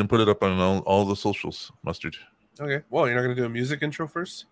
ahead 0.00 0.02
and 0.02 0.08
put 0.10 0.20
it 0.20 0.28
up 0.28 0.42
on 0.42 0.58
all, 0.58 0.78
all 0.80 1.04
the 1.04 1.16
socials, 1.16 1.70
mustard. 1.82 2.16
Okay. 2.58 2.84
Well, 2.90 3.06
you're 3.06 3.16
not 3.16 3.22
gonna 3.22 3.34
do 3.34 3.44
a 3.44 3.48
music 3.48 3.82
intro 3.82 4.06
first? 4.08 4.46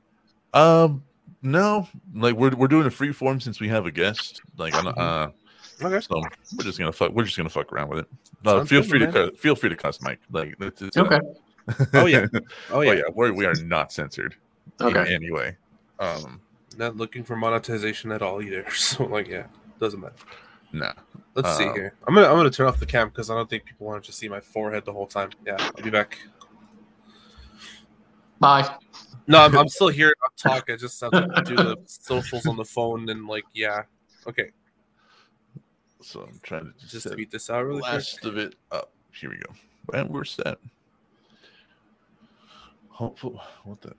Um, 0.54 1.02
no, 1.42 1.88
like 2.14 2.34
we're 2.34 2.54
we're 2.54 2.68
doing 2.68 2.86
a 2.86 2.90
free 2.90 3.12
form 3.12 3.40
since 3.40 3.60
we 3.60 3.68
have 3.68 3.86
a 3.86 3.90
guest. 3.90 4.40
Like, 4.56 4.74
I'm, 4.74 4.86
uh, 4.88 5.28
Okay. 5.80 6.00
so 6.00 6.20
we're 6.56 6.64
just 6.64 6.78
gonna 6.78 6.92
fuck. 6.92 7.12
We're 7.12 7.24
just 7.24 7.36
gonna 7.36 7.48
fuck 7.48 7.72
around 7.72 7.90
with 7.90 8.00
it. 8.00 8.06
Uh, 8.44 8.64
feel 8.64 8.80
good, 8.80 8.90
free 8.90 8.98
man. 9.00 9.12
to 9.12 9.30
cut, 9.30 9.38
feel 9.38 9.54
free 9.54 9.68
to 9.68 9.76
cuss, 9.76 10.00
Mike. 10.02 10.20
Like, 10.30 10.54
it's, 10.60 10.82
it's, 10.82 10.96
uh, 10.96 11.02
Okay. 11.02 11.20
Oh 11.94 12.06
yeah. 12.06 12.26
Oh 12.70 12.78
oh 12.78 12.80
yeah. 12.80 12.92
yeah, 12.94 13.02
we're, 13.14 13.32
we 13.32 13.44
are 13.46 13.54
not 13.54 13.92
censored. 13.92 14.34
Okay. 14.80 15.14
In 15.14 15.22
any. 15.22 15.56
Um, 16.00 16.40
Not 16.78 16.96
looking 16.96 17.24
for 17.24 17.36
monetization 17.36 18.10
at 18.12 18.22
all 18.22 18.40
either. 18.42 18.64
So 18.74 19.04
like, 19.04 19.28
yeah, 19.28 19.44
doesn't 19.78 20.00
matter. 20.00 20.14
Nah. 20.72 20.92
Let's 21.34 21.56
see 21.56 21.64
Um, 21.64 21.74
here. 21.74 21.94
I'm 22.06 22.14
gonna 22.14 22.26
I'm 22.28 22.36
gonna 22.36 22.50
turn 22.50 22.66
off 22.66 22.80
the 22.80 22.86
cam 22.86 23.08
because 23.08 23.30
I 23.30 23.34
don't 23.34 23.48
think 23.48 23.64
people 23.64 23.86
want 23.86 24.04
to 24.04 24.12
see 24.12 24.28
my 24.28 24.40
forehead 24.40 24.84
the 24.84 24.92
whole 24.92 25.06
time. 25.06 25.30
Yeah, 25.46 25.56
I'll 25.58 25.82
be 25.84 25.90
back. 25.90 26.18
Bye. 28.40 28.76
No, 29.26 29.38
I'm, 29.40 29.56
I'm 29.56 29.68
still 29.78 29.88
here. 29.88 30.12
I'm 30.24 30.30
talking. 30.36 30.74
I 30.74 30.78
just 30.78 31.00
have 31.00 31.10
to 31.12 31.42
do 31.44 31.56
the 31.56 31.76
socials 31.86 32.46
on 32.46 32.56
the 32.56 32.64
phone 32.64 33.08
and 33.08 33.26
like, 33.26 33.44
yeah. 33.54 33.82
Okay, 34.26 34.50
So 36.00 36.22
I'm 36.22 36.38
trying 36.42 36.66
to 36.66 36.72
just, 36.80 36.92
just 36.92 37.08
set 37.08 37.30
this 37.30 37.50
out 37.50 37.64
really 37.64 37.80
quick. 37.80 37.92
last 37.92 38.24
of 38.24 38.36
it 38.36 38.54
up. 38.72 38.90
Here 39.12 39.30
we 39.30 39.36
go. 39.38 39.98
And 39.98 40.10
we're 40.10 40.24
set. 40.24 40.58
Hopeful. 42.88 43.40
What 43.64 43.80
the? 43.80 43.94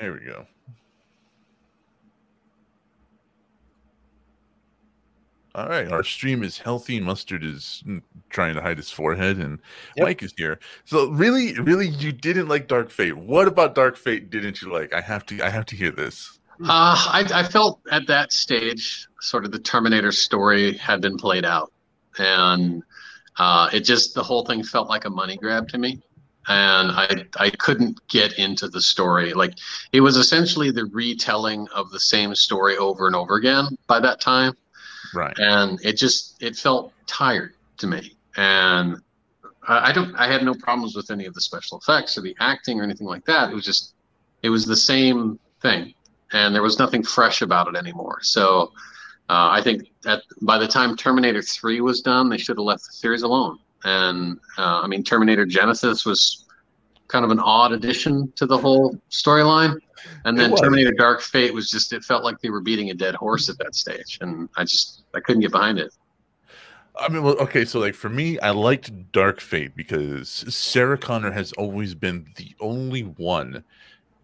There 0.00 0.12
we 0.12 0.20
go. 0.20 0.46
All 5.56 5.70
right, 5.70 5.90
our 5.90 6.04
stream 6.04 6.42
is 6.42 6.58
healthy. 6.58 7.00
Mustard 7.00 7.42
is 7.42 7.82
mm, 7.86 8.02
trying 8.28 8.56
to 8.56 8.60
hide 8.60 8.76
his 8.76 8.90
forehead, 8.90 9.38
and 9.38 9.58
Yep. 9.96 10.04
Mike 10.06 10.22
is 10.22 10.34
here. 10.36 10.58
So, 10.84 11.08
really, 11.08 11.58
really, 11.58 11.88
you 11.88 12.12
didn't 12.12 12.48
like 12.48 12.68
Dark 12.68 12.90
Fate. 12.90 13.16
What 13.16 13.48
about 13.48 13.74
Dark 13.74 13.96
Fate 13.96 14.28
didn't 14.28 14.60
you 14.60 14.70
like? 14.70 14.92
I 14.92 15.00
have 15.00 15.24
to, 15.26 15.42
I 15.42 15.48
have 15.48 15.64
to 15.66 15.76
hear 15.76 15.90
this. 15.90 16.38
Uh, 16.62 16.94
I, 17.08 17.26
I 17.32 17.42
felt 17.42 17.80
at 17.90 18.06
that 18.06 18.34
stage, 18.34 19.08
sort 19.22 19.46
of 19.46 19.50
the 19.50 19.58
Terminator 19.58 20.12
story 20.12 20.76
had 20.76 21.00
been 21.00 21.16
played 21.16 21.46
out, 21.46 21.72
and 22.18 22.82
uh, 23.38 23.70
it 23.72 23.80
just 23.80 24.14
the 24.14 24.22
whole 24.22 24.44
thing 24.44 24.62
felt 24.62 24.90
like 24.90 25.06
a 25.06 25.10
money 25.10 25.38
grab 25.38 25.68
to 25.68 25.78
me, 25.78 26.02
and 26.48 26.90
I 26.90 27.24
I 27.38 27.48
couldn't 27.48 28.06
get 28.08 28.38
into 28.38 28.68
the 28.68 28.82
story. 28.82 29.32
Like 29.32 29.54
it 29.92 30.02
was 30.02 30.18
essentially 30.18 30.70
the 30.70 30.84
retelling 30.84 31.66
of 31.74 31.90
the 31.92 32.00
same 32.00 32.34
story 32.34 32.76
over 32.76 33.06
and 33.06 33.16
over 33.16 33.36
again 33.36 33.78
by 33.86 34.00
that 34.00 34.20
time, 34.20 34.54
Right. 35.14 35.38
and 35.38 35.78
it 35.84 35.96
just 35.96 36.42
it 36.42 36.56
felt 36.56 36.92
tired 37.06 37.54
to 37.78 37.86
me, 37.86 38.16
and 38.36 38.96
I, 39.68 39.92
don't 39.92 40.14
I 40.14 40.30
had 40.30 40.42
no 40.44 40.54
problems 40.54 40.94
with 40.94 41.10
any 41.10 41.26
of 41.26 41.34
the 41.34 41.40
special 41.40 41.78
effects 41.78 42.16
or 42.16 42.20
the 42.22 42.36
acting 42.40 42.80
or 42.80 42.84
anything 42.84 43.06
like 43.06 43.24
that. 43.24 43.50
It 43.50 43.54
was 43.54 43.64
just 43.64 43.94
it 44.42 44.48
was 44.48 44.64
the 44.64 44.76
same 44.76 45.38
thing 45.60 45.94
and 46.32 46.54
there 46.54 46.62
was 46.62 46.78
nothing 46.78 47.02
fresh 47.02 47.42
about 47.42 47.68
it 47.68 47.76
anymore. 47.76 48.18
So 48.22 48.72
uh, 49.28 49.50
I 49.50 49.60
think 49.62 49.90
that 50.02 50.22
by 50.42 50.58
the 50.58 50.68
time 50.68 50.96
Terminator 50.96 51.42
3 51.42 51.80
was 51.80 52.00
done, 52.00 52.28
they 52.28 52.38
should 52.38 52.56
have 52.56 52.64
left 52.64 52.84
the 52.84 52.92
series 52.92 53.22
alone. 53.22 53.58
And 53.84 54.38
uh, 54.58 54.80
I 54.82 54.86
mean, 54.86 55.04
Terminator 55.04 55.46
Genisys 55.46 56.04
was 56.04 56.45
kind 57.08 57.24
of 57.24 57.30
an 57.30 57.40
odd 57.40 57.72
addition 57.72 58.32
to 58.36 58.46
the 58.46 58.58
whole 58.58 58.96
storyline. 59.10 59.78
And 60.24 60.38
then. 60.38 60.54
Terminator 60.54 60.92
Dark 60.92 61.20
Fate 61.20 61.52
was 61.52 61.70
just, 61.70 61.92
it 61.92 62.04
felt 62.04 62.22
like 62.24 62.40
they 62.40 62.50
were 62.50 62.60
beating 62.60 62.90
a 62.90 62.94
dead 62.94 63.14
horse 63.14 63.48
at 63.48 63.58
that 63.58 63.74
stage. 63.74 64.18
And 64.20 64.48
I 64.56 64.64
just, 64.64 65.02
I 65.14 65.20
couldn't 65.20 65.42
get 65.42 65.52
behind 65.52 65.78
it. 65.78 65.92
I 66.98 67.08
mean, 67.08 67.22
well, 67.22 67.36
okay, 67.38 67.64
so 67.64 67.78
like 67.78 67.94
for 67.94 68.08
me, 68.08 68.38
I 68.38 68.50
liked 68.50 69.12
Dark 69.12 69.40
Fate 69.40 69.76
because 69.76 70.30
Sarah 70.30 70.96
Connor 70.96 71.32
has 71.32 71.52
always 71.52 71.94
been 71.94 72.26
the 72.36 72.54
only 72.60 73.02
one 73.02 73.64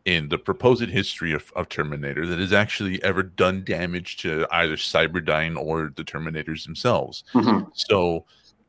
in 0.05 0.29
the 0.31 0.39
proposed 0.39 0.89
history 0.89 1.33
of, 1.33 1.53
of 1.55 1.69
Terminator 1.69 2.27
that 2.27 2.39
has 2.39 2.53
actually 2.53 3.03
ever 3.05 3.23
done 3.23 3.63
damage 3.65 4.17
to 4.19 4.47
either 4.51 4.77
Cyberdyne 4.77 5.57
or 5.57 5.93
the 5.95 6.03
Terminators 6.03 6.65
themselves. 6.65 7.25
Mhm. 7.35 7.71
So 7.75 8.25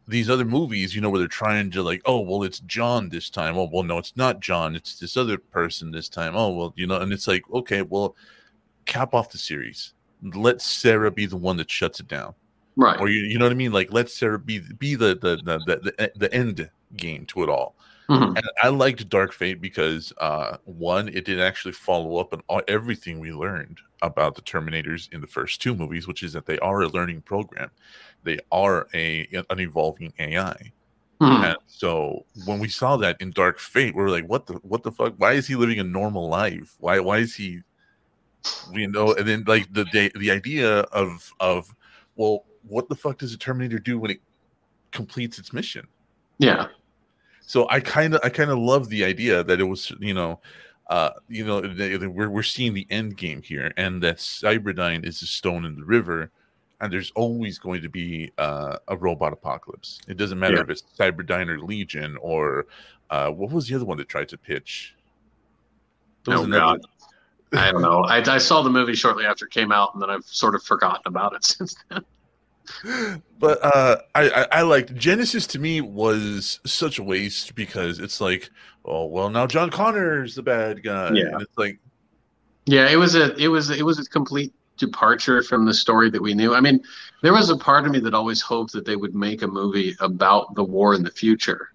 these 0.08 0.30
other 0.30 0.46
movies, 0.46 0.94
you 0.96 1.02
know, 1.02 1.10
where 1.10 1.20
they're 1.20 1.28
trying 1.28 1.72
to 1.72 1.82
like, 1.82 2.02
oh, 2.06 2.20
well, 2.20 2.44
it's 2.44 2.60
John 2.62 3.10
this 3.10 3.30
time. 3.30 3.58
Oh, 3.58 3.70
well, 3.72 3.84
no, 3.84 3.98
it's 3.98 4.16
not 4.18 4.40
John. 4.40 4.76
It's 4.76 5.00
this 5.00 5.16
other 5.16 5.38
person 5.38 5.92
this 5.92 6.10
time. 6.10 6.36
Oh, 6.36 6.50
well, 6.50 6.74
you 6.76 6.88
know, 6.88 7.00
and 7.00 7.14
it's 7.14 7.28
like, 7.28 7.44
okay, 7.54 7.82
well, 7.82 8.16
cap 8.86 9.14
off 9.14 9.32
the 9.32 9.38
series. 9.38 9.94
Let 10.22 10.62
Sarah 10.62 11.12
be 11.12 11.26
the 11.26 11.38
one 11.38 11.58
that 11.58 11.72
shuts 11.72 12.00
it 12.00 12.08
down 12.08 12.34
Right. 12.76 13.00
or 13.00 13.08
you, 13.10 13.24
you 13.26 13.38
know 13.38 13.46
what 13.46 13.52
I 13.52 13.56
mean? 13.56 13.72
Like 13.72 13.94
let 13.94 14.10
Sarah 14.10 14.40
be 14.40 14.60
be 14.60 14.96
the 14.96 15.16
the 15.16 15.38
the 15.44 15.60
the, 15.66 15.94
the, 15.98 16.12
the 16.16 16.34
end 16.34 16.70
game 16.98 17.26
to 17.28 17.44
it 17.44 17.50
all. 17.50 17.76
Mhm. 18.10 18.38
And 18.38 18.50
I 18.62 18.68
liked 18.68 19.08
Dark 19.10 19.32
Fate 19.34 19.62
because 19.62 20.12
uh, 20.18 20.58
one, 20.66 21.08
it 21.10 21.26
did 21.26 21.40
actually 21.40 21.72
follow 21.72 22.18
up 22.18 22.34
on 22.34 22.42
all, 22.48 22.62
everything 22.68 23.20
we 23.20 23.32
learned 23.32 23.80
about 24.02 24.36
the 24.36 24.42
Terminators 24.42 25.12
in 25.14 25.22
the 25.22 25.28
first 25.28 25.62
two 25.62 25.74
movies, 25.74 26.08
which 26.08 26.24
is 26.24 26.34
that 26.34 26.46
they 26.46 26.60
are 26.60 26.82
a 26.82 26.90
learning 26.90 27.22
program. 27.22 27.72
They 28.24 28.40
are 28.52 28.88
a 28.94 29.28
an 29.50 29.60
evolving 29.60 30.14
AI. 30.20 30.72
Mhm. 31.22 31.44
And 31.46 31.58
so 31.68 32.26
when 32.46 32.60
we 32.60 32.68
saw 32.68 32.98
that 32.98 33.22
in 33.22 33.32
Dark 33.32 33.60
Fate, 33.60 33.96
we 33.96 34.02
were 34.02 34.10
like, 34.10 34.26
"What 34.28 34.48
the 34.48 34.56
what 34.64 34.84
the 34.84 34.92
fuck? 34.92 35.14
Why 35.18 35.34
is 35.34 35.48
he 35.48 35.56
living 35.56 35.80
a 35.80 35.84
normal 35.84 36.28
life? 36.28 36.76
Why 36.80 37.00
why 37.00 37.20
is 37.20 37.36
he?" 37.36 37.62
You 38.74 38.90
know, 38.90 39.14
and 39.14 39.26
then 39.26 39.44
like 39.48 39.72
the 39.74 39.86
the, 39.94 40.12
the 40.20 40.32
idea 40.32 40.80
of 40.92 41.32
of 41.40 41.74
well, 42.18 42.44
what 42.68 42.90
the 42.90 42.96
fuck 42.96 43.20
does 43.20 43.34
a 43.34 43.38
Terminator 43.38 43.80
do 43.80 43.98
when 43.98 44.12
it 44.12 44.22
completes 44.92 45.40
its 45.40 45.54
mission? 45.54 45.88
Yeah. 46.40 46.68
So 47.46 47.68
I 47.70 47.80
kind 47.80 48.16
of 48.16 48.22
I 48.24 48.30
kind 48.30 48.50
of 48.50 48.58
love 48.58 48.90
the 48.90 49.04
idea 49.04 49.44
that 49.44 49.60
it 49.60 49.66
was 49.66 49.92
you 50.00 50.14
know, 50.14 50.40
uh, 50.90 51.12
you 51.28 51.46
know 51.46 51.62
we're 52.10 52.30
we're 52.30 52.44
seeing 52.44 52.74
the 52.74 52.88
end 52.90 53.18
game 53.18 53.42
here, 53.42 53.74
and 53.78 54.02
that 54.04 54.18
Cyberdyne 54.18 55.06
is 55.06 55.22
a 55.22 55.26
stone 55.26 55.66
in 55.66 55.76
the 55.76 55.84
river, 55.84 56.32
and 56.82 56.92
there's 56.92 57.12
always 57.16 57.60
going 57.60 57.82
to 57.82 57.90
be 57.90 58.32
uh, 58.38 58.78
a 58.88 58.98
robot 58.98 59.34
apocalypse. 59.34 60.00
It 60.08 60.18
doesn't 60.18 60.40
matter 60.40 60.56
Yeah. 60.56 60.62
if 60.62 60.70
it's 60.70 60.84
Cyberdyne 60.98 61.50
or 61.50 61.60
Legion 61.60 62.18
or 62.22 62.68
uh, 63.10 63.30
what 63.30 63.52
was 63.52 63.68
the 63.68 63.76
other 63.76 63.86
one 63.86 63.98
that 63.98 64.10
tried 64.10 64.30
to 64.30 64.38
pitch? 64.38 64.96
There 66.26 66.38
Oh, 66.38 66.48
God. 66.48 66.82
I 67.52 67.72
don't 67.72 67.82
know. 67.84 68.04
I, 68.06 68.18
I 68.18 68.38
saw 68.40 68.64
the 68.64 68.70
movie 68.70 68.96
shortly 68.96 69.26
after 69.26 69.46
it 69.46 69.52
came 69.52 69.72
out, 69.72 69.94
and 69.94 70.02
then 70.02 70.10
I've 70.10 70.26
sort 70.26 70.56
of 70.56 70.64
forgotten 70.64 71.02
about 71.06 71.36
it 71.36 71.44
since 71.44 71.76
then. 71.90 72.04
But 73.40 73.60
uh 73.64 73.98
I, 74.16 74.30
I 74.30 74.48
i 74.60 74.62
liked 74.62 74.96
genisys 74.96 75.48
to 75.50 75.60
me 75.60 75.82
was 75.82 76.60
such 76.66 76.98
a 77.00 77.04
waste 77.04 77.56
because 77.56 78.00
it's 78.00 78.22
like 78.22 78.50
oh 78.86 79.06
well 79.08 79.30
now 79.30 79.46
john 79.48 79.70
connor's 79.70 80.36
the 80.36 80.44
bad 80.44 80.82
guy 80.84 81.12
Yeah. 81.14 81.26
and 81.34 81.42
it's 81.42 81.58
like 81.58 81.80
Yeah, 82.66 82.88
it 82.90 82.96
was 82.96 83.16
a 83.16 83.36
it 83.36 83.48
was 83.50 83.70
it 83.70 83.86
was 83.86 84.00
a 84.00 84.06
complete 84.06 84.54
departure 84.78 85.44
from 85.44 85.66
the 85.66 85.74
story 85.74 86.10
that 86.10 86.22
we 86.22 86.34
knew. 86.34 86.56
I 86.56 86.60
mean, 86.60 86.82
there 87.22 87.34
was 87.34 87.50
a 87.50 87.58
part 87.58 87.86
of 87.86 87.92
me 87.92 88.00
that 88.00 88.14
always 88.14 88.42
hoped 88.42 88.72
that 88.74 88.86
they 88.86 88.96
would 88.96 89.14
make 89.14 89.42
a 89.44 89.48
movie 89.48 89.96
about 90.00 90.56
the 90.56 90.64
war 90.64 90.96
in 90.96 91.04
the 91.04 91.12
future 91.12 91.70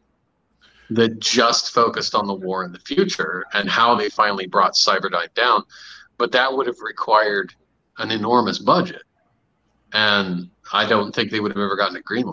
that 0.90 1.20
just 1.20 1.72
focused 1.74 2.14
on 2.14 2.26
the 2.26 2.34
war 2.34 2.64
in 2.64 2.72
the 2.72 2.78
future 2.80 3.44
and 3.52 3.68
how 3.68 3.94
they 3.94 4.08
finally 4.08 4.46
brought 4.46 4.72
Cyberdyne 4.74 5.32
down. 5.34 5.62
But 6.16 6.32
that 6.32 6.52
would 6.52 6.66
have 6.66 6.80
required 6.80 7.54
an 7.98 8.10
enormous 8.10 8.58
budget. 8.58 9.02
And 9.92 10.50
I 10.72 10.86
don't 10.86 11.14
think 11.14 11.30
they 11.30 11.40
would 11.40 11.52
have 11.52 11.58
ever 11.62 11.76
gotten 11.76 11.96
it 11.96 12.04
greenlit. 12.04 12.32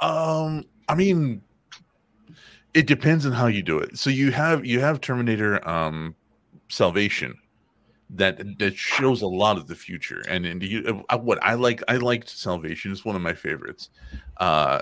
um 0.00 0.64
i 0.88 0.94
mean 0.94 1.42
it 2.74 2.86
depends 2.86 3.24
on 3.24 3.32
how 3.32 3.46
you 3.46 3.62
do 3.62 3.78
it. 3.78 3.96
So 3.96 4.10
you 4.10 4.30
have 4.32 4.66
you 4.66 4.80
have 4.80 5.00
terminator 5.00 5.66
um 5.66 6.14
salvation 6.68 7.34
that 8.10 8.58
that 8.58 8.76
shows 8.76 9.22
a 9.22 9.26
lot 9.26 9.56
of 9.56 9.66
the 9.66 9.74
future. 9.74 10.22
And 10.28 10.44
and 10.44 10.62
you 10.62 11.02
uh, 11.08 11.18
what 11.18 11.42
i 11.42 11.54
like 11.54 11.82
i 11.88 11.96
liked 11.96 12.28
salvation. 12.28 12.92
It's 12.92 13.04
one 13.04 13.16
of 13.16 13.22
my 13.22 13.32
favorites. 13.32 13.88
Uh 14.36 14.80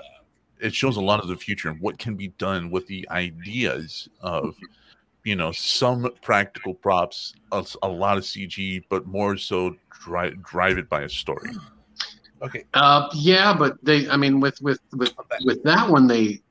it 0.59 0.73
shows 0.73 0.97
a 0.97 1.01
lot 1.01 1.19
of 1.21 1.27
the 1.27 1.35
future 1.35 1.69
and 1.69 1.79
what 1.81 1.97
can 1.97 2.15
be 2.15 2.29
done 2.37 2.69
with 2.69 2.85
the 2.87 3.07
ideas 3.11 4.09
of 4.21 4.55
you 5.23 5.35
know 5.35 5.51
some 5.51 6.09
practical 6.21 6.73
props 6.73 7.33
a, 7.51 7.65
a 7.83 7.87
lot 7.87 8.17
of 8.17 8.23
cg 8.23 8.83
but 8.89 9.05
more 9.05 9.35
so 9.35 9.75
drive 9.89 10.41
drive 10.43 10.77
it 10.77 10.87
by 10.87 11.01
a 11.01 11.09
story 11.09 11.49
Okay. 12.45 12.63
Uh, 12.73 13.09
yeah, 13.13 13.53
but 13.57 13.83
they, 13.83 14.07
I 14.09 14.17
mean, 14.17 14.39
with 14.39 14.61
with 14.61 14.79
with 14.93 15.13
with 15.43 15.63
that 15.63 15.89
one, 15.89 16.07
they 16.07 16.41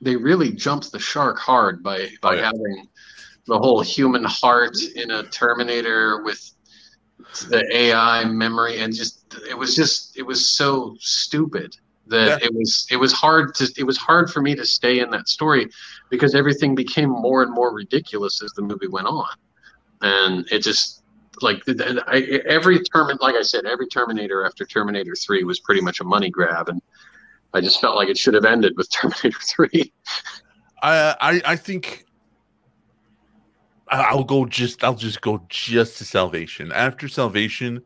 they 0.00 0.16
really 0.16 0.52
jumped 0.52 0.92
the 0.92 0.98
shark 0.98 1.38
hard 1.38 1.82
by 1.82 2.08
by 2.20 2.34
Oh, 2.34 2.36
yeah. 2.36 2.44
having 2.46 2.88
the 3.46 3.58
whole 3.58 3.80
human 3.80 4.24
heart 4.24 4.76
in 4.96 5.10
a 5.10 5.22
Terminator 5.24 6.22
with 6.22 6.52
the 7.48 7.64
AI 7.74 8.24
memory, 8.24 8.80
and 8.80 8.94
just 8.94 9.34
it 9.48 9.56
was 9.56 9.74
just 9.74 10.16
it 10.18 10.22
was 10.22 10.50
so 10.50 10.96
stupid 11.00 11.76
that 12.06 12.42
it 12.42 12.54
was 12.54 12.86
it 12.90 12.96
was 12.96 13.12
hard 13.12 13.54
to 13.56 13.70
it 13.76 13.84
was 13.84 13.96
hard 13.98 14.30
for 14.30 14.40
me 14.40 14.54
to 14.54 14.64
stay 14.64 15.00
in 15.00 15.10
that 15.10 15.28
story 15.28 15.68
because 16.10 16.34
everything 16.34 16.74
became 16.74 17.10
more 17.10 17.42
and 17.42 17.52
more 17.52 17.72
ridiculous 17.74 18.42
as 18.42 18.50
the 18.52 18.62
movie 18.62 18.88
went 18.88 19.06
on, 19.06 19.28
and 20.02 20.46
it 20.50 20.60
just 20.62 20.97
like 21.42 21.64
the- 21.64 21.74
the- 21.74 22.04
I, 22.06 22.18
every 22.46 22.80
term 22.80 23.10
like 23.20 23.34
i 23.34 23.42
said 23.42 23.64
every 23.66 23.86
terminator 23.88 24.44
after 24.44 24.64
terminator 24.64 25.14
3 25.14 25.44
was 25.44 25.60
pretty 25.60 25.80
much 25.80 26.00
a 26.00 26.04
money 26.04 26.30
grab 26.30 26.68
and 26.68 26.80
I 27.54 27.62
just 27.62 27.80
felt 27.80 27.96
like 27.96 28.08
it 28.10 28.18
should 28.18 28.34
have 28.34 28.44
ended 28.44 28.74
with 28.76 28.90
Terminator 28.92 29.38
Three. 29.40 29.90
I 30.82 31.16
I, 31.18 31.42
I 31.52 31.56
think 31.56 32.04
I- 33.88 34.02
I'll 34.02 34.22
go 34.24 34.44
just 34.44 34.84
I'll 34.84 34.94
just 34.94 35.22
go 35.22 35.42
just 35.48 35.96
to 35.96 36.04
Salvation. 36.04 36.70
After 36.72 37.08
Salvation, 37.08 37.82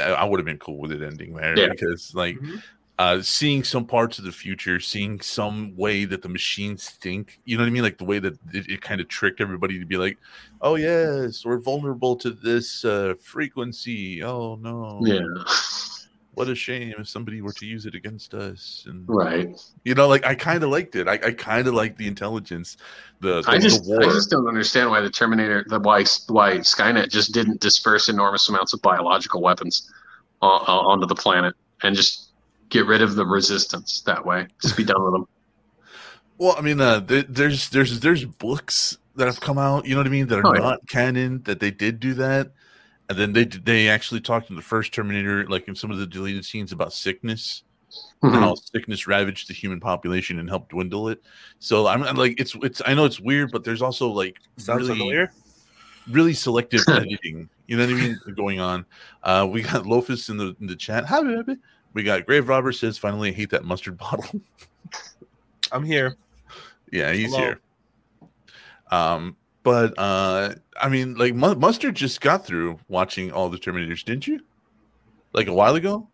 I 0.00 0.24
would 0.24 0.40
have 0.40 0.46
been 0.46 0.56
cool 0.58 0.78
with 0.78 0.90
it 0.90 1.02
ending 1.02 1.34
there 1.34 1.54
Yeah. 1.58 1.68
because 1.68 2.14
like 2.14 2.36
Mhm. 2.38 2.62
Uh 3.02 3.20
seeing 3.20 3.64
some 3.64 3.84
parts 3.84 4.18
of 4.20 4.24
the 4.24 4.30
future, 4.30 4.78
seeing 4.78 5.20
some 5.20 5.76
way 5.76 6.04
that 6.04 6.22
the 6.22 6.28
machines 6.28 6.90
think, 6.90 7.40
you 7.44 7.56
know 7.56 7.64
what 7.64 7.68
I 7.68 7.70
mean? 7.70 7.82
Like 7.82 7.98
the 7.98 8.04
way 8.04 8.20
that 8.20 8.34
it, 8.52 8.68
it 8.68 8.80
kind 8.80 9.00
of 9.00 9.08
tricked 9.08 9.40
everybody 9.40 9.78
to 9.78 9.84
be 9.84 9.96
like, 9.96 10.18
oh 10.60 10.76
yes, 10.76 11.44
we're 11.44 11.58
vulnerable 11.58 12.14
to 12.16 12.30
this 12.30 12.84
uh 12.84 13.14
frequency. 13.20 14.22
Oh 14.22 14.54
no. 14.54 15.00
Yeah, 15.04 15.20
What 16.34 16.48
a 16.48 16.54
shame 16.54 16.94
if 16.96 17.08
somebody 17.08 17.42
were 17.42 17.52
to 17.54 17.66
use 17.66 17.86
it 17.86 17.94
against 17.96 18.34
us. 18.34 18.84
And 18.86 19.04
right. 19.08 19.60
you 19.84 19.94
know, 19.94 20.06
like 20.06 20.24
I 20.24 20.34
kind 20.36 20.62
of 20.62 20.70
liked 20.70 20.94
it. 20.94 21.08
I, 21.08 21.14
I 21.14 21.32
kind 21.32 21.66
of 21.66 21.74
liked 21.74 21.98
the 21.98 22.06
intelligence, 22.06 22.76
the, 23.20 23.42
the, 23.42 23.50
I 23.50 23.58
just 23.58 23.84
the. 23.84 23.98
I 24.00 24.12
just 24.12 24.30
don't 24.30 24.46
understand 24.46 24.90
why 24.90 25.00
the 25.00 25.10
Terminator, 25.10 25.66
the 25.68 25.80
why 25.80 26.04
why 26.28 26.58
Skynet 26.58 27.10
just 27.10 27.34
didn't 27.34 27.60
disperse 27.60 28.08
enormous 28.08 28.48
amounts 28.48 28.72
of 28.74 28.80
biological 28.80 29.42
weapons 29.42 29.90
on, 30.40 30.60
onto 30.68 31.06
the 31.06 31.16
planet 31.16 31.54
and 31.82 31.96
just 31.96 32.31
get 32.72 32.86
rid 32.86 33.02
of 33.02 33.14
the 33.14 33.24
resistance 33.26 34.00
that 34.06 34.24
way. 34.24 34.46
Just 34.60 34.76
be 34.76 34.84
done 34.84 35.04
with 35.04 35.12
them. 35.12 35.26
Well, 36.38 36.56
I 36.58 36.60
mean, 36.62 36.80
uh, 36.80 36.98
there, 36.98 37.22
there's 37.22 37.68
there's 37.68 38.00
there's 38.00 38.24
books 38.24 38.98
that 39.14 39.26
have 39.26 39.40
come 39.40 39.58
out, 39.58 39.84
you 39.86 39.94
know 39.94 40.00
what 40.00 40.08
I 40.08 40.10
mean, 40.10 40.26
that 40.26 40.38
are 40.40 40.42
Oh, 40.44 40.54
yeah. 40.54 40.60
not 40.60 40.88
canon 40.88 41.40
that 41.44 41.60
they 41.60 41.70
did 41.70 42.00
do 42.00 42.14
that, 42.14 42.50
and 43.08 43.16
then 43.16 43.32
they 43.32 43.44
they 43.44 43.88
actually 43.88 44.22
talked 44.22 44.50
in 44.50 44.56
the 44.56 44.62
first 44.62 44.92
Terminator, 44.92 45.46
like 45.46 45.68
in 45.68 45.76
some 45.76 45.92
of 45.92 45.98
the 45.98 46.06
deleted 46.06 46.44
scenes 46.44 46.72
about 46.72 46.92
sickness, 46.94 47.62
and 48.22 48.32
Mhm. 48.32 48.40
how 48.40 48.54
sickness 48.56 49.06
ravaged 49.06 49.48
the 49.50 49.54
human 49.54 49.78
population 49.78 50.40
and 50.40 50.48
helped 50.48 50.70
dwindle 50.70 51.10
it. 51.10 51.22
So 51.60 51.86
I'm 51.86 52.02
I'm 52.02 52.16
like, 52.16 52.40
it's 52.40 52.56
it's 52.62 52.82
I 52.84 52.94
know 52.94 53.04
it's 53.04 53.20
weird, 53.20 53.52
but 53.52 53.62
there's 53.62 53.82
also 53.82 54.08
like 54.08 54.36
Sounds 54.56 54.80
really 54.82 54.94
familiar. 54.98 55.32
really 56.08 56.32
selective 56.34 56.80
editing. 56.88 57.48
You 57.68 57.76
know 57.76 57.84
what 57.86 57.94
I 57.94 58.00
mean? 58.00 58.18
Going 58.34 58.58
on. 58.58 58.84
Uh, 59.22 59.46
we 59.48 59.62
got 59.62 59.84
Lofus 59.84 60.28
in 60.28 60.38
the 60.38 60.56
in 60.60 60.66
the 60.66 60.76
chat. 60.76 61.04
Hi, 61.04 61.22
baby. 61.22 61.60
We 61.94 62.02
got 62.02 62.26
Grave 62.26 62.48
Robber 62.48 62.72
says 62.72 62.98
finally 62.98 63.30
I 63.30 63.32
hate 63.32 63.50
that 63.50 63.64
mustard 63.64 63.98
bottle. 63.98 64.40
I'm 65.70 65.84
here. 65.84 66.16
Yeah, 66.90 67.12
he's 67.12 67.32
Hello. 67.34 67.38
here. 67.38 67.60
Um, 68.90 69.36
but 69.62 69.94
uh, 69.98 70.54
I 70.80 70.88
mean, 70.88 71.14
like 71.14 71.34
Mu- 71.34 71.54
Mustard 71.54 71.94
just 71.94 72.20
got 72.20 72.44
through 72.44 72.78
watching 72.88 73.32
all 73.32 73.48
the 73.48 73.58
Terminators, 73.58 74.04
didn't 74.04 74.26
you? 74.26 74.40
Like 75.32 75.46
a 75.46 75.52
while 75.54 75.74
ago. 75.76 76.08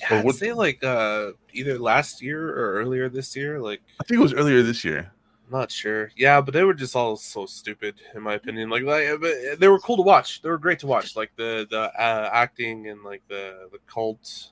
Yeah, 0.00 0.22
Or 0.22 0.28
I'd 0.28 0.34
say 0.34 0.52
like 0.52 0.84
uh 0.84 1.32
either 1.54 1.78
last 1.78 2.20
year 2.22 2.50
or 2.50 2.74
earlier 2.74 3.08
this 3.08 3.34
year. 3.34 3.58
Like 3.58 3.80
I 4.00 4.04
think 4.04 4.18
it 4.20 4.22
was 4.22 4.34
earlier 4.34 4.62
this 4.62 4.84
year. 4.84 5.10
I'm 5.46 5.58
not 5.58 5.70
sure. 5.70 6.10
Yeah, 6.16 6.40
but 6.40 6.52
they 6.52 6.64
were 6.64 6.74
just 6.74 6.94
all 6.94 7.16
so 7.16 7.46
stupid 7.46 7.94
in 8.14 8.22
my 8.22 8.34
opinion. 8.34 8.68
Like, 8.68 8.82
like 8.82 9.08
but 9.20 9.58
they 9.58 9.68
were 9.68 9.78
cool 9.78 9.96
to 9.96 10.02
watch. 10.02 10.42
They 10.42 10.50
were 10.50 10.58
great 10.58 10.78
to 10.80 10.86
watch. 10.86 11.16
Like 11.16 11.30
the 11.36 11.66
the 11.70 11.80
uh, 11.98 12.30
acting 12.32 12.88
and 12.88 13.02
like 13.04 13.22
the 13.28 13.68
the 13.72 13.78
cult 13.86 14.50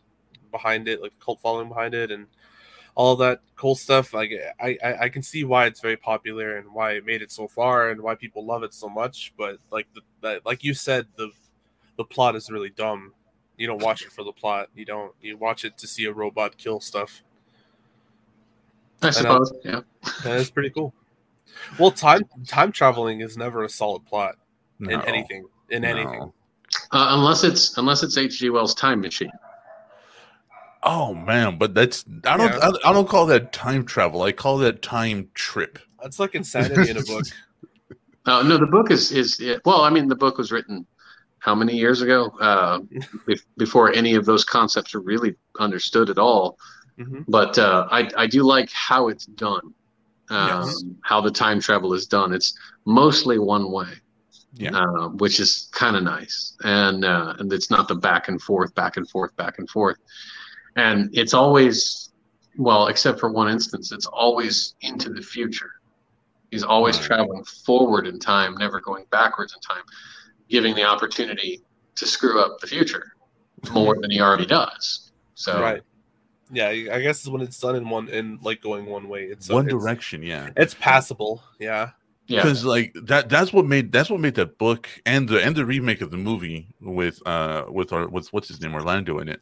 behind 0.55 0.89
it, 0.89 1.03
like 1.03 1.11
the 1.19 1.25
cult 1.25 1.41
following 1.41 1.69
behind 1.69 1.95
it, 1.95 2.11
and 2.11 2.27
all 2.95 3.17
that 3.17 3.41
cool 3.56 3.75
stuff. 3.75 4.15
Like 4.15 4.33
I, 4.61 4.79
I 4.83 4.95
I 5.03 5.09
can 5.09 5.23
see 5.23 5.45
why 5.45 5.67
it's 5.67 5.81
very 5.81 5.97
popular 5.97 6.56
and 6.56 6.73
why 6.73 6.93
it 6.93 7.05
made 7.05 7.23
it 7.23 7.33
so 7.33 7.49
far 7.49 7.91
and 7.91 8.01
why 8.01 8.15
people 8.15 8.47
love 8.47 8.62
it 8.62 8.73
so 8.73 8.89
much. 8.89 9.33
But 9.37 9.59
like 9.71 9.87
the 9.95 10.03
that, 10.23 10.47
like 10.47 10.62
you 10.62 10.75
said, 10.75 11.06
the 11.17 11.31
the 11.97 12.05
plot 12.05 12.37
is 12.37 12.51
really 12.51 12.71
dumb. 12.71 13.12
You 13.56 13.67
don't 13.67 13.83
watch 13.83 14.03
it 14.03 14.12
for 14.12 14.25
the 14.25 14.33
plot. 14.33 14.69
You 14.75 14.85
don't. 14.85 15.12
You 15.21 15.37
watch 15.37 15.65
it 15.65 15.77
to 15.79 15.87
see 15.87 16.05
a 16.05 16.12
robot 16.12 16.56
kill 16.56 16.81
stuff. 16.81 17.23
I 19.03 19.11
suppose. 19.11 19.53
Yeah. 19.65 19.81
that's 20.23 20.51
pretty 20.51 20.71
cool. 20.71 20.95
Well, 21.79 21.91
time 21.91 22.23
time 22.47 22.73
traveling 22.73 23.21
is 23.21 23.37
never 23.37 23.65
a 23.65 23.69
solid 23.69 24.05
plot 24.06 24.37
in 24.81 25.01
anything. 25.03 25.47
In 25.71 25.83
no. 25.83 25.89
anything. 25.89 26.33
Uh, 26.91 27.09
unless 27.11 27.45
it's 27.45 27.77
unless 27.79 28.03
it's 28.03 28.17
H.G. 28.17 28.51
Wells' 28.51 28.75
Time 28.75 29.01
Machine. 29.01 29.31
Oh 30.85 31.15
man, 31.15 31.59
but 31.59 31.75
that's 31.75 32.05
I 32.25 32.37
don't 32.37 32.53
Yeah. 32.53 32.71
I, 32.85 32.91
I 32.91 32.93
don't 32.93 33.09
call 33.09 33.27
that 33.27 33.53
time 33.53 33.85
travel. 33.85 34.23
I 34.23 34.33
call 34.33 34.59
that 34.59 34.83
time 34.83 35.31
trip. 35.35 35.79
That's 36.03 36.19
like 36.21 36.35
insanity 36.41 36.91
in 36.91 36.97
a 36.99 37.03
book. 37.03 37.25
Uh, 38.27 38.43
no, 38.43 38.57
the 38.59 38.67
book 38.67 38.91
is 38.91 39.11
is 39.13 39.41
it, 39.41 39.61
well. 39.65 39.81
I 39.83 39.91
mean, 39.91 40.09
the 40.09 40.17
book 40.17 40.39
was 40.39 40.53
written 40.53 40.87
how 41.39 41.55
many 41.55 41.77
years 41.77 42.03
ago? 42.03 42.31
Uh, 42.41 42.81
be- 43.27 43.41
before 43.57 43.93
any 43.93 44.15
of 44.15 44.25
those 44.25 44.45
concepts 44.45 44.95
were 44.95 45.01
really 45.01 45.35
understood 45.59 46.11
at 46.11 46.19
all. 46.19 46.59
hmm 46.99 47.23
But 47.29 47.59
uh, 47.59 47.87
I 47.91 48.11
I 48.17 48.27
do 48.27 48.43
like 48.43 48.71
how 48.71 49.09
it's 49.09 49.27
done. 49.27 49.75
Um, 50.31 50.49
Yes. 50.49 50.85
How 51.03 51.21
the 51.21 51.31
time 51.31 51.61
travel 51.61 51.93
is 51.95 52.07
done. 52.07 52.33
It's 52.33 52.57
mostly 52.87 53.39
one 53.39 53.71
way. 53.71 53.89
Yeah. 54.57 54.71
uh, 54.71 55.09
which 55.09 55.41
is 55.41 55.69
kind 55.73 55.97
of 55.97 56.05
nice, 56.05 56.55
and 56.63 57.05
uh, 57.05 57.35
and 57.41 57.53
it's 57.53 57.71
not 57.71 57.89
the 57.89 57.97
back 57.97 58.29
and 58.29 58.41
forth, 58.41 58.73
back 58.77 58.97
and 58.97 59.09
forth, 59.11 59.35
back 59.35 59.59
and 59.59 59.69
forth, 59.69 59.97
and 60.76 61.11
it's 61.12 61.35
always 61.35 62.11
well, 62.56 62.87
except 62.87 63.19
for 63.19 63.32
one 63.32 63.50
instance, 63.50 63.91
it's 63.91 64.06
always 64.06 64.75
into 64.81 65.12
the 65.12 65.21
future. 65.23 65.73
He's 66.53 66.62
always 66.62 66.97
Right. 66.99 67.06
traveling 67.06 67.44
forward 67.44 68.06
in 68.06 68.21
time, 68.21 68.55
never 68.56 68.81
going 68.81 69.06
backwards 69.11 69.55
in 69.55 69.61
time, 69.61 69.82
giving 70.49 70.75
the 70.76 70.85
opportunity 70.85 71.62
to 71.97 72.06
screw 72.06 72.41
up 72.41 72.61
the 72.61 72.67
future 72.69 73.15
more 73.73 73.99
than 74.00 74.11
he 74.11 74.21
already 74.21 74.47
does. 74.47 75.11
So 75.35 75.61
Right. 75.61 75.82
Yeah, 76.53 76.69
I 76.69 77.00
guess 77.00 77.27
when 77.27 77.41
it's 77.41 77.59
done 77.59 77.75
in 77.75 77.88
one 77.88 78.09
in 78.09 78.38
like 78.43 78.61
going 78.61 78.87
one 78.87 79.09
way, 79.09 79.25
it's 79.25 79.49
One 79.49 79.65
it's, 79.65 79.73
direction, 79.73 80.23
yeah. 80.23 80.50
It's 80.56 80.75
passable. 80.75 81.43
Yeah. 81.59 81.91
yeah, 82.29 82.43
because 82.43 82.65
like 82.65 82.94
that 83.03 83.29
that's 83.29 83.53
what 83.53 83.67
made 83.67 83.91
that's 83.91 84.11
what 84.11 84.20
made 84.20 84.35
that 84.37 84.59
book 84.59 84.88
and 85.06 85.29
the 85.29 85.43
and 85.43 85.56
the 85.56 85.65
remake 85.65 86.03
of 86.03 86.11
the 86.11 86.17
movie 86.19 86.69
with 86.81 87.20
uh 87.27 87.65
with 87.69 87.93
our 87.93 88.06
with 88.09 88.32
what's 88.32 88.49
his 88.49 88.61
name 88.61 88.75
Orlando 88.75 89.19
in 89.19 89.29
it 89.29 89.41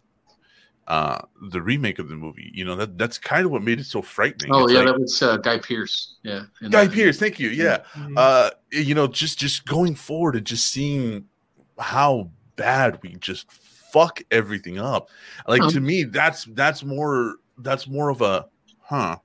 uh 0.89 1.19
the 1.51 1.63
remake 1.63 1.99
of 2.01 2.09
the 2.09 2.17
movie 2.17 2.51
you 2.53 2.65
know 2.65 2.75
that 2.75 2.99
that's 2.99 3.17
kind 3.17 3.45
of 3.47 3.53
what 3.53 3.63
made 3.63 3.79
it 3.79 3.85
so 3.87 4.03
frightening 4.03 4.51
oh 4.53 4.65
It's 4.65 4.73
yeah, 4.73 4.79
like- 4.81 4.87
that 4.89 5.01
was 5.01 5.23
uh, 5.23 5.37
Guy 5.37 5.59
Pearce. 5.59 6.17
Yeah, 6.25 6.43
guy 6.71 6.87
that. 6.87 6.93
pearce 6.95 7.19
thank 7.19 7.39
you 7.39 7.51
yeah 7.51 7.79
Mhm. 7.95 8.15
uh 8.17 8.51
you 8.73 8.95
know 8.95 9.07
just 9.07 9.39
just 9.39 9.65
going 9.65 9.95
forward 9.95 10.35
and 10.37 10.45
just 10.45 10.69
seeing 10.69 11.27
how 11.79 12.31
bad 12.57 12.99
we 13.03 13.15
just 13.21 13.51
fuck 13.53 14.23
everything 14.31 14.79
up 14.79 15.09
like 15.47 15.63
Huh. 15.63 15.71
to 15.71 15.81
me 15.81 16.03
that's 16.05 16.45
that's 16.47 16.83
more 16.83 17.37
that's 17.59 17.87
more 17.87 18.09
of 18.09 18.21
a 18.21 18.47
huh 18.81 19.17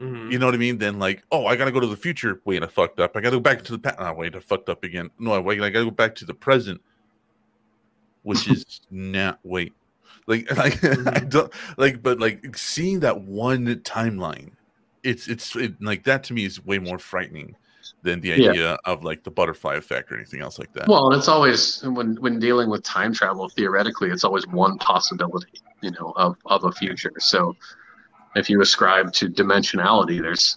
Mhm. 0.00 0.32
you 0.32 0.38
know 0.40 0.46
what 0.46 0.56
I 0.56 0.58
mean? 0.58 0.78
Then 0.78 0.98
like, 0.98 1.22
oh, 1.30 1.46
I 1.46 1.54
gotta 1.54 1.70
go 1.70 1.78
to 1.78 1.86
the 1.86 1.96
future. 1.96 2.40
Wait, 2.44 2.64
I 2.64 2.66
fucked 2.66 2.98
up. 2.98 3.16
I 3.16 3.20
gotta 3.20 3.36
go 3.36 3.40
back 3.40 3.62
to 3.62 3.70
the 3.70 3.78
past. 3.78 3.94
Oh, 4.00 4.12
wait, 4.14 4.34
I 4.34 4.40
fucked 4.40 4.68
up 4.68 4.82
again. 4.82 5.08
No, 5.20 5.34
I 5.34 5.38
wait, 5.38 5.60
I 5.62 5.70
gotta 5.70 5.84
go 5.84 5.92
back 5.92 6.16
to 6.16 6.24
the 6.24 6.34
present, 6.34 6.80
which 8.24 8.48
is 8.50 8.80
not 8.90 9.38
wait. 9.44 9.72
Like, 10.26 10.50
like 10.56 10.82
I 10.84 10.88
Mhm. 10.88 11.30
don't 11.30 11.52
like, 11.76 12.02
but 12.02 12.18
like 12.18 12.56
seeing 12.56 13.00
that 13.00 13.20
one 13.20 13.66
timeline, 13.82 14.52
it's 15.02 15.28
it's 15.28 15.54
it, 15.56 15.80
like 15.82 16.04
that 16.04 16.24
to 16.24 16.32
me 16.34 16.44
is 16.44 16.64
way 16.64 16.78
more 16.78 16.98
frightening 16.98 17.54
than 18.02 18.20
the 18.20 18.32
Yeah. 18.32 18.50
idea 18.50 18.78
of 18.84 19.04
like 19.04 19.24
the 19.24 19.30
butterfly 19.30 19.74
effect 19.74 20.12
or 20.12 20.16
anything 20.16 20.40
else 20.40 20.58
like 20.58 20.72
that. 20.72 20.88
Well, 20.88 21.08
and 21.08 21.18
it's 21.18 21.28
always 21.28 21.82
when 21.82 22.16
when 22.16 22.38
dealing 22.38 22.70
with 22.70 22.82
time 22.82 23.12
travel. 23.12 23.48
Theoretically, 23.50 24.10
it's 24.10 24.24
always 24.24 24.46
one 24.46 24.78
possibility, 24.78 25.60
you 25.82 25.90
know, 25.92 26.12
of 26.16 26.36
of 26.46 26.64
a 26.64 26.72
future. 26.72 27.12
So, 27.18 27.56
if 28.36 28.50
you 28.50 28.60
ascribe 28.60 29.12
to 29.14 29.28
dimensionality, 29.28 30.20
there's 30.20 30.56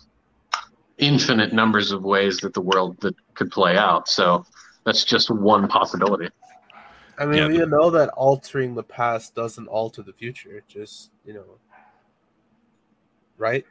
infinite 0.97 1.53
numbers 1.53 1.91
of 1.91 2.03
ways 2.03 2.39
that 2.39 2.53
the 2.53 2.61
world 2.61 2.97
that 3.01 3.15
could 3.35 3.51
play 3.51 3.77
out. 3.77 4.07
So, 4.09 4.43
that's 4.85 5.03
just 5.03 5.29
one 5.29 5.67
possibility. 5.67 6.29
I 7.17 7.25
mean, 7.25 7.37
Yeah, 7.37 7.47
we 7.47 7.57
the- 7.57 7.65
know 7.65 7.89
that 7.91 8.09
altering 8.09 8.75
the 8.75 8.83
past 8.83 9.33
doesn't 9.35 9.67
alter 9.67 10.01
the 10.03 10.13
future. 10.13 10.63
Just 10.67 11.11
you 11.25 11.33
know, 11.33 11.45
right? 13.37 13.65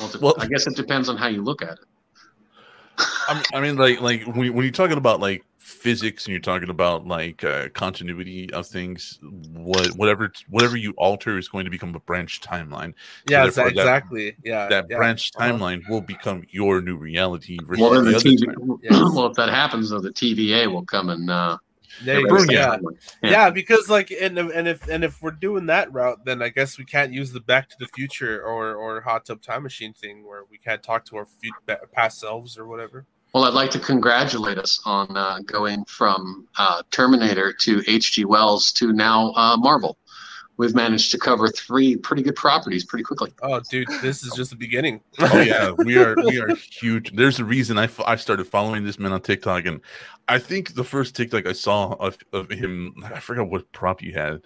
Well, 0.00 0.10
it- 0.10 0.20
Well- 0.20 0.34
I 0.38 0.46
guess 0.46 0.66
it 0.66 0.76
depends 0.76 1.08
on 1.08 1.16
how 1.16 1.28
you 1.28 1.42
look 1.42 1.62
at 1.62 1.72
it. 1.78 1.84
I 3.52 3.60
mean, 3.60 3.76
like, 3.76 4.00
like 4.00 4.24
when, 4.26 4.46
you- 4.46 4.52
when 4.52 4.64
you're 4.64 4.72
talking 4.72 4.96
about 4.98 5.20
like 5.20 5.44
physics 5.58 6.24
and 6.24 6.32
you're 6.32 6.40
talking 6.40 6.70
about 6.70 7.06
like 7.06 7.44
uh, 7.44 7.68
continuity 7.74 8.50
of 8.52 8.66
things, 8.66 9.18
what 9.52 9.86
whatever 9.96 10.32
whatever 10.48 10.76
you 10.78 10.92
alter 10.96 11.36
is 11.38 11.46
going 11.48 11.64
to 11.66 11.70
become 11.70 11.94
a 11.94 12.00
branch 12.00 12.40
timeline. 12.40 12.94
Yeah, 13.28 13.42
therefore 13.44 13.64
that- 13.64 13.70
exactly. 13.72 14.36
yeah, 14.44 14.66
That 14.68 14.86
yeah. 14.90 14.96
branch 14.96 15.30
uh-huh. 15.36 15.52
timeline 15.52 15.86
will 15.88 16.00
become 16.00 16.44
your 16.50 16.80
new 16.80 16.96
reality. 16.96 17.58
Well, 17.68 17.90
then 17.90 18.04
the 18.06 18.12
the 18.12 18.18
TV. 18.18 18.46
time. 18.46 18.78
Yes. 18.82 18.92
Well, 19.14 19.26
if 19.26 19.34
that 19.34 19.50
happens, 19.50 19.90
though, 19.90 20.00
the 20.00 20.10
TVA 20.10 20.66
will 20.72 20.84
come 20.84 21.10
and 21.10 21.30
uh, 21.30 21.58
There 22.04 22.20
you 22.20 22.28
go. 22.28 22.36
Yeah. 22.50 22.76
yeah, 23.22 23.30
Yeah. 23.30 23.50
because 23.50 23.88
like, 23.88 24.10
and 24.10 24.38
and 24.38 24.68
if 24.68 24.88
and 24.88 25.04
if 25.04 25.20
we're 25.22 25.30
doing 25.30 25.66
that 25.66 25.92
route, 25.92 26.24
then 26.24 26.42
I 26.42 26.48
guess 26.48 26.78
we 26.78 26.84
can't 26.84 27.12
use 27.12 27.32
the 27.32 27.40
Back 27.40 27.68
to 27.70 27.76
the 27.78 27.86
Future 27.94 28.42
or 28.42 28.74
or 28.74 29.00
Hot 29.00 29.24
Tub 29.26 29.42
Time 29.42 29.62
Machine 29.62 29.92
thing 29.92 30.26
where 30.26 30.42
we 30.50 30.58
can't 30.58 30.82
talk 30.82 31.04
to 31.06 31.16
our 31.16 31.26
fu- 31.26 31.74
past 31.92 32.20
selves 32.20 32.58
or 32.58 32.66
whatever. 32.66 33.06
Well, 33.34 33.44
I'd 33.44 33.52
like 33.52 33.70
to 33.72 33.78
congratulate 33.78 34.56
us 34.56 34.80
on 34.86 35.14
uh, 35.14 35.40
going 35.44 35.84
from 35.84 36.48
uh, 36.56 36.82
Terminator 36.90 37.52
to 37.52 37.82
H.G. 37.86 38.24
Wells 38.24 38.72
to 38.72 38.92
now 38.94 39.32
uh, 39.36 39.54
Marvel. 39.58 39.98
We've 40.58 40.74
managed 40.74 41.10
to 41.12 41.18
cover 41.18 41.48
three 41.48 41.96
pretty 41.96 42.22
good 42.22 42.36
properties 42.36 42.84
pretty 42.84 43.04
quickly. 43.04 43.32
Oh, 43.42 43.60
dude, 43.70 43.88
this 44.02 44.22
is 44.22 44.32
just 44.34 44.50
the 44.50 44.56
beginning. 44.56 45.00
oh 45.20 45.40
yeah, 45.40 45.70
we 45.70 45.96
are 45.96 46.14
we 46.16 46.38
are 46.42 46.54
huge. 46.54 47.12
There's 47.16 47.38
a 47.38 47.44
reason 47.44 47.78
I, 47.78 47.84
f- 47.84 48.00
I 48.00 48.16
started 48.16 48.44
following 48.46 48.84
this 48.84 48.98
man 48.98 49.12
on 49.12 49.22
TikTok, 49.22 49.64
and 49.64 49.80
I 50.28 50.38
think 50.38 50.74
the 50.74 50.84
first 50.84 51.16
TikTok 51.16 51.46
I 51.46 51.52
saw 51.52 51.92
of, 51.94 52.18
of 52.34 52.50
him, 52.50 52.92
I 53.02 53.20
forgot 53.20 53.48
what 53.48 53.70
prop 53.72 54.02
you 54.02 54.12
had. 54.12 54.42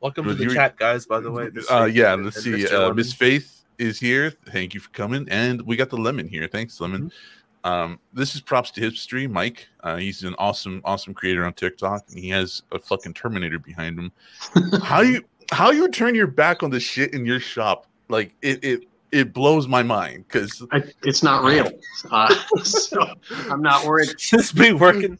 Welcome 0.00 0.24
to 0.24 0.34
the 0.34 0.44
you- 0.44 0.54
chat, 0.54 0.76
guys. 0.76 1.06
By 1.06 1.20
the 1.20 1.30
way, 1.30 1.50
Uh, 1.70 1.84
is- 1.84 1.94
yeah, 1.94 2.14
let's 2.14 2.44
Mr. 2.44 2.68
see. 2.68 2.74
Uh, 2.74 2.92
Miss 2.94 3.12
Faith 3.12 3.64
is 3.78 4.00
here. 4.00 4.30
Thank 4.30 4.74
you 4.74 4.80
for 4.80 4.90
coming, 4.90 5.28
and 5.30 5.62
we 5.62 5.76
got 5.76 5.90
the 5.90 5.96
lemon 5.98 6.26
here. 6.26 6.48
Thanks, 6.48 6.80
lemon. 6.80 7.04
Mm-hmm. 7.04 7.16
Um, 7.62 7.98
this 8.14 8.34
is 8.34 8.40
props 8.40 8.70
to 8.72 8.80
history, 8.80 9.26
Mike. 9.26 9.68
Uh, 9.80 9.96
he's 9.96 10.22
an 10.22 10.34
awesome, 10.38 10.80
awesome 10.82 11.12
creator 11.12 11.44
on 11.44 11.52
TikTok, 11.52 12.04
and 12.08 12.18
he 12.18 12.30
has 12.30 12.62
a 12.72 12.78
fucking 12.78 13.12
Terminator 13.12 13.58
behind 13.58 13.98
him. 13.98 14.12
how 14.82 15.02
you 15.02 15.22
how 15.50 15.70
you 15.70 15.88
turn 15.88 16.14
your 16.14 16.26
back 16.26 16.62
on 16.62 16.70
the 16.70 16.80
shit 16.80 17.12
in 17.14 17.26
your 17.26 17.40
shop? 17.40 17.86
Like 18.08 18.34
it 18.42 18.62
it 18.64 18.80
it 19.12 19.32
blows 19.32 19.66
my 19.66 19.82
mind 19.82 20.24
because 20.28 20.64
it's 21.02 21.22
not 21.22 21.44
real, 21.44 21.70
uh, 22.10 22.34
so 22.62 23.14
I'm 23.50 23.62
not 23.62 23.84
worried. 23.84 24.10
just 24.18 24.54
be 24.54 24.72
working. 24.72 25.18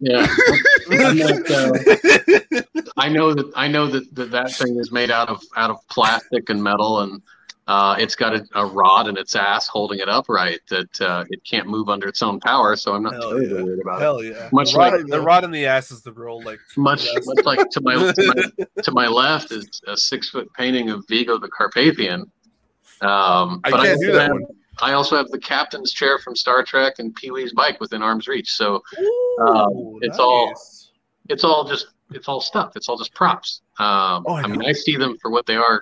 Yeah, 0.00 0.26
not, 0.88 1.50
uh, 1.50 2.62
I 2.96 3.08
know 3.08 3.34
that 3.34 3.50
I 3.54 3.68
know 3.68 3.86
that, 3.86 4.14
that 4.14 4.30
that 4.30 4.52
thing 4.52 4.78
is 4.78 4.92
made 4.92 5.10
out 5.10 5.28
of 5.28 5.42
out 5.56 5.70
of 5.70 5.76
plastic 5.88 6.50
and 6.50 6.62
metal, 6.62 7.00
and 7.00 7.22
uh, 7.66 7.94
it's 7.98 8.14
got 8.16 8.34
a, 8.34 8.44
a 8.54 8.66
rod 8.66 9.06
in 9.08 9.16
its 9.16 9.36
ass 9.36 9.68
holding 9.68 10.00
it 10.00 10.08
upright 10.08 10.60
that 10.70 11.00
uh, 11.00 11.24
it 11.30 11.40
can't 11.44 11.68
move 11.68 11.88
under 11.88 12.08
its 12.08 12.20
own 12.22 12.40
power. 12.40 12.74
So 12.74 12.94
I'm 12.94 13.02
not 13.04 13.12
Hell 13.14 13.30
terribly 13.30 13.56
yeah. 13.58 13.62
worried 13.62 13.80
about 13.80 13.98
it. 13.98 14.02
Hell 14.02 14.22
yeah! 14.24 14.48
Much 14.52 14.72
the, 14.72 14.78
rod, 14.78 14.92
like- 14.94 15.06
the 15.06 15.20
rod 15.20 15.44
in 15.44 15.50
the 15.52 15.66
ass 15.66 15.90
is 15.90 16.02
the 16.02 16.12
real 16.12 16.42
like. 16.42 16.58
Much, 16.76 17.06
much 17.24 17.44
like 17.44 17.60
to 17.70 17.80
my, 17.82 17.94
to 17.94 18.32
my 18.56 18.66
to 18.82 18.92
my 18.92 19.06
left 19.06 19.52
is 19.52 19.80
a 19.86 19.96
six 19.96 20.30
foot 20.30 20.52
painting 20.54 20.90
of 20.90 21.04
Vigo 21.08 21.38
the 21.38 21.48
Carpathian. 21.48 22.22
Um, 23.02 23.60
I 23.64 23.70
but 23.70 23.82
can't 23.84 24.00
do 24.00 24.06
also 24.08 24.12
that 24.12 24.22
have- 24.22 24.32
one. 24.32 24.44
I 24.82 24.92
also 24.94 25.16
have 25.16 25.28
the 25.28 25.38
captain's 25.38 25.92
chair 25.92 26.18
from 26.18 26.34
Star 26.34 26.62
Trek 26.62 26.94
and 27.00 27.14
Pee 27.14 27.30
Wee's 27.30 27.52
bike 27.52 27.78
within 27.80 28.02
arm's 28.02 28.26
reach. 28.28 28.50
So 28.52 28.82
Ooh, 28.98 29.98
it's 30.02 30.18
all- 30.18 30.52
it's 31.28 31.44
all 31.44 31.64
just 31.64 31.86
it's 32.10 32.26
all 32.28 32.40
stuff. 32.40 32.72
It's 32.76 32.88
all 32.88 32.96
just 32.96 33.14
props. 33.14 33.62
Um, 33.78 34.24
Oh, 34.26 34.32
I 34.34 34.40
I, 34.42 34.46
mean. 34.48 34.64
I 34.64 34.72
see 34.72 34.96
them 34.96 35.16
for 35.22 35.30
what 35.30 35.46
they 35.46 35.54
are 35.56 35.80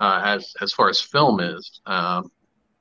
uh, 0.00 0.20
as 0.24 0.52
as 0.60 0.72
far 0.72 0.88
as 0.88 1.00
film 1.00 1.40
is. 1.40 1.80
Um, 1.86 2.30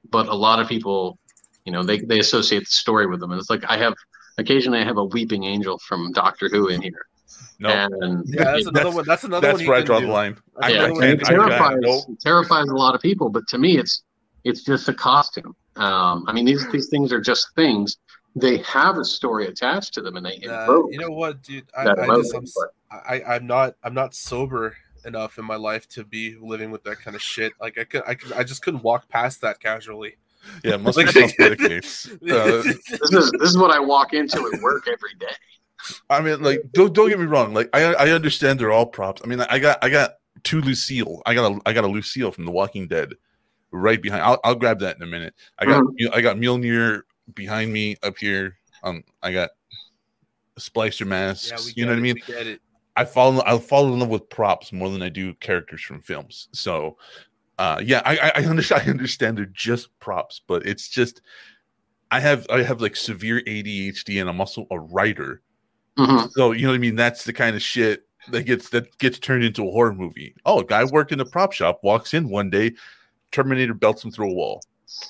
but 0.10 0.27
a 0.27 0.34
lot 0.36 0.60
of 0.60 0.67
people, 0.67 1.17
you 1.65 1.72
know, 1.72 1.84
they 1.84 2.00
they 2.00 2.20
associate 2.20 2.60
the 2.62 2.65
story 2.65 3.08
with 3.08 3.20
them, 3.20 3.32
and 3.32 3.39
it's 3.39 3.50
like 3.50 3.63
I 3.70 3.77
have 3.77 3.93
occasionally 4.38 4.79
I 4.79 4.84
have 4.84 4.98
a 4.98 5.05
weeping 5.05 5.43
angel 5.43 5.79
from 5.79 6.12
Doctor 6.12 6.50
Who 6.50 6.67
in 6.67 6.82
here, 6.82 7.05
no, 7.60 7.70
and 7.70 8.24
Yeah, 8.27 8.43
that's 8.43 8.65
another 8.65 8.74
That's- 8.74 8.96
one. 8.96 9.05
That's 9.08 9.24
another 9.24 9.48
that's 9.48 9.60
one. 9.60 9.67
where 9.67 9.77
I 9.77 9.82
draw 9.82 10.00
the 10.00 10.08
line. 10.08 10.38
That's 10.60 10.74
I, 10.74 10.75
yeah, 10.75 10.82
I 10.82 10.86
another 10.86 11.03
and 11.05 11.20
can't. 11.20 11.22
it 11.22 11.27
I 11.27 11.32
terrifies 11.48 11.77
Nope. 11.82 12.03
it 12.10 12.20
terrifies 12.20 12.67
a 12.67 12.75
lot 12.75 12.96
of 12.96 13.01
people. 13.01 13.29
But 13.29 13.48
to 13.50 13.58
me, 13.58 13.77
it's 13.77 14.03
it's 14.43 14.63
just 14.63 14.89
a 14.89 14.93
costume. 14.93 15.55
Um, 15.77 16.25
I 16.27 16.34
mean, 16.34 16.46
these 16.46 16.70
these 16.72 16.89
things 16.89 17.13
are 17.13 17.22
just 17.22 17.48
things. 17.55 17.98
They 18.36 18.58
have 18.63 18.98
a 18.98 19.05
story 19.05 19.46
attached 19.46 19.93
to 19.93 20.01
them, 20.01 20.17
and 20.17 20.25
they 20.25 20.38
Uh, 20.48 20.62
invoke 20.62 20.91
you 20.91 20.98
know 21.00 21.12
what, 21.12 21.41
dude? 21.43 21.65
I, 21.77 21.84
that 21.86 22.00
I 22.00 22.08
just, 22.15 22.34
I'm, 22.36 22.43
s- 22.43 22.58
I, 22.91 23.22
I'm 23.36 23.46
not, 23.46 23.75
I'm 23.84 23.93
not 23.93 24.15
sober 24.15 24.75
enough 25.05 25.38
in 25.38 25.45
my 25.45 25.55
life 25.55 25.88
to 25.89 26.03
be 26.03 26.36
living 26.41 26.72
with 26.72 26.83
that 26.83 27.00
kind 27.00 27.15
of 27.15 27.22
shit. 27.22 27.53
Like 27.62 27.77
I 27.77 27.83
could, 27.83 28.03
I 28.07 28.15
could, 28.15 28.33
I 28.33 28.43
just 28.43 28.62
couldn't 28.62 28.83
walk 28.83 29.07
past 29.10 29.41
that 29.41 29.60
casually. 29.60 30.15
Yeah, 30.63 30.77
must 30.77 30.98
Like- 30.98 31.07
be 31.13 31.27
self-medicates. 31.27 32.12
Uh, 32.33 32.62
this 32.63 33.12
is 33.12 33.31
this 33.39 33.50
is 33.50 33.57
what 33.57 33.72
I 33.72 33.79
walk 33.79 34.13
into 34.13 34.38
at 34.53 34.62
work 34.62 34.88
every 34.88 35.13
day. 35.19 35.33
I 36.10 36.22
mean, 36.22 36.41
like, 36.41 36.62
don't 36.74 36.93
don't 36.93 37.10
get 37.10 37.19
me 37.19 37.25
wrong. 37.25 37.53
Like, 37.53 37.69
I 37.74 37.93
I 37.93 38.10
understand 38.12 38.60
they're 38.60 38.72
all 38.72 38.86
props. 38.86 39.22
I 39.24 39.27
mean, 39.27 39.41
I 39.41 39.60
got 39.60 39.79
I 39.83 39.89
got 39.89 40.12
two 40.43 40.62
Lucille. 40.62 41.22
I 41.25 41.33
got 41.33 41.51
a 41.51 41.60
I 41.65 41.74
got 41.74 41.83
a 41.83 41.88
Lucille 41.88 42.31
from 42.31 42.45
The 42.45 42.51
Walking 42.51 42.88
Dead, 42.88 43.13
right 43.72 44.01
behind. 44.01 44.22
I'll 44.24 44.39
I'll 44.43 44.55
grab 44.55 44.79
that 44.79 44.95
in 44.95 45.01
a 45.03 45.07
minute. 45.07 45.33
I 45.60 45.65
got 45.65 45.83
I 46.13 46.22
got 46.22 46.38
Mjolnir 46.38 47.01
behind 47.33 47.72
me 47.74 47.98
up 48.03 48.17
here. 48.17 48.57
Um, 48.83 49.03
I 49.22 49.31
got 49.33 49.50
splicer 50.60 51.05
masks. 51.07 51.50
yeah, 51.51 51.57
we 51.65 51.74
you 51.75 51.86
know 51.86 51.91
what 51.93 52.03
I 52.03 52.13
get 52.13 52.48
it, 52.48 52.48
mean? 52.48 52.60
We 52.97 53.03
get 53.03 53.09
it. 53.09 53.09
I 53.09 53.12
fall 53.12 53.41
I 53.45 53.57
fall 53.59 53.93
in 53.93 54.00
love 54.00 54.09
with 54.09 54.29
props 54.29 54.71
more 54.71 54.89
than 54.89 55.01
I 55.01 55.09
do 55.09 55.33
characters 55.35 55.81
from 55.81 56.01
films. 56.01 56.47
So, 56.51 56.97
uh, 57.57 57.81
yeah, 57.83 58.01
I 58.05 58.17
I, 58.17 58.31
I 58.35 58.45
understand. 58.45 58.83
I 58.88 58.89
understand 58.89 59.38
they're 59.38 59.45
just 59.45 59.97
props, 60.00 60.41
but 60.47 60.65
it's 60.65 60.88
just 60.89 61.21
I 62.12 62.19
have 62.19 62.45
I 62.50 62.63
have 62.63 62.81
like 62.81 62.95
severe 62.95 63.41
ADHD, 63.47 64.21
and 64.21 64.29
I'm 64.29 64.39
also 64.39 64.67
a 64.71 64.79
writer. 64.79 65.41
Mhm. 65.97 66.29
So 66.31 66.51
you 66.51 66.63
know 66.63 66.69
what 66.69 66.75
I 66.75 66.79
mean? 66.79 66.95
That's 66.95 67.23
the 67.23 67.33
kind 67.33 67.55
of 67.55 67.62
shit 67.62 68.07
that 68.29 68.43
gets 68.43 68.69
that 68.69 68.97
gets 68.97 69.19
turned 69.19 69.43
into 69.43 69.67
a 69.67 69.71
horror 69.71 69.93
movie. 69.93 70.35
Oh, 70.45 70.59
a 70.59 70.65
guy 70.65 70.83
worked 70.85 71.12
in 71.12 71.19
a 71.19 71.25
prop 71.25 71.51
shop, 71.51 71.79
walks 71.83 72.13
in 72.13 72.29
one 72.29 72.50
day, 72.50 72.73
Terminator 73.31 73.73
belts 73.73 74.03
him 74.03 74.12
through 74.12 74.31
a 74.31 74.33
wall. 74.33 74.63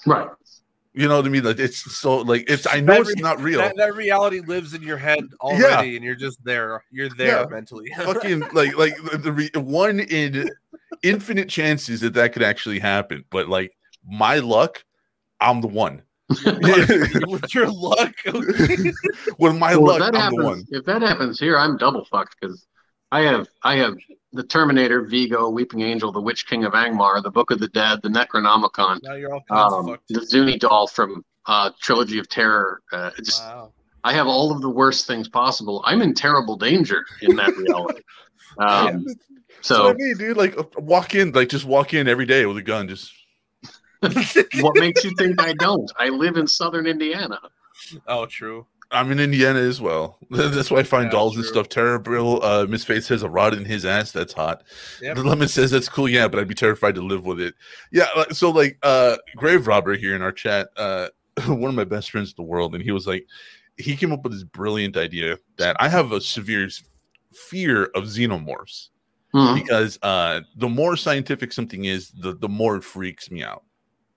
Right. 0.05 0.27
You 0.95 1.07
know 1.07 1.17
what 1.17 1.25
I 1.25 1.29
mean? 1.29 1.43
Like 1.43 1.57
it's 1.59 1.79
so 1.97 2.17
like 2.17 2.47
it's. 2.49 2.67
I 2.67 2.79
know 2.79 2.93
That 3.03 3.11
it's 3.11 3.21
not 3.21 3.41
real. 3.41 3.59
That, 3.59 3.75
that 3.77 3.95
reality 3.95 4.41
lives 4.41 4.73
in 4.75 4.83
your 4.83 4.97
head 4.97 5.23
already, 5.41 5.95
and 5.95 6.05
you're 6.05 6.13
just 6.15 6.43
there. 6.43 6.83
You're 6.91 7.09
there 7.09 7.41
Yeah. 7.41 7.45
mentally. 7.49 7.91
Fucking 7.97 8.41
like 8.53 8.77
like 8.77 8.95
the, 9.11 9.17
the 9.17 9.31
re- 9.31 9.49
one 9.55 9.99
in 9.99 10.49
infinite 11.01 11.49
chances 11.49 12.01
that 12.01 12.13
that 12.13 12.33
could 12.33 12.43
actually 12.43 12.77
happen. 12.79 13.25
But 13.31 13.49
like 13.49 13.75
my 14.07 14.37
luck, 14.37 14.83
I'm 15.41 15.61
the 15.61 15.67
one. 15.67 16.03
with 16.29 17.53
your 17.53 17.69
luck. 17.71 18.13
With 18.25 19.55
my 19.57 19.75
Well, 19.75 19.99
luck, 19.99 19.99
that 19.99 20.15
I'm 20.15 20.31
the 20.35 20.43
one. 20.43 20.45
happens, 20.45 20.67
if 20.71 20.85
that 20.85 21.01
happens 21.01 21.39
here, 21.39 21.57
I'm 21.57 21.77
double 21.77 22.05
fucked 22.05 22.35
because 22.39 22.65
I 23.11 23.21
have 23.21 23.47
I 23.63 23.75
have 23.77 23.95
the 24.33 24.43
Terminator, 24.43 25.03
Vigo, 25.03 25.49
Weeping 25.49 25.81
Angel, 25.81 26.11
the 26.11 26.21
Witch 26.21 26.47
King 26.47 26.65
of 26.65 26.73
Angmar, 26.73 27.21
the 27.21 27.31
Book 27.31 27.51
of 27.51 27.59
the 27.59 27.67
Dead, 27.69 28.01
the 28.01 28.09
Necronomicon, 28.09 28.99
now 29.03 29.13
you're 29.13 29.33
all 29.49 29.89
um, 29.89 29.97
the 30.09 30.25
Zuni 30.25 30.57
doll 30.57 30.87
from 30.87 31.23
uh, 31.45 31.69
Trilogy 31.81 32.17
of 32.19 32.27
Terror. 32.27 32.81
Uh, 32.91 33.11
just 33.23 33.41
Wow. 33.41 33.71
I 34.03 34.11
have 34.13 34.27
all 34.27 34.51
of 34.51 34.61
the 34.61 34.69
worst 34.69 35.07
things 35.07 35.29
possible. 35.29 35.81
I'm 35.85 36.01
in 36.01 36.13
terrible 36.13 36.57
danger 36.57 37.05
in 37.21 37.35
that 37.37 37.55
reality. 37.57 38.01
Um, 38.57 39.05
So 39.61 39.87
I 39.89 39.93
mean, 39.93 40.17
dude, 40.17 40.35
like 40.35 40.57
walk 40.77 41.15
in, 41.15 41.31
like 41.31 41.47
just 41.47 41.63
walk 41.63 41.93
in 41.93 42.07
every 42.09 42.25
day 42.25 42.45
with 42.45 42.57
a 42.57 42.61
gun, 42.61 42.87
just 42.89 43.13
what 44.61 44.75
makes 44.75 45.05
you 45.05 45.11
think 45.17 45.41
I 45.41 45.53
don't? 45.53 45.89
I 45.97 46.09
live 46.09 46.35
in 46.35 46.47
southern 46.47 46.85
Indiana. 46.87 47.39
Oh, 48.07 48.25
true. 48.25 48.65
I'm 48.93 49.11
in 49.11 49.19
Indiana 49.19 49.59
as 49.59 49.81
well. 49.81 50.17
That's 50.29 50.71
why 50.71 50.79
I 50.79 50.83
find 50.83 51.05
Yeah, 51.05 51.11
dolls 51.11 51.35
and 51.35 51.45
stuff 51.45 51.67
terrible. 51.69 52.43
Uh, 52.43 52.65
Miss 52.67 52.83
Faith 52.83 53.03
says 53.05 53.23
a 53.23 53.29
rod 53.29 53.53
in 53.53 53.65
his 53.65 53.85
ass. 53.85 54.11
That's 54.11 54.33
hot. 54.33 54.63
Yep. 55.01 55.15
The 55.17 55.23
lemon 55.23 55.47
says 55.47 55.71
that's 55.71 55.89
cool. 55.89 56.07
Yeah, 56.07 56.27
but 56.27 56.39
I'd 56.39 56.47
be 56.47 56.55
terrified 56.55 56.95
to 56.95 57.01
live 57.01 57.25
with 57.25 57.39
it. 57.41 57.55
Yeah. 57.91 58.07
So 58.31 58.49
like, 58.51 58.77
uh, 58.83 59.17
Grave 59.35 59.67
Robber 59.67 59.95
here 59.95 60.15
in 60.15 60.21
our 60.21 60.31
chat, 60.31 60.69
uh, 60.77 61.09
one 61.47 61.69
of 61.69 61.75
my 61.75 61.83
best 61.83 62.11
friends 62.11 62.29
in 62.29 62.35
the 62.37 62.49
world, 62.49 62.75
and 62.75 62.83
he 62.83 62.91
was 62.91 63.07
like, 63.07 63.25
he 63.77 63.95
came 63.95 64.11
up 64.11 64.23
with 64.23 64.33
this 64.33 64.43
brilliant 64.43 64.95
idea 64.97 65.37
that 65.57 65.75
I 65.79 65.89
have 65.89 66.11
a 66.11 66.21
severe 66.21 66.69
fear 67.31 67.85
of 67.95 68.03
xenomorphs 68.05 68.89
Mhm. 69.33 69.55
because 69.55 69.97
uh, 70.03 70.41
the 70.57 70.69
more 70.69 70.95
scientific 70.95 71.51
something 71.51 71.85
is, 71.85 72.11
the 72.11 72.33
the 72.35 72.47
more 72.49 72.75
it 72.75 72.83
freaks 72.83 73.31
me 73.31 73.41
out. 73.43 73.63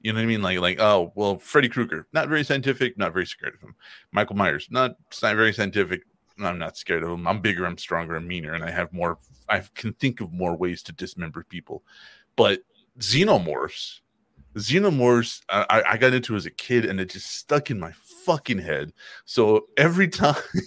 You 0.01 0.13
know 0.13 0.19
what 0.19 0.25
I 0.25 0.27
mean? 0.27 0.43
Like, 0.43 0.59
like, 0.61 0.81
oh, 0.81 1.13
well, 1.15 1.39
Freddy 1.39 1.69
Krueger, 1.69 2.07
not 2.13 2.29
very 2.29 2.45
scientific, 2.45 2.97
not 2.97 3.13
very 3.13 3.27
scared 3.27 3.55
of 3.55 3.61
him. 3.61 3.75
Michael 4.13 4.37
Myers, 4.37 4.69
not, 4.71 4.97
not 5.23 5.37
very 5.37 5.53
scientific. 5.53 6.03
I'm 6.39 6.59
not 6.59 6.77
scared 6.77 7.03
of 7.03 7.11
him. 7.11 7.27
I'm 7.27 7.41
bigger, 7.41 7.65
I'm 7.65 7.79
stronger, 7.79 8.15
I'm 8.17 8.29
meaner, 8.29 8.55
and 8.55 8.63
I 8.63 8.71
have 8.71 8.93
more. 8.93 9.19
I 9.49 9.63
can 9.75 9.95
think 9.95 10.21
of 10.21 10.33
more 10.33 10.55
ways 10.55 10.83
to 10.85 10.93
dismember 10.93 11.45
people. 11.49 11.83
But 12.37 12.61
xenomorphs, 12.99 14.01
xenomorphs, 14.55 15.41
I, 15.49 15.83
I- 15.89 15.97
got 15.97 16.13
into 16.13 16.37
as 16.37 16.45
a 16.45 16.51
kid, 16.51 16.85
and 16.85 17.01
it 17.01 17.09
just 17.11 17.35
stuck 17.35 17.71
in 17.71 17.81
my 17.81 17.93
fucking 18.25 18.59
head. 18.59 18.93
So 19.25 19.67
every 19.77 20.09
time. 20.09 20.37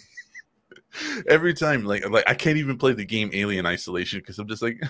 Every 1.27 1.53
time, 1.53 1.85
like, 1.85 2.09
like 2.09 2.23
I 2.27 2.33
can't 2.33 2.57
even 2.57 2.75
play 2.75 2.93
the 2.93 3.05
game 3.05 3.29
Alien 3.31 3.67
Isolation 3.67 4.19
because 4.19 4.39
I'm 4.39 4.47
just 4.47 4.63
like, 4.63 4.81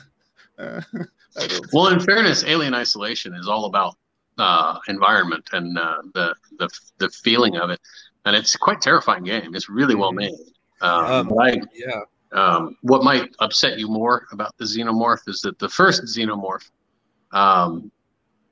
Well, 1.73 1.87
in 1.87 1.99
fairness, 1.99 2.43
Alien 2.45 2.73
Isolation 2.73 3.33
is 3.33 3.49
all 3.49 3.65
about 3.65 3.97
uh, 4.39 4.79
environment 4.87 5.47
and 5.53 5.77
uh, 5.77 5.97
the 6.13 6.33
the 6.57 6.69
the 6.97 7.09
feeling 7.09 7.57
of 7.57 7.69
it, 7.69 7.79
and 8.25 8.35
it's 8.35 8.55
a 8.55 8.57
quite 8.57 8.81
terrifying 8.81 9.23
game. 9.23 9.55
It's 9.55 9.69
really 9.69 9.95
well 9.95 10.11
made. 10.11 10.33
Um, 10.81 11.05
Um, 11.05 11.39
I, 11.39 11.61
Yeah. 11.73 12.01
um, 12.31 12.77
what 12.81 13.03
might 13.03 13.35
upset 13.39 13.77
you 13.79 13.87
more 13.87 14.27
about 14.31 14.57
the 14.57 14.65
xenomorph 14.65 15.27
is 15.27 15.41
that 15.41 15.59
the 15.59 15.67
first 15.69 16.03
xenomorph, 16.03 16.69
um, 17.31 17.91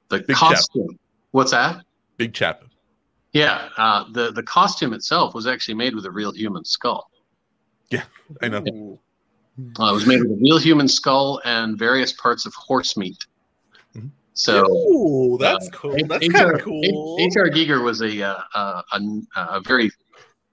the 0.10 0.20
Big 0.20 0.36
costume. 0.36 0.98
What's 1.32 1.52
that? 1.52 1.84
Big 2.18 2.34
chap. 2.34 2.64
Yeah, 3.34 3.70
uh, 3.78 4.06
the 4.12 4.32
the 4.32 4.44
costume 4.44 4.94
itself 4.94 5.34
was 5.34 5.48
actually 5.48 5.76
made 5.76 5.94
with 5.96 6.06
a 6.06 6.12
real 6.12 6.32
human 6.32 6.66
skull. 6.66 7.10
Yeah, 7.92 8.04
I 8.42 8.48
know. 8.48 8.64
Ooh. 8.68 9.00
Uh, 9.80 9.90
it 9.92 9.94
was 9.94 10.06
made 10.06 10.22
with 10.22 10.32
a 10.32 10.40
real 10.42 10.58
human 10.60 10.88
skull 10.88 11.42
and 11.46 11.78
various 11.80 12.14
parts 12.14 12.46
of 12.46 12.54
horse 12.56 12.96
meat. 12.98 13.26
So 14.38 14.66
Ooh, 14.72 15.38
that's 15.40 15.68
uh, 15.68 15.72
cool. 15.72 15.98
That's 16.08 16.28
kind 16.30 16.54
of 16.54 16.62
cool. 16.62 17.18
H.R. 17.20 17.50
Giger 17.50 17.84
was 17.84 18.02
a, 18.02 18.22
uh, 18.22 18.42
uh, 18.54 18.82
a 18.94 19.00
a 19.36 19.62
very 19.62 19.90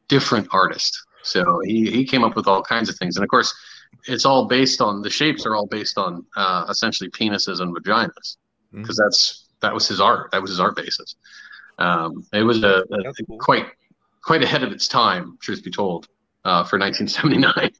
different 0.08 0.48
artist. 0.52 0.98
So 1.22 1.60
he, 1.64 1.90
he 1.90 2.04
came 2.04 2.24
up 2.24 2.34
with 2.34 2.46
all 2.46 2.62
kinds 2.62 2.88
of 2.88 2.96
things, 2.96 3.16
and 3.16 3.24
of 3.24 3.28
course, 3.28 3.54
it's 4.06 4.24
all 4.24 4.46
based 4.46 4.80
on 4.80 5.02
the 5.02 5.10
shapes 5.10 5.44
are 5.44 5.54
all 5.54 5.66
based 5.66 5.98
on 5.98 6.24
uh, 6.34 6.64
essentially 6.70 7.10
penises 7.10 7.60
and 7.60 7.76
vaginas 7.76 8.36
because 8.72 8.96
that's 8.96 9.48
that 9.60 9.72
was 9.74 9.86
his 9.86 10.00
art. 10.00 10.30
That 10.32 10.40
was 10.40 10.50
his 10.50 10.60
art 10.60 10.76
basis. 10.76 11.16
Um, 11.78 12.24
it 12.32 12.42
was 12.42 12.62
a, 12.62 12.84
a 12.90 13.24
cool. 13.26 13.38
quite 13.38 13.66
quite 14.22 14.42
ahead 14.42 14.62
of 14.62 14.72
its 14.72 14.88
time, 14.88 15.36
truth 15.42 15.62
be 15.62 15.70
told, 15.70 16.08
uh, 16.46 16.64
for 16.64 16.78
1979. 16.78 17.70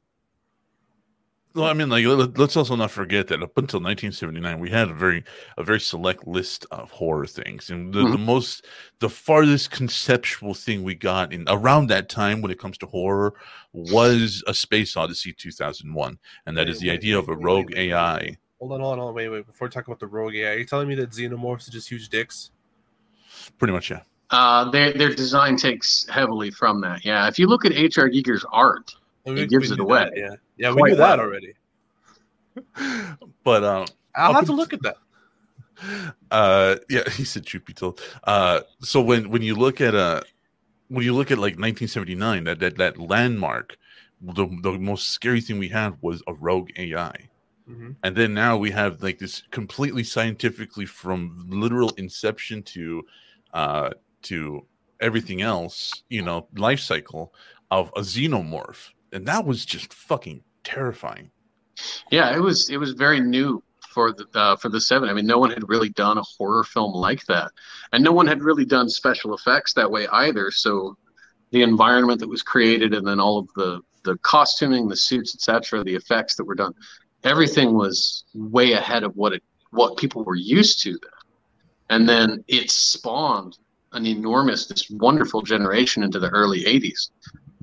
Well, 1.55 1.67
I 1.67 1.73
mean, 1.73 1.89
like 1.89 2.05
let, 2.05 2.37
us 2.41 2.57
also 2.57 2.75
not 2.75 2.91
forget 2.91 3.29
that 3.29 3.41
up 3.41 3.57
until 3.57 3.79
1979, 3.79 4.59
we 4.59 4.71
had 4.71 4.91
a 4.91 4.93
very 4.95 5.23
a 5.57 5.63
very 5.63 5.79
select 5.79 6.27
list 6.27 6.67
of 6.73 6.91
horror 6.91 7.27
things, 7.27 7.71
and 7.71 7.95
the, 7.95 8.09
the 8.09 8.19
most 8.19 8.67
the 8.99 9.09
farthest 9.09 9.71
conceptual 9.71 10.53
thing 10.55 10.83
we 10.83 10.97
got 10.97 11.33
in 11.33 11.45
around 11.47 11.87
that 11.89 12.09
time 12.09 12.43
when 12.43 12.51
it 12.51 12.59
comes 12.59 12.77
to 12.79 12.87
horror 12.87 13.35
was 13.73 14.43
a 14.49 14.55
Space 14.55 14.97
Odyssey 14.97 15.33
2001, 15.33 16.19
and 16.47 16.57
that 16.57 16.67
Wait, 16.67 16.69
is 16.69 16.81
the 16.81 16.89
wait, 16.89 16.95
idea 16.95 17.19
of 17.19 17.29
a 17.29 17.33
wait, 17.33 17.39
wait, 17.39 17.45
rogue 17.45 17.67
wait, 17.71 17.77
wait, 17.77 17.91
AI. 17.93 18.37
Hold 18.59 18.73
on, 18.73 18.81
hold 18.81 18.93
on, 18.95 18.99
hold 18.99 19.09
on, 19.11 19.15
wait, 19.15 19.29
wait. 19.29 19.47
Before 19.47 19.69
we 19.69 19.73
talk 19.73 19.87
about 19.87 20.01
the 20.01 20.09
rogue 20.09 20.35
AI, 20.35 20.51
are 20.55 20.59
you 20.59 20.65
telling 20.65 20.89
me 20.89 20.97
that 20.97 21.11
xenomorphs 21.11 21.69
are 21.69 21.73
just 21.73 21.89
huge 21.89 22.09
dicks? 22.09 22.51
Pretty 23.59 23.73
much, 23.73 23.91
yeah. 23.91 24.01
Uh, 24.31 24.71
their 24.71 24.93
their 24.93 25.15
design 25.15 25.57
takes 25.57 26.09
heavily 26.09 26.51
from 26.51 26.81
that. 26.81 27.05
Yeah, 27.05 27.29
if 27.29 27.39
you 27.39 27.47
look 27.47 27.65
at 27.65 27.73
H.R. 27.73 28.09
Giger's 28.09 28.45
art, 28.51 28.93
Well, 29.25 29.39
It 29.39 29.51
gives 29.51 29.71
it 29.71 29.79
away. 29.79 30.11
that, 30.15 30.17
Yeah, 30.17 30.35
yeah, 30.57 30.73
we 30.73 30.83
knew 30.83 30.97
that 30.97 31.19
well. 31.19 31.27
already. 31.27 31.55
But 33.43 33.65
um, 33.65 33.87
I'll 34.15 34.35
have 34.35 34.47
to 34.47 34.53
look 34.53 34.73
at 34.73 34.83
that. 34.83 34.97
uh 36.31 36.77
yeah 36.89 37.09
he 37.17 37.25
said 37.25 37.45
truth 37.45 37.65
be 37.65 37.73
told 37.75 38.01
uh 38.25 38.61
so 38.81 39.01
when 39.03 39.29
when 39.29 39.43
you 39.43 39.55
look 39.55 39.81
at 39.81 39.95
uh 39.95 40.21
when 40.89 41.05
you 41.05 41.13
look 41.13 41.31
at 41.31 41.39
like 41.39 41.55
1979 41.59 42.45
that 42.45 42.61
that, 42.61 42.77
that 42.77 42.99
landmark 42.99 43.77
the, 44.21 44.47
the 44.63 44.73
most 44.79 45.11
scary 45.11 45.41
thing 45.41 45.59
we 45.59 45.69
had 45.69 45.97
was 46.01 46.23
a 46.27 46.35
rogue 46.35 46.71
ai 46.77 47.29
hmm 47.67 47.91
and 48.03 48.15
then 48.17 48.35
now 48.35 48.57
we 48.57 48.71
have 48.71 49.03
like 49.03 49.19
this 49.19 49.43
completely 49.51 50.05
scientifically 50.05 50.87
from 50.87 51.45
literal 51.49 51.91
inception 51.97 52.63
to 52.63 53.05
uh 53.53 53.91
to 54.23 54.65
everything 55.01 55.43
else 55.43 56.05
you 56.09 56.23
know 56.23 56.47
life 56.57 56.81
cycle 56.81 57.35
of 57.71 57.91
a 57.97 58.01
xenomorph 58.01 58.94
and 59.15 59.27
that 59.27 59.47
was 59.47 59.65
just 59.65 59.95
fucking 59.95 60.43
terrifying 60.63 61.31
yeah, 62.11 62.35
it 62.35 62.41
was 62.41 62.71
it 62.71 62.77
was 62.77 62.93
very 62.93 63.21
new 63.21 63.63
for 63.91 64.13
the 64.13 64.27
uh, 64.35 64.57
for 64.57 64.69
the 64.69 64.81
seven. 64.81 65.09
I 65.09 65.13
mean, 65.13 65.27
no 65.27 65.39
one 65.39 65.51
had 65.51 65.69
really 65.69 65.91
done 65.91 66.19
a 66.19 66.23
horror 66.23 66.65
film 66.65 66.93
like 66.93 67.25
that, 67.27 67.51
and 67.93 68.03
no 68.03 68.13
one 68.13 68.27
had 68.27 68.43
really 68.43 68.65
done 68.65 68.89
special 68.89 69.35
effects 69.35 69.73
that 69.75 69.91
way 69.91 70.07
either. 70.09 70.51
So 70.51 70.97
the 71.51 71.63
environment 71.63 72.21
that 72.21 72.29
was 72.29 72.43
created, 72.43 72.95
and 72.95 73.07
then 73.07 73.21
all 73.21 73.39
of 73.39 73.49
the 73.55 73.81
the 74.05 74.17
costuming, 74.19 74.89
the 74.89 74.97
suits, 74.97 75.35
etc., 75.35 75.83
the 75.83 75.95
effects 75.95 76.37
that 76.37 76.45
were 76.45 76.55
done, 76.55 76.75
everything 77.23 77.75
was 77.75 78.25
way 78.35 78.73
ahead 78.73 79.03
of 79.03 79.17
what 79.17 79.33
it 79.33 79.43
what 79.71 79.97
people 79.97 80.25
were 80.25 80.37
used 80.37 80.83
to 80.83 80.91
then. 80.91 81.11
And 81.91 82.09
then 82.09 82.45
it 82.49 82.71
spawned 82.71 83.59
an 83.93 84.07
enormous, 84.07 84.67
this 84.67 84.91
wonderful 84.91 85.43
generation 85.43 86.03
into 86.03 86.19
the 86.19 86.29
early 86.31 86.65
'80s 86.65 87.11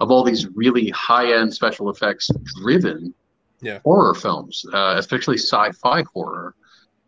of 0.02 0.10
all 0.10 0.24
these 0.24 0.48
really 0.56 0.90
high-end 0.90 1.54
special 1.54 1.90
effects 1.92 2.30
driven 2.62 3.14
Yeah. 3.62 3.80
horror 3.86 4.16
films, 4.16 4.66
uh, 4.74 4.96
especially 4.98 5.38
sci-fi 5.38 6.04
horror, 6.14 6.56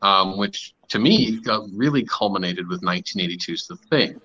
um, 0.04 0.38
which 0.38 0.74
to 0.90 1.00
me 1.00 1.40
got 1.42 1.64
really 1.74 2.04
culminated 2.06 2.68
with 2.70 2.82
1982's 2.84 3.66
The 3.68 3.76
Thing, 3.90 4.22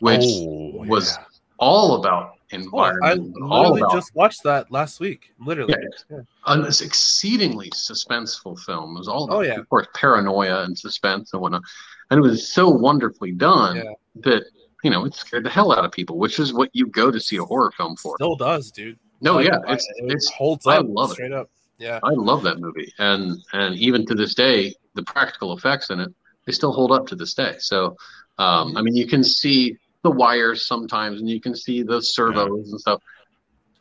which 0.00 0.20
Oh, 0.22 0.84
was 0.86 1.16
all 1.58 1.94
about 1.96 2.32
Oh, 2.50 2.56
I 2.56 2.60
environment, 2.60 3.34
all 3.42 3.60
literally 3.72 3.80
about 3.82 3.92
just 3.92 4.14
watched 4.14 4.42
that 4.44 4.70
last 4.70 5.00
week. 5.00 5.32
Literally. 5.38 5.74
Yeah. 6.10 6.20
an 6.46 6.64
exceedingly 6.64 7.68
suspenseful 7.70 8.58
film. 8.60 8.96
It 8.96 9.00
was 9.00 9.08
all 9.08 9.24
about, 9.24 9.36
Oh, 9.36 9.40
yeah. 9.40 9.58
of 9.58 9.68
course, 9.68 9.86
paranoia 9.94 10.64
and 10.64 10.78
suspense 10.78 11.32
and 11.34 11.42
whatnot. 11.42 11.62
And 12.10 12.18
it 12.18 12.22
was 12.22 12.50
so 12.52 12.68
wonderfully 12.70 13.32
done 13.32 13.76
Yeah. 13.76 13.82
that, 14.22 14.44
you 14.84 14.90
know, 14.90 15.04
it 15.04 15.14
scared 15.14 15.44
the 15.44 15.50
hell 15.50 15.72
out 15.72 15.84
of 15.84 15.92
people, 15.92 16.18
which 16.18 16.38
is 16.38 16.52
what 16.52 16.70
you 16.72 16.86
go 16.86 17.10
to 17.10 17.18
see 17.20 17.36
a 17.36 17.44
horror 17.44 17.72
film 17.76 17.96
for. 17.96 18.16
Still 18.16 18.36
does, 18.36 18.70
dude. 18.70 18.98
No, 19.20 19.34
Like, 19.36 19.46
yeah, 19.46 19.58
I- 19.66 19.72
it's, 19.74 19.86
it 19.96 20.12
it's, 20.12 20.30
holds 20.30 20.66
I 20.66 20.78
up 20.78 20.86
love 20.88 21.18
it. 21.18 21.32
up. 21.32 21.50
Yeah. 21.78 22.00
I 22.02 22.10
love 22.10 22.42
that 22.42 22.58
movie. 22.60 22.92
And, 22.98 23.38
and 23.52 23.74
even 23.76 24.04
to 24.06 24.14
this 24.14 24.34
day, 24.34 24.74
the 24.94 25.02
practical 25.04 25.56
effects 25.56 25.90
in 25.90 26.00
it, 26.00 26.12
they 26.46 26.52
still 26.52 26.72
hold 26.72 26.90
up 26.92 27.06
to 27.08 27.16
this 27.16 27.34
day. 27.34 27.54
So, 27.58 27.96
um, 28.38 28.76
I 28.76 28.82
mean, 28.82 28.96
you 28.96 29.06
can 29.06 29.22
see 29.22 29.76
the 30.02 30.10
wires 30.10 30.66
sometimes 30.66 31.20
and 31.20 31.28
you 31.28 31.40
can 31.40 31.54
see 31.54 31.82
the 31.82 32.00
servos 32.00 32.70
and 32.70 32.80
stuff, 32.80 33.00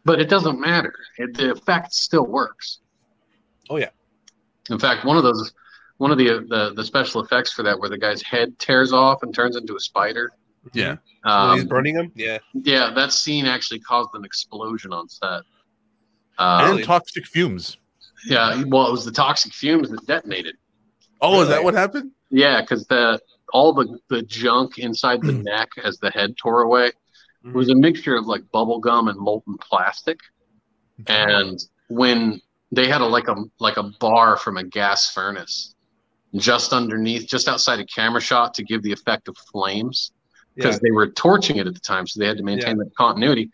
but 0.06 0.20
it 0.20 0.30
doesn't 0.30 0.60
matter. 0.60 0.94
It, 1.18 1.36
the 1.38 1.52
effect 1.52 1.94
still 1.94 2.26
works. 2.26 2.80
Oh, 3.70 3.78
yeah. 3.78 3.90
In 4.70 4.80
fact, 4.80 5.06
one 5.06 5.18
of 5.18 5.24
those, 5.24 5.54
one 5.98 6.12
of 6.12 6.18
the, 6.18 6.46
the 6.50 6.74
the 6.76 6.84
special 6.84 7.24
effects 7.24 7.54
for 7.54 7.64
that, 7.64 7.80
where 7.80 7.90
the 7.90 7.98
guy's 7.98 8.22
head 8.22 8.58
tears 8.60 8.94
off 8.94 9.24
and 9.24 9.34
turns 9.34 9.56
into 9.56 9.76
a 9.76 9.80
spider. 9.80 10.32
Yeah 10.74 10.98
he's 11.54 11.64
Um, 11.64 11.68
burning 11.68 11.96
him. 11.96 12.12
Yeah. 12.16 12.38
yeah, 12.54 12.92
that 12.96 13.12
scene 13.14 13.46
actually 13.46 13.80
caused 13.82 14.10
an 14.14 14.24
explosion 14.26 14.94
on 14.94 15.10
set. 15.10 15.42
Uh, 16.38 16.74
and 16.76 16.84
toxic 16.84 17.26
fumes 17.26 17.78
yeah, 18.26 18.64
well, 18.68 18.88
it 18.88 18.92
was 18.92 19.06
the 19.06 19.12
toxic 19.12 19.54
fumes 19.54 19.90
that 19.90 20.06
detonated. 20.08 20.56
oh 21.22 21.42
is 21.42 21.50
that 21.50 21.64
what 21.64 21.74
happened 21.74 22.12
Yeah, 22.30 22.62
because 22.62 22.86
the 22.88 23.20
all 23.54 23.74
the 23.74 23.98
the 24.10 24.22
junk 24.24 24.78
inside 24.80 25.22
the 25.22 25.32
neck 25.52 25.70
as 25.84 25.98
the 26.00 26.10
head 26.12 26.36
tore 26.38 26.62
away 26.62 26.92
was 27.54 27.70
a 27.70 27.76
mixture 27.76 28.16
of 28.16 28.26
like 28.26 28.42
bubble 28.52 28.80
gum 28.80 29.08
and 29.08 29.18
molten 29.20 29.56
plastic. 29.58 30.20
And 31.08 31.60
when 31.90 32.42
they 32.72 32.88
had 32.88 33.02
a 33.02 33.06
like 33.06 33.28
a 33.28 33.36
like 33.60 33.78
a 33.78 33.84
bar 34.00 34.36
from 34.38 34.58
a 34.58 34.64
gas 34.64 35.10
furnace 35.14 35.76
just 36.36 36.74
underneath, 36.74 37.26
just 37.28 37.48
outside 37.48 37.80
a 37.80 37.86
camera 37.86 38.20
shot 38.20 38.54
to 38.56 38.64
give 38.64 38.84
the 38.84 38.92
effect 38.92 39.28
of 39.28 39.38
flames 39.52 40.12
because 40.58 40.76
Yeah. 40.76 40.80
they 40.84 40.92
were 40.92 41.08
torching 41.08 41.56
it 41.58 41.68
at 41.68 41.74
the 41.74 41.80
time, 41.80 42.06
so 42.08 42.20
they 42.20 42.28
had 42.28 42.38
to 42.38 42.44
maintain 42.44 42.78
that 42.78 42.94
continuity. 42.98 43.50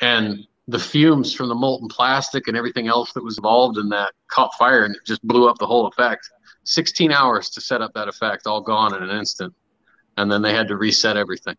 And 0.00 0.46
the 0.68 0.78
fumes 0.78 1.32
from 1.34 1.48
the 1.48 1.54
molten 1.54 1.88
plastic 1.88 2.46
and 2.48 2.56
everything 2.56 2.86
else 2.88 3.12
that 3.14 3.24
was 3.24 3.38
involved 3.38 3.78
in 3.78 3.88
that 3.88 4.12
caught 4.28 4.50
fire 4.58 4.84
and 4.84 4.94
it 4.94 5.00
just 5.04 5.22
blew 5.26 5.48
up 5.48 5.58
the 5.58 5.66
whole 5.66 5.86
effect. 5.86 6.28
16 6.64 7.12
hours 7.12 7.48
to 7.50 7.60
set 7.60 7.80
up 7.80 7.92
that 7.94 8.08
effect, 8.08 8.46
all 8.46 8.60
gone 8.60 8.94
in 8.94 9.02
an 9.02 9.16
instant. 9.16 9.54
And 10.16 10.30
then 10.30 10.42
they 10.42 10.52
had 10.52 10.66
to 10.68 10.76
reset 10.76 11.16
everything. 11.16 11.56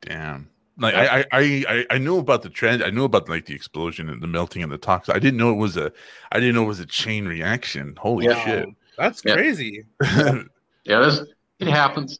Damn. 0.00 0.48
Like 0.80 0.94
I, 0.94 1.18
I, 1.20 1.24
I, 1.32 1.64
I- 1.68 1.86
I 1.90 1.98
knew 1.98 2.18
about 2.18 2.42
the 2.42 2.48
trend. 2.48 2.82
I 2.84 2.90
knew 2.90 3.04
about 3.04 3.28
like 3.28 3.46
the 3.46 3.54
explosion 3.54 4.08
and 4.08 4.22
the 4.22 4.28
melting 4.28 4.62
and 4.62 4.70
the 4.70 4.78
toxin. 4.78 5.14
I 5.14 5.18
didn't 5.18 5.36
know 5.38 5.50
it 5.50 5.56
was 5.56 5.76
a. 5.76 5.92
I 6.30 6.38
didn't 6.38 6.54
know 6.54 6.62
it 6.62 6.68
was 6.68 6.78
a 6.78 6.86
chain 6.86 7.26
reaction. 7.26 7.96
Holy 7.98 8.26
Yeah. 8.26 8.44
shit! 8.44 8.68
That's 8.96 9.20
crazy. 9.20 9.84
Yeah, 10.84 11.00
that's, 11.00 11.20
it 11.58 11.66
happens. 11.68 12.16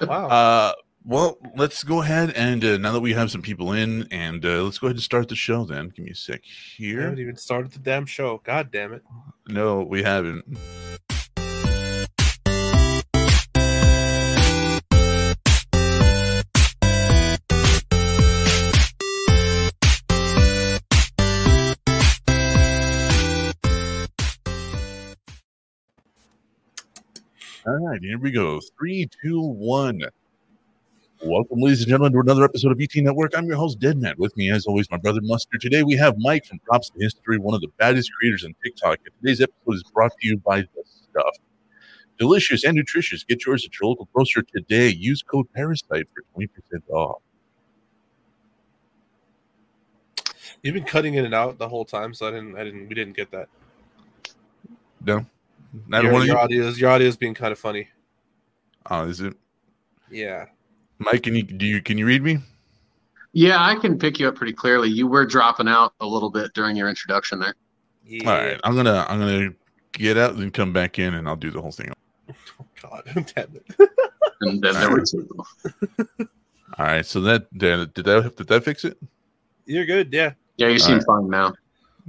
Wow. 0.00 0.28
uh, 0.28 0.72
well, 1.04 1.38
let's 1.56 1.82
go 1.82 2.02
ahead 2.02 2.30
and 2.36 2.62
uh, 2.64 2.76
now 2.76 2.92
that 2.92 3.00
we 3.00 3.12
have 3.14 3.30
some 3.30 3.42
people 3.42 3.72
in, 3.72 4.06
and 4.10 4.44
uh, 4.44 4.62
let's 4.62 4.78
go 4.78 4.86
ahead 4.86 4.96
and 4.96 5.02
start 5.02 5.28
the 5.28 5.34
show. 5.34 5.64
Then 5.64 5.88
give 5.88 6.04
me 6.04 6.10
a 6.10 6.14
sec 6.14 6.44
here. 6.44 6.98
We 6.98 7.02
haven't 7.04 7.18
even 7.20 7.36
started 7.36 7.72
the 7.72 7.78
damn 7.78 8.06
show. 8.06 8.40
God 8.44 8.70
damn 8.70 8.92
it. 8.92 9.02
No, 9.48 9.82
we 9.82 10.02
haven't. 10.02 10.44
All 27.66 27.74
right, 27.74 28.00
here 28.00 28.18
we 28.18 28.30
go. 28.30 28.58
Three, 28.78 29.06
two, 29.22 29.38
one. 29.42 30.00
Welcome, 31.22 31.60
ladies 31.60 31.80
and 31.80 31.90
gentlemen, 31.90 32.14
to 32.14 32.20
another 32.20 32.42
episode 32.42 32.72
of 32.72 32.80
ET 32.80 32.96
Network. 32.96 33.36
I'm 33.36 33.44
your 33.44 33.58
host, 33.58 33.78
Deadman. 33.78 34.14
With 34.16 34.34
me, 34.38 34.50
as 34.50 34.64
always, 34.64 34.90
my 34.90 34.96
brother 34.96 35.20
Mustard. 35.22 35.60
Today, 35.60 35.82
we 35.82 35.94
have 35.96 36.16
Mike 36.16 36.46
from 36.46 36.58
Props 36.60 36.88
to 36.88 36.98
History, 36.98 37.36
one 37.36 37.54
of 37.54 37.60
the 37.60 37.68
baddest 37.76 38.10
creators 38.14 38.46
on 38.46 38.54
TikTok. 38.64 39.00
And 39.04 39.14
today's 39.20 39.42
episode 39.42 39.74
is 39.74 39.82
brought 39.92 40.12
to 40.18 40.26
you 40.26 40.38
by 40.38 40.62
The 40.62 40.68
Stuff. 40.86 41.36
Delicious 42.18 42.64
and 42.64 42.76
nutritious. 42.76 43.24
Get 43.24 43.44
yours 43.44 43.66
at 43.66 43.78
your 43.78 43.90
local 43.90 44.08
grocer 44.14 44.40
today. 44.40 44.88
Use 44.88 45.22
code 45.22 45.46
Parasite 45.52 46.08
for 46.14 46.40
20% 46.40 46.48
off. 46.88 47.20
You've 50.62 50.74
been 50.74 50.84
cutting 50.84 51.12
in 51.14 51.26
and 51.26 51.34
out 51.34 51.58
the 51.58 51.68
whole 51.68 51.84
time, 51.84 52.14
so 52.14 52.26
I 52.26 52.30
didn't 52.30 52.56
I 52.56 52.64
didn't 52.64 52.88
we 52.88 52.94
didn't 52.94 53.16
get 53.16 53.30
that. 53.32 53.48
No? 55.04 55.26
Not 55.86 56.02
your, 56.02 56.12
one 56.12 56.22
of 56.22 56.26
your 56.26 56.36
you? 56.36 56.42
audio's 56.42 56.80
your 56.80 56.90
audio's 56.90 57.16
being 57.16 57.34
kind 57.34 57.52
of 57.52 57.58
funny. 57.58 57.88
Oh, 58.90 59.06
is 59.06 59.20
it? 59.20 59.34
Yeah. 60.10 60.46
Mike, 60.98 61.22
can 61.22 61.34
you, 61.34 61.42
do 61.42 61.64
you, 61.64 61.80
can 61.80 61.96
you 61.96 62.06
read 62.06 62.22
me? 62.22 62.38
Yeah, 63.32 63.62
I 63.62 63.76
can 63.76 63.98
pick 63.98 64.18
you 64.18 64.28
up 64.28 64.34
pretty 64.34 64.52
clearly. 64.52 64.88
You 64.88 65.06
were 65.06 65.24
dropping 65.24 65.68
out 65.68 65.94
a 66.00 66.06
little 66.06 66.30
bit 66.30 66.52
during 66.54 66.76
your 66.76 66.88
introduction 66.88 67.38
there. 67.38 67.54
Yeah. 68.04 68.30
All 68.30 68.36
right. 68.36 68.60
I'm 68.64 68.74
going 68.74 68.86
to, 68.86 69.06
I'm 69.10 69.20
going 69.20 69.50
to 69.50 69.56
get 69.92 70.18
out 70.18 70.34
and 70.34 70.52
come 70.52 70.72
back 70.72 70.98
in 70.98 71.14
and 71.14 71.28
I'll 71.28 71.36
do 71.36 71.50
the 71.50 71.62
whole 71.62 71.70
thing. 71.70 71.92
Oh, 72.28 72.66
God 72.82 73.04
damn 73.34 73.56
it. 73.56 73.88
And 74.42 74.62
then 74.62 74.72
there 74.72 74.90
was 74.90 75.14
All 76.18 76.26
right. 76.78 77.04
So 77.04 77.20
that, 77.20 77.52
did 77.58 77.78
that, 77.78 77.94
did 77.94 78.04
that, 78.06 78.36
did 78.36 78.48
that 78.48 78.64
fix 78.64 78.86
it? 78.86 78.96
You're 79.66 79.84
good, 79.84 80.10
yeah. 80.14 80.32
Yeah, 80.56 80.68
you 80.68 80.78
seem 80.78 80.92
Alright. 80.92 81.06
fine 81.06 81.28
now. 81.28 81.46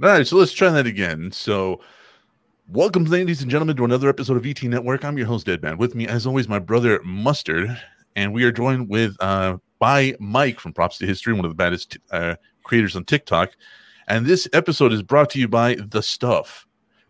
All 0.02 0.08
right, 0.08 0.26
so 0.26 0.36
let's 0.36 0.52
try 0.52 0.70
that 0.70 0.86
again. 0.86 1.30
So, 1.30 1.80
welcome, 2.72 3.04
ladies 3.04 3.42
and 3.42 3.50
gentlemen, 3.50 3.76
to 3.76 3.84
another 3.84 4.08
episode 4.08 4.36
of 4.36 4.46
ET 4.46 4.62
Network. 4.62 5.04
I'm 5.04 5.18
your 5.18 5.26
host, 5.26 5.44
Deadman. 5.44 5.76
With 5.76 5.94
me, 5.94 6.08
as 6.08 6.26
always, 6.26 6.48
my 6.48 6.58
brother 6.58 7.02
Mustard, 7.04 7.78
and 8.16 8.32
we 8.32 8.44
are 8.44 8.52
joined 8.52 8.88
with 8.88 9.14
uh, 9.20 9.58
by 9.78 10.14
Mike 10.18 10.58
from 10.58 10.72
Props 10.72 10.96
to 10.98 11.06
History, 11.06 11.34
one 11.34 11.44
of 11.44 11.50
the 11.50 11.54
baddest 11.54 11.98
uh, 12.10 12.36
creators 12.62 12.96
on 12.96 13.04
TikTok. 13.04 13.52
And 14.08 14.24
this 14.24 14.48
episode 14.54 14.92
is 14.92 15.02
brought 15.02 15.28
to 15.30 15.38
you 15.38 15.48
by 15.48 15.74
The 15.74 16.02
Stuff. 16.02 16.66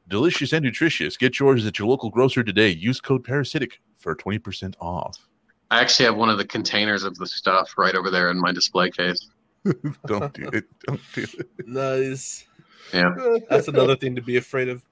Delicious 0.08 0.52
and 0.52 0.64
nutritious. 0.64 1.16
Get 1.16 1.38
yours 1.38 1.64
at 1.64 1.78
your 1.78 1.86
local 1.86 2.10
grocer 2.10 2.42
today. 2.42 2.70
Use 2.70 3.00
code 3.00 3.22
Parasitic 3.22 3.80
for 3.96 4.16
20% 4.16 4.74
off. 4.80 5.28
I 5.70 5.80
actually 5.80 6.06
have 6.06 6.16
one 6.16 6.28
of 6.28 6.38
the 6.38 6.44
containers 6.44 7.04
of 7.04 7.16
the 7.18 7.26
stuff 7.26 7.74
right 7.78 7.94
over 7.94 8.10
there 8.10 8.30
in 8.30 8.40
my 8.40 8.50
display 8.50 8.90
case. 8.90 9.30
Don't 10.06 10.34
do 10.34 10.48
it. 10.48 10.64
Don't 10.86 11.00
do 11.14 11.22
it. 11.22 11.46
Nice. 11.66 12.46
Yeah. 12.92 13.14
That's 13.48 13.68
another 13.68 13.96
thing 13.96 14.14
to 14.16 14.22
be 14.22 14.36
afraid 14.36 14.68
of. 14.68 14.82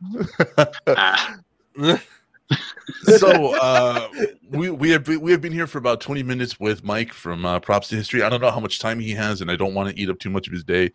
Ah, 0.86 1.36
so 3.02 3.54
uh, 3.60 4.08
we 4.50 4.70
we 4.70 4.90
have 4.90 5.04
been, 5.04 5.20
we 5.20 5.30
have 5.30 5.40
been 5.40 5.52
here 5.52 5.66
for 5.66 5.78
about 5.78 6.00
20 6.00 6.22
minutes 6.22 6.58
with 6.58 6.82
Mike 6.84 7.12
from 7.12 7.44
uh, 7.44 7.60
Props 7.60 7.88
to 7.88 7.96
History. 7.96 8.22
I 8.22 8.28
don't 8.28 8.40
know 8.40 8.50
how 8.50 8.60
much 8.60 8.78
time 8.78 8.98
he 9.00 9.12
has, 9.12 9.40
and 9.40 9.50
I 9.50 9.56
don't 9.56 9.74
want 9.74 9.88
to 9.94 10.00
eat 10.00 10.10
up 10.10 10.18
too 10.18 10.30
much 10.30 10.46
of 10.46 10.52
his 10.52 10.64
day. 10.64 10.90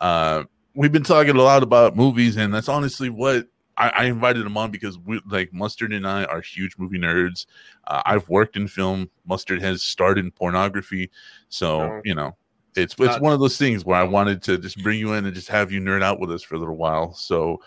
Uh, 0.00 0.44
we've 0.74 0.92
been 0.92 1.02
talking 1.04 1.36
a 1.36 1.42
lot 1.42 1.62
about 1.62 1.96
movies, 1.96 2.36
and 2.36 2.52
that's 2.52 2.68
honestly 2.68 3.10
what 3.10 3.46
I, 3.76 3.88
I 3.90 4.04
invited 4.04 4.46
him 4.46 4.56
on 4.56 4.70
because 4.70 4.98
we 4.98 5.20
like 5.26 5.52
Mustard 5.52 5.92
and 5.92 6.06
I 6.06 6.24
are 6.24 6.40
huge 6.40 6.76
movie 6.78 6.98
nerds. 6.98 7.46
Uh, 7.86 8.02
I've 8.06 8.28
worked 8.28 8.56
in 8.56 8.66
film. 8.68 9.10
Mustard 9.26 9.60
has 9.60 9.82
starred 9.82 10.18
in 10.18 10.30
pornography, 10.30 11.10
so 11.48 11.80
Oh. 11.82 12.00
you 12.04 12.14
know. 12.14 12.36
It's 12.76 12.94
it's 12.98 13.20
one 13.20 13.32
of 13.32 13.40
those 13.40 13.56
things 13.56 13.84
where 13.84 13.98
I 13.98 14.04
wanted 14.04 14.42
to 14.44 14.58
just 14.58 14.82
bring 14.82 14.98
you 14.98 15.12
in 15.14 15.24
and 15.24 15.34
just 15.34 15.48
have 15.48 15.70
you 15.70 15.80
nerd 15.80 16.02
out 16.02 16.20
with 16.20 16.30
us 16.30 16.42
for 16.42 16.54
a 16.54 16.58
little 16.58 16.76
while. 16.76 17.14
So 17.14 17.60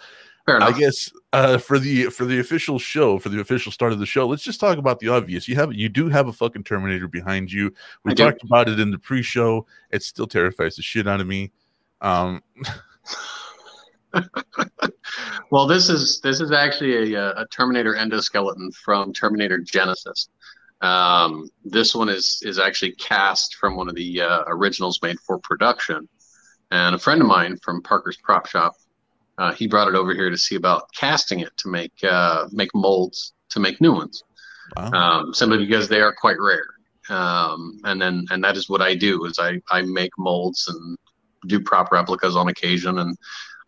I 0.48 0.72
guess 0.78 1.12
uh, 1.34 1.58
for 1.58 1.80
the 1.80 2.06
for 2.06 2.26
the 2.26 2.40
official 2.40 2.80
show, 2.80 3.20
for 3.20 3.30
the 3.30 3.40
official 3.40 3.72
start 3.72 3.94
of 3.94 4.00
the 4.00 4.06
show, 4.06 4.28
let's 4.28 4.44
just 4.44 4.60
talk 4.60 4.78
about 4.78 5.00
the 5.00 5.10
obvious. 5.10 5.48
You 5.48 5.56
have 5.56 5.74
you 5.74 5.90
do 5.90 6.10
have 6.10 6.28
a 6.28 6.34
fucking 6.34 6.64
Terminator 6.64 7.08
behind 7.08 7.52
you. 7.52 7.74
We 8.04 8.12
I 8.12 8.16
do. 8.16 8.24
talked 8.24 8.44
about 8.44 8.70
it 8.70 8.80
in 8.80 8.92
the 8.92 9.00
pre-show. 9.00 9.66
It 9.92 10.04
still 10.04 10.28
terrifies 10.28 10.76
the 10.76 10.82
shit 10.82 11.08
out 11.08 11.22
of 11.22 11.28
me. 11.28 11.52
Um, 12.02 12.42
Well, 15.50 15.66
this 15.66 15.90
is 15.90 16.20
this 16.22 16.42
is 16.42 16.52
actually 16.52 17.14
a, 17.16 17.32
a 17.32 17.48
Terminator 17.48 17.94
endoskeleton 17.94 18.74
from 18.74 19.14
Terminator 19.14 19.60
Genisys. 19.60 20.28
Um, 20.82 21.50
this 21.66 21.96
one 21.96 22.10
is 22.10 22.42
is 22.44 22.60
actually 22.60 22.92
cast 22.94 23.56
from 23.56 23.76
one 23.76 23.90
of 23.90 23.96
the 23.96 24.22
uh, 24.22 24.44
originals 24.48 25.00
made 25.02 25.20
for 25.20 25.40
production, 25.40 26.08
and 26.72 26.96
a 26.96 27.00
friend 27.00 27.22
of 27.22 27.28
mine 27.28 27.58
from 27.64 27.82
Parker's 27.82 28.18
Prop 28.18 28.46
Shop, 28.48 28.76
uh, 29.38 29.54
he 29.54 29.68
brought 29.68 29.88
it 29.88 29.96
over 29.96 30.14
here 30.14 30.30
to 30.30 30.38
see 30.38 30.56
about 30.56 30.92
casting 30.94 31.40
it 31.40 31.56
to 31.58 31.70
make 31.70 31.94
uh, 32.04 32.48
make 32.52 32.70
molds 32.76 33.34
to 33.50 33.60
make 33.60 33.80
new 33.82 33.94
ones. 33.94 34.24
wow. 34.76 34.92
um, 34.92 35.34
simply 35.34 35.58
because 35.58 35.88
they 35.88 36.02
are 36.02 36.14
quite 36.14 36.40
rare. 36.40 36.66
Um, 37.10 37.80
and 37.86 38.02
then 38.02 38.26
and 38.32 38.44
that 38.44 38.58
is 38.58 38.70
what 38.70 38.82
I 38.82 38.96
do 38.96 39.26
is 39.26 39.40
I, 39.40 39.62
I 39.72 39.82
make 39.84 40.12
molds 40.18 40.68
and 40.68 40.98
do 41.48 41.60
prop 41.60 41.92
replicas 41.92 42.36
on 42.36 42.50
occasion. 42.50 43.00
And 43.00 43.18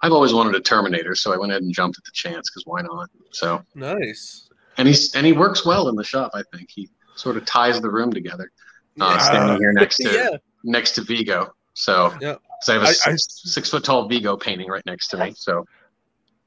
I've 0.01 0.11
always 0.11 0.33
wanted 0.33 0.55
a 0.55 0.59
Terminator, 0.59 1.15
so 1.15 1.33
I 1.33 1.37
went 1.37 1.51
ahead 1.51 1.63
and 1.63 1.73
jumped 1.73 1.97
at 1.97 2.03
the 2.03 2.11
chance 2.13 2.49
because 2.49 2.63
why 2.65 2.81
not? 2.81 3.09
So 3.31 3.63
Nice. 3.75 4.49
and 4.77 4.87
he's 4.87 5.15
and 5.15 5.25
he 5.25 5.31
works 5.31 5.65
well 5.65 5.87
in 5.87 5.95
the 5.95 6.03
shop. 6.03 6.31
I 6.33 6.43
think 6.53 6.69
he 6.69 6.89
sort 7.19 7.37
of 7.37 7.45
ties 7.45 7.79
the 7.81 7.89
room 7.89 8.11
together. 8.13 8.51
Uh, 8.99 9.13
Yeah. 9.15 9.17
standing 9.19 9.57
here 9.59 9.73
next 9.73 9.97
to 10.03 10.11
yeah. 10.11 10.37
next 10.63 10.91
to 10.95 11.01
Vigo. 11.01 11.53
So 11.73 12.13
Yeah. 12.21 12.35
'cause 12.35 12.69
I 12.69 12.73
have 12.73 12.83
a 12.83 12.85
I- 12.85 12.89
I- 12.89 12.93
six, 13.15 13.27
six 13.55 13.69
foot 13.69 13.83
tall 13.83 14.07
Vigo 14.07 14.35
painting 14.37 14.67
right 14.69 14.85
next 14.85 15.07
to 15.09 15.17
me. 15.17 15.33
So 15.35 15.65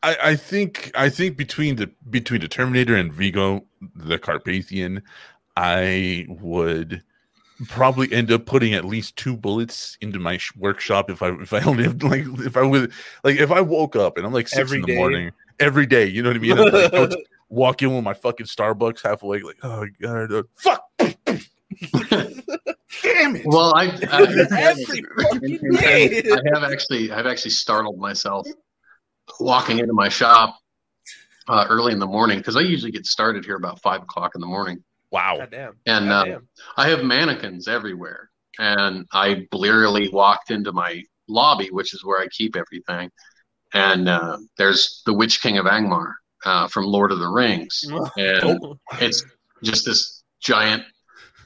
I, 0.03 0.17
I 0.31 0.37
think 0.37 0.91
I 0.95 1.09
think 1.09 1.37
between 1.37 1.77
the 1.77 1.91
between 2.11 2.41
the 2.41 2.49
Terminator 2.49 2.97
and 2.97 3.13
Vigo, 3.13 3.65
the 3.95 4.19
Carpathian, 4.19 5.03
I 5.57 6.27
would 6.29 7.03
probably 7.69 8.13
end 8.13 8.33
up 8.33 8.45
putting 8.45 8.75
at 8.75 8.85
least 8.85 9.15
two 9.17 9.37
bullets 9.37 9.97
into 10.01 10.19
my 10.19 10.37
sh- 10.37 10.51
workshop 10.57 11.09
if 11.09 11.23
I 11.23 11.29
if 11.41 11.53
I 11.53 11.61
only 11.61 11.85
have, 11.85 12.03
like 12.03 12.25
if 12.45 12.57
I 12.57 12.63
would 12.63 12.91
like 13.23 13.37
if 13.39 13.53
I 13.53 13.61
woke 13.61 13.95
up 13.95 14.17
and 14.17 14.27
I'm 14.27 14.33
like 14.33 14.49
six 14.49 14.59
Every 14.61 14.79
in 14.79 14.83
the 14.83 14.87
day. 14.89 14.97
morning 14.97 15.31
every 15.61 15.87
day, 15.87 16.07
you 16.07 16.23
know 16.23 16.31
what 16.31 16.37
I 16.37 16.41
mean? 16.41 16.59
I'm 16.59 16.65
like, 16.73 16.91
go 17.01 17.07
to- 17.07 17.25
walk 17.53 17.83
in 17.83 17.95
with 17.95 18.03
my 18.03 18.15
fucking 18.15 18.47
Starbucks 18.47 19.03
half 19.03 19.23
awake, 19.23 19.45
like 19.45 19.59
oh 19.63 19.87
god, 20.01 20.33
uh, 20.33 20.43
fuck, 20.55 20.83
damn 20.99 21.17
it. 23.37 23.43
well, 23.45 23.75
I, 23.77 23.97
I 24.11 24.23
Every 24.51 25.05
fucking 25.21 25.59
day. 25.73 26.23
I 26.33 26.39
have 26.55 26.65
actually 26.65 27.13
I've 27.13 27.27
actually 27.27 27.53
startled 27.53 27.99
myself 27.99 28.47
walking 29.39 29.79
into 29.79 29.93
my 29.93 30.09
shop 30.09 30.59
uh, 31.47 31.67
early 31.69 31.93
in 31.93 31.99
the 31.99 32.07
morning 32.07 32.39
because 32.39 32.57
I 32.57 32.61
usually 32.61 32.91
get 32.91 33.07
started 33.07 33.45
here 33.45 33.57
about 33.57 33.81
five 33.83 34.03
o'clock 34.03 34.33
in 34.35 34.41
the 34.41 34.47
morning, 34.47 34.83
wow, 35.11 35.37
God 35.39 35.51
damn. 35.51 35.77
and 35.87 36.11
uh, 36.11 36.39
I 36.77 36.89
have 36.89 37.05
mannequins 37.05 37.69
everywhere. 37.69 38.31
And 38.59 39.07
I 39.13 39.47
blearily 39.51 40.11
walked 40.11 40.51
into 40.51 40.73
my 40.73 41.03
lobby, 41.27 41.69
which 41.71 41.95
is 41.95 42.05
where 42.05 42.21
I 42.21 42.29
keep 42.29 42.55
everything, 42.55 43.11
and 43.73 44.09
uh, 44.09 44.37
there's 44.59 45.03
the 45.07 45.15
Witch 45.15 45.41
King 45.41 45.57
of 45.57 45.65
Angmar 45.65 46.13
uh, 46.45 46.69
from 46.69 46.85
Lord 46.85 47.13
of 47.13 47.19
the 47.19 47.29
Rings, 47.29 47.85
and 48.17 48.59
it's 49.01 49.25
just 49.63 49.85
this 49.87 50.25
giant, 50.41 50.83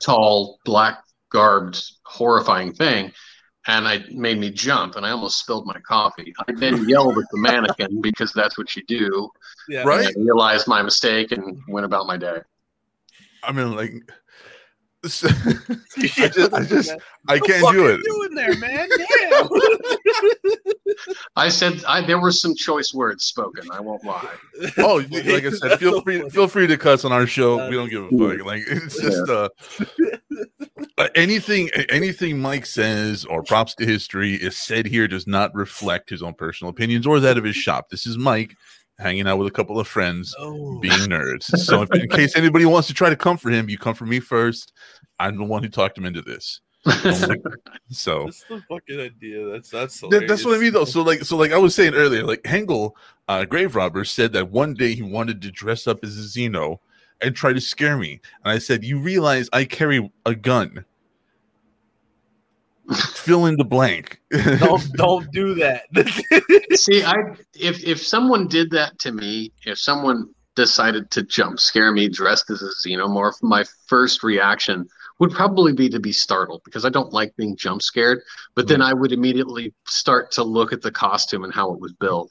tall, 0.01 0.59
black 0.65 1.03
garbed, 1.31 1.83
horrifying 2.05 2.73
thing. 2.73 3.13
And 3.69 3.89
I 3.89 4.05
made 4.11 4.39
me 4.39 4.51
jump, 4.51 4.95
and 4.95 5.05
I 5.05 5.11
almost 5.11 5.41
spilled 5.41 5.67
my 5.67 5.79
coffee. 5.81 6.33
I 6.47 6.53
then 6.53 6.89
yelled 6.89 7.19
at 7.19 7.25
the 7.33 7.39
mannequin 7.39 8.01
because 8.01 8.33
that's 8.33 8.57
what 8.57 8.77
you 8.77 8.83
do. 8.87 9.29
yeah. 9.69 9.83
Right? 9.83 10.07
And 10.07 10.17
I 10.17 10.21
realized 10.21 10.69
my 10.69 10.83
mistake 10.83 11.33
and 11.33 11.59
went 11.69 11.85
about 11.85 12.07
my 12.07 12.17
day. 12.17 12.39
I 13.43 13.53
mean 13.53 13.75
like. 13.75 13.93
I 15.07 15.29
I 15.99 16.29
just, 16.29 16.55
I 16.55 16.65
just, 16.65 16.95
I 17.29 17.39
can't 17.39 17.63
what 17.63 17.73
do 17.73 17.87
are 17.87 17.93
it. 17.93 18.01
you 18.05 18.05
doing 18.05 18.35
there, 18.35 18.57
man? 18.59 18.89
I 21.37 21.49
said 21.49 21.83
I, 21.87 22.01
there 22.03 22.21
were 22.21 22.33
some 22.33 22.55
choice 22.55 22.95
words 22.95 23.25
spoken. 23.25 23.71
I 23.71 23.81
won't 23.81 24.05
lie. 24.05 24.35
Oh, 24.79 25.05
like 25.11 25.45
I 25.45 25.51
said, 25.51 25.79
feel 25.79 26.03
free 26.03 26.29
feel 26.31 26.49
free 26.49 26.67
to 26.67 26.77
cuss 26.77 27.05
on 27.05 27.13
our 27.13 27.27
show. 27.27 27.69
We 27.69 27.77
don't 27.77 27.89
give 27.89 28.05
a 28.05 28.09
fuck. 28.11 28.47
Like 28.47 28.63
it's 28.69 29.01
just 29.01 29.29
uh, 29.29 29.49
uh, 30.99 31.09
anything 31.15 31.71
anything 31.89 32.39
Mike 32.39 32.67
says 32.67 33.25
or 33.25 33.43
props 33.43 33.75
to 33.77 33.87
history 33.87 34.35
is 34.35 34.59
said 34.59 34.87
here 34.87 35.09
does 35.09 35.27
not 35.27 35.55
reflect 35.55 36.11
his 36.11 36.23
own 36.23 36.35
personal 36.35 36.71
opinions 36.71 37.07
or 37.07 37.21
that 37.21 37.39
of 37.39 37.45
his 37.45 37.57
shop. 37.57 37.91
This 37.91 38.07
is 38.07 38.19
Mike 38.19 38.57
hanging 38.99 39.27
out 39.27 39.39
with 39.39 39.47
a 39.49 39.51
couple 39.51 39.79
of 39.79 39.87
friends 39.87 40.35
Oh. 40.39 40.79
being 40.81 40.95
nerds. 41.01 41.45
So 41.59 41.83
if, 41.83 41.91
in 41.93 42.09
case 42.09 42.37
anybody 42.37 42.65
wants 42.65 42.89
to 42.89 42.95
try 42.95 43.11
to 43.11 43.17
come 43.17 43.37
for 43.37 43.51
him, 43.51 43.69
you 43.69 43.79
come 43.79 43.95
for 43.95 44.07
me 44.07 44.21
first. 44.21 44.73
I'm 45.19 45.37
the 45.37 45.45
one 45.45 45.63
who 45.63 45.69
talked 45.69 45.97
him 45.99 46.05
into 46.07 46.23
this. 46.23 46.61
So 47.91 48.25
That's 48.25 48.45
the 48.49 48.63
fucking 48.69 49.01
idea. 49.01 49.49
That's 49.51 49.71
that's 49.71 50.01
That- 50.01 50.27
that's 50.29 50.45
what 50.45 50.57
I 50.57 50.59
mean, 50.61 50.73
though. 50.73 50.85
So, 50.85 51.03
like, 51.03 51.23
so 51.25 51.37
like 51.37 51.53
I 51.53 51.59
was 51.59 51.75
saying 51.75 51.95
earlier, 51.95 52.25
like 52.25 52.43
Hengel, 52.43 52.93
uh, 53.29 53.45
grave 53.45 53.77
robber, 53.77 54.05
said 54.05 54.33
that 54.33 54.51
one 54.51 54.75
day 54.75 54.95
he 54.95 55.03
wanted 55.03 55.41
to 55.43 55.51
dress 55.51 55.87
up 55.87 56.01
as 56.03 56.17
a 56.19 56.23
Xeno 56.23 56.79
and 57.21 57.35
try 57.35 57.53
to 57.53 57.61
scare 57.61 57.97
me, 57.97 58.21
and 58.45 58.53
I 58.53 58.59
said, 58.59 58.85
"You 58.85 58.99
realize 58.99 59.49
I 59.53 59.65
carry 59.65 60.11
a 60.27 60.35
gun." 60.35 60.85
Fill 62.95 63.47
in 63.47 63.57
the 63.57 63.65
blank. 63.65 64.21
Don't 64.31 64.93
don't 64.93 65.31
do 65.33 65.55
that. 65.57 65.83
See, 66.79 67.03
I 67.03 67.15
if 67.55 67.83
if 67.83 68.01
someone 68.01 68.47
did 68.47 68.71
that 68.71 68.99
to 69.01 69.13
me, 69.13 69.53
if 69.65 69.79
someone 69.79 70.29
decided 70.55 71.11
to 71.11 71.23
jump 71.23 71.59
scare 71.59 71.93
me 71.93 72.09
dressed 72.09 72.49
as 72.51 72.63
a 72.63 72.89
xenomorph, 72.89 73.43
my 73.43 73.65
first 73.89 74.23
reaction 74.23 74.87
would 75.19 75.31
probably 75.33 75.73
be 75.73 75.89
to 75.89 75.99
be 75.99 76.13
startled 76.13 76.63
because 76.65 76.85
I 76.85 76.91
don't 76.91 77.13
like 77.13 77.35
being 77.37 77.57
jump 77.57 77.83
scared. 77.83 78.21
But 78.55 78.69
then 78.69 78.81
mm. 78.81 78.85
I 78.85 78.93
would 78.93 79.13
immediately 79.13 79.75
start 79.87 80.31
to 80.33 80.45
look 80.45 80.73
at 80.73 80.83
the 80.83 80.93
costume 80.93 81.45
and 81.45 81.53
how 81.53 81.73
it 81.73 81.81
was 81.81 81.93
built 81.95 82.31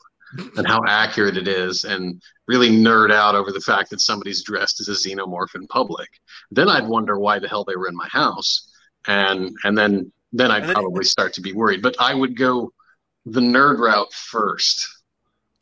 and 0.57 0.67
how 0.67 0.81
accurate 0.87 1.37
it 1.37 1.47
is 1.47 1.83
and 1.83 2.21
really 2.47 2.69
nerd 2.69 3.11
out 3.11 3.35
over 3.35 3.51
the 3.51 3.61
fact 3.61 3.89
that 3.89 4.01
somebody's 4.01 4.43
dressed 4.43 4.79
as 4.79 4.87
a 4.87 4.91
xenomorph 4.91 5.55
in 5.55 5.67
public. 5.67 6.09
Then 6.51 6.69
I'd 6.69 6.87
wonder 6.87 7.19
why 7.19 7.39
the 7.39 7.47
hell 7.47 7.63
they 7.63 7.75
were 7.75 7.87
in 7.87 7.95
my 7.95 8.07
house. 8.07 8.69
And 9.07 9.55
and 9.63 9.77
then 9.77 10.11
then 10.35 10.51
I'd 10.51 10.73
probably 10.73 11.05
start 11.05 11.33
to 11.33 11.41
be 11.41 11.53
worried. 11.53 11.81
But 11.81 11.95
I 11.99 12.13
would 12.13 12.37
go 12.37 12.71
the 13.25 13.41
nerd 13.41 13.79
route 13.79 14.13
first. 14.13 14.87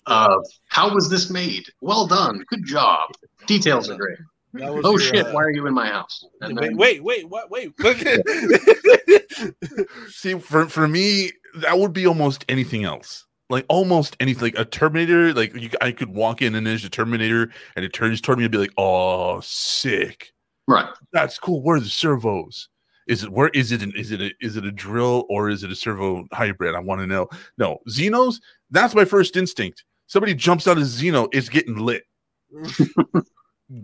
Of 0.05 0.45
how 0.67 0.93
was 0.93 1.09
this 1.09 1.29
made? 1.29 1.63
Well 1.79 2.07
done. 2.07 2.43
Good 2.49 2.65
job. 2.65 3.11
Details 3.47 3.89
are 3.89 3.95
great. 3.95 4.17
Oh 4.61 4.91
your, 4.91 4.99
shit, 4.99 5.25
uh, 5.25 5.31
why 5.31 5.43
are 5.43 5.51
you 5.51 5.65
in 5.65 5.73
my 5.73 5.87
house? 5.87 6.25
And 6.41 6.57
wait, 6.57 6.67
then- 6.67 6.77
wait, 6.77 7.03
wait, 7.03 7.29
what? 7.29 7.49
Wait. 7.49 7.71
See, 10.09 10.37
for 10.39 10.67
for 10.67 10.87
me, 10.87 11.31
that 11.55 11.79
would 11.79 11.93
be 11.93 12.05
almost 12.05 12.45
anything 12.49 12.83
else. 12.83 13.25
Like 13.49 13.65
almost 13.69 14.17
anything, 14.19 14.43
like 14.43 14.59
a 14.59 14.65
Terminator. 14.65 15.33
Like 15.33 15.55
you, 15.55 15.69
I 15.81 15.91
could 15.91 16.09
walk 16.09 16.41
in 16.41 16.55
and 16.55 16.67
there's 16.67 16.83
a 16.83 16.89
Terminator, 16.89 17.51
and 17.75 17.85
it 17.85 17.93
turns 17.93 18.21
toward 18.21 18.39
me 18.39 18.45
and 18.45 18.51
be 18.51 18.57
like, 18.57 18.73
"Oh, 18.77 19.39
sick! 19.41 20.33
Right. 20.67 20.89
That's 21.13 21.39
cool. 21.39 21.63
Where 21.63 21.77
are 21.77 21.79
the 21.79 21.89
servos? 21.89 22.67
Is 23.07 23.23
it 23.23 23.29
where? 23.31 23.49
Is 23.49 23.71
it 23.71 23.81
an? 23.81 23.91
Is 23.95 24.11
it 24.11 24.21
a? 24.21 24.31
Is 24.41 24.55
it 24.57 24.65
a 24.65 24.71
drill 24.71 25.25
or 25.29 25.49
is 25.49 25.63
it 25.63 25.71
a 25.71 25.75
servo 25.75 26.25
hybrid? 26.31 26.75
I 26.75 26.79
want 26.79 27.01
to 27.01 27.07
know. 27.07 27.27
No, 27.57 27.79
Xenos. 27.89 28.35
That's 28.71 28.95
my 28.95 29.05
first 29.05 29.35
instinct. 29.37 29.83
Somebody 30.07 30.33
jumps 30.35 30.67
out 30.67 30.77
of 30.77 30.83
Xeno, 30.83 31.27
it's 31.31 31.49
getting 31.49 31.77
lit. 31.77 32.03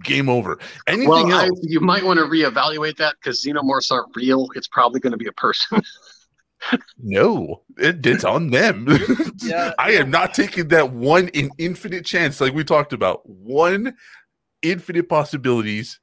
Game 0.04 0.30
over. 0.30 0.60
Anything 0.88 1.10
Well, 1.10 1.34
I, 1.34 1.46
else? 1.48 1.60
you 1.64 1.80
might 1.80 2.04
want 2.04 2.20
to 2.20 2.26
reevaluate 2.26 2.98
that 2.98 3.16
because 3.20 3.44
xenomorphs 3.44 3.92
aren't 3.92 4.16
real. 4.16 4.48
It's 4.56 4.68
probably 4.68 5.00
going 5.00 5.12
to 5.12 5.18
be 5.18 5.28
a 5.28 5.32
person. 5.32 5.82
no, 7.00 7.64
it, 7.78 8.06
it's 8.06 8.24
on 8.24 8.52
them. 8.52 8.88
Yeah. 9.42 9.72
I 9.80 9.92
am 9.92 10.12
not 10.12 10.34
taking 10.34 10.68
that 10.68 10.92
one 10.92 11.30
in 11.30 11.50
infinite 11.58 12.06
chance, 12.06 12.42
like 12.42 12.54
we 12.54 12.64
talked 12.66 12.92
about. 12.92 13.28
One 13.28 13.96
infinite 14.62 15.08
possibilities. 15.08 16.00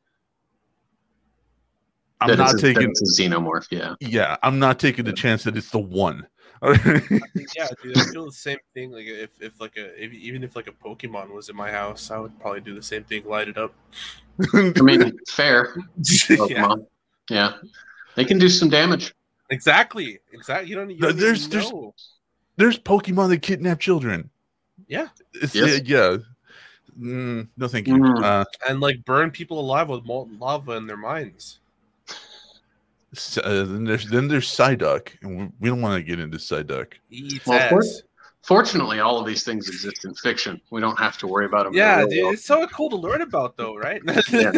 I'm 2.20 2.28
That 2.30 2.38
not 2.38 2.52
it's 2.54 2.62
taking. 2.62 2.90
it's 2.90 3.18
a 3.18 3.22
xenomorph. 3.22 3.66
Yeah. 3.70 3.94
Yeah, 4.00 4.36
I'm 4.42 4.58
not 4.58 4.78
taking 4.78 5.04
the 5.04 5.12
chance 5.12 5.44
that 5.44 5.56
it's 5.56 5.70
the 5.70 5.78
one. 5.78 6.26
Yeah, 6.62 7.68
dude, 7.82 7.98
I 7.98 8.04
feel 8.12 8.24
the 8.26 8.32
same 8.32 8.58
thing. 8.74 8.90
Like 8.90 9.06
if, 9.06 9.30
if 9.40 9.60
like 9.60 9.76
a 9.76 10.02
if, 10.02 10.12
even 10.12 10.42
if 10.42 10.56
like 10.56 10.66
a 10.68 10.72
Pokemon 10.72 11.30
was 11.32 11.48
in 11.50 11.56
my 11.56 11.70
house, 11.70 12.10
I 12.10 12.18
would 12.18 12.38
probably 12.40 12.60
do 12.62 12.74
the 12.74 12.82
same 12.82 13.04
thing, 13.04 13.24
light 13.26 13.48
it 13.48 13.58
up. 13.58 13.74
I 14.54 14.72
mean, 14.80 15.12
fair. 15.28 15.74
yeah, 15.98 16.36
Pokemon. 16.36 16.86
Yeah. 17.30 17.52
They 18.14 18.24
can 18.24 18.38
do 18.38 18.48
some 18.48 18.70
damage. 18.70 19.14
exactly, 19.50 20.18
exactly. 20.32 20.70
You 20.70 20.76
don't. 20.76 20.90
You 20.90 20.98
don't 20.98 21.16
there's- 21.18 21.40
even 21.46 21.50
there's- 21.50 21.70
know. 21.72 21.94
There's 22.58 22.78
Pokemon 22.78 23.28
that 23.28 23.42
kidnap 23.42 23.78
children. 23.78 24.30
Yeah, 24.88 25.08
It's, 25.34 25.54
Yes. 25.54 25.82
Yeah. 25.84 26.16
Mm, 26.98 27.48
no, 27.58 27.68
thank 27.68 27.86
you. 27.86 27.94
Mm. 27.94 28.22
Uh, 28.22 28.44
and 28.66 28.80
like 28.80 29.04
burn 29.04 29.30
people 29.30 29.60
alive 29.60 29.90
with 29.90 30.06
molten 30.06 30.38
lava 30.38 30.72
in 30.72 30.86
their 30.86 30.96
minds. 30.96 31.58
S- 33.14 33.38
uh, 33.38 33.64
then 33.68 33.84
there's 33.84 34.08
then 34.08 34.28
there's 34.28 34.48
Psyduck, 34.48 35.10
and 35.22 35.38
we, 35.38 35.48
we 35.60 35.68
don't 35.68 35.80
want 35.80 35.96
to 35.96 36.02
get 36.02 36.20
into 36.20 36.38
Psyduck. 36.38 36.94
Well, 37.46 37.62
of 37.62 37.68
course. 37.70 38.02
Fortunately, 38.42 39.00
all 39.00 39.18
of 39.18 39.26
these 39.26 39.42
things 39.42 39.68
exist 39.68 40.04
in 40.04 40.14
fiction. 40.14 40.60
We 40.70 40.80
don't 40.80 40.96
have 41.00 41.18
to 41.18 41.26
worry 41.26 41.46
about 41.46 41.64
them. 41.64 41.74
Yeah, 41.74 42.06
dude, 42.06 42.22
world. 42.22 42.34
it's 42.34 42.44
so 42.44 42.64
cool 42.68 42.88
to 42.90 42.96
learn 42.96 43.20
about, 43.22 43.56
though, 43.56 43.74
right? 43.74 44.00
Yeah. 44.30 44.52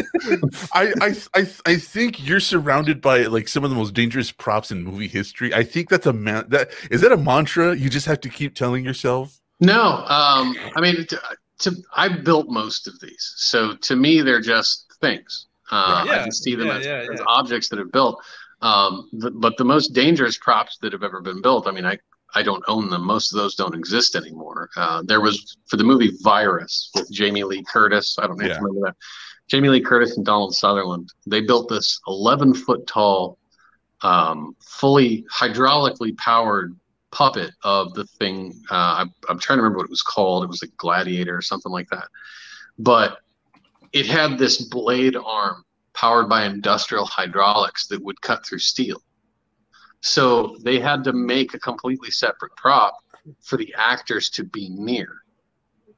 I, 0.74 0.92
I 1.00 1.16
I 1.34 1.46
I 1.64 1.76
think 1.76 2.26
you're 2.26 2.38
surrounded 2.38 3.00
by 3.00 3.22
like 3.22 3.48
some 3.48 3.64
of 3.64 3.70
the 3.70 3.76
most 3.76 3.94
dangerous 3.94 4.30
props 4.30 4.70
in 4.70 4.84
movie 4.84 5.08
history. 5.08 5.54
I 5.54 5.62
think 5.64 5.88
that's 5.88 6.04
a 6.04 6.12
man. 6.12 6.44
That 6.48 6.70
is 6.90 7.00
that 7.00 7.12
a 7.12 7.16
mantra 7.16 7.74
you 7.74 7.88
just 7.88 8.04
have 8.04 8.20
to 8.20 8.28
keep 8.28 8.54
telling 8.54 8.84
yourself. 8.84 9.40
No, 9.60 10.04
um, 10.06 10.54
I 10.76 10.80
mean, 10.82 11.06
to, 11.06 11.20
to, 11.60 11.76
I 11.96 12.08
built 12.10 12.48
most 12.48 12.86
of 12.88 13.00
these, 13.00 13.32
so 13.36 13.74
to 13.74 13.96
me, 13.96 14.20
they're 14.20 14.42
just 14.42 14.84
things. 15.00 15.46
Uh, 15.70 16.04
Right. 16.06 16.20
I 16.20 16.24
just 16.24 16.42
see 16.42 16.54
them 16.54 16.68
Yeah, 16.68 16.76
as, 16.78 16.86
yeah, 16.86 16.96
as 17.02 17.08
yeah. 17.18 17.24
objects 17.26 17.68
that 17.68 17.78
are 17.78 17.84
built. 17.84 18.22
Um, 18.60 19.08
the, 19.12 19.30
but 19.30 19.56
the 19.56 19.64
most 19.64 19.88
dangerous 19.88 20.36
props 20.38 20.78
that 20.82 20.92
have 20.92 21.02
ever 21.02 21.20
been 21.20 21.40
built, 21.42 21.66
I 21.68 21.70
mean, 21.72 21.84
I 21.86 21.98
I 22.34 22.42
don't 22.42 22.62
own 22.68 22.90
them. 22.90 23.06
Most 23.06 23.32
of 23.32 23.38
those 23.38 23.54
don't 23.54 23.74
exist 23.74 24.14
anymore. 24.14 24.68
Uh, 24.76 25.02
there 25.06 25.20
was 25.22 25.56
for 25.66 25.78
the 25.78 25.84
movie 25.84 26.12
Virus 26.22 26.90
with 26.94 27.10
Jamie 27.10 27.42
Lee 27.44 27.64
Curtis. 27.64 28.16
I 28.18 28.26
don't 28.26 28.36
know 28.38 28.44
if 28.44 28.50
Yeah. 28.50 28.58
you 28.58 28.64
remember 28.66 28.88
that. 28.88 28.96
Jamie 29.48 29.70
Lee 29.70 29.80
Curtis 29.80 30.16
and 30.18 30.26
Donald 30.26 30.54
Sutherland. 30.54 31.08
They 31.26 31.40
built 31.40 31.70
this 31.70 31.98
11 32.06 32.52
foot 32.52 32.86
tall, 32.86 33.38
um, 34.02 34.54
fully 34.62 35.24
hydraulically 35.32 36.14
powered 36.18 36.76
puppet 37.12 37.50
of 37.64 37.94
the 37.94 38.04
thing. 38.18 38.52
Uh, 38.70 38.96
I'm, 38.98 39.14
I'm 39.30 39.38
trying 39.38 39.56
to 39.58 39.62
remember 39.62 39.78
what 39.78 39.84
it 39.84 39.90
was 39.90 40.02
called. 40.02 40.44
It 40.44 40.48
was 40.50 40.62
a 40.62 40.68
gladiator 40.76 41.34
or 41.34 41.40
something 41.42 41.72
like 41.72 41.88
that. 41.88 42.08
But 42.78 43.18
it 43.92 44.06
had 44.06 44.38
this 44.38 44.62
blade 44.62 45.16
arm 45.16 45.64
powered 45.94 46.28
by 46.28 46.44
industrial 46.44 47.04
hydraulics 47.06 47.86
that 47.88 48.02
would 48.02 48.20
cut 48.20 48.46
through 48.46 48.58
steel. 48.58 49.02
So 50.00 50.56
they 50.62 50.78
had 50.78 51.02
to 51.04 51.12
make 51.12 51.54
a 51.54 51.58
completely 51.58 52.10
separate 52.10 52.54
prop 52.56 52.94
for 53.42 53.56
the 53.56 53.74
actors 53.76 54.30
to 54.30 54.44
be 54.44 54.68
near 54.70 55.22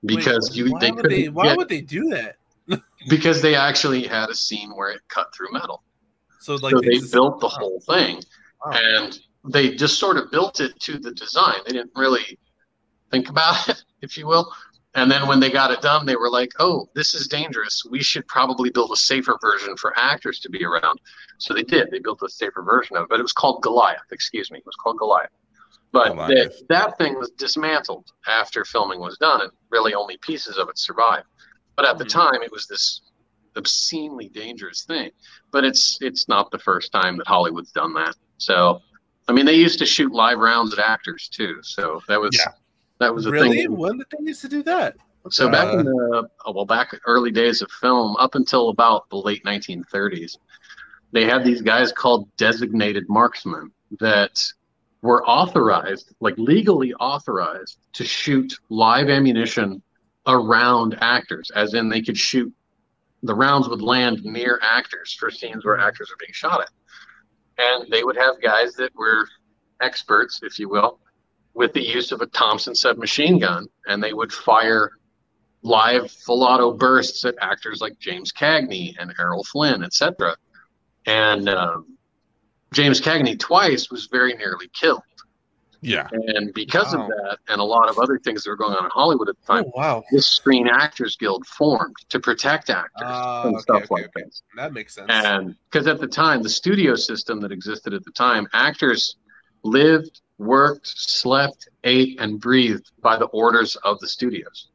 because 0.07 0.51
Wait, 0.51 0.57
you 0.57 0.73
why 0.73 0.79
they 0.81 0.91
would 0.93 1.11
they, 1.11 1.29
why 1.29 1.45
get- 1.45 1.57
would 1.59 1.69
they 1.69 1.81
do 1.83 2.09
that? 2.11 2.37
because 3.09 3.43
they 3.43 3.55
actually 3.55 4.05
had 4.05 4.31
a 4.31 4.35
scene 4.35 4.71
where 4.71 4.91
it 4.91 5.01
cut 5.09 5.35
through 5.35 5.53
metal. 5.53 5.83
So 6.39 6.55
like 6.57 6.73
so 6.73 6.81
they 6.81 6.99
just- 6.99 7.13
built 7.13 7.41
the 7.41 7.47
oh. 7.47 7.51
whole 7.51 7.81
thing 7.81 8.23
Wow. 8.65 8.73
and 8.75 9.19
they 9.53 9.75
just 9.75 9.99
sort 9.99 10.17
of 10.19 10.31
built 10.31 10.61
it 10.61 10.79
to 10.81 10.99
the 10.99 11.13
design. 11.13 11.57
They 11.67 11.73
didn't 11.73 11.93
really 11.97 12.39
think 13.11 13.29
about 13.29 13.69
it, 13.69 13.83
if 14.03 14.17
you 14.17 14.27
will. 14.27 14.53
And 14.95 15.11
then 15.11 15.29
when 15.29 15.39
they 15.39 15.51
got 15.51 15.71
it 15.71 15.81
done, 15.83 16.05
they 16.05 16.17
were 16.17 16.31
like, 16.31 16.53
"Oh, 16.59 16.89
this 16.95 17.15
is 17.15 17.29
dangerous. 17.29 17.85
We 17.89 18.03
should 18.03 18.27
probably 18.27 18.71
build 18.71 18.91
a 18.91 18.97
safer 18.97 19.39
version 19.41 19.77
for 19.77 19.97
actors 19.97 20.41
to 20.41 20.51
be 20.51 20.65
around." 20.65 21.01
So 21.39 21.55
they 21.55 21.63
did. 21.63 21.91
They 21.91 22.01
built 22.01 22.23
a 22.23 22.29
safer 22.29 22.63
version 22.63 22.97
of 22.97 23.05
it, 23.05 23.09
but 23.09 23.21
it 23.21 23.23
was 23.23 23.33
called 23.33 23.63
Goliath. 23.63 24.11
Excuse 24.11 24.51
me, 24.51 24.59
it 24.59 24.67
was 24.67 24.75
called 24.77 24.99
Goliath. 24.99 25.31
But 25.93 26.09
Goliath. 26.09 26.59
that 26.59 26.69
that 26.69 26.99
thing 26.99 27.19
was 27.19 27.31
dismantled 27.31 28.07
after 28.27 28.65
filming 28.65 29.01
was 29.01 29.17
done, 29.19 29.43
and 29.43 29.53
really 29.71 29.95
only 29.95 30.17
pieces 30.19 30.57
of 30.59 30.69
it 30.69 30.79
survived. 30.79 31.27
But 31.77 31.85
at 31.85 31.99
the 31.99 32.05
Mhm. 32.05 32.11
time, 32.11 32.43
it 32.43 32.51
was 32.51 32.67
this 32.67 33.03
obscenely 33.57 34.29
dangerous 34.29 34.85
thing. 34.85 35.11
But 35.53 35.65
it's 35.65 35.99
it's 36.01 36.27
not 36.29 36.51
the 36.51 36.59
first 36.59 36.91
time 36.91 37.17
that 37.19 37.29
Hollywood's 37.29 37.73
done 37.73 37.95
that. 37.95 38.17
So, 38.39 38.83
I 39.29 39.33
mean, 39.33 39.47
they 39.47 39.55
used 39.55 39.79
to 39.79 39.87
shoot 39.87 40.13
live 40.13 40.39
rounds 40.39 40.73
at 40.73 40.81
actors 40.81 41.29
too. 41.29 41.63
So 41.63 42.03
that 42.09 42.21
was 42.21 42.35
Yeah. 42.37 42.53
That 43.01 43.15
was 43.15 43.27
a 43.27 43.31
really? 43.31 43.63
thing. 43.63 43.77
When 43.77 43.99
did 43.99 44.07
they 44.17 44.25
used 44.25 44.43
to 44.43 44.49
do 44.49 44.63
that? 44.65 44.97
So 45.31 45.51
back 45.51 45.75
Uh, 45.75 45.79
in 45.79 45.85
the 45.87 46.29
oh, 46.47 46.53
well, 46.53 46.65
back 46.65 46.99
early 47.07 47.31
days 47.31 47.61
of 47.61 47.71
film, 47.73 48.17
up 48.17 48.35
until 48.35 48.69
about 48.69 49.09
the 49.11 49.17
late 49.17 49.45
1930s, 49.45 50.39
they 51.13 51.25
had 51.25 51.45
these 51.45 51.61
guys 51.61 51.93
called 51.93 52.29
designated 52.37 53.05
marksmen 53.09 53.71
that 53.99 54.43
were 55.03 55.27
authorized, 55.27 56.15
like 56.21 56.37
legally 56.39 56.95
authorized, 56.95 57.79
to 57.95 58.05
shoot 58.05 58.55
live 58.69 59.09
ammunition 59.09 59.83
around 60.27 60.97
actors, 61.01 61.51
as 61.55 61.75
in 61.75 61.89
they 61.89 62.03
could 62.03 62.17
shoot. 62.19 62.53
The 63.23 63.35
rounds 63.35 63.69
would 63.69 63.83
land 63.83 64.25
near 64.25 64.59
actors 64.63 65.13
for 65.13 65.31
scenes 65.31 65.65
where 65.65 65.79
actors 65.79 66.11
are 66.11 66.17
being 66.19 66.33
shot 66.33 66.63
at, 66.63 66.71
and 67.59 67.91
they 67.91 68.05
would 68.05 68.17
have 68.17 68.41
guys 68.41 68.75
that 68.75 68.95
were 68.95 69.27
experts, 69.83 70.41
if 70.43 70.59
you 70.59 70.69
will, 70.69 70.99
with 71.61 71.75
the 71.75 71.87
use 71.97 72.11
of 72.11 72.23
a 72.23 72.27
Thompson 72.27 72.75
submachine 72.75 73.39
gun, 73.39 73.67
and 73.87 74.03
they 74.03 74.15
would 74.15 74.33
fire 74.33 74.93
live 75.63 76.11
full 76.11 76.43
auto 76.43 76.73
bursts 76.73 77.23
at 77.27 77.35
actors 77.43 77.83
like 77.83 77.99
James 77.99 78.33
Cagney 78.33 78.95
and 78.99 79.13
Errol 79.21 79.45
Flynn, 79.45 79.83
etc. 79.85 80.35
And 81.05 81.51
um, 81.51 81.99
James 82.73 82.99
Cagney 82.99 83.39
twice 83.39 83.91
was 83.91 84.07
very 84.07 84.33
nearly 84.33 84.69
killed. 84.73 85.03
Yeah. 85.83 86.09
And 86.13 86.53
because 86.55 86.95
Wow. 86.95 87.03
of 87.03 87.09
that, 87.09 87.39
and 87.49 87.61
a 87.61 87.65
lot 87.65 87.91
of 87.91 87.99
other 87.99 88.19
things 88.19 88.43
that 88.45 88.51
were 88.51 88.57
going 88.57 88.75
on 88.75 88.85
in 88.87 88.91
Hollywood 88.91 89.29
at 89.29 89.37
the 89.41 89.47
time, 89.53 89.65
Oh 89.67 89.73
wow, 89.75 90.03
this 90.11 90.27
Screen 90.27 90.67
Actors 90.67 91.17
Guild 91.17 91.47
formed 91.47 91.97
to 92.09 92.19
protect 92.21 92.71
actors 92.71 93.03
Ah, 93.05 93.43
and 93.45 93.55
okay, 93.57 93.63
stuff 93.63 93.83
okay, 93.83 93.87
like 93.91 94.05
okay. 94.17 94.25
this. 94.25 94.43
that 94.57 94.73
makes 94.73 94.95
sense. 94.95 95.11
And 95.11 95.55
because 95.71 95.87
at 95.87 95.99
the 96.01 96.07
time, 96.07 96.43
the 96.43 96.49
studio 96.63 96.95
system 96.95 97.39
that 97.41 97.53
existed 97.53 97.93
at 97.93 98.03
the 98.05 98.13
time, 98.13 98.47
actors 98.55 99.17
lived, 99.63 100.21
worked, 100.41 100.87
slept, 100.87 101.69
ate, 101.85 102.19
and 102.21 102.41
breathed 102.41 102.91
by 103.03 103.17
the 103.17 103.27
orders 103.27 103.77
of 103.85 103.99
the 104.01 104.09
studios. 104.09 104.69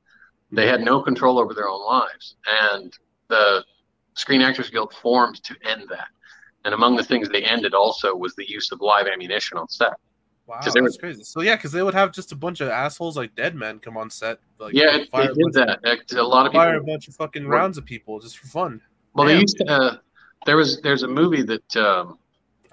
They 0.51 0.67
had 0.67 0.81
no 0.81 1.01
control 1.01 1.39
over 1.39 1.53
their 1.53 1.67
own 1.67 1.83
lives. 1.85 2.35
And 2.63 2.93
the 3.27 3.65
Screen 4.13 4.41
Actors 4.41 4.69
Guild 4.69 4.93
formed 4.93 5.43
to 5.43 5.55
end 5.67 5.83
that. 5.89 6.07
And 6.63 6.73
among 6.73 6.95
the 6.95 7.03
things 7.03 7.29
they 7.29 7.43
ended 7.43 7.73
also 7.73 8.15
was 8.15 8.35
the 8.35 8.49
use 8.49 8.71
of 8.71 8.79
live 8.79 9.07
ammunition 9.07 9.57
on 9.57 9.67
set. 9.67 9.93
wow, 10.47 10.59
that's 10.61 10.75
were- 10.79 10.89
crazy. 10.99 11.23
So 11.23 11.41
yeah, 11.41 11.55
because 11.55 11.71
they 11.71 11.81
would 11.83 11.95
have 11.95 12.11
just 12.11 12.31
a 12.31 12.35
bunch 12.35 12.61
of 12.61 12.69
assholes 12.69 13.17
like 13.17 13.35
dead 13.35 13.55
men 13.55 13.79
come 13.79 13.97
on 13.97 14.09
set. 14.09 14.39
Like, 14.59 14.73
yeah, 14.73 14.97
it, 14.97 15.09
fire 15.09 15.27
did 15.27 15.37
bunch 15.53 15.55
of- 15.57 15.81
that. 15.83 16.17
A 16.17 16.23
lot 16.23 16.45
of 16.45 16.53
Fire 16.53 16.77
a 16.77 16.83
bunch 16.83 17.07
of 17.07 17.15
fucking 17.15 17.47
rounds 17.47 17.77
of 17.77 17.85
people 17.85 18.19
just 18.19 18.37
for 18.37 18.47
fun. 18.47 18.81
Well, 19.13 19.27
they 19.27 19.39
used 19.39 19.57
to. 19.57 19.65
Uh, 19.71 19.97
there 20.45 20.57
was 20.57 20.79
there's 20.81 21.03
a 21.03 21.07
movie 21.07 21.41
that 21.41 21.75
um, 21.75 22.19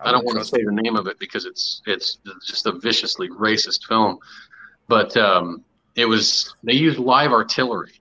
I 0.05 0.13
don't 0.13 0.25
want 0.25 0.39
to 0.39 0.45
say 0.45 0.63
the 0.65 0.73
name 0.73 0.97
of 0.97 1.07
it 1.07 1.19
because 1.19 1.45
it's 1.45 1.83
it's 1.87 2.19
just 2.47 2.67
a 2.67 2.73
viciously 2.73 3.29
racist 3.31 3.87
film, 3.87 4.19
but 4.89 5.17
um, 5.17 5.65
it 5.97 6.07
was 6.07 6.55
they 6.65 6.73
used 6.75 6.99
live 6.99 7.33
artillery 7.33 8.01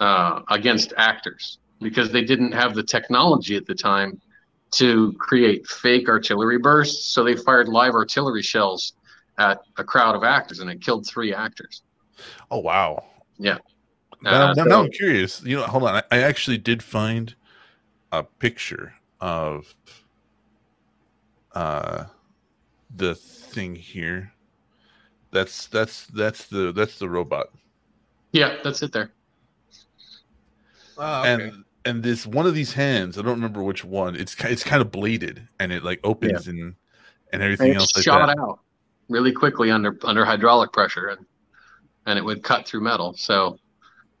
uh, 0.00 0.40
against 0.50 0.92
actors 0.96 1.58
because 1.80 2.10
they 2.10 2.22
didn't 2.24 2.52
have 2.52 2.74
the 2.74 2.82
technology 2.82 3.56
at 3.56 3.66
the 3.66 3.74
time 3.74 4.20
to 4.72 5.12
create 5.18 5.66
fake 5.66 6.08
artillery 6.08 6.58
bursts, 6.58 7.06
so 7.08 7.22
they 7.22 7.36
fired 7.36 7.68
live 7.68 7.94
artillery 7.94 8.42
shells 8.42 8.94
at 9.38 9.60
a 9.76 9.84
crowd 9.84 10.14
of 10.14 10.24
actors 10.24 10.60
and 10.60 10.70
it 10.70 10.80
killed 10.80 11.06
three 11.06 11.34
actors. 11.34 11.82
Oh 12.50 12.58
wow. 12.58 13.04
Yeah. 13.38 13.58
Now, 14.22 14.30
Uh, 14.30 14.46
now, 14.48 14.54
so- 14.54 14.64
now 14.64 14.82
I'm 14.84 14.90
curious. 14.90 15.42
You 15.42 15.56
know, 15.56 15.62
hold 15.64 15.84
on. 15.84 15.96
I, 15.96 16.02
I 16.10 16.18
actually 16.22 16.58
did 16.58 16.82
find 16.82 17.34
a 18.12 18.22
picture 18.22 18.94
of 19.20 19.74
uh 21.54 22.04
the 22.94 23.14
thing 23.14 23.74
here. 23.74 24.32
That's 25.30 25.66
that's 25.66 26.06
that's 26.06 26.46
the 26.46 26.72
that's 26.72 26.98
the 26.98 27.08
robot. 27.08 27.48
Yeah, 28.32 28.58
that's 28.62 28.82
it 28.82 28.92
there. 28.92 29.12
Ah, 30.98 31.20
okay. 31.20 31.32
And 31.32 31.64
and 31.84 32.02
this 32.02 32.26
one 32.26 32.46
of 32.46 32.54
these 32.54 32.72
hands, 32.74 33.18
I 33.18 33.22
don't 33.22 33.34
remember 33.34 33.62
which 33.62 33.84
one. 33.84 34.14
It's 34.14 34.36
it's 34.44 34.64
kind 34.64 34.82
of 34.82 34.90
bladed 34.90 35.48
and 35.58 35.72
it 35.72 35.82
like 35.82 36.00
opens 36.04 36.48
and 36.48 36.74
and 37.32 37.42
everything 37.42 37.70
And 37.70 37.78
else 37.78 37.94
like 37.96 38.04
shot 38.04 38.26
that. 38.26 38.38
out 38.38 38.60
really 39.08 39.32
quickly 39.32 39.70
under 39.70 39.98
under 40.04 40.24
hydraulic 40.24 40.72
pressure 40.72 41.08
and 41.08 41.26
and 42.06 42.18
it 42.18 42.24
would 42.24 42.42
cut 42.42 42.66
through 42.66 42.82
metal. 42.82 43.14
So 43.14 43.58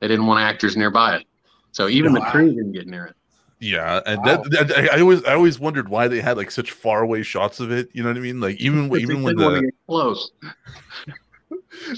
they 0.00 0.08
didn't 0.08 0.26
want 0.26 0.40
actors 0.40 0.76
nearby 0.76 1.16
it. 1.16 1.26
So 1.72 1.88
even 1.88 2.12
the 2.12 2.20
crew 2.20 2.46
tree 2.48 2.54
didn't 2.56 2.72
get 2.72 2.86
near 2.86 3.06
it. 3.06 3.16
Yeah, 3.62 4.00
and 4.06 4.18
Wow. 4.18 4.42
that, 4.42 4.68
that 4.68 4.76
I 4.92 4.96
I 4.96 5.00
always 5.00 5.22
I 5.24 5.34
always 5.34 5.60
wondered 5.60 5.88
why 5.88 6.08
they 6.08 6.20
had 6.20 6.36
like 6.36 6.50
such 6.50 6.72
far 6.72 7.02
away 7.02 7.22
shots 7.22 7.60
of 7.60 7.70
it. 7.70 7.88
You 7.92 8.02
know 8.02 8.08
what 8.08 8.16
I 8.16 8.20
mean? 8.20 8.40
Like 8.40 8.56
even 8.60 8.88
They 8.88 8.98
even 8.98 9.22
when 9.22 9.36
didn't 9.36 9.62
the 9.66 9.72
close. 9.86 10.32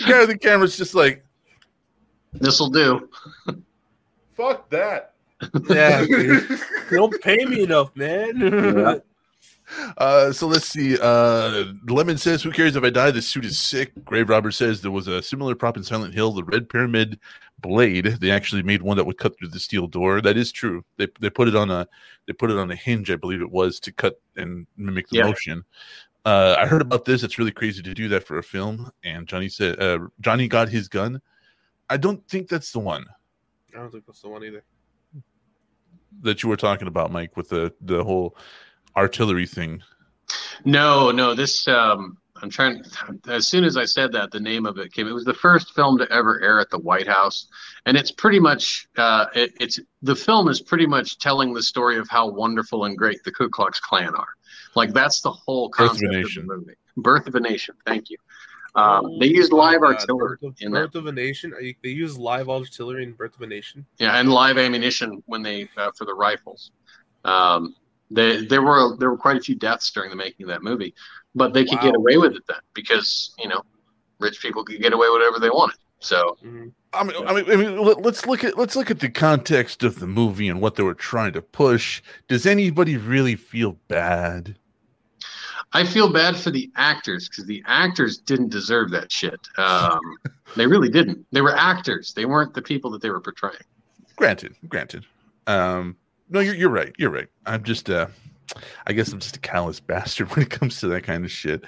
guy 0.06 0.20
with 0.20 0.28
the 0.28 0.38
camera's 0.38 0.76
just 0.76 0.94
like 0.94 1.24
This 2.34 2.60
will 2.60 2.68
do. 2.68 3.08
fuck 4.36 4.68
that. 4.70 5.14
Yeah, 5.70 6.04
dude. 6.04 6.60
don't 6.90 7.18
pay 7.22 7.44
me 7.46 7.62
enough, 7.64 7.94
man. 7.96 8.36
Yeah. 8.40 8.96
Uh, 9.98 10.32
so 10.32 10.46
let's 10.46 10.66
see. 10.68 10.98
Uh, 11.00 11.64
Lemon 11.88 12.18
says, 12.18 12.42
"Who 12.42 12.50
cares 12.50 12.76
if 12.76 12.84
I 12.84 12.90
die? 12.90 13.10
This 13.10 13.26
suit 13.28 13.44
is 13.44 13.58
sick." 13.58 13.92
Grave 14.04 14.28
Robber 14.28 14.50
says 14.50 14.80
there 14.82 14.90
was 14.90 15.08
a 15.08 15.22
similar 15.22 15.54
prop 15.54 15.76
in 15.76 15.82
Silent 15.82 16.14
Hill, 16.14 16.32
the 16.32 16.44
Red 16.44 16.68
Pyramid 16.68 17.18
blade. 17.60 18.04
They 18.20 18.30
actually 18.30 18.62
made 18.62 18.82
one 18.82 18.96
that 18.98 19.04
would 19.04 19.18
cut 19.18 19.38
through 19.38 19.48
the 19.48 19.60
steel 19.60 19.86
door. 19.86 20.20
That 20.20 20.36
is 20.36 20.52
true. 20.52 20.84
They 20.98 21.08
they 21.20 21.30
put 21.30 21.48
it 21.48 21.56
on 21.56 21.70
a 21.70 21.86
they 22.26 22.32
put 22.34 22.50
it 22.50 22.58
on 22.58 22.70
a 22.70 22.76
hinge, 22.76 23.10
I 23.10 23.16
believe 23.16 23.40
it 23.40 23.50
was, 23.50 23.80
to 23.80 23.92
cut 23.92 24.20
and 24.36 24.66
mimic 24.76 25.08
the 25.08 25.18
Yeah. 25.18 25.24
motion. 25.24 25.64
Uh, 26.26 26.56
I 26.58 26.66
heard 26.66 26.82
about 26.82 27.04
this. 27.04 27.22
It's 27.22 27.38
really 27.38 27.52
crazy 27.52 27.82
to 27.82 27.92
do 27.94 28.08
that 28.08 28.26
for 28.26 28.38
a 28.38 28.42
film. 28.42 28.90
And 29.02 29.26
Johnny 29.26 29.48
said, 29.48 29.80
uh, 29.80 29.98
"Johnny 30.20 30.48
got 30.48 30.68
his 30.68 30.88
gun." 30.88 31.20
I 31.90 31.96
don't 31.98 32.26
think 32.28 32.48
that's 32.48 32.72
the 32.72 32.78
one 32.78 33.04
I 33.74 33.78
don't 33.78 33.90
think 33.90 34.06
that's 34.06 34.22
the 34.22 34.28
one 34.28 34.44
either. 34.44 34.64
that 36.22 36.42
you 36.42 36.48
were 36.48 36.56
talking 36.56 36.86
about, 36.88 37.10
Mike, 37.10 37.36
with 37.36 37.48
the 37.48 37.72
the 37.80 38.04
whole 38.04 38.36
artillery 38.96 39.46
thing. 39.46 39.82
No, 40.64 41.10
no. 41.10 41.34
This 41.34 41.66
um, 41.68 42.16
I'm 42.42 42.50
trying. 42.50 42.82
As 43.28 43.48
soon 43.48 43.64
as 43.64 43.76
I 43.76 43.84
said 43.84 44.12
that, 44.12 44.30
the 44.30 44.40
name 44.40 44.66
of 44.66 44.78
it 44.78 44.92
came. 44.92 45.06
It 45.06 45.12
was 45.12 45.24
the 45.24 45.34
first 45.34 45.74
film 45.74 45.98
to 45.98 46.10
ever 46.12 46.42
air 46.42 46.60
at 46.60 46.70
the 46.70 46.78
White 46.78 47.06
House, 47.06 47.48
and 47.86 47.96
it's 47.96 48.10
pretty 48.10 48.40
much. 48.40 48.88
Uh, 48.96 49.26
it, 49.34 49.52
it's 49.60 49.80
the 50.02 50.16
film 50.16 50.48
is 50.48 50.60
pretty 50.60 50.86
much 50.86 51.18
telling 51.18 51.54
the 51.54 51.62
story 51.62 51.98
of 51.98 52.08
how 52.08 52.28
wonderful 52.28 52.84
and 52.84 52.96
great 52.96 53.22
the 53.24 53.32
Ku 53.32 53.48
Klux 53.48 53.80
Klan 53.80 54.14
are. 54.14 54.28
Like 54.74 54.92
that's 54.92 55.20
the 55.20 55.30
whole 55.30 55.70
Birth 55.70 55.92
of 55.92 55.96
a 55.96 56.00
concept 56.00 56.38
of, 56.38 56.46
the 56.46 56.54
movie. 56.56 56.74
Birth 56.96 57.26
of 57.26 57.34
a 57.34 57.40
Nation. 57.40 57.74
Thank 57.86 58.10
you. 58.10 58.16
Um, 58.74 59.18
they 59.20 59.26
used 59.26 59.52
live 59.52 59.82
Uh, 59.82 59.86
artillery 59.86 60.36
Birth 60.40 60.42
of, 60.42 60.56
in 60.60 60.72
that. 60.72 60.92
Birth 60.92 60.94
of 60.96 61.06
a 61.06 61.12
Nation. 61.12 61.54
They 61.82 61.88
use 61.90 62.18
live 62.18 62.48
artillery 62.48 63.04
in 63.04 63.12
Birth 63.12 63.36
of 63.36 63.42
a 63.42 63.46
Nation. 63.46 63.86
Yeah, 63.98 64.18
and 64.18 64.32
live 64.32 64.58
ammunition 64.58 65.22
when 65.26 65.42
they 65.42 65.68
uh, 65.76 65.92
for 65.96 66.04
the 66.04 66.14
rifles. 66.14 66.72
Um, 67.24 67.76
they, 68.10 68.44
there 68.46 68.62
were 68.62 68.96
there 68.96 69.10
were 69.10 69.16
quite 69.16 69.36
a 69.36 69.40
few 69.40 69.54
deaths 69.54 69.90
during 69.90 70.10
the 70.10 70.16
making 70.16 70.44
of 70.44 70.48
that 70.50 70.62
movie, 70.62 70.94
but 71.34 71.52
they 71.54 71.64
could 71.64 71.80
get 71.80 71.94
away 71.94 72.16
with 72.16 72.34
it 72.34 72.42
then 72.46 72.58
because 72.74 73.34
you 73.38 73.48
know 73.48 73.62
rich 74.20 74.40
people 74.40 74.64
could 74.64 74.80
get 74.80 74.92
away 74.92 75.08
with 75.08 75.20
whatever 75.20 75.38
they 75.40 75.50
wanted. 75.50 75.76
So 76.00 76.36
Mhm. 76.44 76.72
I 76.92 77.02
mean, 77.02 77.26
I 77.26 77.32
mean, 77.34 77.50
I 77.50 77.56
mean, 77.56 77.78
let- 77.78 78.02
let's 78.02 78.26
look 78.26 78.44
at 78.44 78.56
let's 78.58 78.76
look 78.76 78.90
at 78.90 79.00
the 79.00 79.08
context 79.08 79.82
of 79.82 79.98
the 80.00 80.06
movie 80.06 80.48
and 80.48 80.60
what 80.60 80.76
they 80.76 80.82
were 80.82 80.94
trying 80.94 81.32
to 81.32 81.42
push. 81.42 82.02
Does 82.28 82.46
anybody 82.46 82.96
really 82.96 83.36
feel 83.36 83.78
bad? 83.88 84.56
I 85.72 85.84
feel 85.84 86.12
bad 86.12 86.36
for 86.36 86.50
the 86.52 86.70
actors 86.76 87.28
because 87.28 87.46
the 87.46 87.62
actors 87.66 88.18
didn't 88.18 88.50
deserve 88.50 88.90
that 88.92 89.10
shit. 89.10 89.40
Um, 89.58 89.98
they 90.56 90.66
really 90.68 90.88
didn't. 90.88 91.26
They 91.32 91.40
were 91.40 91.56
actors. 91.56 92.12
They 92.12 92.26
weren't 92.26 92.54
the 92.54 92.62
people 92.62 92.90
that 92.92 93.02
they 93.02 93.10
were 93.10 93.20
portraying. 93.20 93.56
Granted, 94.14 94.54
granted. 94.68 95.04
Um, 95.48 95.96
no, 96.28 96.40
you're 96.40 96.54
you're 96.54 96.70
right. 96.70 96.94
You're 96.98 97.10
right. 97.10 97.28
I'm 97.46 97.62
just 97.62 97.90
uh, 97.90 98.06
I 98.86 98.92
guess 98.92 99.12
I'm 99.12 99.20
just 99.20 99.36
a 99.36 99.40
callous 99.40 99.80
bastard 99.86 100.30
when 100.30 100.42
it 100.42 100.50
comes 100.50 100.80
to 100.80 100.88
that 100.88 101.02
kind 101.04 101.24
of 101.24 101.30
shit. 101.30 101.64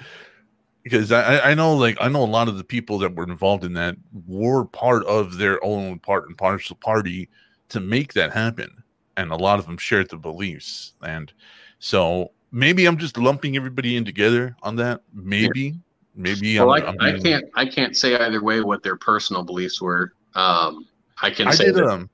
Because 0.83 1.11
I, 1.11 1.51
I- 1.51 1.53
know, 1.53 1.75
like, 1.75 1.97
I 1.99 2.07
know 2.07 2.23
a 2.23 2.25
lot 2.25 2.47
of 2.47 2.57
the 2.57 2.63
people 2.63 2.97
that 2.99 3.13
were 3.13 3.25
involved 3.25 3.65
in 3.65 3.73
that 3.73 3.97
were 4.25 4.63
part 4.63 5.05
of 5.05 5.37
their 5.37 5.61
own 5.61 5.99
part 5.99 6.27
and 6.27 6.37
parcel 6.37 6.77
party 6.77 7.29
to 7.69 7.81
make 7.81 8.13
that 8.13 8.31
happen, 8.31 8.69
and 9.17 9.31
a 9.31 9.35
lot 9.35 9.59
of 9.59 9.65
them 9.65 9.77
shared 9.77 10.09
the 10.09 10.15
beliefs. 10.17 10.93
And 11.01 11.33
so 11.79 12.31
maybe 12.53 12.85
I'm 12.85 12.97
just 12.97 13.17
lumping 13.17 13.57
everybody 13.57 13.97
in 13.97 14.05
together 14.05 14.55
on 14.63 14.77
that. 14.77 15.01
Maybe, 15.13 15.75
maybe. 16.15 16.57
Well, 16.57 16.71
I'm, 16.71 16.83
I, 17.01 17.09
I'm 17.09 17.15
I 17.15 17.19
can't 17.19 17.45
I 17.55 17.65
can't 17.65 17.97
say 17.97 18.15
either 18.15 18.41
way 18.41 18.61
what 18.61 18.81
their 18.81 18.95
personal 18.95 19.43
beliefs 19.43 19.81
were. 19.81 20.13
Um, 20.35 20.87
I 21.21 21.31
can 21.31 21.49
I 21.49 21.51
say 21.51 21.65
did. 21.65 21.75
that, 21.75 21.85
Um, 21.87 22.09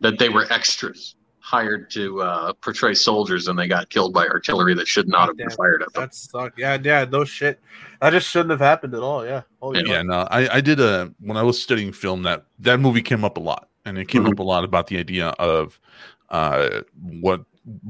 that 0.00 0.18
they 0.18 0.28
were 0.28 0.46
extras 0.52 1.14
hired 1.48 1.88
to 1.90 2.20
uh, 2.20 2.52
portray 2.60 2.92
soldiers 2.92 3.48
and 3.48 3.58
they 3.58 3.66
got 3.66 3.88
killed 3.88 4.12
by 4.12 4.26
artillery 4.26 4.74
that 4.74 4.86
should 4.86 5.08
not 5.08 5.28
have 5.28 5.36
been 5.38 5.48
fired 5.48 5.80
at 5.82 5.90
them. 5.94 6.02
That 6.02 6.14
sucked. 6.14 6.58
Yeah, 6.58 6.76
yeah, 6.82 7.06
no 7.10 7.24
shit. 7.24 7.58
That 8.02 8.10
just 8.10 8.28
shouldn't 8.28 8.50
have 8.50 8.60
happened 8.60 8.94
at 8.94 9.00
all. 9.00 9.24
Yeah. 9.24 9.42
Holy 9.62 9.80
yeah 9.88 9.96
fuck. 9.98 10.06
no 10.06 10.18
i 10.30 10.56
i 10.56 10.60
did 10.60 10.78
a 10.78 11.12
when 11.20 11.36
i 11.38 11.42
was 11.42 11.60
studying 11.60 11.90
film 11.92 12.22
that 12.24 12.44
that 12.58 12.78
movie 12.80 13.02
came 13.02 13.24
up 13.24 13.38
a 13.38 13.40
lot 13.40 13.68
and 13.86 13.96
it 13.98 14.06
came 14.08 14.24
Mhm. 14.24 14.32
up 14.32 14.38
a 14.40 14.42
lot 14.42 14.62
about 14.62 14.86
the 14.88 14.98
idea 14.98 15.28
of 15.38 15.80
uh 16.28 16.82
what 17.20 17.40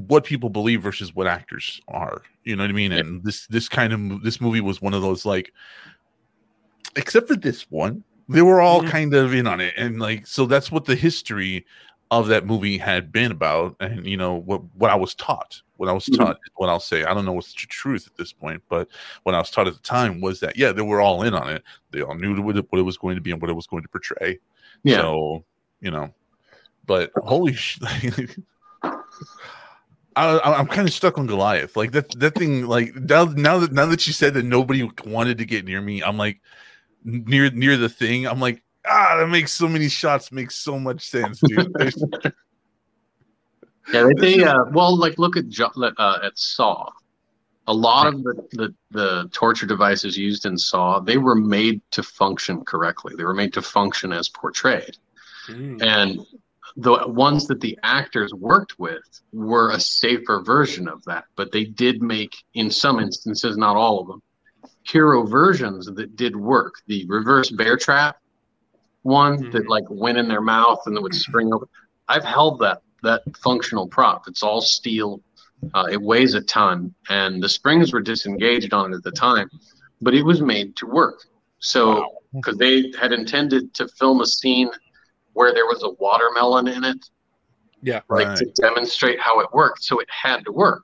what 0.07 0.23
people 0.23 0.49
believe 0.49 0.81
versus 0.81 1.13
what 1.13 1.27
actors 1.27 1.79
are 1.89 2.21
you 2.45 2.55
know 2.55 2.63
what 2.63 2.69
i 2.69 2.73
mean 2.73 2.91
Yeah. 2.91 2.99
and 2.99 3.23
this 3.23 3.45
this 3.47 3.67
kind 3.69 3.91
of 3.93 4.23
this 4.23 4.39
movie 4.41 4.61
was 4.61 4.81
one 4.81 4.93
of 4.95 5.01
those 5.03 5.25
like 5.25 5.53
except 6.95 7.27
for 7.27 7.35
this 7.35 7.69
one 7.69 8.03
they 8.27 8.41
were 8.41 8.61
all 8.61 8.81
Mhm. 8.81 8.89
kind 8.89 9.13
of 9.13 9.33
in 9.33 9.45
on 9.47 9.59
it 9.61 9.73
and 9.77 9.99
like 9.99 10.25
so 10.25 10.45
that's 10.45 10.71
what 10.71 10.85
the 10.85 10.95
history 10.95 11.65
of 12.11 12.27
that 12.27 12.45
movie 12.45 12.77
had 12.77 13.11
been 13.11 13.31
about 13.31 13.75
and 13.79 14.05
you 14.07 14.17
know 14.17 14.35
what 14.35 14.61
what 14.75 14.89
i 14.89 14.95
was 14.95 15.13
taught 15.13 15.61
what 15.77 15.87
i 15.87 15.91
was 15.93 16.05
Mhm. 16.07 16.17
taught 16.17 16.35
is 16.37 16.51
what 16.55 16.67
i'll 16.69 16.79
say 16.79 17.03
i 17.03 17.13
don't 17.13 17.25
know 17.25 17.33
what's 17.33 17.53
the 17.53 17.67
truth 17.67 18.07
at 18.07 18.17
this 18.17 18.33
point 18.33 18.61
but 18.67 18.87
what 19.23 19.35
i 19.35 19.37
was 19.39 19.51
taught 19.51 19.67
at 19.67 19.73
the 19.75 19.79
time 19.81 20.19
was 20.19 20.39
that 20.39 20.57
yeah 20.57 20.71
they 20.71 20.81
were 20.81 21.01
all 21.01 21.21
in 21.23 21.33
on 21.35 21.49
it 21.49 21.63
they 21.91 22.01
all 22.01 22.15
knew 22.15 22.41
what 22.41 22.57
it, 22.57 22.65
what 22.71 22.79
it 22.79 22.83
was 22.83 22.97
going 22.97 23.15
to 23.15 23.21
be 23.21 23.31
and 23.31 23.39
what 23.41 23.49
it 23.51 23.53
was 23.53 23.67
going 23.67 23.83
to 23.83 23.89
portray 23.89 24.39
Yeah. 24.83 24.97
so 25.01 25.43
you 25.81 25.91
know 25.91 26.11
but 26.87 27.11
holy 27.17 27.53
sh- 27.53 27.79
I, 30.15 30.37
I- 30.39 30.57
I'm 30.59 30.67
kind 30.67 30.87
of 30.87 30.93
stuck 30.93 31.17
on 31.17 31.27
Goliath. 31.27 31.77
Like 31.77 31.91
that, 31.91 32.09
that 32.19 32.35
thing. 32.35 32.65
Like 32.65 32.95
now, 32.95 33.25
now 33.25 33.59
that 33.59 33.71
now 33.71 33.85
that 33.85 34.05
you 34.07 34.13
said 34.13 34.33
that 34.33 34.43
nobody 34.43 34.89
wanted 35.05 35.37
to 35.37 35.45
get 35.45 35.65
near 35.65 35.81
me, 35.81 36.01
I'm 36.03 36.17
like 36.17 36.41
near 37.03 37.49
near 37.51 37.77
the 37.77 37.89
thing. 37.89 38.25
I'm 38.27 38.39
like, 38.39 38.61
ah, 38.87 39.17
that 39.17 39.29
makes 39.29 39.51
so 39.51 39.67
many 39.67 39.89
shots. 39.89 40.31
Makes 40.31 40.55
so 40.55 40.79
much 40.79 41.07
sense, 41.09 41.39
dude. 41.41 41.73
Yeah, 43.91 44.03
they, 44.03 44.37
they 44.37 44.43
uh, 44.43 44.65
well, 44.71 44.95
like 44.95 45.17
look 45.17 45.35
at 45.35 45.45
uh, 45.59 46.19
at 46.23 46.37
Saw. 46.37 46.89
A 47.67 47.73
lot 47.73 48.07
of 48.07 48.23
the, 48.23 48.47
the 48.51 48.75
the 48.91 49.29
torture 49.31 49.65
devices 49.65 50.17
used 50.17 50.45
in 50.45 50.57
Saw, 50.57 50.99
they 50.99 51.17
were 51.17 51.35
made 51.35 51.81
to 51.91 52.03
function 52.03 52.63
correctly. 52.65 53.15
They 53.17 53.23
were 53.23 53.33
made 53.33 53.53
to 53.53 53.61
function 53.61 54.11
as 54.11 54.29
portrayed, 54.29 54.97
Mm. 55.49 55.81
and 55.81 56.19
the 56.77 57.07
ones 57.07 57.47
that 57.47 57.59
the 57.61 57.79
actors 57.81 58.31
worked 58.33 58.77
with 58.77 59.01
were 59.33 59.71
a 59.71 59.79
safer 59.79 60.41
version 60.41 60.87
of 60.87 61.03
that. 61.05 61.25
But 61.35 61.51
they 61.51 61.63
did 61.63 62.03
make, 62.03 62.35
in 62.53 62.69
some 62.69 62.99
instances, 62.99 63.57
not 63.57 63.75
all 63.75 63.99
of 63.99 64.07
them, 64.07 64.21
hero 64.83 65.25
versions 65.25 65.87
that 65.87 66.15
did 66.15 66.35
work. 66.35 66.75
The 66.85 67.05
reverse 67.07 67.49
bear 67.49 67.75
trap 67.77 68.17
one 69.03 69.49
that 69.51 69.63
Mhm. 69.63 69.69
like 69.69 69.85
went 69.89 70.17
in 70.17 70.27
their 70.27 70.41
mouth 70.41 70.81
and 70.85 70.95
that 70.95 71.01
would 71.01 71.15
spring 71.15 71.53
open. 71.53 71.67
I've 72.07 72.23
held 72.23 72.59
that 72.59 72.81
that 73.01 73.21
functional 73.37 73.87
prop. 73.87 74.27
It's 74.27 74.43
all 74.43 74.59
steel. 74.59 75.21
Uh, 75.73 75.87
it 75.89 76.01
weighs 76.01 76.33
a 76.33 76.41
ton, 76.41 76.93
and 77.09 77.41
the 77.41 77.47
springs 77.49 77.93
were 77.93 78.01
disengaged 78.01 78.73
on 78.73 78.91
it 78.91 78.97
at 78.97 79.03
the 79.03 79.11
time, 79.11 79.49
but 80.01 80.13
it 80.13 80.23
was 80.23 80.41
made 80.41 80.75
to 80.77 80.85
work. 80.85 81.25
So, 81.59 82.05
because 82.33 82.57
they 82.57 82.91
had 82.99 83.11
intended 83.13 83.73
to 83.75 83.87
film 83.87 84.21
a 84.21 84.25
scene 84.25 84.69
where 85.33 85.53
there 85.53 85.65
was 85.65 85.83
a 85.83 85.89
watermelon 85.91 86.67
in 86.67 86.83
it, 86.83 87.09
Yeah. 87.81 88.01
like 88.09 88.35
to 88.35 88.45
demonstrate 88.55 89.19
how 89.19 89.39
it 89.39 89.47
worked. 89.53 89.83
So 89.83 89.99
it 89.99 90.09
had 90.09 90.43
to 90.45 90.51
work. 90.51 90.83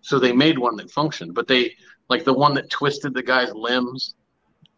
So 0.00 0.18
they 0.18 0.32
made 0.32 0.58
one 0.58 0.76
that 0.76 0.90
functioned, 0.90 1.34
but 1.34 1.48
they 1.48 1.74
like 2.08 2.24
the 2.24 2.32
one 2.32 2.54
that 2.54 2.70
twisted 2.70 3.14
the 3.14 3.22
guy's 3.22 3.52
limbs. 3.52 4.14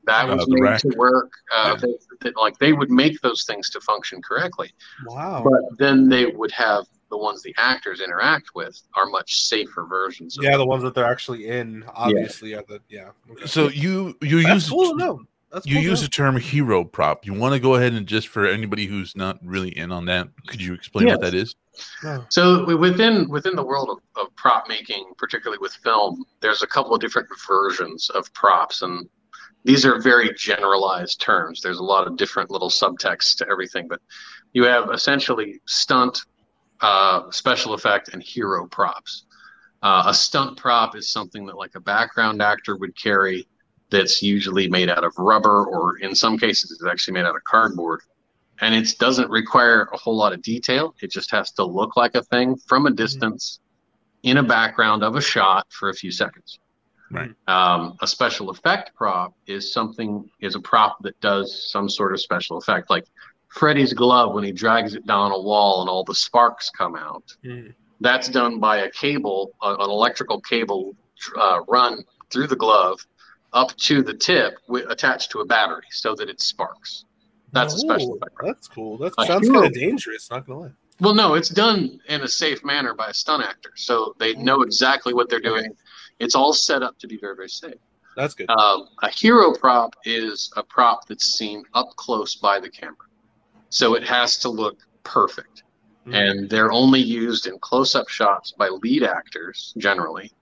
That 0.04 0.28
Uh, 0.30 0.36
was 0.36 0.46
the 0.46 0.54
made 0.54 0.62
rack. 0.62 0.80
to 0.80 0.88
work. 0.96 1.30
Uh, 1.54 1.76
Yeah. 1.80 1.86
they, 1.86 1.94
they- 2.30 2.32
like 2.36 2.58
they 2.58 2.72
would 2.72 2.90
make 2.90 3.20
those 3.20 3.44
things 3.44 3.68
to 3.70 3.80
function 3.80 4.20
correctly, 4.22 4.72
Wow. 5.06 5.42
but 5.44 5.78
then 5.78 6.08
they 6.08 6.26
would 6.26 6.50
have 6.52 6.86
the 7.10 7.18
ones 7.18 7.42
the 7.42 7.54
actors 7.58 8.00
interact 8.00 8.54
with 8.54 8.80
are 8.94 9.06
much 9.06 9.42
safer 9.46 9.84
versions. 9.84 10.38
Of 10.38 10.44
yeah, 10.44 10.56
the 10.56 10.64
ones 10.64 10.82
that 10.84 10.94
they're 10.94 11.04
actually 11.10 11.48
in, 11.48 11.84
obviously, 11.94 12.54
are 12.54 12.62
the 12.68 12.80
yeah. 12.88 13.10
Okay. 13.30 13.46
so 13.46 13.68
you 13.68 14.16
you 14.22 14.42
That's 14.42 14.54
use 14.54 14.68
cool 14.70 14.90
to 14.92 14.96
know. 14.96 15.22
That's 15.52 15.66
you 15.66 15.74
cool 15.76 15.82
use 15.82 16.00
know. 16.00 16.04
the 16.04 16.08
term 16.10 16.36
hero 16.36 16.84
prop. 16.84 17.26
You 17.26 17.34
want 17.34 17.54
to 17.54 17.60
go 17.60 17.74
ahead 17.74 17.92
and 17.92 18.06
just 18.06 18.28
for 18.28 18.46
anybody 18.46 18.86
who's 18.86 19.16
not 19.16 19.38
really 19.44 19.76
in 19.76 19.90
on 19.90 20.04
that, 20.06 20.28
could 20.46 20.62
you 20.62 20.72
explain 20.72 21.08
what 21.08 21.20
that 21.22 21.34
is? 21.34 21.56
No. 22.04 22.24
So 22.28 22.76
within 22.76 23.28
within 23.28 23.56
the 23.56 23.64
world 23.64 23.90
of, 23.90 23.98
of 24.24 24.34
prop 24.36 24.68
making, 24.68 25.12
particularly 25.18 25.58
with 25.60 25.72
film, 25.74 26.24
there's 26.40 26.62
a 26.62 26.66
couple 26.68 26.94
of 26.94 27.00
different 27.00 27.28
versions 27.48 28.08
of 28.10 28.32
props, 28.34 28.82
and 28.82 29.08
these 29.64 29.84
are 29.84 30.00
very 30.00 30.32
generalized 30.34 31.20
terms. 31.20 31.60
There's 31.60 31.78
a 31.78 31.84
lot 31.84 32.06
of 32.06 32.16
different 32.16 32.50
little 32.50 32.70
subtexts 32.70 33.36
to 33.36 33.48
everything, 33.50 33.88
but 33.88 34.00
you 34.52 34.64
have 34.64 34.90
essentially 34.90 35.60
stunt, 35.66 36.22
uh, 36.80 37.30
special 37.30 37.74
effect, 37.74 38.10
and 38.12 38.22
hero 38.22 38.66
props. 38.66 39.24
Uh, 39.82 40.04
a 40.06 40.14
stunt 40.14 40.56
prop 40.56 40.96
is 40.96 41.08
something 41.08 41.46
that 41.46 41.56
like 41.56 41.74
a 41.74 41.80
background 41.80 42.40
actor 42.42 42.76
would 42.76 42.96
carry 42.96 43.46
that's 43.90 44.22
usually 44.22 44.68
made 44.68 44.88
out 44.88 45.04
of 45.04 45.12
rubber, 45.18 45.66
or 45.66 45.98
in 45.98 46.14
some 46.14 46.38
cases, 46.38 46.70
it's 46.70 46.84
actually 46.84 47.14
made 47.14 47.24
out 47.24 47.36
of 47.36 47.44
cardboard. 47.44 48.00
And 48.62 48.74
it 48.74 48.94
doesn't 48.98 49.30
require 49.30 49.88
a 49.92 49.96
whole 49.96 50.16
lot 50.16 50.32
of 50.32 50.42
detail. 50.42 50.94
It 51.02 51.10
just 51.10 51.30
has 51.32 51.50
to 51.52 51.64
look 51.64 51.96
like 51.96 52.14
a 52.14 52.22
thing 52.24 52.56
from 52.68 52.86
a 52.86 52.90
distance 52.90 53.58
in 54.22 54.36
a 54.36 54.42
background 54.42 55.02
of 55.02 55.16
a 55.16 55.20
shot 55.20 55.66
for 55.70 55.88
a 55.88 55.94
few 55.94 56.12
seconds. 56.12 56.59
Right. 57.10 57.30
Um, 57.48 57.96
a 58.00 58.06
special 58.06 58.50
effect 58.50 58.94
prop 58.94 59.34
is 59.46 59.72
something 59.72 60.30
is 60.40 60.54
a 60.54 60.60
prop 60.60 61.02
that 61.02 61.20
does 61.20 61.70
some 61.70 61.88
sort 61.88 62.12
of 62.12 62.20
special 62.20 62.56
effect, 62.58 62.88
like 62.88 63.04
Freddy's 63.48 63.92
glove 63.92 64.32
when 64.32 64.44
he 64.44 64.52
drags 64.52 64.94
it 64.94 65.06
down 65.06 65.32
a 65.32 65.40
wall 65.40 65.80
and 65.80 65.90
all 65.90 66.04
the 66.04 66.14
sparks 66.14 66.70
come 66.70 66.94
out. 66.94 67.24
Mm. 67.44 67.74
That's 68.00 68.28
done 68.28 68.60
by 68.60 68.78
a 68.78 68.90
cable, 68.90 69.52
an 69.60 69.80
electrical 69.80 70.40
cable 70.40 70.94
uh, 71.36 71.60
run 71.68 72.04
through 72.30 72.46
the 72.46 72.56
glove 72.56 73.04
up 73.52 73.76
to 73.76 74.02
the 74.02 74.14
tip 74.14 74.54
wi- 74.68 74.86
attached 74.90 75.32
to 75.32 75.40
a 75.40 75.44
battery 75.44 75.86
so 75.90 76.14
that 76.14 76.28
it 76.28 76.40
sparks. 76.40 77.04
That's 77.52 77.74
a 77.74 77.78
special 77.78 78.14
effect. 78.14 78.34
prop. 78.36 78.54
That's 78.54 78.68
cool. 78.68 78.96
That 78.98 79.14
sounds 79.26 79.48
kind 79.50 79.66
of 79.66 79.72
dangerous. 79.72 80.30
Not 80.30 80.46
gonna 80.46 80.60
lie. 80.60 80.70
Well, 81.00 81.14
no, 81.14 81.34
it's 81.34 81.48
done 81.48 81.98
in 82.08 82.20
a 82.20 82.28
safe 82.28 82.62
manner 82.62 82.94
by 82.94 83.08
a 83.08 83.14
stunt 83.14 83.42
actor, 83.42 83.72
so 83.74 84.14
they 84.18 84.34
know 84.34 84.62
exactly 84.62 85.14
what 85.14 85.28
they're 85.30 85.40
doing. 85.40 85.74
It's 86.20 86.34
all 86.34 86.52
set 86.52 86.82
up 86.82 86.98
to 86.98 87.08
be 87.08 87.16
very, 87.16 87.34
very 87.34 87.48
safe. 87.48 87.74
That's 88.16 88.34
good. 88.34 88.50
Um, 88.50 88.88
a 89.02 89.08
hero 89.10 89.52
prop 89.52 89.94
is 90.04 90.52
a 90.56 90.62
prop 90.62 91.06
that's 91.06 91.24
seen 91.24 91.64
up 91.74 91.88
close 91.96 92.36
by 92.36 92.60
the 92.60 92.68
camera, 92.68 93.08
so 93.70 93.94
it 93.94 94.04
has 94.04 94.36
to 94.38 94.48
look 94.48 94.78
perfect. 95.04 95.62
Mhm. 96.06 96.14
And 96.14 96.50
they're 96.50 96.72
only 96.72 97.00
used 97.00 97.46
in 97.46 97.58
close-up 97.58 98.08
shots 98.08 98.52
by 98.52 98.68
lead 98.68 99.02
actors 99.02 99.74
generally, 99.78 100.32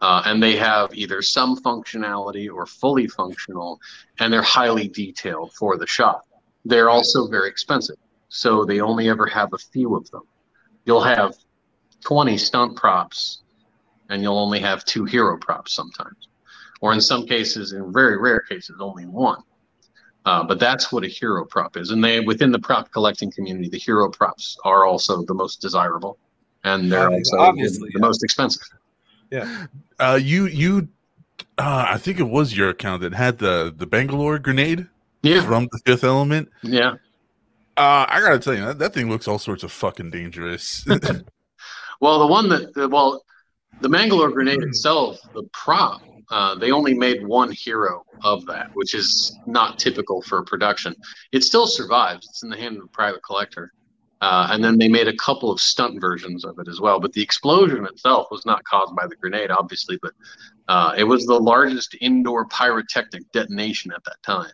uh, 0.00 0.22
and 0.26 0.42
they 0.42 0.56
have 0.56 0.94
either 0.94 1.22
some 1.22 1.56
functionality 1.56 2.52
or 2.52 2.66
fully 2.66 3.06
functional, 3.06 3.80
and 4.18 4.32
they're 4.32 4.42
highly 4.42 4.88
detailed 4.88 5.52
for 5.54 5.76
the 5.76 5.86
shot. 5.86 6.24
They're 6.64 6.90
also 6.90 7.26
very 7.28 7.48
expensive, 7.48 7.96
so 8.28 8.64
they 8.64 8.80
only 8.80 9.08
ever 9.08 9.26
have 9.26 9.52
a 9.52 9.58
few 9.58 9.94
of 9.94 10.10
them. 10.10 10.22
You'll 10.84 11.02
have 11.02 11.36
20 12.00 12.36
stunt 12.36 12.76
props, 12.76 13.43
and 14.10 14.22
you'll 14.22 14.38
only 14.38 14.60
have 14.60 14.84
two 14.84 15.04
hero 15.04 15.38
props 15.38 15.74
sometimes, 15.74 16.28
or 16.80 16.92
in 16.92 17.00
some 17.00 17.26
cases, 17.26 17.72
in 17.72 17.92
very 17.92 18.16
rare 18.18 18.40
cases, 18.40 18.76
only 18.80 19.06
one. 19.06 19.40
Uh, 20.26 20.42
but 20.42 20.58
that's 20.58 20.90
what 20.90 21.04
a 21.04 21.08
hero 21.08 21.44
prop 21.44 21.76
is, 21.76 21.90
and 21.90 22.02
they 22.02 22.20
within 22.20 22.50
the 22.50 22.58
prop 22.58 22.90
collecting 22.92 23.30
community, 23.30 23.68
the 23.68 23.78
hero 23.78 24.10
props 24.10 24.56
are 24.64 24.86
also 24.86 25.22
the 25.26 25.34
most 25.34 25.60
desirable, 25.60 26.18
and 26.64 26.90
they're 26.90 27.10
Obvi- 27.10 27.14
also 27.18 27.38
obviously, 27.40 27.88
the 27.92 28.00
yeah. 28.00 28.06
most 28.06 28.24
expensive. 28.24 28.62
Uh, 29.98 30.18
you 30.22 30.46
you, 30.46 30.88
uh, 31.58 31.86
I 31.88 31.98
think 31.98 32.20
it 32.20 32.28
was 32.28 32.56
your 32.56 32.70
account 32.70 33.02
that 33.02 33.12
had 33.14 33.38
the 33.38 33.74
the 33.76 33.86
Mangalore 33.90 34.38
grenade 34.38 34.86
Yeah, 35.22 35.42
from 35.42 35.68
the 35.72 35.78
Fifth 35.84 36.04
Element. 36.04 36.48
yeah. 36.62 36.94
Uh, 37.76 38.06
I 38.08 38.20
gotta 38.20 38.38
tell 38.38 38.54
you 38.54 38.64
that, 38.66 38.78
that 38.78 38.94
thing 38.94 39.10
looks 39.10 39.26
all 39.26 39.38
sorts 39.40 39.62
of 39.64 39.72
fucking 39.72 40.10
dangerous. 40.10 40.86
Well, 42.00 42.18
the 42.18 42.26
one 42.26 42.48
that 42.50 42.74
the, 42.74 42.88
well, 42.88 43.24
the 43.80 43.88
Mangalore 43.88 44.30
grenade 44.30 44.62
itself, 44.62 45.18
the 45.34 45.44
prop, 45.52 46.02
uh, 46.30 46.54
they 46.54 46.70
only 46.70 46.94
made 46.94 47.26
one 47.26 47.52
hero 47.52 48.04
of 48.22 48.46
that, 48.46 48.70
which 48.74 48.94
is 48.94 49.38
not 49.46 49.78
typical 49.78 50.22
for 50.22 50.38
a 50.38 50.44
production. 50.44 50.94
It 51.32 51.44
still 51.44 51.66
survives; 51.66 52.26
it's 52.28 52.42
in 52.42 52.48
the 52.48 52.56
hand 52.56 52.78
of 52.78 52.84
a 52.84 52.88
private 52.88 53.22
collector. 53.22 53.72
Uh, 54.20 54.48
and 54.52 54.64
then 54.64 54.78
they 54.78 54.88
made 54.88 55.06
a 55.06 55.16
couple 55.16 55.50
of 55.50 55.60
stunt 55.60 56.00
versions 56.00 56.46
of 56.46 56.58
it 56.58 56.66
as 56.66 56.80
well. 56.80 56.98
But 56.98 57.12
the 57.12 57.20
explosion 57.20 57.84
itself 57.84 58.28
was 58.30 58.46
not 58.46 58.64
caused 58.64 58.96
by 58.96 59.06
the 59.06 59.16
grenade, 59.16 59.50
obviously, 59.50 59.98
but 60.00 60.12
uh, 60.68 60.94
it 60.96 61.04
was 61.04 61.26
the 61.26 61.38
largest 61.38 61.94
indoor 62.00 62.46
pyrotechnic 62.46 63.30
detonation 63.32 63.92
at 63.92 64.02
that 64.04 64.22
time 64.22 64.52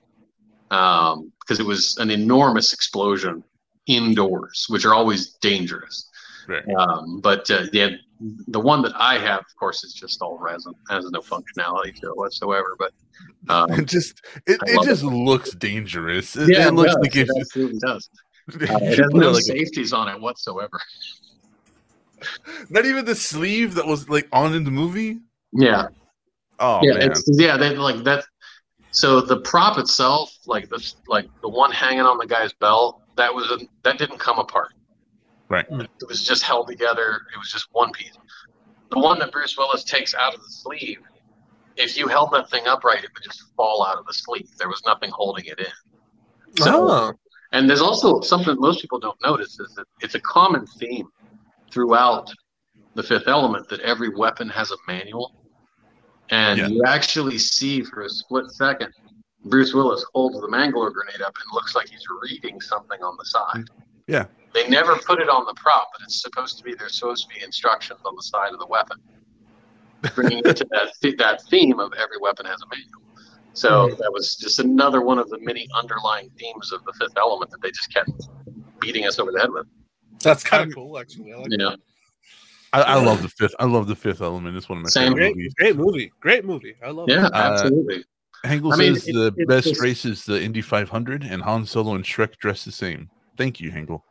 because 0.71 1.61
it 1.61 1.67
was 1.67 1.97
an 1.99 2.11
enormous 2.11 2.73
explosion 2.73 3.45
indoors, 3.87 4.67
which 4.71 4.85
are 4.85 4.95
always 4.95 5.35
dangerous. 5.35 6.09
Right. 6.49 6.65
Um, 6.77 7.21
but 7.21 7.51
uh, 7.51 7.67
yeah, 7.73 7.91
the 8.49 8.61
one 8.61 8.83
that 8.83 8.93
I 8.97 9.19
have, 9.19 9.41
of 9.41 9.57
course, 9.59 9.83
is 9.85 9.93
just 9.93 10.21
all 10.21 10.39
resin, 10.39 10.75
has 10.89 11.11
no 11.11 11.21
functionality 11.21 11.95
to 12.01 12.09
it 12.09 12.17
whatsoever. 12.17 12.77
But 12.79 12.93
um, 13.49 13.73
it 13.73 13.87
just 13.87 14.21
it, 14.47 14.61
it 14.63 14.85
just 14.85 15.03
looks 15.03 15.55
dangerous. 15.55 16.37
It, 16.37 16.51
yeah, 16.51 16.69
it 16.69 16.75
looks 16.75 16.95
does. 16.95 17.03
like 17.03 17.17
it 17.17 17.29
absolutely 17.39 17.79
does. 17.81 18.09
Uh, 18.51 18.79
it 18.83 18.99
has 18.99 19.11
no 19.13 19.31
like 19.31 19.45
safeties 19.45 19.93
on 19.93 20.09
it 20.09 20.21
whatsoever. 20.21 20.81
not 22.71 22.85
even 22.85 23.05
the 23.05 23.15
sleeve 23.15 23.75
that 23.75 23.87
was 23.87 24.09
like 24.09 24.27
on 24.33 24.55
in 24.57 24.65
the 24.65 24.73
movie. 24.73 25.21
Yeah, 25.53 25.87
Oh 26.61 26.81
yeah, 26.83 26.93
man, 26.93 27.11
it's 27.11 27.25
yeah. 27.27 27.57
They 27.57 27.75
like 27.75 28.05
that. 28.05 28.25
So 28.93 29.21
the 29.21 29.41
prop 29.41 29.79
itself, 29.79 30.37
like 30.47 30.69
the 30.69 30.95
like 31.09 31.27
the 31.41 31.49
one 31.49 31.73
hanging 31.73 32.01
on 32.01 32.19
the 32.19 32.27
guy's 32.27 32.53
belt, 32.53 33.01
that 33.17 33.35
was 33.35 33.51
a, 33.51 33.59
that 33.83 33.99
didn't 33.99 34.19
come 34.19 34.39
apart. 34.39 34.73
Right. 35.51 35.67
It 35.69 36.09
was 36.09 36.25
just 36.25 36.43
held 36.45 36.69
together. 36.69 37.21
It 37.35 37.39
was 37.39 37.51
just 37.51 37.67
one 37.73 37.91
piece. 37.93 38.13
The 38.91 38.99
one 39.01 39.19
that 39.19 39.33
Bruce 39.33 39.57
Willis 39.59 39.85
takes 39.85 40.15
out 40.15 40.33
of 40.33 40.41
the 40.41 40.49
sleeve, 40.49 40.99
if 41.77 41.97
you 41.99 42.07
held 42.07 42.31
that 42.33 42.49
thing 42.51 42.67
upright, 42.67 43.03
it 43.05 43.11
would 43.13 43.25
just 43.25 43.43
fall 43.57 43.85
out 43.85 43.99
of 43.99 44.07
the 44.07 44.15
sleeve. 44.15 44.49
There 44.59 44.69
was 44.69 44.81
nothing 44.87 45.11
holding 45.11 45.45
it 45.47 45.59
in. 45.59 46.63
So, 46.65 46.89
Oh. 46.89 47.13
and 47.53 47.69
there's 47.69 47.81
also 47.81 48.21
something 48.21 48.57
most 48.59 48.81
people 48.81 48.99
don't 49.01 49.21
notice 49.23 49.59
is 49.61 49.75
that 49.75 49.87
it's 50.01 50.15
a 50.15 50.21
common 50.21 50.67
theme 50.67 51.09
throughout 51.73 52.31
the 52.95 53.03
Fifth 53.03 53.29
Element 53.29 53.69
that 53.69 53.81
every 53.81 54.09
weapon 54.09 54.49
has 54.49 54.71
a 54.73 54.77
manual, 54.87 55.35
and 56.31 56.59
Yeah. 56.59 56.67
you 56.69 56.83
actually 56.85 57.39
see 57.39 57.83
for 57.83 58.03
a 58.03 58.09
split 58.09 58.51
second 58.51 58.93
Bruce 59.47 59.73
Willis 59.73 60.05
holds 60.15 60.39
the 60.41 60.49
Mangalore 60.49 60.91
grenade 60.91 61.23
up 61.23 61.35
and 61.35 61.47
looks 61.55 61.75
like 61.75 61.89
he's 61.89 62.05
reading 62.23 62.61
something 62.61 63.03
on 63.03 63.17
the 63.17 63.25
side. 63.25 63.71
Yeah. 64.07 64.27
They 64.53 64.69
never 64.69 64.97
put 64.97 65.21
it 65.21 65.29
on 65.29 65.45
the 65.47 65.55
prop, 65.55 65.89
but 65.93 66.03
it's 66.05 66.21
supposed 66.23 66.59
to 66.59 66.65
be 66.65 66.75
there's 66.75 66.99
supposed 66.99 67.29
to 67.29 67.35
be 67.35 67.43
instructions 67.45 68.01
on 68.05 68.15
the 68.17 68.23
side 68.23 68.53
of 68.53 68.59
the 68.59 68.67
weapon, 68.67 68.99
bringing 70.15 70.39
it 70.45 70.57
to 70.57 70.67
that 70.71 71.17
that 71.19 71.43
theme 71.51 71.79
of 71.79 71.93
every 71.95 72.19
weapon 72.21 72.47
has 72.47 72.61
a 72.63 72.67
manual. 72.69 73.03
So 73.53 73.89
that 73.99 74.11
was 74.13 74.37
just 74.37 74.59
another 74.59 75.01
one 75.03 75.19
of 75.19 75.29
the 75.29 75.39
many 75.41 75.69
underlying 75.77 76.31
themes 76.39 76.73
of 76.73 76.85
the 76.85 76.93
Fifth 76.95 77.17
Element 77.17 77.51
that 77.51 77.61
they 77.63 77.71
just 77.71 77.93
kept 77.93 78.11
beating 78.81 79.07
us 79.07 79.19
over 79.19 79.33
the 79.33 79.41
head 79.41 79.51
with. 79.51 79.67
That's 80.23 80.43
kind 80.45 80.69
of 80.69 80.75
cool, 80.75 80.99
actually. 80.99 81.33
I 81.33 81.37
like 81.37 81.51
You 81.51 81.59
know, 81.59 81.77
I, 82.73 82.83
I 82.83 82.95
love 82.95 83.23
the 83.23 83.29
fifth. 83.29 83.55
I 83.59 83.65
love 83.67 83.87
the 83.89 83.97
Fifth 83.97 84.21
Element. 84.21 84.57
It's 84.57 84.69
one 84.69 84.79
of 84.79 84.85
my 84.85 84.91
Same. 84.91 85.13
favorite 85.15 85.17
Great, 85.17 85.37
movies. 85.37 85.55
great 85.55 85.77
movie. 85.77 86.13
Great 86.21 86.45
movie. 86.45 86.75
I 86.85 86.91
love 86.91 87.09
it. 87.09 87.13
yeah, 87.13 87.27
it. 87.27 87.33
absolutely. 87.35 88.05
Hengel 88.45 88.73
I 88.73 88.77
mean, 88.77 88.95
says 88.95 89.09
it- 89.09 89.13
the 89.15 89.35
it's 89.37 89.49
best 89.49 89.81
race 89.81 90.05
is 90.05 90.25
the 90.25 90.41
Indy 90.41 90.63
500, 90.63 91.25
and 91.25 91.43
Han 91.43 91.67
Solo 91.67 91.95
and 91.95 92.05
Shrek 92.05 92.37
dress 92.37 92.65
the 92.65 92.73
same. 92.73 93.11
Thank 93.41 93.59
you, 93.59 93.71
Hengel. 93.71 94.03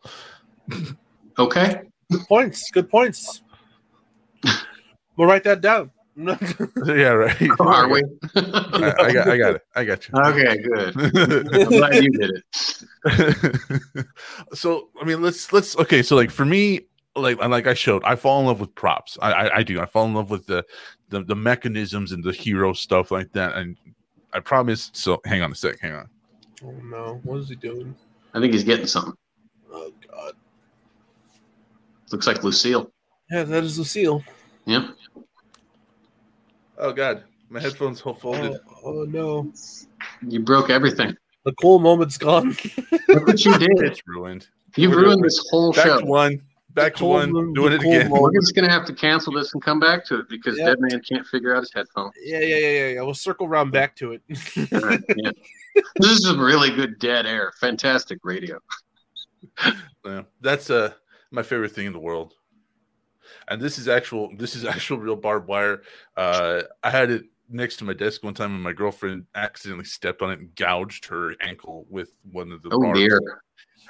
Okay. 1.38 1.82
Good 2.12 2.28
points. 2.28 2.72
Good 2.72 2.90
points. 2.90 3.44
we'll 5.16 5.28
write 5.28 5.44
that 5.44 5.62
down. 5.62 5.92
yeah, 6.18 7.10
right. 7.10 7.50
Are 7.60 7.88
we? 7.88 8.02
I, 8.36 8.94
I 8.98 9.14
got, 9.14 9.28
I 9.28 9.38
got 9.38 9.56
it. 9.56 9.62
I 9.76 9.86
got 9.86 10.10
you. 10.10 10.16
okay, 10.20 10.58
good. 10.58 10.98
I'm 11.54 11.70
glad 11.70 12.04
you 12.04 12.10
did 12.10 12.44
it. 13.06 14.06
so 14.56 14.90
I 15.00 15.06
mean, 15.06 15.22
let's 15.22 15.54
let's 15.54 15.78
okay. 15.78 16.02
So 16.02 16.16
like 16.16 16.32
for 16.32 16.46
me, 16.46 16.88
like 17.16 17.38
like 17.38 17.68
I 17.68 17.76
showed, 17.76 18.04
I 18.06 18.16
fall 18.16 18.40
in 18.40 18.48
love 18.48 18.60
with 18.60 18.74
props. 18.74 19.16
I 19.22 19.32
I, 19.32 19.58
I 19.58 19.64
do. 19.64 19.80
I 19.80 19.86
fall 19.86 20.06
in 20.06 20.16
love 20.16 20.32
with 20.32 20.48
the, 20.48 20.66
the 21.10 21.24
the 21.24 21.36
mechanisms 21.36 22.14
and 22.14 22.24
the 22.24 22.34
hero 22.34 22.74
stuff 22.74 23.12
like 23.12 23.32
that. 23.34 23.56
And 23.56 23.78
I 24.34 24.40
promise. 24.40 24.90
So 24.96 25.22
hang 25.24 25.44
on 25.44 25.52
a 25.52 25.56
sec. 25.56 25.80
Hang 25.80 25.94
on. 25.94 26.10
oh 26.66 26.72
no, 26.84 27.22
what 27.24 27.38
is 27.38 27.50
he 27.50 27.56
doing? 27.56 27.96
I 28.34 28.40
think 28.40 28.54
he's 28.54 28.64
getting 28.64 28.88
something. 28.88 29.14
Oh 29.72 29.92
god. 30.12 30.34
Looks 32.12 32.28
like 32.28 32.44
Lucille. 32.44 32.92
Yeah, 33.32 33.44
that 33.44 33.64
is 33.64 33.78
Lucille. 33.78 34.24
Yeah. 34.66 34.90
Oh 36.78 36.94
God, 36.94 37.24
my 37.50 37.60
headphones 37.60 38.02
all 38.02 38.18
Oh, 38.24 38.58
oh 38.84 39.04
no. 39.04 39.52
You 40.28 40.40
broke 40.40 40.70
everything. 40.70 41.16
The 41.46 41.54
cool 41.54 41.80
moment's 41.80 42.18
gone. 42.18 42.56
Look 43.08 43.28
what 43.28 43.44
you 43.46 43.58
did. 43.58 43.70
It's 43.82 44.02
ruined. 44.08 44.48
You 44.76 44.90
We're 44.90 45.02
ruined 45.04 45.24
this 45.24 45.44
whole 45.50 45.72
Back 45.74 45.86
show. 45.86 46.00
to 46.00 46.06
one. 46.06 46.42
Back 46.76 46.96
to 46.98 47.06
one. 47.06 47.32
moment, 47.32 47.56
Doing 47.56 47.74
it 47.74 47.82
again. 47.82 48.10
moment. 48.10 48.22
We're 48.34 48.40
just 48.42 48.56
gonna 48.56 48.70
have 48.70 48.86
to 48.86 48.94
cancel 48.94 49.34
this 49.34 49.54
and 49.54 49.62
come 49.64 49.80
back 49.80 50.06
to 50.06 50.20
it 50.20 50.30
because 50.30 50.58
Yeah. 50.58 50.68
Dead 50.68 50.78
Man 50.80 51.02
can't 51.10 51.26
figure 51.26 51.56
out 51.56 51.62
his 51.62 51.72
headphones. 51.74 52.14
yeah, 52.24 52.40
yeah, 52.40 52.56
yeah, 52.58 52.68
yeah, 52.68 52.88
yeah. 52.90 53.02
We'll 53.02 53.14
circle 53.16 53.48
around 53.48 53.72
back 53.72 53.96
to 53.98 54.12
it. 54.14 54.22
All 54.74 54.80
right, 54.82 55.02
yeah. 55.18 55.32
This 55.96 56.12
is 56.12 56.24
some 56.26 56.40
really 56.40 56.70
good 56.72 57.00
dead 57.00 57.26
air. 57.26 57.52
Fantastic 57.60 58.20
radio. 58.24 58.60
Yeah, 60.06 60.24
that's 60.42 60.70
uh 60.70 60.94
my 61.32 61.44
favorite 61.44 61.72
thing 61.72 61.86
in 61.86 61.94
the 61.94 62.00
world. 62.00 62.34
And 63.48 63.62
this 63.62 63.78
is 63.78 63.88
actual 63.88 64.32
this 64.38 64.56
is 64.56 64.66
actual 64.76 64.98
real 64.98 65.16
barbed 65.16 65.48
wire. 65.48 65.84
Uh 66.18 66.64
I 66.84 66.90
had 66.90 67.12
it 67.12 67.26
next 67.50 67.78
to 67.78 67.84
my 67.84 67.94
desk 67.94 68.24
one 68.24 68.34
time 68.34 68.54
and 68.54 68.64
my 68.64 68.74
girlfriend 68.74 69.26
accidentally 69.36 69.86
stepped 69.86 70.22
on 70.22 70.32
it 70.32 70.40
and 70.40 70.54
gouged 70.56 71.06
her 71.06 71.34
ankle 71.42 71.86
with 71.90 72.12
one 72.32 72.52
of 72.52 72.62
the 72.62 72.70
Oh 72.72 72.82
barbs. 72.82 73.00
dear. 73.00 73.20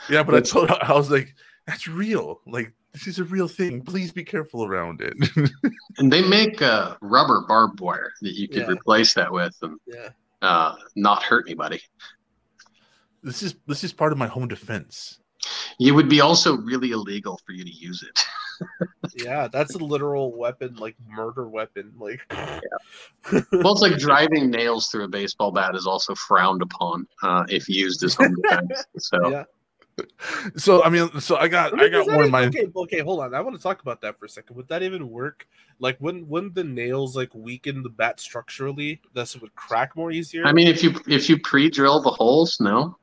Yeah, 0.10 0.24
but 0.24 0.36
I 0.36 0.42
told 0.42 0.70
her 0.70 0.78
I 0.82 0.94
was 0.94 1.12
like, 1.12 1.36
that's 1.68 1.88
real. 1.88 2.42
Like 2.48 2.74
this 2.94 3.06
is 3.08 3.20
a 3.20 3.24
real 3.24 3.48
thing. 3.48 3.82
Please 3.84 4.12
be 4.12 4.24
careful 4.24 4.66
around 4.66 5.02
it. 5.02 5.14
And 5.98 6.12
they 6.14 6.22
make 6.22 6.62
uh, 6.62 6.96
rubber 7.02 7.44
barbed 7.46 7.82
wire 7.82 8.12
that 8.22 8.34
you 8.34 8.48
could 8.48 8.60
Yeah. 8.64 8.70
replace 8.72 9.14
that 9.16 9.32
with. 9.34 9.54
And 9.62 9.78
yeah. 9.86 10.10
Uh, 10.42 10.76
not 10.96 11.24
hurt 11.24 11.46
anybody. 11.48 11.82
This 13.24 13.44
is 13.44 13.56
this 13.68 13.84
is 13.84 13.94
part 13.94 14.12
of 14.12 14.18
my 14.18 14.28
home 14.28 14.48
defense. 14.48 15.20
It 15.80 15.92
would 15.92 16.10
be 16.10 16.22
also 16.22 16.58
really 16.58 16.92
illegal 16.92 17.40
for 17.46 17.54
you 17.54 17.64
to 17.64 17.72
use 17.72 18.04
it. 18.04 18.20
Yeah, 19.16 19.48
that's 19.48 19.76
a 19.76 19.78
literal 19.78 20.38
weapon, 20.38 20.76
like 20.76 20.96
murder 21.08 21.48
weapon. 21.48 21.94
Like, 21.98 22.22
Well, 22.32 23.74
it's 23.74 23.82
like 23.82 23.98
driving 23.98 24.50
nails 24.50 24.88
through 24.88 25.06
a 25.06 25.08
baseball 25.08 25.52
bat 25.52 25.76
is 25.76 25.88
also 25.88 26.14
frowned 26.16 26.62
upon 26.62 27.08
uh, 27.24 27.46
if 27.50 27.68
used 27.70 28.04
as 28.04 28.16
home 28.16 28.36
defense. 28.44 28.86
So 28.98 29.30
yeah. 29.30 29.44
So 30.58 30.84
I 30.84 30.90
mean, 30.90 31.20
so 31.20 31.38
I 31.38 31.48
got 31.48 31.74
mean, 31.74 31.86
I 31.86 31.90
got 31.90 32.08
one 32.08 32.26
of 32.26 32.32
my 32.32 32.46
Okay, 32.46 32.68
okay, 32.76 33.00
hold 33.00 33.22
on. 33.22 33.34
I 33.34 33.42
want 33.42 33.56
to 33.56 33.62
talk 33.62 33.82
about 33.82 34.02
that 34.02 34.20
for 34.20 34.26
a 34.26 34.30
second. 34.30 34.56
Would 34.56 34.68
that 34.70 34.84
even 34.84 35.10
work? 35.10 35.48
Like, 35.80 35.98
wouldn't 36.00 36.28
wouldn't 36.28 36.56
the 36.56 36.64
nails 36.64 37.16
like 37.16 37.34
weaken 37.34 37.84
the 37.84 37.90
bat 37.90 38.20
structurally? 38.20 39.02
Thus, 39.14 39.36
it 39.36 39.42
would 39.42 39.56
crack 39.56 39.96
more 39.96 40.12
easier. 40.12 40.46
I 40.46 40.52
mean, 40.52 40.68
if 40.68 40.84
you 40.84 40.94
if 41.08 41.30
you 41.30 41.40
pre-drill 41.40 42.02
the 42.02 42.12
holes, 42.12 42.58
no. 42.60 42.98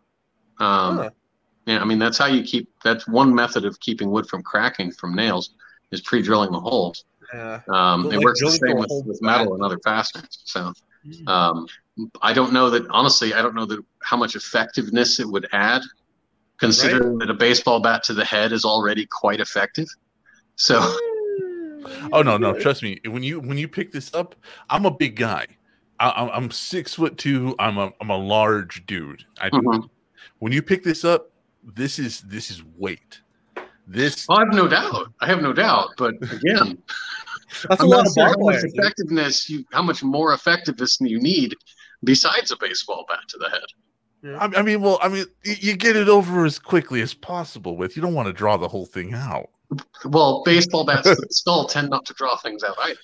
Um, 0.59 0.99
Huh. 0.99 1.11
Yeah, 1.67 1.81
I 1.81 1.85
mean 1.85 1.99
that's 1.99 2.19
how 2.19 2.27
you 2.27 2.43
keep. 2.45 2.69
That's 2.85 3.09
one 3.09 3.35
method 3.35 3.65
of 3.65 3.79
keeping 3.81 4.11
wood 4.11 4.29
from 4.29 4.43
cracking 4.43 4.93
from 4.93 5.17
nails 5.17 5.51
is 5.91 6.01
pre-drilling 6.01 6.53
the 6.53 6.61
holes. 6.61 7.05
yeah. 7.35 7.61
Um, 7.69 8.05
But, 8.05 8.13
it 8.13 8.17
like, 8.19 8.25
works 8.25 8.41
the 8.41 8.51
same 8.51 8.79
with, 8.79 9.03
with 9.05 9.21
metal 9.21 9.55
and 9.55 9.63
other 9.63 9.79
fasteners. 9.85 10.43
So 10.45 10.73
Mm. 11.07 11.29
um, 11.29 11.67
I 12.21 12.33
don't 12.33 12.53
know 12.53 12.69
that 12.71 12.87
honestly. 12.91 13.33
I 13.33 13.43
don't 13.43 13.55
know 13.55 13.67
that 13.67 13.81
how 14.03 14.17
much 14.17 14.37
effectiveness 14.37 15.21
it 15.21 15.29
would 15.29 15.49
add, 15.53 15.83
considering 16.59 17.19
that 17.19 17.31
a 17.31 17.35
baseball 17.35 17.81
bat 17.81 18.03
to 18.05 18.15
the 18.15 18.25
head 18.25 18.53
is 18.53 18.65
already 18.65 19.07
quite 19.07 19.41
effective. 19.41 19.87
So 20.57 20.79
Oh 22.13 22.23
no, 22.23 22.37
no, 22.37 22.59
trust 22.59 22.83
me. 22.83 22.99
When 23.07 23.23
you 23.23 23.41
when 23.41 23.59
you 23.59 23.69
pick 23.69 23.93
this 23.93 24.13
up, 24.15 24.35
I'm 24.71 24.87
a 24.87 24.91
big 24.91 25.17
guy. 25.17 25.47
I, 26.01 26.09
I'm- 26.11 26.31
I'm 26.33 26.51
six 26.51 26.95
foot 26.95 27.17
two. 27.17 27.55
I'm 27.59 27.79
a 27.79 27.93
I'm 28.01 28.11
a 28.11 28.17
large 28.17 28.85
dude. 28.87 29.25
I, 29.41 29.51
Mhm. 29.51 29.89
When 30.41 30.53
you 30.53 30.63
pick 30.63 30.83
this 30.83 31.05
up, 31.05 31.31
this 31.63 31.99
is 31.99 32.21
this 32.23 32.51
is 32.51 32.63
weight. 32.77 33.21
This 33.87 34.27
I 34.29 34.41
have 34.41 34.53
no 34.53 34.67
doubt. 34.67 35.13
I 35.21 35.27
have 35.27 35.41
no 35.43 35.53
doubt. 35.53 35.91
But 35.97 36.15
again, 36.33 36.79
That's 37.69 37.81
I'm 37.81 37.87
a 37.87 37.91
lot 37.91 38.05
not 38.05 38.07
of 38.09 38.17
how 38.17 38.29
much 38.45 38.55
wire. 38.63 38.67
effectiveness 38.67 39.49
you, 39.49 39.65
how 39.73 39.83
much 39.83 40.03
more 40.03 40.33
effectiveness 40.35 40.99
you 41.01 41.21
need 41.21 41.55
besides 42.03 42.51
a 42.51 42.57
baseball 42.57 43.05
bat 43.09 43.21
to 43.29 43.39
the 43.39 43.49
head. 43.49 43.65
I, 44.35 44.51
I 44.57 44.63
mean, 44.63 44.81
well, 44.81 44.99
I 45.03 45.09
mean, 45.09 45.27
you 45.45 45.77
get 45.77 45.97
it 45.97 46.09
over 46.09 46.45
as 46.45 46.59
quickly 46.59 47.01
as 47.03 47.15
possible. 47.15 47.77
With 47.77 47.97
you 47.97 48.03
don't 48.03 48.15
want 48.15 48.27
to 48.27 48.33
draw 48.33 48.57
the 48.57 48.69
whole 48.69 48.87
thing 48.87 49.15
out. 49.15 49.51
Well, 50.05 50.43
baseball 50.45 50.85
bats 50.87 51.09
still 51.31 51.67
tend 51.67 51.91
not 51.91 52.05
to 52.07 52.15
draw 52.15 52.37
things 52.37 52.63
out 52.63 52.77
either. 52.83 52.99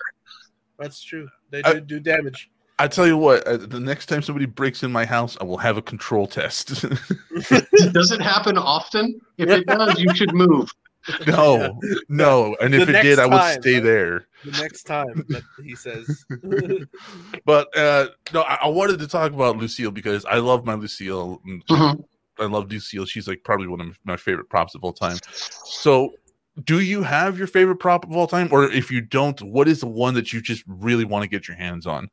That's 0.78 1.02
true. 1.02 1.28
They 1.50 1.62
I- 1.62 1.74
do 1.74 1.80
do 1.80 2.00
damage. 2.00 2.50
I 2.78 2.88
tell 2.88 3.06
you 3.06 3.16
what, 3.16 3.46
uh, 3.46 3.58
the 3.58 3.78
next 3.78 4.06
time 4.06 4.22
somebody 4.22 4.46
breaks 4.46 4.82
in 4.82 4.90
my 4.90 5.04
house, 5.04 5.36
I 5.40 5.44
will 5.44 5.58
have 5.58 5.76
a 5.76 5.82
control 5.82 6.26
test. 6.26 6.68
Does 7.92 8.10
it 8.10 8.20
happen 8.20 8.58
often? 8.58 9.20
If 9.38 9.50
it 9.50 9.66
does, 9.68 10.00
you 10.00 10.12
should 10.14 10.34
move. 10.34 10.68
no, 11.26 11.80
no, 12.08 12.56
and 12.60 12.74
if 12.74 12.86
The 12.86 12.98
it 12.98 13.02
did, 13.02 13.18
next 13.18 13.18
I 13.18 13.26
would 13.26 13.60
stay 13.62 13.74
right? 13.74 13.82
there. 13.82 14.26
The 14.44 14.52
next 14.52 14.82
time 14.84 15.24
that 15.28 15.42
he 15.62 15.74
says, 15.74 16.24
But 17.44 17.76
uh 17.76 18.08
no, 18.32 18.42
I, 18.42 18.58
I 18.62 18.68
wanted 18.68 18.98
to 19.00 19.08
talk 19.08 19.32
about 19.32 19.56
Lucille 19.56 19.90
because 19.90 20.24
I 20.24 20.36
love 20.38 20.64
my 20.64 20.74
Lucille. 20.74 21.40
and 21.44 21.64
Mhm. 21.66 22.04
I 22.38 22.46
love 22.46 22.70
Lucille. 22.70 23.04
She's 23.04 23.28
like 23.28 23.42
probably 23.44 23.66
one 23.68 23.80
of 23.80 23.98
my 24.04 24.16
favorite 24.16 24.48
props 24.48 24.74
of 24.74 24.82
all 24.82 24.92
time. 24.92 25.18
So, 25.64 26.14
do 26.64 26.80
you 26.80 27.02
have 27.02 27.38
your 27.38 27.46
favorite 27.46 27.76
prop 27.76 28.04
of 28.04 28.12
all 28.16 28.26
time, 28.26 28.48
or 28.50 28.64
if 28.64 28.90
you 28.90 29.00
don't, 29.00 29.40
what 29.42 29.68
is 29.68 29.80
the 29.80 29.86
one 29.86 30.14
that 30.14 30.32
you 30.32 30.40
just 30.40 30.64
really 30.66 31.04
want 31.04 31.22
to 31.24 31.28
get 31.28 31.46
your 31.46 31.56
hands 31.56 31.86
on? 31.86 32.08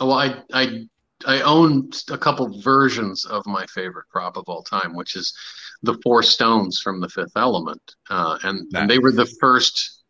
Well, 0.00 0.12
I 0.12 0.42
I 0.52 0.86
I 1.26 1.40
own 1.42 1.90
a 2.10 2.18
couple 2.18 2.60
versions 2.60 3.24
of 3.24 3.44
my 3.46 3.66
favorite 3.66 4.08
prop 4.10 4.36
of 4.36 4.44
all 4.46 4.62
time, 4.62 4.94
which 4.94 5.16
is 5.16 5.34
the 5.82 5.98
four 6.02 6.22
stones 6.22 6.80
from 6.80 7.00
the 7.00 7.08
Fifth 7.08 7.36
Element, 7.36 7.82
uh, 8.10 8.38
and 8.42 8.66
and 8.74 8.88
they 8.88 8.98
were 8.98 9.12
the 9.12 9.26
first 9.40 10.02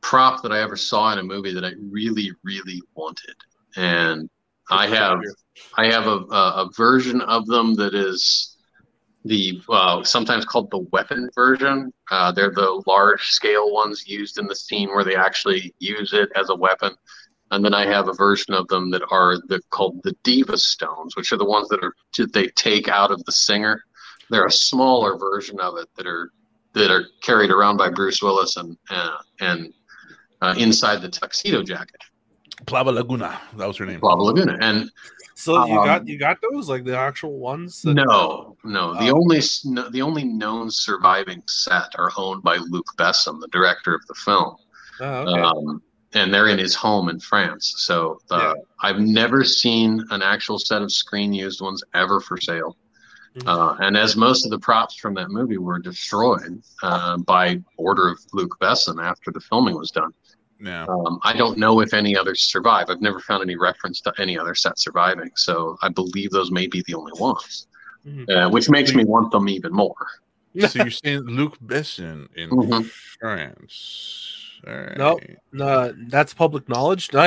prop 0.00 0.42
that 0.42 0.52
I 0.52 0.60
ever 0.60 0.76
saw 0.76 1.12
in 1.12 1.18
a 1.18 1.22
movie 1.22 1.52
that 1.54 1.64
I 1.64 1.72
really 1.90 2.30
really 2.44 2.80
wanted, 2.94 3.36
and 3.76 4.28
I 4.70 4.86
have 4.86 5.18
I 5.76 5.86
have 5.86 6.06
a, 6.06 6.18
a, 6.30 6.66
a 6.66 6.70
version 6.76 7.20
of 7.22 7.46
them 7.46 7.74
that 7.74 7.94
is 7.94 8.56
the 9.24 9.60
uh, 9.68 10.04
sometimes 10.04 10.44
called 10.44 10.70
the 10.70 10.86
weapon 10.92 11.30
version. 11.34 11.92
Uh, 12.10 12.30
they're 12.30 12.52
the 12.52 12.82
large 12.86 13.28
scale 13.28 13.72
ones 13.72 14.06
used 14.06 14.38
in 14.38 14.46
the 14.46 14.54
scene 14.54 14.90
where 14.90 15.04
they 15.04 15.16
actually 15.16 15.74
use 15.78 16.12
it 16.12 16.30
as 16.36 16.50
a 16.50 16.54
weapon. 16.54 16.94
And 17.54 17.64
then 17.64 17.72
I 17.74 17.86
have 17.86 18.08
a 18.08 18.12
version 18.12 18.52
of 18.52 18.66
them 18.68 18.90
that 18.90 19.02
are 19.10 19.36
the 19.48 19.60
called 19.70 20.00
the 20.02 20.14
Diva 20.24 20.58
Stones, 20.58 21.14
which 21.16 21.32
are 21.32 21.36
the 21.36 21.44
ones 21.44 21.68
that 21.68 21.82
are 21.84 21.94
that 22.18 22.32
they 22.32 22.48
take 22.48 22.88
out 22.88 23.10
of 23.12 23.22
the 23.24 23.32
singer. 23.32 23.84
They're 24.30 24.46
a 24.46 24.50
smaller 24.52 25.16
version 25.16 25.60
of 25.60 25.76
it 25.78 25.88
that 25.96 26.06
are 26.06 26.32
that 26.72 26.90
are 26.90 27.04
carried 27.22 27.50
around 27.50 27.76
by 27.76 27.90
Bruce 27.90 28.20
Willis 28.22 28.56
and 28.56 28.76
uh, 28.90 29.16
and 29.40 29.72
uh, 30.42 30.54
inside 30.58 31.00
the 31.02 31.08
tuxedo 31.08 31.62
jacket, 31.62 32.00
Plava 32.66 32.90
Laguna. 32.92 33.40
That 33.56 33.68
was 33.68 33.76
her 33.76 33.86
name. 33.86 34.00
Lava 34.02 34.22
Laguna. 34.22 34.58
And 34.60 34.90
"So 35.36 35.64
you 35.66 35.78
Um, 35.78 35.84
got 35.86 36.08
you 36.08 36.18
got 36.18 36.38
those 36.42 36.68
like 36.68 36.84
the 36.84 36.96
actual 36.98 37.38
ones?" 37.38 37.82
that- 37.82 37.94
No, 37.94 38.56
no. 38.64 38.94
The 38.94 39.10
Oh. 39.10 39.18
only 39.20 39.40
no, 39.64 39.88
the 39.90 40.02
only 40.02 40.24
known 40.24 40.70
surviving 40.70 41.42
set 41.46 41.94
are 41.98 42.10
owned 42.16 42.42
by 42.42 42.56
Luc 42.56 42.86
Besson, 42.98 43.38
the 43.40 43.48
director 43.48 43.94
of 43.94 44.04
the 44.08 44.14
film, 44.14 44.56
Oh, 45.00 45.06
okay. 45.28 45.40
um, 45.40 45.82
and 46.14 46.32
they're 46.32 46.48
in 46.48 46.58
his 46.58 46.74
home 46.74 47.08
in 47.08 47.18
France. 47.20 47.74
So 47.78 48.20
uh, 48.30 48.54
Yeah. 48.56 48.62
I've 48.82 49.00
never 49.00 49.44
seen 49.44 50.02
an 50.10 50.22
actual 50.22 50.58
set 50.58 50.82
of 50.82 50.92
screen 50.92 51.32
used 51.32 51.60
ones 51.60 51.82
ever 51.94 52.20
for 52.20 52.40
sale. 52.40 52.76
Mhm. 53.36 53.48
Uh, 53.48 53.74
and 53.80 53.96
as 53.96 54.14
most 54.16 54.44
of 54.44 54.50
the 54.52 54.58
props 54.60 54.94
from 54.96 55.14
that 55.14 55.28
movie 55.30 55.58
were 55.58 55.80
destroyed 55.80 56.62
uh, 56.84 57.16
by 57.18 57.60
order 57.76 58.08
of 58.08 58.18
Luc 58.32 58.56
Besson 58.60 59.02
after 59.02 59.32
the 59.32 59.40
filming 59.40 59.76
was 59.76 59.90
done, 59.90 60.12
Yeah. 60.60 60.86
um, 60.88 61.18
I 61.24 61.32
don't 61.36 61.58
know 61.58 61.80
if 61.80 61.92
any 61.94 62.16
others 62.16 62.42
survive. 62.42 62.90
I've 62.90 63.00
never 63.00 63.18
found 63.18 63.42
any 63.42 63.56
reference 63.56 64.00
to 64.02 64.12
any 64.18 64.38
other 64.38 64.54
set 64.54 64.78
surviving. 64.78 65.30
So 65.34 65.76
I 65.82 65.88
believe 65.88 66.30
those 66.30 66.52
may 66.52 66.68
be 66.68 66.82
the 66.86 66.94
only 66.94 67.12
ones 67.18 67.66
Mhm. 68.06 68.30
uh, 68.30 68.50
which 68.50 68.68
makes 68.70 68.94
me 68.94 69.04
want 69.04 69.32
them 69.32 69.48
even 69.48 69.72
more. 69.72 69.96
so 70.68 70.78
you're 70.84 70.90
saying 70.90 71.22
Luc 71.22 71.58
Besson 71.58 72.28
in 72.36 72.50
Mhm. 72.50 72.84
France? 73.18 74.43
All 74.66 74.74
right. 74.74 74.96
Nope. 74.96 75.20
No, 75.52 75.92
that's 76.08 76.32
public 76.34 76.68
knowledge. 76.68 77.10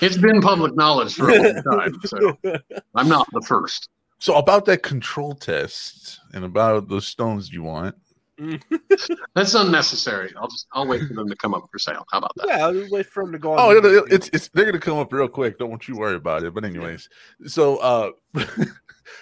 It's 0.00 0.16
been 0.16 0.40
public 0.40 0.74
knowledge 0.76 1.14
for 1.14 1.28
a 1.30 1.38
long 1.38 1.62
time, 1.62 1.94
so 2.04 2.36
I'm 2.94 3.08
not 3.08 3.26
the 3.32 3.42
first. 3.42 3.88
So 4.18 4.36
about 4.36 4.64
that 4.66 4.82
control 4.82 5.34
test 5.34 6.20
and 6.32 6.44
about 6.44 6.88
those 6.88 7.06
stones 7.06 7.52
you 7.52 7.62
want. 7.62 7.94
That's 9.34 9.54
unnecessary. 9.54 10.32
I'll 10.36 10.48
just 10.48 10.66
I'll 10.72 10.86
wait 10.88 11.06
for 11.06 11.14
them 11.14 11.28
to 11.28 11.36
come 11.36 11.54
up 11.54 11.68
for 11.70 11.78
sale. 11.78 12.04
How 12.10 12.18
about 12.18 12.32
that? 12.36 12.46
yeah, 12.48 12.66
I'll 12.66 12.72
just 12.72 12.90
wait 12.92 13.06
for 13.06 13.22
him 13.22 13.32
to 13.32 13.38
go 13.38 13.52
on. 13.52 13.58
Oh, 13.60 13.80
the- 13.80 13.98
it- 14.04 14.12
it's 14.12 14.30
it's 14.32 14.48
they're 14.48 14.64
gonna 14.64 14.80
come 14.80 14.98
up 14.98 15.12
real 15.12 15.28
quick. 15.28 15.58
Don't 15.58 15.70
want 15.70 15.86
you 15.86 15.96
worry 15.96 16.16
about 16.16 16.42
it. 16.44 16.52
But 16.54 16.64
anyways, 16.64 17.08
so 17.46 17.76
uh, 17.78 18.10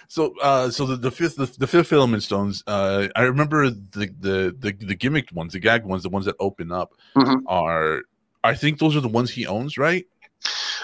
so 0.09 0.35
uh, 0.41 0.71
so 0.71 0.87
the, 0.87 0.97
the 0.97 1.11
fifth 1.11 1.37
the, 1.37 1.47
the 1.59 1.67
fifth 1.67 1.93
element 1.93 2.23
stones. 2.23 2.63
Uh, 2.67 3.09
I 3.17 3.23
remember 3.23 3.71
the 3.71 4.07
the 4.21 4.57
the 4.59 4.73
the 4.73 4.97
gimmicked 4.97 5.33
ones, 5.33 5.53
the 5.53 5.61
gag 5.61 5.85
ones, 5.85 6.03
the 6.03 6.09
ones 6.11 6.25
that 6.27 6.37
open 6.41 6.73
up 6.73 6.93
Mhm. 7.17 7.43
are. 7.47 8.03
I 8.45 8.55
think 8.55 8.79
those 8.79 8.97
are 8.97 9.01
the 9.01 9.09
ones 9.09 9.31
he 9.31 9.47
owns, 9.47 9.79
right? 9.79 10.05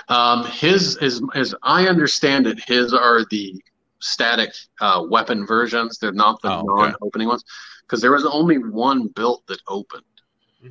Um, 0.09 0.45
his 0.47 0.97
as 0.99 1.21
as 1.35 1.55
I 1.63 1.87
understand 1.89 2.47
it, 2.47 2.61
his 2.67 2.95
are 2.95 3.25
the 3.31 3.61
static 4.01 4.51
uh, 4.81 5.05
weapon 5.09 5.45
versions. 5.47 5.99
They're 5.99 6.13
not 6.13 6.41
the 6.43 6.53
Oh, 6.53 6.61
okay. 6.61 6.91
non-opening 6.93 7.29
ones 7.29 7.45
because 7.83 8.01
there 8.01 8.13
was 8.13 8.25
only 8.27 8.59
one 8.59 9.09
built 9.09 9.45
that 9.49 9.61
opened, 9.67 10.05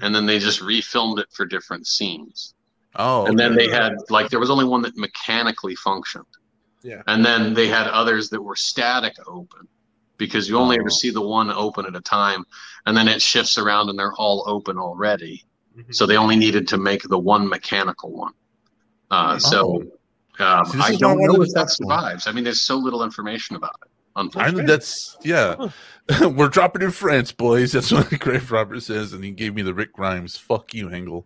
and 0.02 0.16
then 0.16 0.26
they 0.26 0.40
just 0.40 0.62
refilmed 0.62 1.20
it 1.20 1.28
for 1.34 1.46
different 1.46 1.88
scenes. 1.88 2.54
Oh, 2.96 3.26
and 3.26 3.38
then 3.38 3.56
they 3.56 3.68
had 3.70 3.94
like 4.10 4.30
there 4.30 4.40
was 4.40 4.50
only 4.50 4.66
one 4.66 4.82
that 4.84 4.96
mechanically 4.98 5.76
functioned 5.76 6.26
Yeah. 6.88 7.02
and 7.08 7.20
then 7.26 7.54
they 7.54 7.68
had 7.68 7.88
others 7.88 8.30
that 8.32 8.42
were 8.42 8.56
static 8.56 9.14
open 9.28 9.68
because 10.18 10.48
you 10.50 10.58
only 10.58 10.78
Oh. 10.78 10.82
ever 10.82 10.90
see 10.90 11.10
the 11.12 11.22
one 11.40 11.50
open 11.52 11.86
at 11.86 11.96
a 11.96 12.02
time 12.02 12.42
and 12.86 12.96
then 12.98 13.08
it 13.08 13.22
shifts 13.22 13.58
around 13.58 13.90
and 13.90 13.98
they're 14.00 14.14
all 14.24 14.44
open 14.48 14.78
already 14.78 15.44
Mhm. 15.78 15.94
so 15.94 16.06
they 16.06 16.18
only 16.18 16.36
needed 16.36 16.68
to 16.70 16.78
make 16.78 17.04
the 17.04 17.18
one 17.34 17.48
mechanical 17.48 18.12
one 18.26 18.34
uh, 19.12 19.38
so 19.38 19.84
um, 20.40 20.66
See, 20.66 20.78
this 20.78 20.86
i 20.88 20.92
is 20.94 21.02
why 21.02 21.10
I 21.12 21.16
don't 21.16 21.20
know 21.24 21.42
if 21.42 21.50
that 21.54 21.68
talk 21.68 21.68
to 21.78 21.84
him. 21.84 21.90
survives 21.90 22.28
i 22.28 22.32
mean 22.32 22.44
there's 22.46 22.62
so 22.62 22.78
little 22.78 23.04
information 23.04 23.56
about 23.58 23.76
it 23.84 23.90
I 24.16 24.22
unfortunately 24.22 24.64
know 24.64 24.68
that's 24.74 25.18
yeah. 25.24 25.70
We're 26.38 26.48
dropping 26.48 26.82
in 26.82 26.90
France, 26.90 27.32
boys. 27.32 27.72
That's 27.74 27.92
what 27.92 28.10
the 28.14 28.18
Grave 28.18 28.50
Robber 28.52 28.80
says, 28.80 29.14
and 29.14 29.24
he 29.24 29.30
gave 29.30 29.54
me 29.54 29.62
the 29.62 29.76
Rick 29.76 29.94
Grimes. 29.94 30.36
Fuck 30.38 30.74
you, 30.74 30.88
Hengel, 30.88 31.26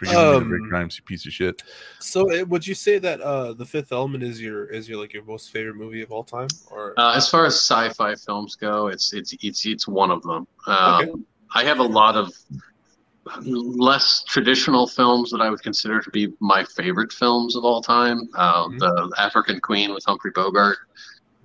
for 0.00 0.06
giving 0.06 0.18
me 0.32 0.38
the 0.38 0.44
Rick 0.46 0.62
Um, 0.62 0.68
Grimes, 0.70 0.96
you 0.96 1.04
piece 1.04 1.26
of 1.26 1.32
shit. 1.32 1.62
So, 1.98 2.32
uh, 2.32 2.44
would 2.46 2.66
you 2.66 2.74
say 2.74 2.98
that 2.98 3.20
uh, 3.20 3.52
the 3.52 3.66
Fifth 3.66 3.92
Element 3.92 4.24
is 4.24 4.40
your 4.40 4.64
is 4.64 4.88
your 4.88 4.98
like 4.98 5.12
your 5.12 5.24
most 5.24 5.50
favorite 5.50 5.76
movie 5.76 6.00
of 6.00 6.10
all 6.10 6.24
time, 6.24 6.48
or 6.70 6.94
Uh, 6.96 7.12
as 7.14 7.28
far 7.28 7.44
as 7.44 7.54
sci-fi 7.56 8.14
films 8.14 8.56
go, 8.56 8.86
it's 8.88 9.12
it's 9.12 9.34
it's 9.42 9.66
it's 9.66 9.86
one 9.86 10.10
of 10.10 10.22
them. 10.22 10.46
Um, 10.66 10.94
Okay. 11.02 11.12
I 11.54 11.64
have 11.64 11.80
a 11.80 11.84
lot 11.84 12.16
of 12.16 12.32
less 13.44 14.24
traditional 14.26 14.86
films 14.86 15.30
that 15.30 15.40
I 15.40 15.50
would 15.50 15.62
consider 15.62 16.00
to 16.00 16.10
be 16.10 16.32
my 16.40 16.64
favorite 16.64 17.12
films 17.12 17.54
of 17.56 17.64
all 17.64 17.82
time. 17.82 18.28
Uh, 18.34 18.68
Mhm. 18.68 18.78
The 18.78 19.12
African 19.18 19.60
Queen 19.60 19.92
with 19.92 20.04
Humphrey 20.06 20.30
Bogart. 20.34 20.78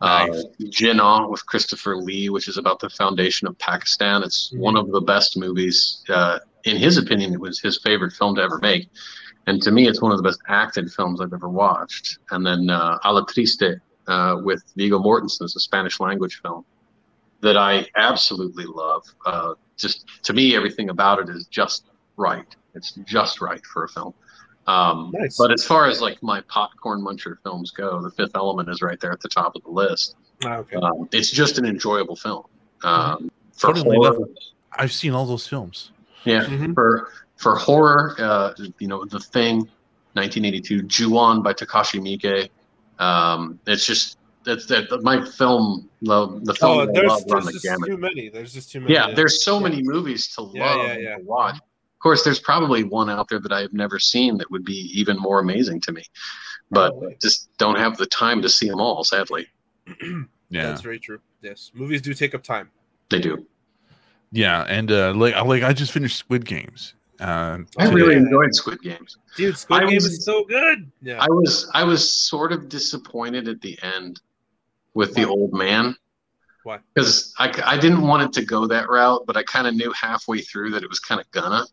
Uh, 0.01 0.27
Jinnah 0.61 1.29
with 1.29 1.45
Christopher 1.45 1.95
Lee, 1.95 2.29
which 2.29 2.47
is 2.49 2.57
about 2.57 2.79
the 2.79 2.89
foundation 2.89 3.47
of 3.47 3.57
Pakistan. 3.59 4.23
It's 4.23 4.51
Mhm. 4.53 4.59
one 4.59 4.77
of 4.77 4.91
the 4.91 5.01
best 5.01 5.37
movies. 5.37 6.03
Uh, 6.09 6.39
in 6.65 6.77
his 6.77 6.97
opinion, 6.97 7.33
it 7.33 7.39
was 7.39 7.59
his 7.59 7.79
favorite 7.79 8.11
film 8.13 8.35
to 8.35 8.41
ever 8.41 8.59
make. 8.59 8.89
And 9.47 9.61
to 9.61 9.71
me, 9.71 9.87
it's 9.87 10.01
one 10.01 10.11
of 10.11 10.17
the 10.17 10.23
best 10.23 10.39
acted 10.47 10.91
films 10.91 11.21
I've 11.21 11.33
ever 11.33 11.49
watched. 11.49 12.17
And 12.31 12.45
then 12.45 12.69
uh, 12.69 12.97
Alatriste 13.05 13.79
uh, 14.07 14.37
with 14.43 14.63
Viggo 14.75 14.99
Mortensen 14.99 15.43
is 15.43 15.55
a 15.55 15.59
Spanish 15.59 15.99
language 15.99 16.41
film 16.41 16.65
that 17.41 17.55
I 17.55 17.85
absolutely 17.95 18.65
love. 18.65 19.03
Uh, 19.25 19.53
just 19.77 20.05
to 20.23 20.33
me, 20.33 20.55
everything 20.55 20.89
about 20.89 21.19
it 21.19 21.29
is 21.29 21.45
just 21.47 21.85
right. 22.17 22.55
It's 22.73 22.91
just 23.05 23.39
right 23.39 23.63
for 23.65 23.83
a 23.83 23.89
film. 23.89 24.13
Um, 24.65 25.11
Nice. 25.13 25.37
But 25.37 25.51
as 25.51 25.63
far 25.63 25.87
as 25.87 26.01
like 26.01 26.21
my 26.23 26.41
popcorn 26.41 27.01
muncher 27.01 27.37
films 27.43 27.69
go, 27.69 28.01
The 28.01 28.09
Fifth 28.09 28.31
Element 28.33 28.67
is 28.69 28.81
right 28.81 28.99
there 28.99 29.11
at 29.11 29.21
the 29.21 29.29
top 29.29 29.55
of 29.55 29.63
the 29.63 29.69
list. 29.69 30.15
Ah, 30.43 30.57
okay. 30.57 30.77
Um, 30.77 31.07
it's 31.11 31.29
just 31.29 31.59
an 31.59 31.65
enjoyable 31.65 32.15
film. 32.15 32.45
Um, 32.83 33.29
Funnily 33.53 33.95
horror, 33.95 34.27
I've 34.73 34.91
seen 34.91 35.13
all 35.13 35.25
those 35.25 35.47
films. 35.47 35.91
Yeah, 36.25 36.43
Mhm. 36.45 36.73
for 36.73 37.09
for 37.37 37.55
horror, 37.55 38.15
uh, 38.19 38.53
you 38.79 38.87
know, 38.87 39.03
The 39.05 39.19
Thing, 39.19 39.57
1982, 40.13 40.83
Ju-on 40.83 41.41
by 41.43 41.53
Takashi 41.53 41.99
Miike. 41.99 42.49
Um, 43.03 43.59
it's 43.67 43.85
just 43.85 44.17
that's 44.45 44.65
that 44.67 44.87
my 45.03 45.23
film. 45.25 45.89
The, 46.01 46.39
the 46.43 46.53
film 46.53 46.77
Oh, 46.79 46.85
that 46.85 46.89
I 46.89 46.93
there's, 46.93 47.09
love 47.09 47.23
there's 47.27 47.45
the 47.45 47.51
just 47.53 47.65
gamut. 47.65 47.89
too 47.89 47.97
many. 47.97 48.29
There's 48.29 48.53
just 48.53 48.71
too 48.71 48.79
many. 48.81 48.93
Yeah, 48.93 49.11
there's 49.13 49.43
so 49.43 49.59
many 49.59 49.81
movies 49.81 50.27
to 50.35 50.41
love 50.43 50.53
Yeah, 50.55 50.75
yeah, 50.85 50.97
yeah. 50.97 51.15
to 51.17 51.23
watch. 51.23 51.55
Of 51.55 51.99
course, 51.99 52.23
there's 52.23 52.39
probably 52.39 52.83
one 52.83 53.09
out 53.09 53.27
there 53.29 53.39
that 53.39 53.51
I 53.51 53.61
have 53.61 53.73
never 53.73 53.97
seen 53.99 54.37
that 54.37 54.49
would 54.51 54.63
be 54.63 54.91
even 54.93 55.17
more 55.17 55.39
amazing 55.39 55.81
to 55.81 55.91
me, 55.91 56.03
but 56.69 56.91
Probably. 56.91 57.17
just 57.19 57.49
don't 57.57 57.77
have 57.79 57.97
the 57.97 58.05
time 58.05 58.43
to 58.43 58.49
see 58.49 58.69
them 58.69 58.79
all. 58.79 59.03
Sadly, 59.03 59.47
Yeah, 60.51 60.67
That's 60.67 60.81
very 60.81 60.99
true. 60.99 61.19
Yes, 61.41 61.71
movies 61.73 62.01
do 62.03 62.13
take 62.13 62.35
up 62.35 62.43
time. 62.43 62.69
they 63.09 63.19
do. 63.19 63.45
Yeah, 64.31 64.63
and 64.67 64.91
uh, 64.91 65.13
like 65.13 65.33
I- 65.35 65.41
like 65.43 65.63
I 65.63 65.73
just 65.73 65.91
finished 65.91 66.17
Squid 66.17 66.45
Games. 66.45 66.93
Uh, 67.19 67.59
I 67.77 67.89
really 67.89 68.15
enjoyed 68.15 68.53
Squid 68.53 68.81
Games. 68.81 69.17
Dude, 69.37 69.57
Squid 69.57 69.83
I 69.83 69.85
Game 69.85 69.95
was- 69.95 70.05
is 70.05 70.25
so 70.25 70.43
good. 70.45 70.91
Yeah. 71.01 71.21
I 71.21 71.27
was 71.29 71.69
I 71.73 71.83
was 71.83 72.09
sort 72.09 72.51
of 72.51 72.67
disappointed 72.69 73.47
at 73.47 73.61
the 73.61 73.77
end 73.81 74.19
with 74.93 75.13
the 75.15 75.25
old 75.25 75.53
man. 75.53 75.95
Why? 76.63 76.79
Because 76.93 77.33
I, 77.37 77.53
I 77.63 77.77
didn't 77.77 78.01
want 78.01 78.23
it 78.23 78.33
to 78.39 78.45
go 78.45 78.65
that 78.67 78.89
route, 78.89 79.23
but 79.27 79.37
I 79.37 79.43
kind 79.43 79.67
of 79.67 79.75
knew 79.75 79.91
halfway 79.93 80.41
through 80.41 80.71
that 80.71 80.83
it 80.83 80.89
was 80.89 80.99
kind 80.99 81.21
of 81.21 81.29
gonna. 81.31 81.65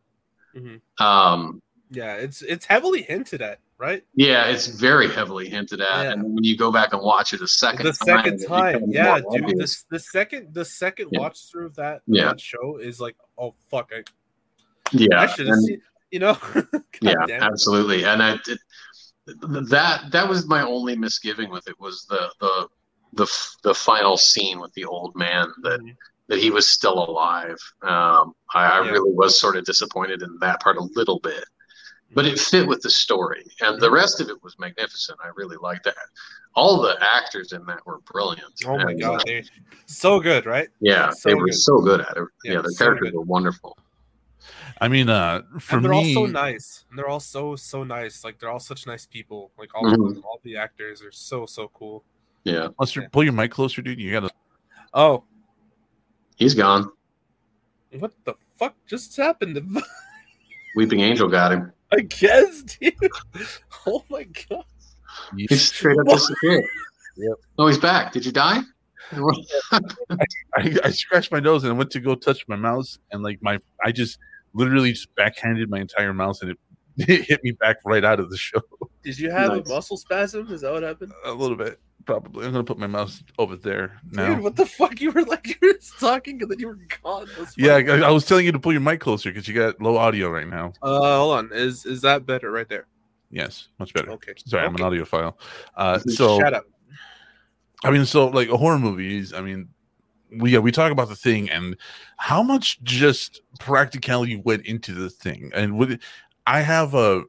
Mhm. 0.55 0.80
Um, 1.05 1.62
Yeah, 1.90 2.14
it's 2.16 2.42
it's 2.42 2.66
heavily 2.66 3.03
hinted 3.03 3.42
at, 3.42 3.59
right? 3.82 4.02
yeah, 4.14 4.46
it's 4.46 4.66
very 4.68 5.08
heavily 5.10 5.48
hinted 5.48 5.80
at, 5.80 6.04
Yeah. 6.04 6.12
and 6.12 6.22
when 6.34 6.44
you 6.44 6.56
go 6.56 6.70
back 6.70 6.92
and 6.94 7.02
watch 7.02 7.32
it 7.34 7.40
a 7.42 7.48
second 7.48 7.84
the 7.86 7.92
time, 7.92 8.24
second 8.24 8.46
time, 8.46 8.82
yeah, 8.88 9.16
dude. 9.18 9.26
obvious. 9.44 9.82
The, 9.90 9.96
the 9.96 10.00
second 10.00 10.54
the 10.54 10.64
second 10.64 11.08
Yeah. 11.12 11.20
watch 11.20 11.38
through 11.50 11.66
of 11.66 11.74
that, 11.76 12.02
Yeah. 12.06 12.26
that 12.28 12.40
show 12.40 12.78
is 12.78 13.00
like, 13.00 13.16
oh 13.36 13.54
fuck, 13.70 13.90
I, 13.94 14.04
yeah, 14.92 15.20
I 15.22 15.26
should 15.26 15.48
have 15.48 15.56
seen. 15.58 15.82
You 16.12 16.20
know, 16.20 16.36
yeah, 17.02 17.14
absolutely. 17.30 18.04
And 18.04 18.22
I 18.22 18.34
it, 18.46 18.58
that 19.70 20.10
that 20.12 20.28
was 20.28 20.46
my 20.46 20.62
only 20.62 20.96
misgiving 20.96 21.50
with 21.50 21.66
it 21.68 21.78
was 21.80 22.06
the 22.08 22.30
the 22.40 22.68
the 23.14 23.26
the 23.62 23.74
final 23.74 24.16
scene 24.16 24.60
with 24.60 24.72
the 24.74 24.84
old 24.84 25.14
man 25.16 25.46
that 25.62 25.80
Mhm. 25.80 25.96
that 26.28 26.38
he 26.38 26.50
was 26.50 26.68
still 26.68 26.98
alive. 27.08 27.56
Um, 27.82 28.34
I, 28.54 28.66
I 28.66 28.84
Yeah. 28.84 28.90
really 28.92 29.12
was 29.12 29.38
sort 29.38 29.56
of 29.56 29.64
disappointed 29.64 30.22
in 30.22 30.38
that 30.40 30.60
part 30.60 30.76
a 30.76 30.88
little 30.94 31.18
bit, 31.20 31.44
but 32.14 32.26
it 32.26 32.38
fit 32.38 32.66
with 32.66 32.80
the 32.82 32.90
story, 32.90 33.44
and 33.60 33.80
the 33.80 33.90
rest 33.90 34.20
of 34.20 34.28
it 34.28 34.42
was 34.42 34.58
magnificent. 34.58 35.18
I 35.24 35.30
really 35.36 35.56
liked 35.60 35.84
that. 35.84 35.94
All 36.54 36.80
the 36.82 36.96
actors 37.00 37.52
in 37.52 37.64
that 37.66 37.84
were 37.86 38.00
brilliant. 38.00 38.52
Oh 38.66 38.76
my 38.76 38.90
And, 38.92 39.00
god, 39.00 39.20
uh, 39.20 39.24
they 39.24 39.44
so 39.86 40.20
good, 40.20 40.44
right? 40.46 40.68
yeah, 40.80 41.10
so 41.10 41.28
they 41.30 41.34
were 41.34 41.46
good. 41.46 41.54
so 41.54 41.80
good 41.80 42.00
at 42.00 42.16
it. 42.16 42.24
Yeah, 42.44 42.52
Yeah, 42.54 42.60
their 42.62 42.70
so 42.72 42.84
characters 42.84 43.10
good. 43.10 43.16
were 43.18 43.24
wonderful. 43.24 43.76
I 44.80 44.88
mean, 44.88 45.08
uh, 45.08 45.42
for 45.60 45.76
and 45.76 45.84
they're 45.84 45.92
me, 45.92 46.14
all 46.16 46.26
so 46.26 46.30
nice. 46.32 46.84
And 46.90 46.98
they're 46.98 47.08
all 47.08 47.20
so 47.20 47.54
so 47.56 47.84
nice. 47.84 48.24
Like 48.24 48.38
they're 48.40 48.50
all 48.50 48.58
such 48.60 48.86
nice 48.86 49.06
people. 49.06 49.52
Like 49.56 49.74
all 49.74 49.84
Mhm. 49.84 49.92
of 50.08 50.14
them, 50.14 50.24
all 50.24 50.40
the 50.42 50.56
actors 50.56 51.00
are 51.02 51.12
so 51.12 51.46
so 51.46 51.68
cool. 51.72 52.04
Yeah, 52.44 52.68
Lester, 52.78 53.02
Yeah. 53.02 53.08
pull 53.12 53.22
your 53.22 53.32
mic 53.32 53.52
closer, 53.52 53.80
dude. 53.82 54.00
You 54.00 54.10
gotta. 54.12 54.30
Oh, 54.92 55.24
he's 56.36 56.54
gone. 56.54 56.90
what 57.98 58.12
the 58.24 58.34
fuck 58.56 58.74
just 58.86 59.16
happened? 59.16 59.60
Weeping 60.76 61.00
Angel 61.00 61.28
got 61.28 61.52
him. 61.52 61.72
I 61.93 62.01
guess, 62.01 62.62
dude. 62.62 62.95
Oh 63.86 64.05
my 64.11 64.24
god. 64.49 64.64
He's 65.36 65.72
straight 65.72 65.99
up 65.99 66.07
disappeared. 66.07 66.64
Yep. 67.16 67.34
Oh, 67.59 67.66
he's 67.66 67.78
back. 67.78 68.12
Did 68.12 68.24
you 68.24 68.32
die? 68.32 68.61
I, 69.12 69.80
I 70.84 70.90
scratched 70.90 71.30
my 71.32 71.40
nose 71.40 71.64
and 71.64 71.72
I 71.72 71.76
went 71.76 71.90
to 71.90 72.01
go 72.01 72.14
touch 72.14 72.47
my 72.49 72.57
mouse, 72.57 72.99
and 73.11 73.22
like 73.22 73.38
my, 73.43 73.59
I 73.84 73.93
just 73.93 74.18
literally 74.55 74.93
just 74.93 75.14
backhanded 75.16 75.68
my 75.68 75.80
entire 75.80 76.14
mouse, 76.14 76.40
and 76.40 76.53
it, 76.53 76.59
it 77.09 77.24
hit 77.24 77.43
me 77.43 77.53
back 77.53 77.78
right 77.84 78.05
out 78.05 78.20
of 78.20 78.30
the 78.30 78.36
show 78.36 78.61
Did 79.03 79.18
you 79.18 79.30
have 79.30 79.53
Nice. 79.53 79.66
a 79.66 79.74
muscle 79.74 79.97
spasm? 79.97 80.53
Is 80.53 80.61
that 80.61 80.72
what 80.72 80.82
happened? 80.82 81.12
a 81.24 81.32
little 81.32 81.57
bit. 81.57 81.80
Probably, 82.05 82.45
I'm 82.45 82.53
gonna 82.53 82.64
put 82.64 82.78
my 82.78 82.88
mouse 82.88 83.22
over 83.38 83.55
there 83.55 84.01
now. 84.11 84.34
Dude, 84.34 84.43
what 84.43 84.57
the 84.57 84.66
fuck? 84.66 85.01
You 85.01 85.12
were 85.12 85.22
like 85.22 85.47
you 85.62 85.68
were 85.68 85.78
talking 86.01 86.43
and 86.43 86.51
then 86.51 86.59
you 86.59 86.66
were 86.66 86.78
gone. 87.03 87.28
Yeah. 87.57 87.74
I, 87.76 88.01
I 88.01 88.11
was 88.11 88.24
telling 88.26 88.45
you 88.45 88.51
to 88.53 88.59
pull 88.59 88.72
your 88.72 88.80
mic 88.80 88.99
closer 89.01 89.30
because 89.30 89.47
you 89.47 89.55
got 89.55 89.80
low 89.80 89.97
audio 89.97 90.28
right 90.28 90.49
now. 90.49 90.72
Uh, 90.82 91.18
hold 91.18 91.38
on. 91.38 91.51
Is 91.53 91.86
is 91.86 92.03
that 92.03 92.26
better 92.26 92.51
right 92.51 92.68
there? 92.68 92.86
Yes, 93.30 93.68
much 93.78 93.95
better. 93.95 94.11
Okay. 94.12 94.34
Sorry, 94.45 94.66
I'm 94.66 94.74
an 94.74 94.80
audiophile. 94.82 95.34
Uh, 95.76 95.99
so 96.01 96.38
shut 96.40 96.55
up. 96.55 96.64
I 97.84 97.90
mean, 97.90 98.05
so 98.05 98.26
like 98.28 98.49
horror 98.49 98.78
movies. 98.78 99.32
I 99.32 99.40
mean, 99.40 99.68
we 100.38 100.53
yeah, 100.53 100.59
we 100.59 100.72
talk 100.72 100.93
about 100.93 101.09
the 101.09 101.16
thing 101.16 101.51
and 101.51 101.76
how 102.16 102.43
much 102.43 102.82
just 102.82 103.43
practicality 103.61 104.36
went 104.36 104.66
into 104.66 104.93
the 104.93 105.09
thing, 105.09 105.51
and 105.55 105.78
would 105.78 106.01
I 106.47 106.61
have 106.61 106.95
a 106.95 107.22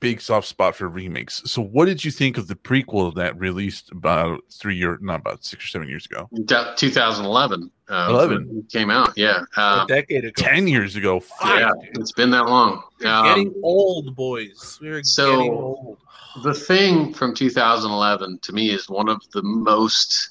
big 0.00 0.20
soft 0.20 0.46
spot 0.46 0.76
for 0.76 0.86
remakes. 0.88 1.42
So, 1.46 1.62
what 1.62 1.86
did 1.86 2.04
you 2.04 2.10
think 2.10 2.36
of 2.36 2.46
the 2.46 2.54
prequel 2.54 3.14
that 3.14 3.38
released 3.38 3.90
about 3.90 4.40
three 4.52 4.76
year, 4.76 4.98
not 5.00 5.20
about 5.20 5.44
six 5.44 5.64
or 5.64 5.68
seven 5.68 5.88
years 5.88 6.04
ago, 6.06 6.28
2011. 6.76 7.70
Uh, 7.88 8.06
11. 8.10 8.66
came 8.72 8.90
out. 8.90 9.12
Yeah. 9.16 9.44
a 9.56 9.60
Uh, 9.60 9.84
decade 9.86 10.24
ago. 10.24 10.32
ten 10.36 10.66
years 10.66 10.96
ago? 10.96 11.20
Fuck, 11.20 11.58
yeah. 11.60 11.70
dude. 11.82 11.98
It's 11.98 12.12
been 12.12 12.30
that 12.30 12.46
long. 12.46 12.82
We're 13.00 13.08
Um, 13.08 13.26
getting 13.26 13.54
old, 13.62 14.14
boys. 14.16 14.78
We're 14.80 15.02
so- 15.02 15.36
getting 15.36 15.52
old. 15.52 15.98
the 16.42 16.54
thing 16.54 17.12
from 17.14 17.34
2011 17.34 18.38
to 18.42 18.52
me 18.52 18.70
is 18.70 18.88
one 18.88 19.08
of 19.08 19.20
the 19.32 19.42
most 19.42 20.30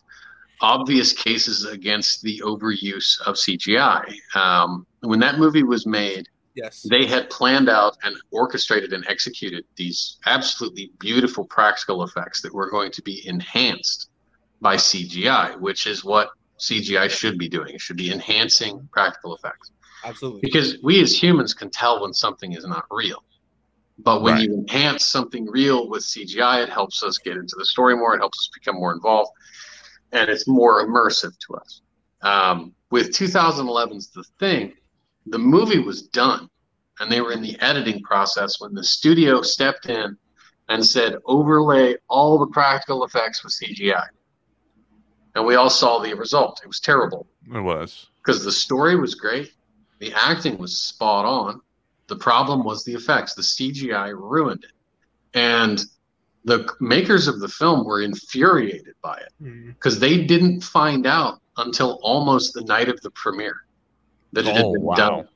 obvious 0.62 1.14
cases 1.14 1.66
against 1.66 2.22
the 2.24 2.42
overuse 2.46 3.20
of 3.22 3.36
CGI. 3.38 4.04
Um, 4.36 4.86
when 5.02 5.20
that 5.20 5.38
movie 5.38 5.64
was 5.64 5.86
made, 5.86 6.28
Yes. 6.56 6.86
they 6.90 7.06
had 7.06 7.30
planned 7.30 7.68
out 7.70 7.98
and 8.04 8.16
orchestrated 8.32 8.94
and 8.94 9.06
executed 9.08 9.66
these 9.76 10.18
absolutely 10.26 10.92
beautiful 11.00 11.46
practical 11.46 12.04
effects 12.04 12.42
that 12.42 12.54
were 12.54 12.70
going 12.70 12.92
to 12.92 13.02
be 13.02 13.28
enhanced 13.28 14.10
by 14.62 14.76
CGI, 14.76 15.60
which 15.60 15.88
is 15.88 16.04
what 16.04 16.30
CGI 16.60 17.10
should 17.10 17.38
be 17.38 17.50
doing. 17.50 17.74
It 17.74 17.82
should 17.82 17.98
be 17.98 18.12
enhancing 18.12 18.88
practical 18.92 19.36
effects 19.36 19.72
Absolutely. 20.06 20.42
because 20.44 20.78
we 20.84 21.02
as 21.02 21.22
humans 21.22 21.54
can 21.54 21.70
tell 21.70 22.02
when 22.02 22.14
something 22.14 22.54
is 22.54 22.66
not 22.66 22.86
real. 22.92 23.24
But 24.00 24.22
when 24.22 24.36
Right. 24.36 24.44
you 24.48 24.54
enhance 24.56 25.06
something 25.06 25.46
real 25.48 25.88
with 25.90 26.04
CGI, 26.04 26.62
it 26.64 26.70
helps 26.70 27.04
us 27.04 27.18
get 27.18 27.36
into 27.38 27.56
the 27.58 27.66
story 27.66 27.96
more. 27.96 28.16
It 28.16 28.20
helps 28.20 28.40
us 28.40 28.50
become 28.54 28.76
more 28.76 28.92
involved, 28.94 29.32
and 30.12 30.30
it's 30.30 30.48
more 30.48 30.86
immersive 30.88 31.38
to 31.48 31.56
us. 31.56 31.82
Um, 32.22 32.74
with 32.90 33.12
2011's 33.12 34.10
The 34.10 34.24
Thing, 34.40 34.74
the 35.28 35.40
movie 35.40 35.80
was 35.80 36.04
done, 36.04 36.50
and 37.00 37.12
they 37.12 37.22
were 37.22 37.32
in 37.32 37.42
the 37.42 37.60
editing 37.62 38.02
process 38.02 38.60
when 38.60 38.74
the 38.74 38.84
studio 38.84 39.42
stepped 39.42 39.88
in 39.88 40.18
and 40.70 40.86
said, 40.86 41.18
overlay 41.26 41.96
all 42.08 42.38
the 42.38 42.48
practical 42.48 43.04
effects 43.04 43.44
with 43.44 43.54
CGI. 43.54 44.06
And 45.36 45.46
we 45.46 45.56
all 45.56 45.70
saw 45.70 46.00
the 46.00 46.14
result. 46.14 46.62
It 46.64 46.68
was 46.68 46.80
terrible 46.80 47.28
It 47.54 47.60
was. 47.62 48.08
because 48.22 48.44
the 48.44 48.52
story 48.52 48.96
was 48.96 49.16
great, 49.16 49.54
the 50.00 50.14
acting 50.14 50.58
was 50.58 50.78
spot 50.78 51.26
on. 51.26 51.62
The 52.08 52.16
problem 52.18 52.64
was 52.64 52.84
the 52.84 52.94
effects. 52.94 53.34
The 53.34 53.42
CGI 53.42 54.10
ruined 54.14 54.64
it, 54.64 54.72
and 55.34 55.84
the 56.46 56.70
makers 56.82 57.28
of 57.28 57.40
the 57.40 57.48
film 57.48 57.86
were 57.86 58.02
infuriated 58.02 58.96
by 59.02 59.18
it 59.18 59.32
Mhm. 59.42 59.68
because 59.76 60.00
they 60.00 60.24
didn't 60.26 60.62
find 60.62 61.08
out 61.08 61.40
until 61.58 62.00
almost 62.04 62.54
the 62.54 62.64
night 62.64 62.90
of 62.90 63.00
the 63.02 63.12
premiere 63.12 63.56
that 64.34 64.46
it 64.46 64.56
had 64.56 64.66
Oh, 64.66 64.74
been 64.74 64.82
wow. 64.84 64.96
done. 64.96 65.28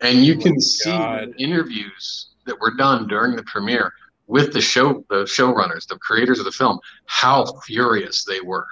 And 0.00 0.24
you 0.24 0.36
Oh 0.38 0.42
can 0.42 0.60
see 0.60 0.90
God. 0.90 1.34
interviews 1.38 2.28
that 2.46 2.58
were 2.60 2.72
done 2.76 3.06
during 3.08 3.36
the 3.36 3.42
premiere 3.44 3.92
with 4.26 4.52
the 4.52 4.60
show, 4.60 5.04
the 5.10 5.24
showrunners, 5.24 5.86
the 5.86 5.98
creators 5.98 6.38
of 6.38 6.44
the 6.44 6.52
film, 6.52 6.78
how 7.06 7.44
furious 7.66 8.24
they 8.24 8.40
were 8.40 8.66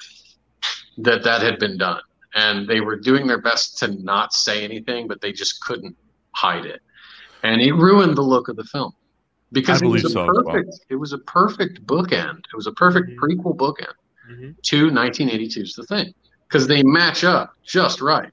that 0.99 1.22
that 1.24 1.43
had 1.43 1.59
been 1.59 1.77
done, 1.77 2.01
and 2.35 2.66
they 2.68 2.81
were 2.81 2.97
doing 2.97 3.27
their 3.27 3.41
best 3.41 3.79
to 3.79 3.89
not 4.03 4.33
say 4.33 4.64
anything, 4.64 5.07
but 5.09 5.20
they 5.20 5.33
just 5.33 5.61
couldn't 5.61 5.97
hide 6.35 6.66
it. 6.66 6.81
and 7.43 7.61
it 7.61 7.72
ruined 7.74 8.16
the 8.16 8.22
look 8.22 8.49
of 8.49 8.57
the 8.57 8.64
film 8.64 8.91
because 9.53 9.81
it 9.83 9.87
was 9.87 10.05
a 10.05 10.11
so 10.11 10.22
as 10.22 10.27
well. 10.27 10.35
perfect. 10.55 10.70
It 10.89 10.97
was 10.97 11.12
a 11.12 11.18
perfect 11.18 11.87
bookend. 11.87 12.39
It 12.39 12.57
was 12.57 12.66
a 12.66 12.72
perfect 12.72 13.11
Mhm. 13.11 13.16
prequel 13.18 13.57
bookend 13.57 13.93
Mhm. 14.31 14.57
to 14.62 14.91
1982's 14.91 15.74
The 15.74 15.85
Thing 15.85 16.12
because 16.49 16.66
they 16.66 16.83
match 16.83 17.24
up 17.24 17.53
just 17.64 18.01
right. 18.01 18.33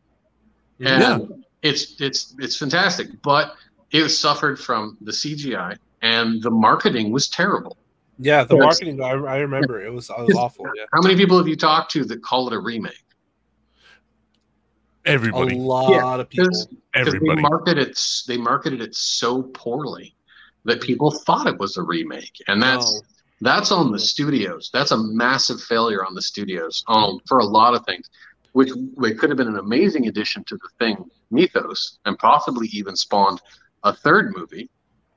And 0.80 1.44
it's 1.62 2.00
it's 2.02 2.36
it's 2.40 2.58
fantastic, 2.58 3.22
but 3.22 3.54
it 3.92 4.10
suffered 4.10 4.60
from 4.60 4.98
the 5.02 5.12
CGI 5.12 5.78
and 6.02 6.42
the 6.42 6.50
marketing 6.52 7.12
was 7.12 7.30
terrible. 7.30 7.78
Yeah, 8.20 8.44
the 8.44 8.56
Yes. 8.56 8.64
marketing. 8.64 9.02
I, 9.02 9.12
I 9.12 9.38
remember 9.38 9.82
it 9.84 9.92
was, 9.92 10.10
it 10.10 10.18
was 10.20 10.36
awful. 10.36 10.66
Yeah, 10.76 10.86
How 10.94 11.02
many 11.02 11.16
people 11.16 11.38
have 11.38 11.48
you 11.48 11.56
talked 11.56 11.92
to 11.94 12.04
that 12.06 12.22
call 12.24 12.48
it 12.48 12.54
a 12.54 12.60
remake? 12.60 12.94
Everybody, 15.06 15.42
a 15.42 15.46
Everybody, 15.46 15.60
lot 15.60 16.20
of 16.20 16.30
people. 16.30 16.46
Because 16.46 16.68
they 16.70 17.00
everybody. 17.00 17.42
marketed 17.42 17.88
it 17.90 18.00
they 18.28 18.38
marketed 18.38 18.82
it 18.82 18.96
so 18.96 19.44
poorly 19.44 20.16
that 20.66 20.82
people 20.82 21.12
thought 21.12 21.48
it 21.48 21.58
was 21.60 21.76
a 21.78 21.82
remake, 21.84 22.32
and 22.48 22.62
that's 22.64 22.94
No. 22.94 23.02
that's 23.42 23.72
on 23.72 23.92
the 23.92 24.00
studios. 24.00 24.70
That's 24.74 24.92
a 24.92 24.98
massive 24.98 25.62
failure 25.62 26.06
on 26.06 26.14
the 26.16 26.22
studios 26.22 26.84
on 26.88 27.20
for 27.28 27.40
a 27.40 27.46
lot 27.46 27.74
of 27.74 27.86
things, 27.86 28.10
which 28.54 28.70
it 28.72 29.20
could 29.20 29.30
have 29.30 29.38
been 29.38 29.48
an 29.48 29.58
amazing 29.58 30.08
addition 30.08 30.44
to 30.46 30.56
the 30.58 30.70
thing 30.80 31.04
mythos, 31.32 32.00
and 32.06 32.18
possibly 32.18 32.68
even 32.74 32.96
spawned 32.96 33.42
a 33.84 33.94
third 33.94 34.32
movie. 34.36 34.70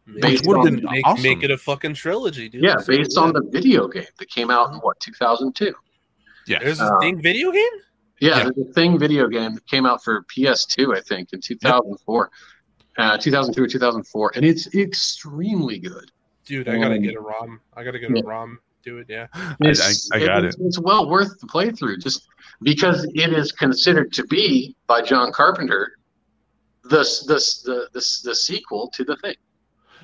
Make, 0.06 0.22
Based 0.22 0.46
would've 0.46 0.60
on- 0.66 0.74
been 0.76 0.84
make, 0.84 1.06
awesome. 1.06 1.22
make 1.22 1.42
it 1.42 1.50
a 1.50 1.58
fucking 1.58 1.94
trilogy, 1.94 2.48
dude. 2.48 2.62
Yeah, 2.62 2.76
So, 2.78 2.96
based 2.96 3.18
on 3.18 3.32
the 3.32 3.42
video 3.50 3.88
game 3.88 4.04
that 4.18 4.28
came 4.30 4.50
out 4.50 4.72
in 4.72 4.78
what 4.78 4.98
2002. 5.00 5.72
yeah, 6.46 6.58
There's 6.60 6.80
a 6.80 6.84
Uh, 6.84 7.00
thing 7.00 7.20
video 7.20 7.50
game. 7.50 7.62
Yeah, 8.20 8.30
Yeah. 8.38 8.42
there's 8.44 8.68
a 8.70 8.72
Thing 8.72 8.98
video 8.98 9.28
game 9.28 9.54
that 9.54 9.66
came 9.66 9.84
out 9.84 10.02
for 10.02 10.22
PS2, 10.34 10.94
I 10.96 11.00
think, 11.00 11.32
in 11.34 11.40
2004, 11.40 12.30
uh, 12.98 13.18
2002 13.18 13.62
or 13.64 13.66
2004, 13.66 14.32
and 14.36 14.44
it's 14.44 14.72
extremely 14.74 15.78
good. 15.78 16.10
Dude, 16.46 16.68
I 16.68 16.78
gotta 16.78 16.94
Um, 16.94 17.02
get 17.02 17.14
a 17.16 17.20
ROM. 17.20 17.60
I 17.76 17.84
gotta 17.84 17.98
get 17.98 18.10
yeah. 18.12 18.20
a 18.22 18.26
ROM. 18.26 18.58
Do 18.86 18.98
it, 18.98 19.06
yeah. 19.08 19.26
I, 19.34 19.56
It's, 19.62 20.08
I, 20.12 20.16
I 20.18 20.24
got 20.24 20.44
it. 20.44 20.48
it's, 20.48 20.56
it's 20.60 20.78
well 20.78 21.10
worth 21.10 21.40
the 21.40 21.46
playthrough, 21.48 22.00
just 22.00 22.28
because 22.62 23.04
it 23.14 23.32
is 23.32 23.50
considered 23.50 24.12
to 24.12 24.24
be 24.28 24.76
by 24.86 25.02
John 25.02 25.32
Carpenter 25.32 25.98
the 26.84 26.98
the 27.26 27.34
the 27.64 27.88
the, 27.92 28.18
the 28.28 28.34
sequel 28.34 28.88
to 28.94 29.02
the 29.02 29.16
Thing. 29.16 29.34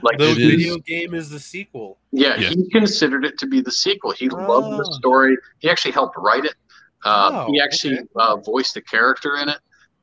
Like 0.02 0.18
The 0.18 0.30
It 0.32 0.36
he- 0.36 0.50
video 0.50 0.78
game 0.78 1.14
is 1.14 1.30
the 1.30 1.38
sequel. 1.38 1.98
Yeah, 2.10 2.34
Yeah. 2.36 2.48
he 2.48 2.68
considered 2.70 3.24
it 3.24 3.38
to 3.38 3.46
be 3.46 3.60
the 3.60 3.70
sequel. 3.70 4.10
He 4.10 4.28
loved 4.28 4.72
the 4.72 4.84
Oh. 4.88 4.92
story. 4.98 5.36
He 5.60 5.70
actually 5.70 5.92
helped 5.92 6.16
write 6.18 6.44
it. 6.44 6.54
Uh, 7.04 7.30
Oh, 7.46 7.52
he 7.52 7.60
actually 7.60 8.00
okay. 8.00 8.08
uh, 8.16 8.34
voiced 8.38 8.76
a 8.76 8.80
character 8.82 9.36
in 9.36 9.48
it, 9.48 9.58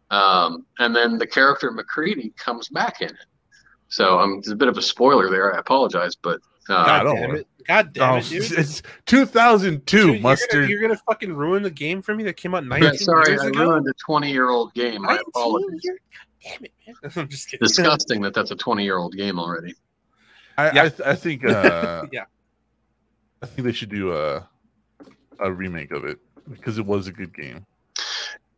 um, 0.10 0.66
and 0.80 0.96
then 0.96 1.18
the 1.18 1.28
character 1.28 1.70
MacReady 1.70 2.34
comes 2.38 2.70
back 2.70 3.02
in 3.02 3.10
it. 3.10 3.26
So 3.90 4.20
um, 4.20 4.38
it's 4.40 4.50
a 4.52 4.56
bit 4.56 4.70
of 4.70 4.78
a 4.78 4.82
spoiler 4.82 5.30
there. 5.30 5.54
I 5.54 5.60
apologize, 5.60 6.16
but 6.16 6.40
God 6.76 7.04
don't 7.04 7.16
damn 7.16 7.36
it! 7.36 7.48
God 7.68 7.94
damn 7.94 8.14
Oh, 8.14 8.18
it, 8.18 8.26
dude! 8.26 8.52
it's 8.52 8.82
2002 9.06 9.98
Dude, 9.98 10.14
you're 10.14 10.22
mustard. 10.22 10.52
Gonna, 10.54 10.68
you're 10.68 10.82
gonna 10.82 11.00
fucking 11.08 11.34
ruin 11.34 11.64
the 11.64 11.70
game 11.72 12.02
for 12.02 12.16
me 12.16 12.24
that 12.24 12.34
came 12.38 12.56
out 12.56 12.64
yeah, 12.64 12.70
19 12.70 12.98
sorry, 13.00 13.30
years 13.32 13.42
I 13.42 13.48
ago. 13.48 13.70
ruined 13.70 13.88
a 13.88 13.94
20 14.06 14.32
year 14.32 14.50
old 14.50 14.74
game. 14.74 15.02
My 15.02 15.10
19 15.10 15.24
apologies. 15.28 15.82
years? 15.84 16.00
God 16.44 16.50
damn 16.52 16.64
it, 16.66 16.72
man! 17.04 17.12
I'm 17.24 17.30
just 17.30 17.48
kidding. 17.50 17.66
Disgusting 17.66 18.22
that 18.22 18.34
that's 18.34 18.52
a 18.52 18.56
20 18.56 18.84
year 18.84 18.98
old 18.98 19.16
game 19.16 19.40
already. 19.40 19.76
I, 20.58 20.72
Yeah. 20.72 20.84
I, 20.84 20.90
th- 20.90 21.02
I 21.08 21.16
think 21.16 21.46
uh, 21.46 22.04
Yeah. 22.12 22.26
I 23.42 23.46
think 23.46 23.66
they 23.66 23.72
should 23.74 23.90
do 23.90 24.14
a 24.16 24.48
a 25.40 25.52
remake 25.52 25.92
of 25.92 26.04
it 26.06 26.20
because 26.50 26.78
it 26.78 26.86
was 26.86 27.08
a 27.08 27.12
good 27.12 27.34
game. 27.36 27.66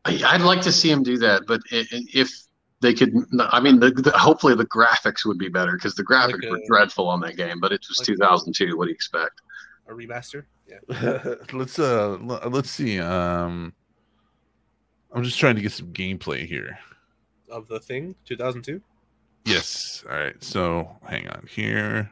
I- 0.06 0.22
I'd 0.26 0.42
like 0.42 0.62
to 0.62 0.72
see 0.72 0.90
him 0.90 1.04
do 1.04 1.18
that, 1.20 1.44
but 1.48 1.62
i- 1.72 1.86
i- 1.92 2.06
if 2.14 2.32
they 2.82 2.94
could, 2.94 3.14
I 3.40 3.60
mean, 3.60 3.80
the, 3.80 3.92
the, 3.92 4.12
hopefully 4.12 4.56
the 4.56 4.66
graphics 4.66 5.26
would 5.26 5.38
be 5.38 5.50
better 5.50 5.74
because 5.74 5.96
the 5.96 6.04
graphics 6.04 6.42
Like 6.44 6.52
were 6.52 6.62
dreadful 6.68 7.08
on 7.08 7.20
that 7.22 7.38
game. 7.38 7.60
But 7.60 7.72
it 7.72 7.86
was 7.88 8.00
like- 8.00 8.08
2002. 8.08 8.78
What 8.78 8.86
do 8.86 8.90
you 8.90 8.94
expect? 8.96 9.42
A 9.88 9.94
remaster? 9.94 10.46
Yeah. 10.68 11.36
let's 11.54 11.78
uh 11.80 12.14
l- 12.14 12.50
let's 12.50 12.70
see. 12.72 13.00
Um, 13.00 13.74
I'm 15.14 15.24
just 15.24 15.38
trying 15.38 15.56
to 15.56 15.62
get 15.62 15.74
some 15.74 15.92
gameplay 15.92 16.46
here. 16.46 16.80
Of 17.50 17.68
the 17.68 17.80
thing, 17.80 18.16
2002. 18.26 18.82
Yes. 19.46 20.04
All 20.10 20.16
right. 20.16 20.42
So 20.42 20.98
hang 21.06 21.28
on 21.28 21.46
here. 21.50 22.10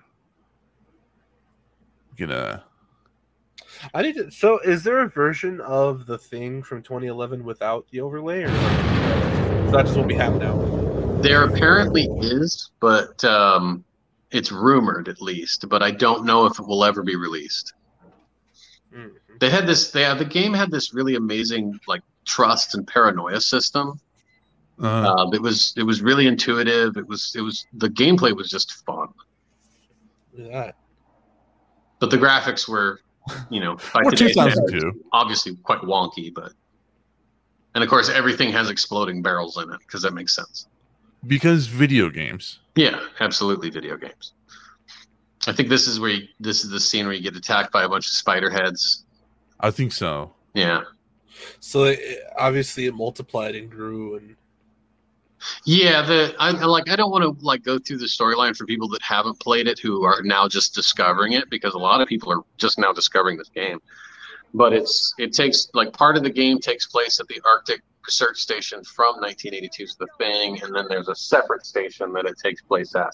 Gonna. 2.17 2.63
I 3.93 4.01
need 4.01 4.15
to. 4.15 4.29
So, 4.29 4.59
is 4.59 4.83
there 4.83 4.99
a 4.99 5.07
version 5.07 5.61
of 5.61 6.05
the 6.05 6.17
thing 6.17 6.63
from 6.63 6.83
2011 6.83 7.45
without 7.45 7.87
the 7.91 8.01
overlay, 8.01 8.43
or 8.43 8.49
is 9.69 9.73
that 9.73 9.85
just 9.85 9.97
what 9.97 10.07
we 10.07 10.15
have 10.15 10.35
now? 10.39 10.55
There 11.21 11.43
apparently 11.43 12.07
is, 12.21 12.71
but 12.79 13.23
um, 13.23 13.83
it's 14.31 14.51
rumored 14.51 15.07
at 15.07 15.21
least. 15.21 15.69
But 15.69 15.83
I 15.83 15.91
don't 15.91 16.25
know 16.25 16.45
if 16.47 16.59
it 16.59 16.67
will 16.67 16.83
ever 16.83 17.03
be 17.03 17.15
released. 17.15 17.73
Mhm. 18.93 19.11
They 19.39 19.49
had 19.51 19.67
this. 19.67 19.91
They 19.91 20.11
the 20.15 20.25
game 20.25 20.53
had 20.53 20.71
this 20.71 20.93
really 20.93 21.15
amazing 21.15 21.79
like 21.87 22.01
trust 22.25 22.73
and 22.73 22.87
paranoia 22.87 23.41
system. 23.41 23.99
Uh, 24.81 24.87
Uh, 24.87 25.29
it 25.33 25.41
was 25.41 25.73
it 25.77 25.83
was 25.83 26.01
really 26.01 26.25
intuitive. 26.25 26.97
It 26.97 27.07
was 27.07 27.33
it 27.35 27.41
was 27.41 27.67
the 27.73 27.89
gameplay 27.89 28.35
was 28.35 28.49
just 28.49 28.71
fun, 28.85 29.09
Look 30.33 30.47
at 30.47 30.51
that. 30.53 30.75
but 31.99 32.09
the 32.09 32.17
graphics 32.17 32.67
were, 32.67 33.01
you 33.51 33.59
know, 33.59 33.77
by 33.93 34.01
or 34.05 34.11
today's 34.11 34.33
2002. 34.35 35.03
obviously 35.13 35.55
quite 35.57 35.81
wonky. 35.81 36.33
But 36.33 36.53
and 37.75 37.83
of 37.83 37.89
course 37.89 38.09
everything 38.09 38.51
has 38.51 38.69
exploding 38.69 39.21
barrels 39.21 39.57
in 39.57 39.71
it 39.71 39.79
because 39.79 40.01
that 40.01 40.13
makes 40.13 40.35
sense. 40.35 40.67
Because 41.27 41.67
video 41.67 42.09
games. 42.09 42.59
Yeah, 42.75 42.99
absolutely. 43.19 43.69
Video 43.69 43.97
games. 43.97 44.33
I 45.47 45.53
think 45.53 45.69
this 45.69 45.87
is 45.87 45.99
where 45.99 46.11
you, 46.11 46.27
this 46.39 46.63
is 46.63 46.69
the 46.69 46.79
scene 46.79 47.05
where 47.05 47.13
you 47.13 47.21
get 47.21 47.35
attacked 47.35 47.71
by 47.71 47.83
a 47.83 47.89
bunch 47.89 48.05
of 48.07 48.13
spider 48.13 48.49
heads. 48.49 49.05
I 49.59 49.71
think 49.71 49.91
so. 49.91 50.33
Yeah, 50.53 50.81
So, 51.59 51.83
it, 51.85 51.99
obviously, 52.37 52.85
it 52.85 52.95
multiplied 52.95 53.55
and 53.55 53.69
grew, 53.69 54.17
and 54.17 54.35
yeah. 55.65 56.01
The 56.01 56.35
I 56.39 56.49
I 56.49 56.65
like 56.65 56.89
I 56.89 56.95
don't 56.95 57.11
want 57.11 57.23
to 57.23 57.45
like 57.45 57.63
go 57.63 57.77
through 57.77 57.97
the 57.99 58.05
storyline 58.05 58.55
for 58.55 58.65
people 58.65 58.87
that 58.89 59.01
haven't 59.01 59.39
played 59.39 59.67
it 59.67 59.79
who 59.79 60.03
are 60.03 60.21
now 60.23 60.47
just 60.47 60.73
discovering 60.73 61.33
it 61.33 61.49
because 61.49 61.73
a 61.73 61.77
lot 61.77 62.01
of 62.01 62.07
people 62.07 62.31
are 62.31 62.41
just 62.57 62.79
now 62.79 62.91
discovering 62.91 63.37
this 63.37 63.49
game. 63.49 63.79
But 64.53 64.73
it's 64.73 65.13
it 65.19 65.33
takes 65.33 65.67
like 65.73 65.93
part 65.93 66.17
of 66.17 66.23
the 66.23 66.29
game 66.29 66.59
takes 66.59 66.87
place 66.87 67.19
at 67.19 67.27
the 67.27 67.39
Arctic 67.45 67.81
research 68.05 68.37
station 68.37 68.83
from 68.83 69.21
1982's 69.21 69.95
The 69.97 70.07
Thing, 70.17 70.61
and 70.63 70.75
then 70.75 70.85
there's 70.89 71.07
a 71.09 71.15
separate 71.15 71.65
station 71.65 72.11
that 72.13 72.25
it 72.25 72.35
takes 72.43 72.61
place 72.61 72.95
at 72.95 73.13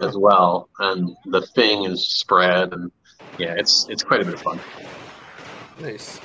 as 0.00 0.16
well. 0.16 0.70
And 0.78 1.14
the 1.26 1.42
Thing 1.42 1.84
is 1.84 2.08
spread, 2.08 2.72
and 2.72 2.90
yeah, 3.38 3.54
it's 3.58 3.86
it's 3.90 4.02
quite 4.02 4.22
a 4.22 4.24
bit 4.24 4.34
of 4.34 4.40
fun. 4.42 4.58
nice. 5.80 6.18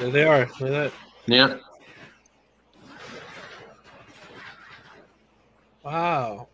There 0.00 0.10
they 0.10 0.24
are. 0.24 0.40
Look 0.40 0.62
at 0.62 0.70
that. 0.70 0.92
Yeah. 1.26 1.56
Wow. 5.82 6.48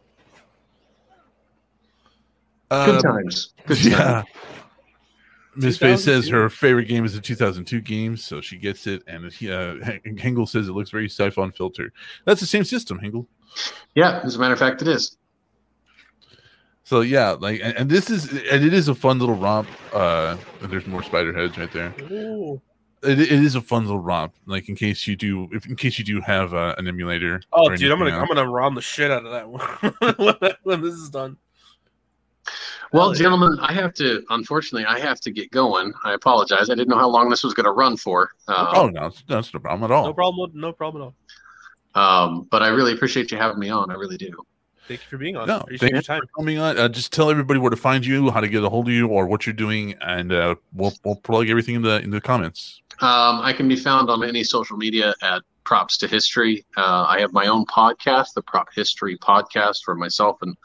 Good 2.71 2.97
Um, 2.97 3.03
times. 3.03 3.53
Good 3.67 3.93
times. 3.93 4.27
Yeah. 5.57 5.67
Miss 5.67 5.79
Faye 5.79 5.97
says 5.97 6.29
her 6.29 6.49
favorite 6.49 6.87
game 6.87 7.05
is 7.05 7.15
the 7.15 7.21
2002 7.21 7.81
game, 7.81 8.17
so 8.17 8.41
she 8.41 8.57
gets 8.57 8.87
it. 8.87 9.03
And 9.07 9.33
he, 9.33 9.51
uh, 9.51 9.75
Hengel 10.05 10.49
says 10.49 10.69
it 10.69 10.73
looks 10.73 10.91
very 10.91 11.09
Syphon 11.09 11.53
Filter. 11.53 11.93
That's 12.25 12.41
the 12.41 12.47
same 12.47 12.65
system, 12.65 12.99
Hengel. 13.01 13.27
Yeah, 13.95 14.21
as 14.23 14.37
a 14.37 14.39
matter 14.39 14.53
of 14.53 14.59
fact, 14.59 14.83
it 14.83 14.89
is. 14.89 15.17
So 16.85 17.03
yeah, 17.03 17.31
like, 17.31 17.61
and, 17.63 17.77
and 17.77 17.91
this 17.91 18.11
is, 18.11 18.31
and 18.31 18.65
it 18.65 18.73
is 18.73 18.89
a 18.89 18.95
fun 18.95 19.19
little 19.19 19.37
romp. 19.37 19.69
Uh, 19.93 20.37
there's 20.63 20.87
more 20.87 21.03
spider 21.03 21.33
heads 21.33 21.57
right 21.59 21.73
there. 21.73 21.95
Ooh. 22.11 22.61
It, 23.03 23.19
it 23.19 23.31
is 23.31 23.55
a 23.55 23.61
fun 23.61 23.85
little 23.85 24.01
romp. 24.01 24.35
Like 24.47 24.69
in 24.69 24.75
case 24.75 25.07
you 25.07 25.17
do, 25.17 25.49
if 25.53 25.67
in 25.67 25.77
case 25.77 25.99
you 25.99 26.05
do 26.05 26.21
have 26.21 26.53
uh, 26.53 26.75
an 26.79 26.87
emulator. 26.87 27.41
Oh, 27.53 27.69
dude, 27.69 27.91
I'm 27.91 27.99
gonna 27.99 28.11
anything 28.11 28.21
I'm 28.21 28.29
gonna 28.29 28.51
rom 28.51 28.75
the 28.75 28.83
shit 28.83 29.11
out 29.11 29.25
of 29.25 29.33
that 29.33 29.49
one 29.49 30.15
when, 30.19 30.53
when 30.65 30.83
this 30.83 30.95
is 30.95 31.11
done. 31.11 31.37
Well, 32.93 33.13
gentlemen, 33.15 33.57
I 33.61 33.73
have 33.73 33.95
to. 33.95 34.23
Unfortunately, 34.31 34.85
I 34.85 34.99
have 34.99 35.21
to 35.21 35.31
get 35.31 35.51
going. 35.53 35.93
I 36.05 36.15
apologize. 36.15 36.71
I 36.71 36.75
didn't 36.75 36.89
know 36.89 36.99
how 36.99 37.09
long 37.09 37.29
this 37.31 37.45
was 37.45 37.55
going 37.55 37.65
to 37.67 37.73
run 37.73 37.97
for. 37.97 38.31
Uh, 38.49 38.73
Oh 38.75 38.89
no, 38.89 39.13
that's 39.29 39.53
no 39.55 39.61
problem 39.61 39.91
at 39.91 39.95
all. 39.95 40.07
No 40.07 40.13
problem. 40.15 40.51
No 40.55 40.73
problem 40.73 41.03
at 41.03 41.07
all. 41.07 42.25
um, 42.27 42.49
but 42.51 42.63
I 42.63 42.69
really 42.69 42.93
appreciate 42.93 43.31
you 43.31 43.39
having 43.39 43.59
me 43.59 43.69
on. 43.71 43.91
I 43.91 43.95
really 43.95 44.17
do. 44.17 44.31
Thank 44.89 45.03
you 45.03 45.07
for 45.09 45.19
being 45.19 45.37
on. 45.37 45.47
No, 45.47 45.59
Appreciate 45.59 45.81
thank 45.81 45.93
your 45.93 46.03
time. 46.03 46.23
coming 46.37 46.59
on. 46.59 46.77
Uh, 46.77 46.89
just 46.89 47.13
tell 47.13 47.31
everybody 47.31 47.61
where 47.61 47.71
to 47.71 47.77
find 47.77 48.05
you, 48.05 48.29
how 48.33 48.41
to 48.41 48.49
get 48.49 48.65
a 48.65 48.69
hold 48.69 48.89
of 48.89 48.93
you, 48.95 49.07
or 49.07 49.27
what 49.27 49.47
you're 49.47 49.53
doing, 49.53 49.95
and 50.01 50.33
uh, 50.33 50.57
we'll 50.75 50.93
we'll 51.05 51.15
plug 51.17 51.49
everything 51.49 51.77
in 51.77 51.83
the 51.83 52.01
in 52.01 52.11
the 52.11 52.21
comments. 52.21 52.83
Um, 53.01 53.41
I 53.41 53.53
can 53.53 53.69
be 53.69 53.77
found 53.77 54.11
on 54.11 54.25
any 54.25 54.43
social 54.43 54.77
media 54.77 55.15
at 55.23 55.43
Props 55.63 55.97
to 55.99 56.09
History. 56.09 56.67
Uh, 56.77 57.05
I 57.09 57.21
have 57.21 57.33
my 57.33 57.47
own 57.47 57.65
podcast, 57.67 58.35
the 58.35 58.43
Prop 58.43 58.67
History 58.75 59.17
Podcast, 59.17 59.85
for 59.85 59.95
myself 59.95 60.39
and 60.43 60.57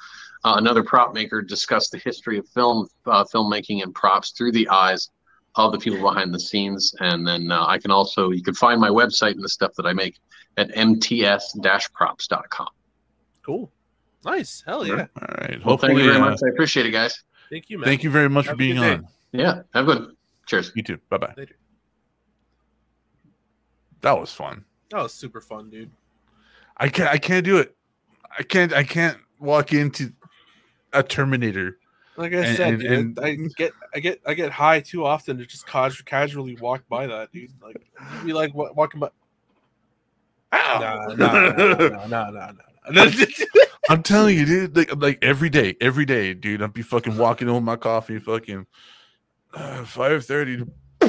uh, 0.45 0.55
another 0.57 0.83
prop 0.83 1.13
maker 1.13 1.41
discuss 1.41 1.89
the 1.89 1.97
history 1.97 2.37
of 2.37 2.47
film, 2.49 2.87
uh, 3.07 3.23
filmmaking, 3.25 3.81
and 3.81 3.93
props 3.95 4.29
through 4.31 4.51
the 4.51 4.69
eyes 4.69 5.09
of 5.55 5.71
the 5.71 5.79
people 5.79 5.99
behind 5.99 6.31
the 6.31 6.39
scenes. 6.39 6.93
And 6.99 7.27
then 7.27 7.51
uh, 7.51 7.65
I 7.65 7.79
can 7.79 7.89
also 7.89 8.29
you 8.29 8.43
can 8.43 8.53
find 8.53 8.79
my 8.79 8.89
website 8.89 9.31
and 9.31 9.43
the 9.43 9.49
stuff 9.49 9.73
that 9.75 9.87
I 9.87 9.93
make 9.93 10.19
at 10.57 10.69
mts-props.com. 10.69 12.67
Cool. 13.43 13.71
Nice. 14.23 14.63
Hell 14.65 14.85
yeah. 14.85 15.07
All 15.19 15.35
right. 15.39 15.65
Well, 15.65 15.77
thank 15.77 15.97
you 15.97 16.05
very 16.05 16.17
uh, 16.17 16.29
much. 16.29 16.39
I 16.45 16.49
appreciate 16.49 16.85
it, 16.85 16.91
guys. 16.91 17.23
Thank 17.49 17.69
you, 17.71 17.79
man. 17.79 17.85
Thank 17.85 18.03
you 18.03 18.11
very 18.11 18.29
much 18.29 18.45
Have 18.45 18.53
for 18.53 18.57
being 18.57 18.75
good 18.75 18.99
on. 18.99 19.07
Yeah, 19.31 19.61
have 19.73 19.89
a 19.89 19.95
good. 19.95 20.15
Cheers. 20.45 20.71
You 20.75 20.83
too. 20.83 20.99
Bye 21.09 21.17
bye. 21.17 21.33
Later. 21.35 21.57
That 24.01 24.19
was 24.19 24.31
fun. 24.31 24.63
That 24.91 25.01
was 25.01 25.13
super 25.13 25.41
fun, 25.41 25.71
dude. 25.71 25.89
I 26.77 26.89
can't. 26.89 27.09
I 27.09 27.17
can't 27.17 27.43
do 27.43 27.57
it. 27.57 27.75
I 28.37 28.43
can't. 28.43 28.73
I 28.73 28.83
can't 28.83 29.17
walk 29.39 29.73
into 29.73 30.11
a 30.95 31.03
Terminator. 31.03 31.77
Like 32.17 32.33
I 32.33 32.37
And- 32.45 32.57
said, 32.57 32.73
and- 32.73 32.83
and- 32.83 33.19
I 33.19 33.35
get 33.57 33.73
I 33.93 33.99
get 33.99 34.21
I 34.25 34.33
get 34.33 34.51
high 34.51 34.79
too 34.79 35.05
often 35.05 35.37
to 35.37 35.45
just 35.45 35.67
cas- 35.67 36.01
casually 36.01 36.55
walk 36.55 36.83
by 36.87 37.07
that, 37.07 37.31
dude. 37.31 37.51
Like 37.61 37.85
be 38.25 38.31
like 38.33 38.53
wa- 38.53 38.71
walking 38.73 38.99
by. 39.01 39.09
Ow! 40.53 40.79
Nah, 40.79 41.13
nah, 41.15 41.49
nah, 42.07 42.07
nah, 42.07 42.29
nah, 42.29 42.51
nah. 42.91 43.15
I'm 43.89 44.01
telling 44.01 44.37
you, 44.37 44.45
dude. 44.45 44.77
Like, 44.77 44.95
like 44.95 45.19
every 45.21 45.49
day, 45.49 45.75
every 45.81 46.05
day, 46.05 46.33
dude. 46.33 46.61
I'd 46.61 46.73
be 46.73 46.81
fucking 46.81 47.17
walking 47.17 47.49
on 47.49 47.63
my 47.63 47.75
coffee, 47.75 48.19
fucking 48.19 48.65
uh, 49.53 49.83
five 49.83 50.25
thirty. 50.25 50.63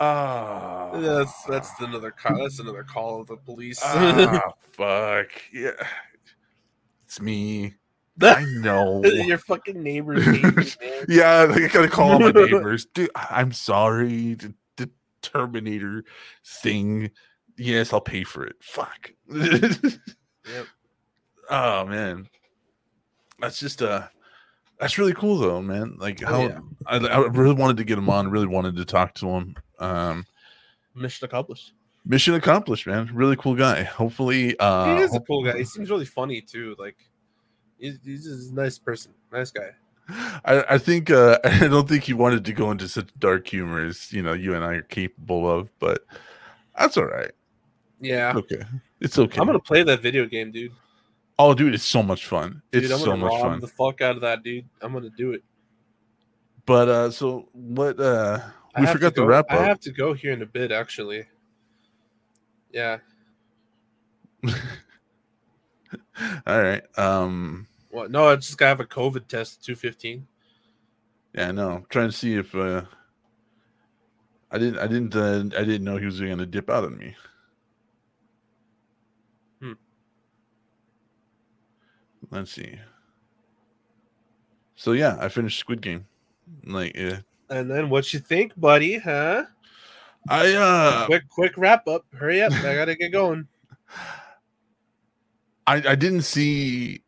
Ah, 0.00 0.90
that's 0.94 1.44
that's 1.44 1.70
another 1.80 2.10
call. 2.10 2.38
That's 2.38 2.58
another 2.58 2.82
call 2.82 3.20
of 3.20 3.28
the 3.28 3.36
police. 3.36 3.80
ah, 3.82 4.52
fuck 4.72 5.28
yeah. 5.52 5.70
It's 7.04 7.20
me. 7.20 7.74
I 8.22 8.44
know. 8.44 9.04
Your 9.04 9.38
fucking 9.38 9.82
neighbors. 9.82 10.24
hate 10.24 10.42
you, 10.42 10.52
man. 10.52 11.04
Yeah, 11.08 11.46
I 11.50 11.68
gotta 11.68 11.88
call 11.88 12.12
all 12.12 12.18
my 12.18 12.30
neighbors. 12.30 12.86
Dude, 12.86 13.10
I'm 13.14 13.52
sorry. 13.52 14.34
The, 14.34 14.54
the 14.76 14.90
Terminator 15.22 16.04
thing. 16.44 17.10
Yes, 17.56 17.92
I'll 17.92 18.00
pay 18.00 18.24
for 18.24 18.44
it. 18.44 18.56
Fuck. 18.60 19.12
Yep. 19.28 20.66
Oh 21.50 21.86
man, 21.86 22.28
that's 23.38 23.58
just 23.58 23.82
uh, 23.82 24.08
that's 24.78 24.98
really 24.98 25.14
cool 25.14 25.38
though, 25.38 25.62
man. 25.62 25.96
Like 25.98 26.22
Oh, 26.22 26.26
how 26.26 26.40
yeah. 26.42 26.58
I, 26.86 26.96
I 26.98 27.18
really 27.28 27.54
wanted 27.54 27.76
to 27.78 27.84
get 27.84 27.98
him 27.98 28.08
on. 28.10 28.30
Really 28.30 28.46
wanted 28.46 28.76
to 28.76 28.84
talk 28.84 29.14
to 29.14 29.28
him. 29.28 29.56
Um, 29.78 30.26
Mission 30.94 31.24
accomplished. 31.24 31.72
mission 32.04 32.34
accomplished, 32.34 32.86
man. 32.86 33.10
Really 33.12 33.36
cool 33.36 33.54
guy. 33.56 33.82
Hopefully, 33.82 34.56
uh, 34.60 34.96
he 34.96 35.02
is 35.02 35.14
a 35.14 35.20
cool 35.20 35.44
guy. 35.44 35.58
He 35.58 35.64
seems 35.64 35.90
really 35.90 36.04
funny 36.04 36.40
too. 36.40 36.76
Like 36.78 36.96
he's, 37.78 37.98
he's 38.04 38.24
just 38.24 38.52
a 38.52 38.54
nice 38.54 38.78
person, 38.78 39.12
nice 39.32 39.50
guy. 39.50 39.70
I, 40.44 40.64
I 40.70 40.78
think 40.78 41.10
uh, 41.10 41.38
I 41.44 41.66
don't 41.68 41.88
think 41.88 42.04
he 42.04 42.12
wanted 42.12 42.44
to 42.44 42.52
go 42.52 42.70
into 42.70 42.88
such 42.88 43.08
dark 43.18 43.48
humor 43.48 43.84
as 43.84 44.12
you 44.12 44.22
know 44.22 44.34
you 44.34 44.54
and 44.54 44.64
I 44.64 44.74
are 44.74 44.82
capable 44.82 45.50
of, 45.50 45.70
but 45.78 46.04
that's 46.78 46.96
all 46.96 47.06
right. 47.06 47.32
Yeah, 48.00 48.34
Okay, 48.36 48.60
it's 49.00 49.18
okay. 49.18 49.40
I'm 49.40 49.46
gonna 49.46 49.58
play 49.58 49.82
that 49.82 50.00
video 50.00 50.26
game, 50.26 50.50
dude. 50.52 50.72
Oh, 51.38 51.52
dude, 51.54 51.74
it's 51.74 51.84
so 51.84 52.02
much 52.02 52.26
fun. 52.26 52.62
Dude, 52.70 52.84
It's 52.84 52.92
I'm 52.92 52.98
so 53.00 53.06
gonna 53.06 53.24
much 53.26 53.40
fun. 53.40 53.60
the 53.60 53.66
fuck 53.68 54.00
out 54.00 54.14
of 54.16 54.20
that, 54.22 54.42
dude. 54.42 54.66
I'm 54.80 54.92
gonna 54.92 55.10
do 55.10 55.32
it. 55.32 55.42
But 56.66 56.88
uh, 56.88 57.10
so 57.10 57.48
what? 57.52 57.98
Uh, 57.98 58.40
we 58.78 58.86
forgot 58.86 59.14
to, 59.14 59.20
go, 59.20 59.24
wrap 59.26 59.46
I 59.50 59.56
have 59.56 59.80
to 59.80 59.92
go 59.92 60.14
here 60.14 60.32
in 60.32 60.42
a 60.42 60.46
bit, 60.46 60.70
actually. 60.72 61.26
Yeah. 62.72 62.98
all 66.46 66.62
right. 66.62 66.82
Um, 66.98 67.66
What? 67.90 68.10
No, 68.10 68.28
I 68.28 68.36
just 68.36 68.56
gotta 68.58 68.68
have 68.70 68.80
a 68.80 68.84
COVID 68.84 69.26
test. 69.28 69.64
Two 69.64 69.74
fifteen. 69.74 70.26
yeah, 71.34 71.50
no, 71.50 71.70
I'm 71.70 71.86
trying 71.88 72.08
to 72.10 72.16
see 72.16 72.34
if 72.34 72.54
uh, 72.54 72.82
I 74.50 74.58
didn't, 74.58 74.78
I 74.78 74.86
didn't, 74.86 75.14
uh, 75.16 75.44
I 75.58 75.64
didn't 75.64 75.84
know 75.84 75.96
he 75.96 76.06
was 76.06 76.20
going 76.20 76.38
to 76.38 76.46
dip 76.46 76.70
out 76.70 76.84
on 76.84 76.96
me. 76.96 77.14
Let's 82.30 82.52
see. 82.52 82.78
So 84.76 84.92
yeah, 84.92 85.16
I 85.20 85.28
finished 85.28 85.58
Squid 85.58 85.80
Game. 85.80 86.06
Like, 86.64 86.96
yeah. 86.96 87.18
And 87.50 87.70
then 87.70 87.90
what 87.90 88.12
you 88.12 88.20
think, 88.20 88.58
buddy? 88.58 88.98
Huh? 88.98 89.44
I 90.28 90.54
uh, 90.54 91.06
quick, 91.06 91.28
quick 91.28 91.52
wrap 91.56 91.86
up. 91.86 92.06
Hurry 92.14 92.42
up! 92.42 92.52
I 92.52 92.74
gotta 92.74 92.94
get 92.94 93.12
going. 93.12 93.46
I, 95.66 95.76
I 95.76 95.94
didn't 95.94 96.22
see 96.22 97.02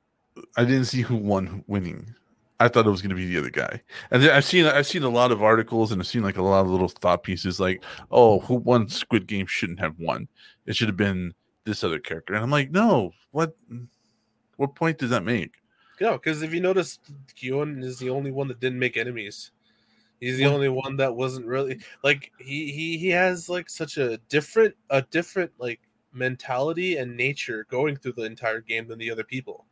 I 0.56 0.64
didn't 0.64 0.86
see 0.86 1.02
who 1.02 1.16
won 1.16 1.64
winning. 1.66 2.14
I 2.58 2.68
thought 2.68 2.86
it 2.86 2.90
was 2.90 3.02
going 3.02 3.10
to 3.10 3.16
be 3.16 3.26
the 3.26 3.38
other 3.38 3.50
guy. 3.50 3.82
And 4.10 4.22
then 4.22 4.30
I've 4.30 4.44
seen 4.44 4.64
I've 4.64 4.86
seen 4.86 5.02
a 5.02 5.10
lot 5.10 5.30
of 5.30 5.42
articles 5.42 5.92
and 5.92 6.00
I've 6.00 6.06
seen 6.06 6.22
like 6.22 6.38
a 6.38 6.42
lot 6.42 6.60
of 6.60 6.70
little 6.70 6.88
thought 6.88 7.22
pieces 7.22 7.60
like, 7.60 7.84
"Oh, 8.10 8.40
who 8.40 8.54
won 8.54 8.88
Squid 8.88 9.26
Game 9.26 9.46
shouldn't 9.46 9.80
have 9.80 9.98
won. 9.98 10.28
It 10.64 10.74
should 10.74 10.88
have 10.88 10.96
been 10.96 11.34
this 11.64 11.84
other 11.84 11.98
character." 11.98 12.34
And 12.34 12.42
I'm 12.42 12.50
like, 12.50 12.70
"No. 12.70 13.12
What 13.32 13.54
what 14.56 14.74
point 14.74 14.98
does 14.98 15.10
that 15.10 15.24
make?" 15.24 15.54
No, 16.00 16.12
because 16.12 16.42
if 16.42 16.52
you 16.52 16.60
notice, 16.60 16.98
Kyon 17.34 17.82
is 17.82 17.98
the 17.98 18.10
only 18.10 18.30
one 18.30 18.48
that 18.48 18.60
didn't 18.60 18.78
make 18.78 18.96
enemies. 18.96 19.50
He's 20.20 20.38
the 20.38 20.46
only 20.46 20.68
one 20.68 20.96
that 20.96 21.14
wasn't 21.14 21.46
really 21.46 21.80
like 22.02 22.32
he 22.38 22.72
he 22.72 22.96
he 22.96 23.08
has 23.08 23.48
like 23.48 23.68
such 23.68 23.98
a 23.98 24.18
different 24.28 24.74
a 24.90 25.02
different 25.02 25.52
like 25.58 25.80
mentality 26.12 26.96
and 26.96 27.16
nature 27.16 27.66
going 27.70 27.96
through 27.96 28.12
the 28.12 28.22
entire 28.22 28.60
game 28.60 28.88
than 28.88 28.98
the 28.98 29.10
other 29.10 29.24
people. 29.24 29.66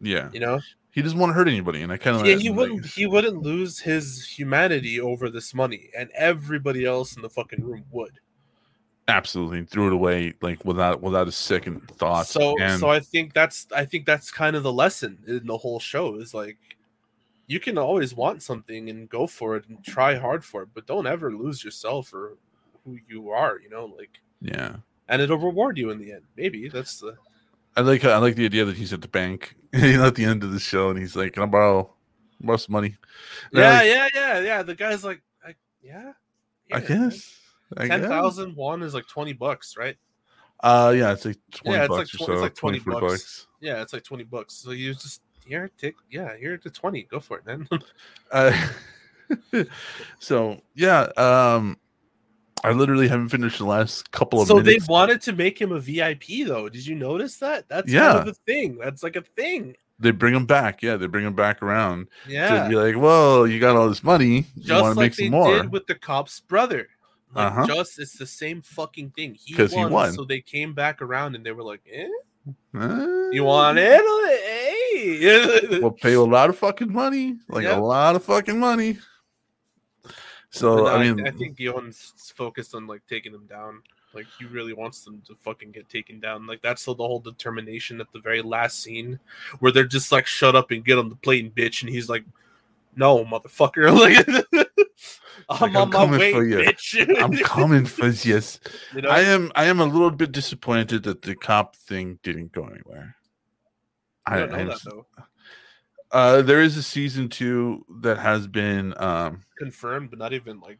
Yeah. 0.00 0.30
You 0.32 0.38
know, 0.38 0.60
He 0.92 1.02
doesn't 1.02 1.18
want 1.18 1.30
to 1.30 1.34
hurt 1.34 1.48
anybody 1.48 1.82
and 1.82 1.90
I 1.90 1.96
kind 1.96 2.16
of 2.16 2.26
yeah, 2.26 2.36
he 2.36 2.50
wouldn't 2.50 2.86
he 2.86 3.06
wouldn't 3.06 3.42
lose 3.42 3.80
his 3.80 4.26
humanity 4.26 5.00
over 5.00 5.30
this 5.30 5.52
money, 5.52 5.90
and 5.96 6.10
everybody 6.14 6.84
else 6.84 7.16
in 7.16 7.22
the 7.22 7.30
fucking 7.30 7.64
room 7.64 7.84
would. 7.90 8.20
Absolutely 9.08 9.64
threw 9.64 9.88
it 9.88 9.92
away 9.92 10.34
like 10.42 10.64
without 10.64 11.02
without 11.02 11.26
a 11.26 11.32
second 11.32 11.88
thought. 11.88 12.26
So 12.26 12.58
and 12.60 12.78
so 12.78 12.88
I 12.88 13.00
think 13.00 13.32
that's 13.32 13.66
I 13.74 13.84
think 13.84 14.06
that's 14.06 14.30
kind 14.30 14.54
of 14.54 14.62
the 14.62 14.72
lesson 14.72 15.18
in 15.26 15.46
the 15.46 15.56
whole 15.56 15.80
show 15.80 16.16
is 16.16 16.34
like 16.34 16.58
you 17.46 17.58
can 17.58 17.78
always 17.78 18.14
want 18.14 18.42
something 18.42 18.90
and 18.90 19.08
go 19.08 19.26
for 19.26 19.56
it 19.56 19.66
and 19.68 19.82
try 19.82 20.14
hard 20.14 20.44
for 20.44 20.62
it, 20.62 20.68
but 20.74 20.86
don't 20.86 21.06
ever 21.06 21.32
lose 21.32 21.64
yourself 21.64 22.12
or 22.12 22.36
who 22.84 22.98
you 23.08 23.30
are, 23.30 23.58
you 23.58 23.70
know, 23.70 23.86
like 23.86 24.20
yeah. 24.42 24.76
and 25.08 25.22
it'll 25.22 25.38
reward 25.38 25.78
you 25.78 25.90
in 25.90 25.98
the 25.98 26.12
end. 26.12 26.22
Maybe 26.36 26.68
that's 26.68 27.00
the 27.00 27.16
I 27.76 27.80
like 27.82 28.04
I 28.04 28.18
like 28.18 28.34
the 28.34 28.44
idea 28.44 28.64
that 28.64 28.76
he's 28.76 28.92
at 28.92 29.02
the 29.02 29.08
bank, 29.08 29.54
you 29.72 29.98
know, 29.98 30.06
at 30.06 30.16
the 30.16 30.24
end 30.24 30.42
of 30.42 30.52
the 30.52 30.58
show, 30.58 30.90
and 30.90 30.98
he's 30.98 31.14
like, 31.14 31.34
"Can 31.34 31.44
I 31.44 31.46
borrow, 31.46 31.94
borrow 32.40 32.56
some 32.56 32.72
money?" 32.72 32.96
And 33.52 33.60
Yeah, 33.60 33.72
like, 33.72 33.86
yeah, 33.86 34.08
yeah, 34.14 34.40
yeah. 34.40 34.62
The 34.62 34.74
guy's 34.74 35.04
like, 35.04 35.22
I, 35.46 35.54
yeah. 35.80 36.12
I 36.72 36.80
here, 36.80 36.98
man. 36.98 37.08
guess. 37.10 37.37
I 37.76 37.88
Ten 37.88 38.54
won 38.54 38.82
is 38.82 38.94
like 38.94 39.06
twenty 39.06 39.32
bucks, 39.32 39.76
right? 39.76 39.96
Uh, 40.60 40.92
yeah, 40.96 41.12
it's 41.12 41.24
like 41.24 41.36
twenty 41.52 41.76
Yeah, 41.78 41.84
it's 41.84 41.88
bucks 41.88 42.14
like 42.14 42.20
or 42.20 42.24
tw- 42.24 42.26
so. 42.26 42.32
it's 42.32 42.42
like 42.42 42.54
20 42.54 42.80
24 42.80 43.00
bucks. 43.00 43.12
bucks. 43.22 43.46
Yeah, 43.60 43.82
it's 43.82 43.92
like 43.92 44.02
twenty 44.04 44.24
bucks. 44.24 44.54
So 44.54 44.70
you 44.72 44.92
just 44.94 45.22
here, 45.46 45.70
take 45.78 45.94
yeah, 46.10 46.36
here 46.36 46.56
to 46.58 46.70
twenty. 46.70 47.02
Go 47.04 47.20
for 47.20 47.38
it, 47.38 47.46
man. 47.46 47.68
Uh, 48.30 48.52
so 50.18 50.60
yeah, 50.74 51.02
um, 51.16 51.78
I 52.64 52.72
literally 52.72 53.08
haven't 53.08 53.28
finished 53.28 53.58
the 53.58 53.64
last 53.66 54.10
couple 54.10 54.40
of 54.40 54.48
so 54.48 54.56
minutes. 54.56 54.86
they 54.86 54.92
wanted 54.92 55.20
to 55.22 55.32
make 55.32 55.60
him 55.60 55.72
a 55.72 55.80
VIP 55.80 56.46
though. 56.46 56.68
Did 56.68 56.86
you 56.86 56.94
notice 56.94 57.36
that? 57.38 57.68
That's 57.68 57.90
Yeah. 57.92 58.12
kind 58.14 58.18
of 58.20 58.28
a 58.28 58.34
thing. 58.34 58.78
That's 58.78 59.02
like 59.02 59.16
a 59.16 59.22
thing. 59.22 59.76
They 60.00 60.10
bring 60.12 60.34
him 60.34 60.46
back. 60.46 60.82
Yeah, 60.82 60.96
they 60.96 61.06
bring 61.06 61.24
him 61.26 61.34
back 61.34 61.62
around 61.62 62.08
Yeah. 62.28 62.64
to 62.64 62.68
be 62.68 62.76
like, 62.76 62.96
"Well, 62.96 63.46
you 63.46 63.58
got 63.60 63.76
all 63.76 63.88
this 63.88 64.04
money. 64.04 64.46
You 64.56 64.62
just 64.64 64.82
want 64.82 64.94
to 64.94 64.98
like 65.00 65.10
make 65.10 65.16
they 65.16 65.24
some 65.24 65.30
more?" 65.32 65.62
did 65.62 65.72
with 65.72 65.86
the 65.86 65.94
cop's 65.96 66.40
brother. 66.40 66.88
Like 67.34 67.46
Uh-huh. 67.52 67.66
just 67.66 67.98
it's 67.98 68.16
the 68.18 68.26
same 68.26 68.62
fucking 68.62 69.10
thing. 69.10 69.34
He 69.34 69.54
'Cause 69.54 69.72
he 69.72 69.78
won, 69.80 69.92
won. 69.92 70.12
so 70.14 70.24
they 70.24 70.40
came 70.40 70.72
back 70.74 71.02
around 71.02 71.34
and 71.34 71.44
they 71.44 71.52
were 71.52 71.62
like, 71.62 71.82
eh? 71.92 72.08
Uh, 72.74 73.28
You 73.30 73.44
want 73.44 73.78
it? 73.78 74.00
Hey. 74.90 75.78
We'll 75.80 75.90
pay 75.92 76.12
you 76.12 76.22
a 76.22 76.24
lot 76.24 76.48
of 76.48 76.56
fucking 76.58 76.90
money, 76.92 77.36
like 77.48 77.64
Yep. 77.64 77.76
a 77.78 77.80
lot 77.80 78.16
of 78.16 78.24
fucking 78.24 78.58
money. 78.58 78.98
So 80.50 80.76
no, 80.76 80.86
I 80.86 81.02
mean, 81.02 81.26
I 81.26 81.30
think 81.30 81.56
Guillaume's 81.56 82.32
focused 82.34 82.74
on 82.74 82.86
like 82.86 83.02
taking 83.06 83.32
them 83.32 83.46
down. 83.46 83.82
Like 84.14 84.26
he 84.38 84.46
really 84.46 84.72
wants 84.72 85.04
them 85.04 85.20
to 85.26 85.36
fucking 85.42 85.72
get 85.72 85.88
taken 85.90 86.18
down. 86.20 86.46
Like 86.46 86.62
that's 86.62 86.86
the, 86.86 86.94
the 86.94 87.02
whole 87.06 87.20
determination 87.20 88.00
at 88.00 88.10
the 88.12 88.20
very 88.20 88.40
last 88.40 88.82
scene 88.82 89.18
where 89.60 89.70
they're 89.70 89.84
just 89.84 90.10
like, 90.10 90.26
"Shut 90.26 90.56
up 90.56 90.70
and 90.70 90.82
get 90.84 90.98
on 90.98 91.10
the 91.10 91.16
plane, 91.16 91.52
bitch," 91.54 91.82
and 91.82 91.90
he's 91.90 92.08
like, 92.08 92.24
"No, 92.96 93.22
motherfucker!" 93.26 93.92
Like, 94.54 94.66
I'm 95.48 95.60
Like, 95.60 95.74
on 95.74 95.82
I'm 95.82 95.88
my 95.90 95.96
coming 95.96 96.20
way, 96.20 96.32
for 96.32 96.44
you. 96.44 96.56
bitch. 96.58 97.18
I'm 97.22 97.36
coming 97.38 97.84
for 97.86 98.06
yes. 98.28 98.60
you 98.94 99.02
know? 99.02 99.08
I 99.10 99.20
am. 99.20 99.50
I 99.54 99.64
am 99.64 99.80
a 99.80 99.84
little 99.84 100.10
bit 100.10 100.32
disappointed 100.32 101.02
that 101.04 101.22
the 101.22 101.34
cop 101.34 101.76
thing 101.76 102.18
didn't 102.22 102.52
go 102.52 102.64
anywhere. 102.64 103.16
I 104.26 104.34
I, 104.34 104.38
don't 104.40 104.50
know 104.52 104.56
I'm 104.58 104.68
that 104.68 104.80
though. 104.84 105.06
uh, 106.12 106.42
there 106.42 106.60
is 106.62 106.76
a 106.76 106.82
season 106.82 107.28
two 107.28 107.84
that 108.02 108.18
has 108.18 108.46
been 108.46 108.94
um, 108.98 109.42
Confirmed, 109.58 110.10
but 110.10 110.18
not 110.18 110.32
even 110.32 110.60
like 110.60 110.78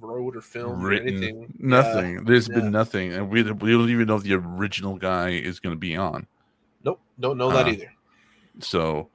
wrote 0.00 0.36
or 0.36 0.40
filmed 0.40 0.82
or 0.82 0.88
written. 0.88 1.08
anything. 1.08 1.40
Yeah. 1.42 1.46
Nothing. 1.58 2.24
There's 2.24 2.48
yeah. 2.48 2.56
been 2.56 2.70
nothing, 2.70 3.12
and 3.12 3.30
we 3.30 3.42
we 3.42 3.70
don't 3.72 3.90
even 3.90 4.06
know 4.06 4.16
if 4.16 4.22
the 4.24 4.34
original 4.34 4.96
guy 4.96 5.30
is 5.30 5.60
going 5.60 5.74
to 5.74 5.78
be 5.78 5.96
on. 5.96 6.26
Nope. 6.84 7.00
Don't 7.18 7.38
know 7.38 7.50
that 7.50 7.66
Uh, 7.66 7.70
either. 7.70 7.92
So 8.60 9.10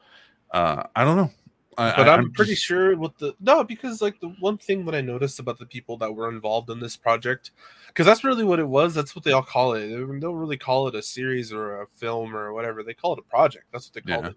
uh, 0.52 0.84
I 0.96 1.04
don't 1.04 1.18
know. 1.18 1.32
I, 1.78 1.96
but 1.96 2.08
I, 2.10 2.14
I'm, 2.14 2.32
pretty 2.32 2.52
just- 2.54 2.64
sure 2.64 2.96
with 2.98 3.18
the 3.18 3.34
no, 3.40 3.64
because 3.64 4.02
like 4.02 4.20
the 4.20 4.30
one 4.40 4.58
thing 4.58 4.86
that 4.86 4.96
I 4.96 5.02
noticed 5.02 5.40
about 5.40 5.60
the 5.60 5.66
people 5.66 5.98
that 5.98 6.14
were 6.14 6.30
involved 6.30 6.70
in 6.70 6.80
this 6.80 6.96
project, 6.96 7.52
because 7.88 8.06
that's 8.06 8.24
really 8.24 8.44
what 8.44 8.60
it 8.60 8.68
was. 8.68 8.94
That's 8.94 9.16
what 9.16 9.24
they 9.26 9.32
all 9.32 9.44
call 9.44 9.74
it. 9.74 9.88
They 9.88 9.96
don't 9.96 10.36
really 10.36 10.58
call 10.58 10.88
it 10.88 10.96
a 10.96 11.02
series 11.02 11.52
or 11.52 11.82
a 11.82 11.88
film 11.88 12.36
or 12.36 12.54
whatever. 12.54 12.84
They 12.84 12.94
call 12.94 13.14
it 13.14 13.20
a 13.20 13.30
project. 13.30 13.66
That's 13.72 13.88
what 13.88 13.94
they 13.94 14.12
call 14.14 14.24
Yeah. 14.24 14.30
it. 14.30 14.36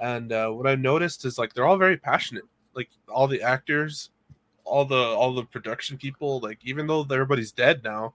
And 0.00 0.32
uh, 0.32 0.50
what 0.50 0.66
I 0.66 0.74
noticed 0.74 1.24
is 1.24 1.38
like 1.38 1.52
they're 1.52 1.66
all 1.66 1.76
very 1.76 1.96
passionate. 1.96 2.44
Like 2.74 2.88
all 3.08 3.28
the 3.28 3.42
actors, 3.42 4.10
all 4.64 4.84
the 4.84 4.96
all 4.96 5.34
the 5.34 5.44
production 5.44 5.96
people. 5.98 6.40
Like 6.40 6.58
even 6.64 6.86
though 6.86 7.02
everybody's 7.02 7.52
dead 7.52 7.82
now, 7.84 8.14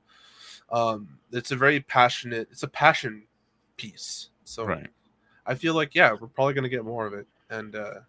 um, 0.71 1.07
it's 1.31 1.51
a 1.51 1.55
very 1.55 1.79
passionate. 1.81 2.47
It's 2.51 2.63
a 2.63 2.67
passion 2.67 3.23
piece. 3.77 4.29
So 4.43 4.65
right. 4.65 4.87
I 5.45 5.53
feel 5.55 5.75
like 5.75 5.93
yeah, 5.95 6.11
we're 6.19 6.27
probably 6.27 6.55
gonna 6.55 6.69
get 6.69 6.83
more 6.83 7.05
of 7.05 7.13
it. 7.13 7.27
And 7.49 7.75
uh, 7.75 7.99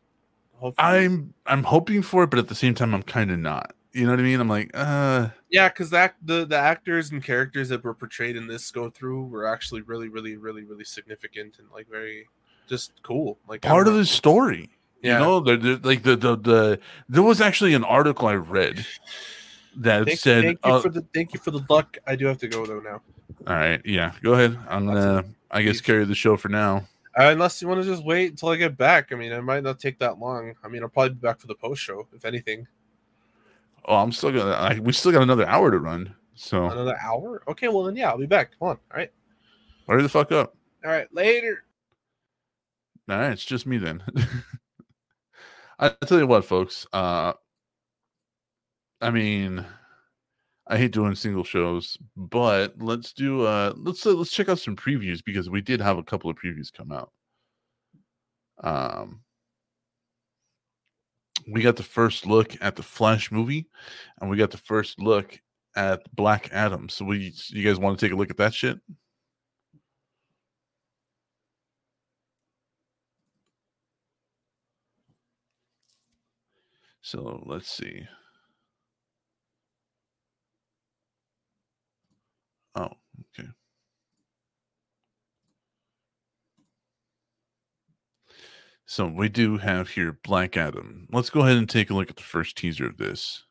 hopefully, 0.58 0.88
I'm 0.88 1.34
I'm 1.46 1.64
hoping 1.64 2.02
for 2.02 2.24
it, 2.24 2.30
but 2.30 2.38
at 2.38 2.48
the 2.48 2.54
same 2.54 2.74
time, 2.74 2.94
I'm 2.94 3.02
kind 3.02 3.30
of 3.30 3.38
not. 3.38 3.74
You 3.92 4.04
know 4.04 4.12
what 4.12 4.20
I 4.20 4.22
mean? 4.22 4.38
I'm 4.38 4.48
like, 4.48 4.70
uh, 4.74 5.28
Yeah, 5.50 5.68
because 5.68 5.90
that 5.90 6.14
the 6.22 6.44
the 6.44 6.56
actors 6.56 7.10
and 7.10 7.24
characters 7.24 7.70
that 7.70 7.82
were 7.82 7.94
portrayed 7.94 8.36
in 8.36 8.46
this 8.46 8.70
go 8.70 8.90
through 8.90 9.24
were 9.26 9.46
actually 9.46 9.80
really, 9.80 10.08
really, 10.08 10.36
really, 10.36 10.64
really 10.64 10.84
significant 10.84 11.58
and 11.58 11.68
like 11.72 11.88
very 11.88 12.28
just 12.68 13.02
cool. 13.02 13.38
Like 13.48 13.62
part 13.62 13.88
of 13.88 13.94
the 13.94 14.04
story. 14.04 14.70
Yeah. 15.02 15.18
You 15.18 15.24
know, 15.24 15.38
like 15.38 16.02
the, 16.02 16.16
the 16.16 16.36
the 16.36 16.80
there 17.08 17.22
was 17.22 17.40
actually 17.40 17.74
an 17.74 17.84
article 17.84 18.28
I 18.28 18.34
read 18.34 18.84
that 19.76 20.06
Thank, 20.06 20.18
said, 20.18 20.44
thank 20.44 20.58
you 20.64 20.72
uh, 20.72 20.80
for 20.80 20.88
the 20.88 21.02
thank 21.14 21.32
you 21.32 21.40
for 21.40 21.50
the 21.50 21.64
luck. 21.70 21.96
I 22.06 22.16
do 22.16 22.26
have 22.26 22.38
to 22.38 22.48
go 22.48 22.66
though 22.66 22.80
now, 22.80 23.00
"All 23.46 23.54
right, 23.54 23.80
yeah, 23.84 24.12
go 24.22 24.34
ahead. 24.34 24.58
I'm 24.68 24.86
gonna, 24.86 25.24
I 25.50 25.62
guess, 25.62 25.80
carry 25.80 26.04
the 26.04 26.14
show 26.14 26.36
for 26.36 26.48
now." 26.48 26.84
Unless 27.26 27.60
you 27.60 27.68
want 27.68 27.82
to 27.82 27.86
just 27.86 28.04
wait 28.04 28.30
until 28.30 28.50
I 28.50 28.56
get 28.56 28.76
back. 28.76 29.12
I 29.12 29.16
mean, 29.16 29.32
it 29.32 29.42
might 29.42 29.62
not 29.62 29.78
take 29.78 29.98
that 29.98 30.18
long. 30.18 30.54
I 30.62 30.68
mean, 30.68 30.82
I'll 30.82 30.88
probably 30.88 31.10
be 31.10 31.20
back 31.20 31.40
for 31.40 31.48
the 31.48 31.54
post 31.54 31.82
show 31.82 32.06
if 32.14 32.24
anything. 32.24 32.66
Oh, 33.84 33.96
I'm 33.96 34.12
still 34.12 34.30
gonna. 34.30 34.52
I, 34.52 34.78
we 34.78 34.92
still 34.92 35.12
got 35.12 35.22
another 35.22 35.46
hour 35.46 35.70
to 35.70 35.78
run, 35.78 36.14
so 36.34 36.66
Another 36.66 36.96
hour? 37.02 37.42
Okay, 37.48 37.68
well 37.68 37.84
then 37.84 37.96
yeah, 37.96 38.10
I'll 38.10 38.18
be 38.18 38.26
back. 38.26 38.52
Come 38.58 38.68
on. 38.68 38.78
All 38.90 38.98
right, 38.98 39.10
hurry 39.88 40.02
the 40.02 40.08
fuck 40.08 40.30
up. 40.30 40.54
all 40.84 40.90
right, 40.90 41.12
later. 41.12 41.64
All 43.08 43.18
right, 43.18 43.32
it's 43.32 43.44
just 43.44 43.66
me 43.66 43.78
then. 43.78 44.02
I 45.78 45.86
I 46.00 46.06
tell 46.06 46.18
you 46.18 46.26
what, 46.26 46.44
folks. 46.44 46.86
Uh, 46.92 47.32
I 49.00 49.10
mean, 49.10 49.64
I 50.68 50.76
hate 50.76 50.92
doing 50.92 51.14
single 51.14 51.44
shows, 51.44 51.96
but 52.16 52.74
let's 52.78 53.12
do. 53.14 53.42
Uh, 53.42 53.72
let's 53.76 54.04
uh, 54.04 54.12
let's 54.12 54.30
check 54.30 54.48
out 54.50 54.58
some 54.58 54.76
previews 54.76 55.24
because 55.24 55.48
we 55.48 55.62
did 55.62 55.80
have 55.80 55.96
a 55.98 56.02
couple 56.02 56.30
of 56.30 56.36
previews 56.36 56.72
come 56.72 56.92
out. 56.92 57.10
Um, 58.62 59.20
we 61.50 61.62
got 61.62 61.76
the 61.76 61.82
first 61.82 62.26
look 62.26 62.54
at 62.60 62.76
the 62.76 62.82
Flash 62.82 63.30
movie, 63.32 63.68
and 64.20 64.28
we 64.30 64.36
got 64.36 64.50
the 64.50 64.58
first 64.58 65.00
look 65.00 65.40
at 65.76 66.02
Black 66.14 66.50
Adam. 66.52 66.88
So, 66.90 67.04
we 67.04 67.32
you 67.48 67.64
guys 67.64 67.78
want 67.78 67.98
to 67.98 68.06
take 68.06 68.12
a 68.12 68.16
look 68.16 68.30
at 68.30 68.36
that 68.38 68.54
shit? 68.54 68.78
So 77.00 77.42
let's 77.46 77.70
see. 77.70 78.06
Oh, 82.78 82.90
okay. 83.36 83.48
So 88.86 89.06
we 89.06 89.28
do 89.28 89.58
have 89.58 89.90
here 89.90 90.16
Black 90.22 90.56
Adam. 90.56 91.08
Let's 91.10 91.28
go 91.28 91.40
ahead 91.40 91.56
and 91.56 91.68
take 91.68 91.90
a 91.90 91.94
look 91.94 92.08
at 92.08 92.16
the 92.16 92.22
first 92.22 92.56
teaser 92.56 92.86
of 92.86 92.96
this. 92.96 93.42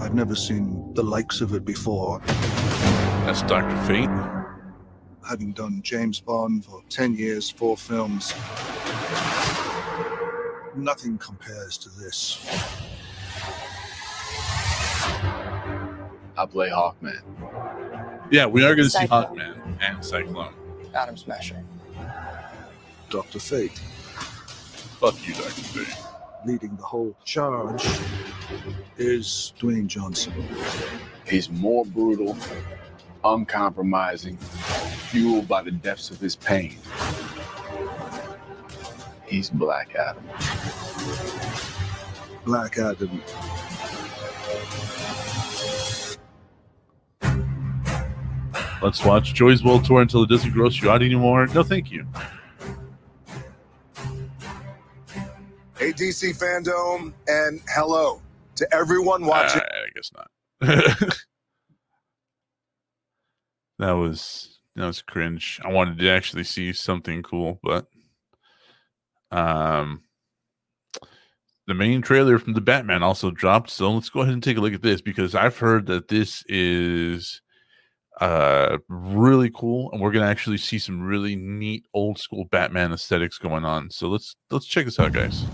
I've 0.00 0.14
never 0.14 0.34
seen 0.34 0.92
the 0.94 1.04
likes 1.04 1.40
of 1.40 1.54
it 1.54 1.64
before. 1.64 2.20
That's 3.24 3.42
Doctor 3.42 3.76
Fate. 3.86 4.10
Having 5.28 5.52
done 5.52 5.82
James 5.82 6.18
Bond 6.18 6.64
for 6.64 6.82
10 6.88 7.14
years, 7.14 7.48
four 7.48 7.76
films, 7.76 8.34
nothing 10.76 11.18
compares 11.18 11.76
to 11.78 11.88
this. 11.98 12.44
I 16.36 16.46
play 16.46 16.70
Hawkman. 16.70 17.20
Yeah, 18.30 18.46
we 18.46 18.64
are 18.64 18.74
going 18.74 18.88
to 18.88 18.90
see 18.90 19.00
Cyclone. 19.00 19.36
Hawkman 19.38 19.78
and 19.80 20.04
Cyclone. 20.04 20.54
Atom 20.94 21.16
Smasher. 21.16 21.62
Dr. 23.10 23.40
Fate 23.40 23.78
Fuck 25.00 25.26
you, 25.26 25.32
Doctor 25.32 25.50
Fate. 25.50 25.96
leading 26.46 26.76
the 26.76 26.82
whole 26.82 27.16
charge 27.24 27.82
is 28.98 29.54
Dwayne 29.58 29.86
Johnson. 29.86 30.34
He's 31.26 31.48
more 31.48 31.86
brutal, 31.86 32.36
uncompromising, 33.24 34.36
fueled 34.36 35.48
by 35.48 35.62
the 35.62 35.70
depths 35.70 36.10
of 36.10 36.20
his 36.20 36.36
pain. 36.36 36.76
He's 39.30 39.48
Black 39.48 39.94
Adam. 39.94 40.24
Black 42.44 42.76
Adam. 42.78 43.22
Let's 48.82 49.04
watch 49.04 49.34
Joy's 49.34 49.62
World 49.62 49.84
Tour 49.84 50.02
until 50.02 50.24
it 50.24 50.30
doesn't 50.30 50.50
gross 50.50 50.82
you 50.82 50.90
out 50.90 51.02
anymore. 51.02 51.46
No, 51.46 51.62
thank 51.62 51.92
you. 51.92 52.04
Hey, 55.78 55.92
DC 55.92 56.36
fandom, 56.36 57.12
and 57.28 57.60
hello 57.68 58.20
to 58.56 58.74
everyone 58.74 59.24
watching. 59.24 59.60
Uh, 59.60 59.64
I 59.64 59.88
guess 59.94 60.10
not. 60.12 60.30
that 63.78 63.92
was 63.92 64.58
that 64.74 64.86
was 64.86 65.02
cringe. 65.02 65.60
I 65.64 65.70
wanted 65.70 65.98
to 65.98 66.10
actually 66.10 66.44
see 66.44 66.72
something 66.72 67.22
cool, 67.22 67.60
but 67.62 67.86
um 69.30 70.02
the 71.66 71.74
main 71.74 72.02
trailer 72.02 72.38
from 72.38 72.54
the 72.54 72.60
Batman 72.60 73.04
also 73.04 73.30
dropped. 73.30 73.70
So 73.70 73.92
let's 73.92 74.10
go 74.10 74.22
ahead 74.22 74.34
and 74.34 74.42
take 74.42 74.56
a 74.56 74.60
look 74.60 74.74
at 74.74 74.82
this 74.82 75.00
because 75.00 75.36
I've 75.36 75.56
heard 75.56 75.86
that 75.86 76.08
this 76.08 76.42
is 76.48 77.42
uh 78.20 78.78
really 78.88 79.50
cool 79.54 79.90
and 79.92 80.00
we're 80.00 80.10
gonna 80.10 80.26
actually 80.26 80.58
see 80.58 80.78
some 80.78 81.00
really 81.00 81.36
neat 81.36 81.86
old 81.94 82.18
school 82.18 82.46
Batman 82.46 82.92
aesthetics 82.92 83.38
going 83.38 83.64
on. 83.64 83.88
So 83.90 84.08
let's 84.08 84.34
let's 84.50 84.66
check 84.66 84.84
this 84.84 84.98
out, 84.98 85.12
guys. 85.12 85.44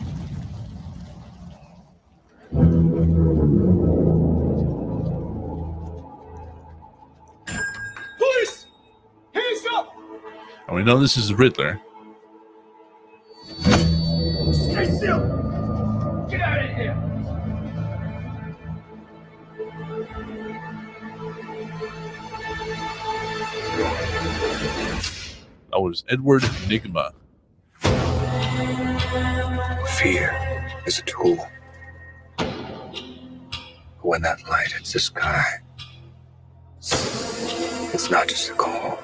Police! 8.16 8.66
Hands 9.34 9.66
up! 9.74 9.94
And 10.68 10.76
we 10.76 10.82
know 10.82 10.98
this 10.98 11.18
is 11.18 11.34
Riddler. 11.34 11.78
Oh, 25.76 25.82
that 25.82 25.90
was 25.90 26.04
Edward 26.08 26.42
Nygma. 26.70 27.12
Fear 29.98 30.66
is 30.86 30.98
a 31.00 31.02
tool. 31.02 31.46
When 34.00 34.22
that 34.22 34.38
light 34.48 34.72
hits 34.72 34.94
the 34.94 35.00
sky, 35.00 35.44
it's 36.78 38.10
not 38.10 38.26
just 38.26 38.48
a 38.48 38.54
call, 38.54 38.98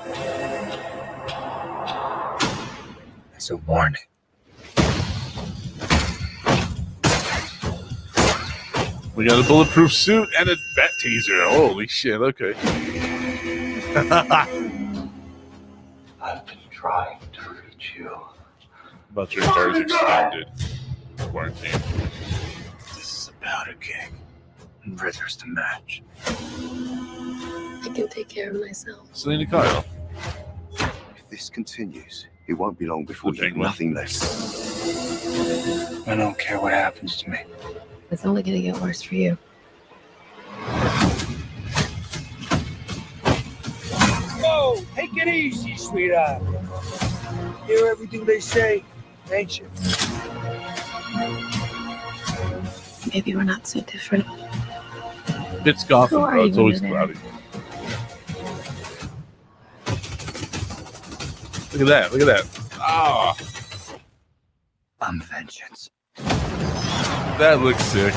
it's 3.34 3.50
a 3.50 3.56
warning. 3.58 4.00
We 9.14 9.26
got 9.26 9.44
a 9.44 9.46
bulletproof 9.46 9.92
suit 9.92 10.26
and 10.38 10.48
a 10.48 10.56
bat 10.74 10.90
teaser. 11.00 11.44
Holy 11.44 11.86
shit! 11.86 12.18
Okay. 12.18 12.54
I've 16.84 17.20
been 17.20 17.30
trying 17.32 17.56
to 17.56 17.62
reach 17.62 17.94
you. 17.96 18.10
About 19.10 19.34
your 19.34 19.44
entire 19.44 19.82
extended 19.82 20.48
quarantine. 21.18 21.80
This 22.78 23.28
is 23.28 23.30
about 23.40 23.68
a 23.68 23.70
powder 23.70 23.74
keg, 23.78 24.12
and 24.84 25.00
Riddler's 25.00 25.36
the 25.36 25.46
match. 25.46 26.02
I 26.26 27.88
can 27.94 28.08
take 28.08 28.28
care 28.28 28.50
of 28.50 28.60
myself. 28.60 29.08
Selina 29.12 29.46
Kyle. 29.46 29.84
If 30.80 31.28
this 31.30 31.50
continues, 31.50 32.26
it 32.46 32.54
won't 32.54 32.78
be 32.78 32.86
long 32.86 33.04
before 33.04 33.34
you 33.34 33.44
have 33.44 33.56
nothing 33.56 33.94
left. 33.94 34.22
I 36.08 36.16
don't 36.16 36.38
care 36.38 36.60
what 36.60 36.72
happens 36.72 37.16
to 37.18 37.30
me. 37.30 37.38
It's 38.10 38.24
only 38.24 38.42
gonna 38.42 38.60
get 38.60 38.76
worse 38.80 39.02
for 39.02 39.14
you. 39.14 39.38
Whoa, 44.44 44.76
Take 44.94 45.16
it 45.16 45.28
easy, 45.28 45.76
sweetheart. 45.76 46.42
Hear 47.66 47.86
everything 47.88 48.24
they 48.24 48.40
say, 48.40 48.84
ain't 49.30 49.58
you? 49.58 49.68
Maybe 53.12 53.34
we're 53.36 53.42
not 53.44 53.66
so 53.66 53.80
different. 53.80 54.26
It's 55.64 55.84
Gotham, 55.84 56.18
Who 56.20 56.24
are 56.24 56.30
bro. 56.32 56.44
It's 56.46 56.56
you 56.56 56.62
always 56.62 56.80
there? 56.80 56.90
cloudy. 56.90 57.14
Look 61.72 61.80
at 61.82 61.86
that. 61.88 62.12
Look 62.12 62.20
at 62.22 62.26
that. 62.26 62.44
Ah, 62.78 63.36
I'm 65.00 65.20
vengeance. 65.20 65.88
that 66.16 67.60
looks 67.62 67.82
sick. 67.84 68.14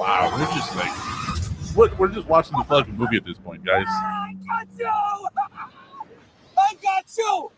Wow, 0.00 0.30
we're 0.32 0.46
just 0.56 0.74
like, 0.76 0.90
what? 1.76 1.98
We're 1.98 2.08
just 2.08 2.26
watching 2.26 2.56
the 2.56 2.64
fucking 2.64 2.96
movie 2.96 3.18
at 3.18 3.24
this 3.26 3.36
point, 3.36 3.62
guys. 3.62 3.84
Ah, 3.86 4.28
I 4.28 4.64
got 4.64 4.66
you! 4.78 4.86
I 6.56 6.74
got 6.82 7.04
you! 7.18 7.50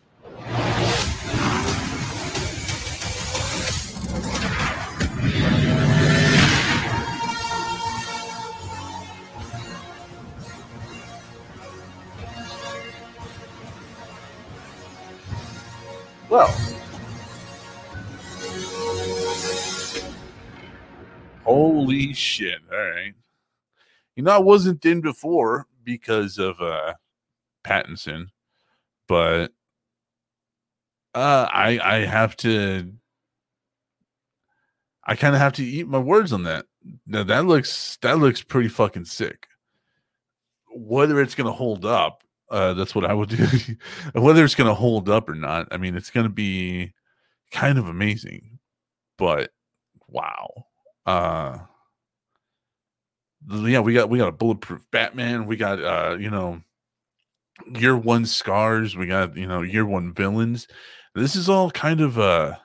Well, 16.29 16.72
holy 21.43 22.13
shit! 22.13 22.59
All 22.71 22.77
right, 22.77 23.13
you 24.15 24.23
know 24.23 24.31
I 24.31 24.39
wasn't 24.39 24.85
in 24.85 25.01
before 25.01 25.67
because 25.83 26.37
of 26.37 26.59
uh 26.61 26.93
Pattinson, 27.63 28.27
but 29.07 29.51
uh 31.13 31.47
I 31.51 31.79
I 31.83 32.05
have 32.05 32.35
to 32.37 32.93
I 35.05 35.15
kind 35.15 35.35
of 35.35 35.41
have 35.41 35.53
to 35.53 35.65
eat 35.65 35.87
my 35.87 35.99
words 35.99 36.31
on 36.31 36.43
that. 36.43 36.65
Now 37.05 37.23
that 37.23 37.45
looks 37.45 37.97
that 38.01 38.19
looks 38.19 38.41
pretty 38.41 38.69
fucking 38.69 39.05
sick. 39.05 39.47
Whether 40.75 41.21
it's 41.21 41.35
gonna 41.35 41.51
hold 41.51 41.85
up, 41.85 42.23
uh, 42.49 42.73
that's 42.73 42.95
what 42.95 43.05
I 43.05 43.13
would 43.13 43.29
do. 43.29 43.45
Whether 44.13 44.43
it's 44.43 44.55
gonna 44.55 44.73
hold 44.73 45.09
up 45.09 45.29
or 45.29 45.35
not, 45.35 45.67
I 45.71 45.77
mean, 45.77 45.95
it's 45.95 46.09
gonna 46.09 46.29
be 46.29 46.93
kind 47.51 47.77
of 47.77 47.87
amazing. 47.87 48.59
But 49.17 49.51
wow, 50.07 50.67
uh, 51.05 51.59
yeah, 53.49 53.79
we 53.79 53.93
got 53.93 54.09
we 54.09 54.17
got 54.17 54.29
a 54.29 54.33
bulletproof 54.33 54.85
Batman. 54.91 55.45
We 55.45 55.57
got 55.57 55.79
uh, 55.83 56.17
you 56.19 56.29
know, 56.29 56.61
year 57.75 57.97
one 57.97 58.25
scars. 58.25 58.95
We 58.95 59.07
got 59.07 59.35
you 59.35 59.47
know 59.47 59.61
year 59.61 59.85
one 59.85 60.13
villains. 60.13 60.67
This 61.15 61.35
is 61.35 61.49
all 61.49 61.69
kind 61.71 62.01
of 62.01 62.17
uh 62.17 62.55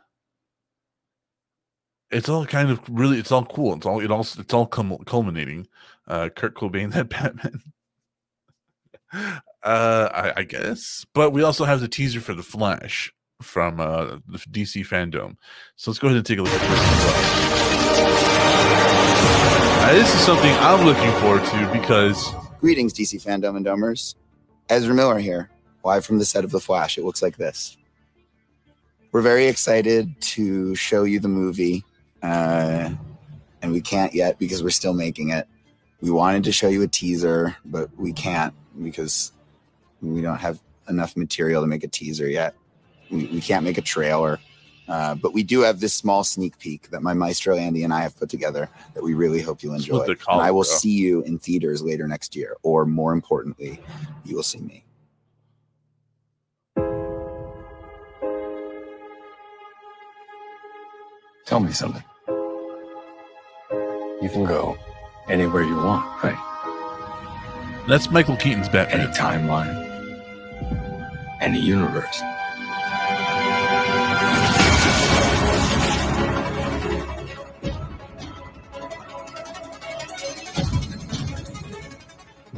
it's 2.11 2.28
all 2.28 2.47
kind 2.47 2.70
of 2.70 2.80
really 2.89 3.18
it's 3.18 3.32
all 3.32 3.45
cool 3.45 3.74
it's 3.74 3.86
all 3.86 4.01
it 4.01 4.11
all 4.11 4.20
it's 4.20 4.55
all 4.55 4.66
cum- 4.66 4.99
culminating 5.05 5.66
uh 6.07 6.28
kurt 6.34 6.55
cobain 6.55 6.93
that 6.95 7.09
batman 7.09 7.61
uh 9.62 10.09
I, 10.12 10.32
I 10.39 10.43
guess 10.45 11.05
but 11.14 11.30
we 11.30 11.43
also 11.43 11.64
have 11.64 11.80
the 11.80 11.89
teaser 11.89 12.20
for 12.20 12.34
the 12.34 12.43
flash 12.43 13.12
from 13.41 13.80
uh 13.80 14.18
the 14.26 14.39
dc 14.51 14.86
fandom 14.86 15.36
so 15.76 15.91
let's 15.91 15.99
go 15.99 16.09
ahead 16.09 16.16
and 16.16 16.26
take 16.26 16.39
a 16.39 16.43
look 16.43 16.53
at 16.53 16.61
this 16.61 16.80
as 16.80 17.05
well. 17.05 17.34
Uh, 19.80 19.93
this 19.93 20.14
is 20.14 20.20
something 20.20 20.53
i'm 20.61 20.84
looking 20.84 21.12
forward 21.20 21.45
to 21.45 21.72
because 21.72 22.34
Greetings, 22.61 22.93
DC 22.93 23.24
fandom 23.24 23.57
and 23.57 23.64
domers. 23.64 24.16
Ezra 24.68 24.93
Miller 24.93 25.20
here, 25.20 25.49
live 25.84 26.05
from 26.05 26.18
the 26.18 26.24
set 26.24 26.43
of 26.43 26.51
The 26.51 26.59
Flash. 26.59 26.99
It 26.99 27.05
looks 27.05 27.22
like 27.22 27.36
this. 27.36 27.76
We're 29.12 29.22
very 29.22 29.47
excited 29.47 30.20
to 30.20 30.74
show 30.74 31.05
you 31.05 31.20
the 31.20 31.28
movie, 31.28 31.84
uh, 32.20 32.91
and 33.62 33.72
we 33.72 33.80
can't 33.80 34.12
yet 34.12 34.41
because 34.41 34.61
we're 34.61 34.70
still 34.70 34.93
making 34.93 35.30
it. 35.30 35.47
We 36.01 36.11
wanted 36.11 36.43
to 36.45 36.53
show 36.53 36.66
you 36.66 36.82
a 36.82 36.89
teaser, 36.89 37.57
but 37.64 37.97
we 37.97 38.12
can't 38.12 38.53
because 38.82 39.30
we 40.03 40.20
don't 40.20 40.39
have 40.39 40.61
enough 40.89 41.16
material 41.16 41.62
to 41.62 41.68
make 41.68 41.84
a 41.84 41.89
teaser 41.89 42.28
yet. 42.28 42.57
We, 43.11 43.27
we 43.27 43.41
can't 43.41 43.65
make 43.65 43.79
a 43.79 43.83
trailer. 43.83 44.39
Uh, 44.89 45.15
but 45.15 45.35
we 45.35 45.43
do 45.43 45.61
have 45.61 45.81
this 45.81 45.93
small 45.93 46.25
sneak 46.25 46.59
peek 46.59 46.89
that 46.91 47.03
my 47.03 47.13
maestro 47.13 47.55
Andy 47.57 47.85
and 47.85 47.93
I 47.93 48.01
have 48.01 48.17
put 48.19 48.31
together 48.31 48.71
that 48.95 49.03
we 49.03 49.13
really 49.13 49.43
hope 49.43 49.63
you'll 49.63 49.73
That's 49.75 49.87
what 49.91 50.09
enjoy. 50.09 50.15
they 50.15 50.33
And 50.33 50.41
I 50.41 50.51
will 50.51 50.63
bro. 50.63 50.79
see 50.79 50.93
you 50.93 51.21
in 51.23 51.39
theaters 51.39 51.83
later 51.83 52.09
next 52.09 52.35
year, 52.35 52.57
or 52.63 52.87
more 52.87 53.13
importantly, 53.13 53.83
you 54.25 54.35
will 54.35 54.43
see 54.43 54.61
me. 54.61 54.85
Tell 61.45 61.61
me 61.61 61.73
something. 61.73 62.03
You 64.23 64.29
can 64.31 64.45
go 64.45 64.77
anywhere 65.29 65.63
you 65.63 65.77
want, 65.77 66.05
right? 66.25 66.45
that's 67.87 68.11
michael 68.11 68.37
keaton's 68.37 68.67
Any 68.69 68.73
batman 68.85 69.13
timeline, 69.15 69.73
any 71.41 71.59
universe. 71.59 72.21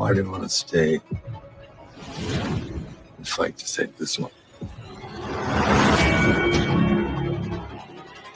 Why 0.00 0.14
do 0.14 0.22
you 0.22 0.30
want 0.30 0.44
to 0.44 0.48
stay 0.48 0.98
and 3.18 3.28
fight 3.28 3.58
to 3.58 3.68
save 3.68 3.98
this 3.98 4.18
one? 4.18 4.30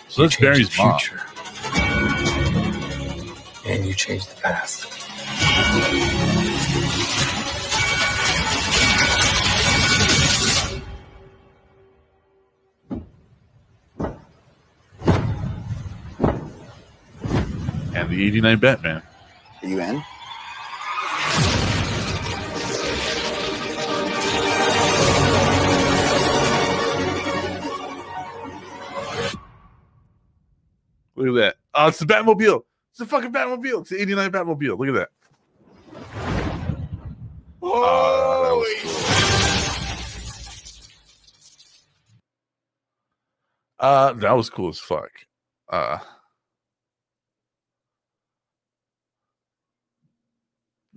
so 0.08 0.20
that's 0.22 0.36
barry's 0.36 0.68
change 0.68 0.78
mom 0.78 0.98
future. 0.98 1.22
And 3.64 3.86
you 3.86 3.94
change 3.94 4.26
the 4.26 4.38
past. 4.42 4.90
and 17.96 18.10
the 18.10 18.26
89 18.26 18.58
batman 18.58 19.02
Are 19.62 19.66
you 19.66 19.80
in? 19.80 20.04
Look 31.24 31.42
at 31.42 31.46
that. 31.46 31.56
Oh, 31.74 31.88
it's 31.88 31.98
the 31.98 32.06
Batmobile. 32.06 32.62
It's 32.90 32.98
the 32.98 33.06
fucking 33.06 33.32
Batmobile. 33.32 33.80
It's 33.80 33.90
the 33.90 34.00
89 34.00 34.30
Batmobile. 34.30 34.78
Look 34.78 34.88
at 34.88 34.94
that. 34.94 35.08
Was 37.60 38.68
cool. 38.82 39.14
Uh, 43.78 44.12
that 44.14 44.32
was 44.32 44.50
cool 44.50 44.68
as 44.68 44.78
fuck. 44.78 45.10
Uh, 45.68 45.98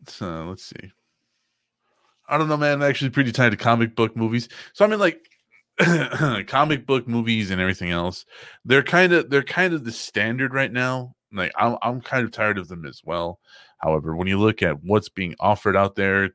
so 0.07 0.45
let's 0.49 0.63
see. 0.63 0.91
I 2.29 2.37
don't 2.37 2.49
know, 2.49 2.57
man. 2.57 2.81
I'm 2.81 2.89
actually 2.89 3.09
pretty 3.09 3.31
tired 3.31 3.53
of 3.53 3.59
comic 3.59 3.95
book 3.95 4.15
movies. 4.15 4.49
So 4.73 4.85
I 4.85 4.87
mean, 4.87 4.99
like 4.99 5.27
comic 6.47 6.85
book 6.85 7.07
movies 7.07 7.51
and 7.51 7.61
everything 7.61 7.91
else. 7.91 8.25
They're 8.65 8.83
kind 8.83 9.13
of 9.13 9.29
they're 9.29 9.43
kind 9.43 9.73
of 9.73 9.83
the 9.83 9.91
standard 9.91 10.53
right 10.53 10.71
now. 10.71 11.15
Like 11.31 11.51
I'm 11.55 11.77
I'm 11.81 12.01
kind 12.01 12.25
of 12.25 12.31
tired 12.31 12.57
of 12.57 12.67
them 12.67 12.85
as 12.85 13.01
well. 13.03 13.39
However, 13.79 14.15
when 14.15 14.27
you 14.27 14.39
look 14.39 14.63
at 14.63 14.83
what's 14.83 15.09
being 15.09 15.35
offered 15.39 15.75
out 15.75 15.95
there 15.95 16.31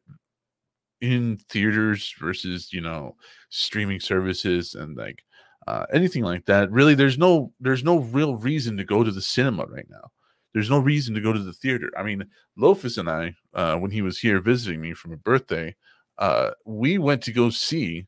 in 1.01 1.39
theaters 1.49 2.15
versus 2.21 2.73
you 2.73 2.81
know 2.81 3.17
streaming 3.51 3.99
services 3.99 4.75
and 4.75 4.97
like 4.97 5.25
uh, 5.67 5.87
anything 5.93 6.23
like 6.23 6.45
that, 6.47 6.71
really, 6.71 6.95
there's 6.95 7.19
no 7.19 7.53
there's 7.61 7.85
no 7.85 7.99
real 7.99 8.37
reason 8.37 8.77
to 8.77 8.85
go 8.85 9.03
to 9.03 9.11
the 9.11 9.23
cinema 9.23 9.67
right 9.67 9.87
now. 9.89 10.11
There's 10.55 10.71
no 10.71 10.79
reason 10.79 11.15
to 11.15 11.21
go 11.21 11.33
to 11.33 11.39
the 11.39 11.53
theater. 11.53 11.91
I 11.97 12.03
mean, 12.03 12.25
Lofus 12.59 12.99
and 12.99 13.09
I, 13.09 13.35
uh, 13.55 13.77
when 13.79 13.91
he 13.91 14.03
was 14.03 14.19
here 14.19 14.39
visiting 14.39 14.81
me 14.81 14.93
from 14.93 15.13
a 15.13 15.17
birthday, 15.17 15.75
uh, 16.19 16.51
we 16.67 16.99
went 16.99 17.23
to 17.23 17.33
go 17.33 17.49
see 17.49 18.07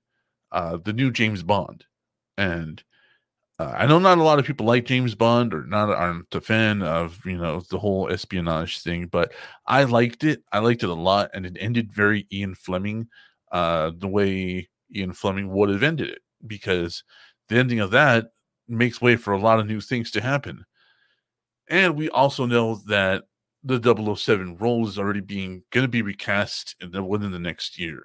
uh, 0.55 0.78
the 0.78 0.94
new 0.94 1.12
James 1.12 1.44
Bond, 1.44 1.86
and 2.39 2.85
Uh, 3.59 3.72
I 3.78 3.86
know 3.86 4.01
not 4.01 4.18
a 4.18 4.22
lot 4.24 4.39
of 4.40 4.47
people 4.47 4.66
like 4.66 4.86
James 4.86 5.14
Bond 5.14 5.55
or 5.55 5.64
not 5.66 5.90
aren't 5.90 6.35
a 6.35 6.40
fan 6.40 6.82
of 6.82 7.24
you 7.26 7.39
know 7.39 7.60
the 7.70 7.78
whole 7.78 8.10
espionage 8.12 8.81
thing, 8.82 9.06
but 9.09 9.32
I 9.66 9.85
liked 9.85 10.24
it. 10.24 10.43
I 10.52 10.60
liked 10.60 10.82
it 10.85 10.90
a 10.90 10.94
lot, 10.94 11.31
and 11.35 11.47
it 11.47 11.56
ended 11.60 11.93
very 11.93 12.26
Ian 12.32 12.55
Fleming, 12.56 13.09
uh, 13.52 13.93
the 13.98 14.09
way 14.09 14.68
Ian 14.94 15.12
Fleming 15.14 15.51
would 15.51 15.70
have 15.70 15.82
ended 15.85 16.10
it, 16.10 16.22
because 16.47 17.05
the 17.48 17.56
ending 17.59 17.81
of 17.81 17.93
that 17.93 18.28
makes 18.68 19.01
way 19.02 19.16
for 19.16 19.32
a 19.35 19.40
lot 19.40 19.60
of 19.60 19.66
new 19.66 19.81
things 19.81 20.10
to 20.12 20.20
happen. 20.22 20.64
And 21.68 21.97
we 21.97 22.09
also 22.10 22.47
know 22.47 22.76
that 22.86 23.24
the 23.62 23.78
007 23.78 24.56
role 24.59 24.86
is 24.86 24.98
already 24.98 25.20
being 25.20 25.62
going 25.70 25.85
to 25.85 25.89
be 25.89 26.02
recast 26.02 26.76
within 26.81 27.32
the 27.32 27.39
next 27.39 27.78
year. 27.78 28.05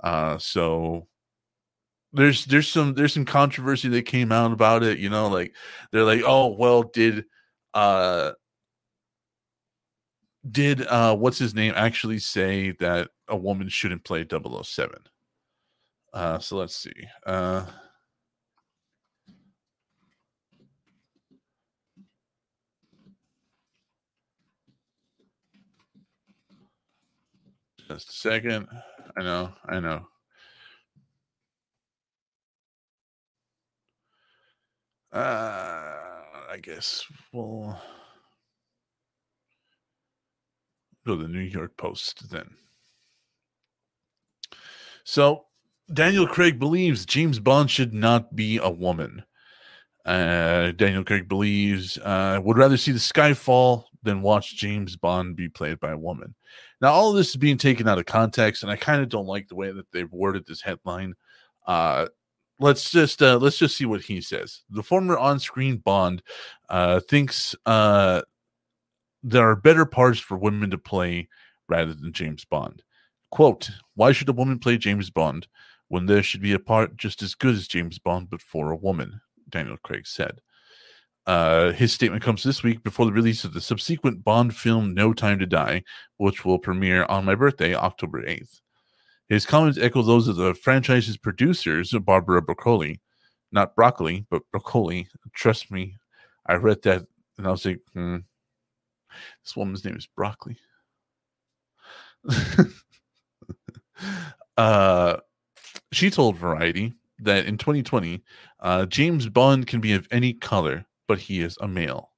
Uh, 0.00 0.38
so 0.38 1.08
there's 2.14 2.44
there's 2.46 2.68
some 2.68 2.94
there's 2.94 3.12
some 3.14 3.24
controversy 3.24 3.88
that 3.88 4.02
came 4.06 4.32
out 4.32 4.52
about 4.52 4.82
it. 4.82 4.98
You 4.98 5.10
know, 5.10 5.28
like 5.28 5.54
they're 5.92 6.04
like, 6.04 6.22
oh 6.24 6.54
well, 6.56 6.84
did 6.84 7.24
uh 7.74 8.32
did 10.50 10.86
uh 10.86 11.16
what's 11.16 11.38
his 11.38 11.54
name 11.54 11.72
actually 11.76 12.18
say 12.18 12.72
that 12.80 13.10
a 13.28 13.36
woman 13.36 13.68
shouldn't 13.68 14.04
play 14.04 14.24
007? 14.24 14.98
Uh, 16.12 16.38
so 16.38 16.56
let's 16.56 16.76
see. 16.76 16.92
Uh, 17.26 17.66
Just 27.88 28.08
a 28.10 28.12
second. 28.12 28.68
I 29.16 29.22
know. 29.22 29.52
I 29.66 29.80
know. 29.80 30.06
Uh, 35.14 35.92
I 36.50 36.58
guess 36.60 37.04
we'll 37.32 37.78
go 41.06 41.16
to 41.16 41.22
the 41.22 41.28
New 41.28 41.38
York 41.38 41.76
Post 41.76 42.30
then. 42.30 42.50
So, 45.04 45.44
Daniel 45.92 46.26
Craig 46.26 46.58
believes 46.58 47.06
James 47.06 47.38
Bond 47.38 47.70
should 47.70 47.94
not 47.94 48.34
be 48.34 48.58
a 48.58 48.70
woman. 48.70 49.22
Uh, 50.04 50.72
Daniel 50.72 51.04
Craig 51.04 51.28
believes 51.28 51.96
uh, 51.98 52.40
would 52.42 52.58
rather 52.58 52.76
see 52.76 52.90
the 52.90 52.98
sky 52.98 53.34
fall 53.34 53.86
than 54.02 54.20
watch 54.20 54.56
James 54.56 54.96
Bond 54.96 55.36
be 55.36 55.48
played 55.48 55.78
by 55.78 55.92
a 55.92 55.98
woman. 55.98 56.34
Now, 56.80 56.92
all 56.92 57.10
of 57.10 57.16
this 57.16 57.30
is 57.30 57.36
being 57.36 57.56
taken 57.56 57.86
out 57.86 57.98
of 57.98 58.06
context, 58.06 58.64
and 58.64 58.72
I 58.72 58.76
kind 58.76 59.00
of 59.00 59.10
don't 59.10 59.26
like 59.26 59.46
the 59.46 59.54
way 59.54 59.70
that 59.70 59.92
they've 59.92 60.12
worded 60.12 60.44
this 60.46 60.60
headline. 60.60 61.14
Uh, 61.66 62.06
let's 62.58 62.90
just 62.90 63.22
uh, 63.22 63.38
let's 63.38 63.58
just 63.58 63.76
see 63.76 63.84
what 63.84 64.02
he 64.02 64.20
says. 64.20 64.62
The 64.70 64.82
former 64.82 65.18
on-screen 65.18 65.78
Bond 65.78 66.22
uh, 66.68 67.00
thinks 67.00 67.54
uh, 67.66 68.22
there 69.22 69.48
are 69.48 69.56
better 69.56 69.86
parts 69.86 70.18
for 70.18 70.36
women 70.36 70.70
to 70.70 70.78
play 70.78 71.28
rather 71.68 71.94
than 71.94 72.12
James 72.12 72.44
Bond. 72.44 72.82
"Quote: 73.30 73.70
Why 73.94 74.12
should 74.12 74.28
a 74.28 74.34
woman 74.34 74.58
play 74.58 74.76
James 74.76 75.10
Bond 75.10 75.46
when 75.88 76.06
there 76.06 76.22
should 76.22 76.42
be 76.42 76.52
a 76.52 76.58
part 76.58 76.96
just 76.96 77.22
as 77.22 77.34
good 77.34 77.54
as 77.54 77.68
James 77.68 77.98
Bond 77.98 78.30
but 78.30 78.42
for 78.42 78.70
a 78.70 78.76
woman?" 78.76 79.20
Daniel 79.48 79.76
Craig 79.82 80.06
said. 80.06 80.40
Uh, 81.26 81.72
his 81.72 81.90
statement 81.90 82.22
comes 82.22 82.42
this 82.42 82.62
week 82.62 82.82
before 82.82 83.06
the 83.06 83.12
release 83.12 83.44
of 83.44 83.54
the 83.54 83.60
subsequent 83.60 84.22
Bond 84.22 84.54
film 84.54 84.92
No 84.92 85.14
Time 85.14 85.38
to 85.38 85.46
Die, 85.46 85.82
which 86.18 86.44
will 86.44 86.58
premiere 86.58 87.06
on 87.06 87.24
my 87.24 87.34
birthday, 87.34 87.74
October 87.74 88.22
8th. 88.22 88.60
His 89.28 89.46
comments 89.46 89.78
echo 89.78 90.02
those 90.02 90.28
of 90.28 90.36
the 90.36 90.54
franchise's 90.54 91.16
producers, 91.16 91.92
Barbara 91.92 92.42
Broccoli. 92.42 93.00
Not 93.52 93.76
broccoli, 93.76 94.26
but 94.30 94.42
broccoli. 94.50 95.06
Trust 95.32 95.70
me, 95.70 95.96
I 96.46 96.54
read 96.54 96.82
that 96.82 97.06
and 97.38 97.46
I 97.46 97.50
was 97.50 97.64
like, 97.64 97.80
hmm, 97.92 98.18
this 99.42 99.56
woman's 99.56 99.84
name 99.84 99.96
is 99.96 100.06
Broccoli. 100.06 100.56
uh, 104.56 105.16
she 105.92 106.10
told 106.10 106.36
Variety 106.36 106.94
that 107.20 107.46
in 107.46 107.58
2020, 107.58 108.22
uh, 108.60 108.86
James 108.86 109.28
Bond 109.28 109.66
can 109.66 109.80
be 109.80 109.92
of 109.92 110.08
any 110.10 110.32
color, 110.32 110.84
but 111.06 111.18
he 111.18 111.40
is 111.40 111.56
a 111.60 111.68
male. 111.68 112.10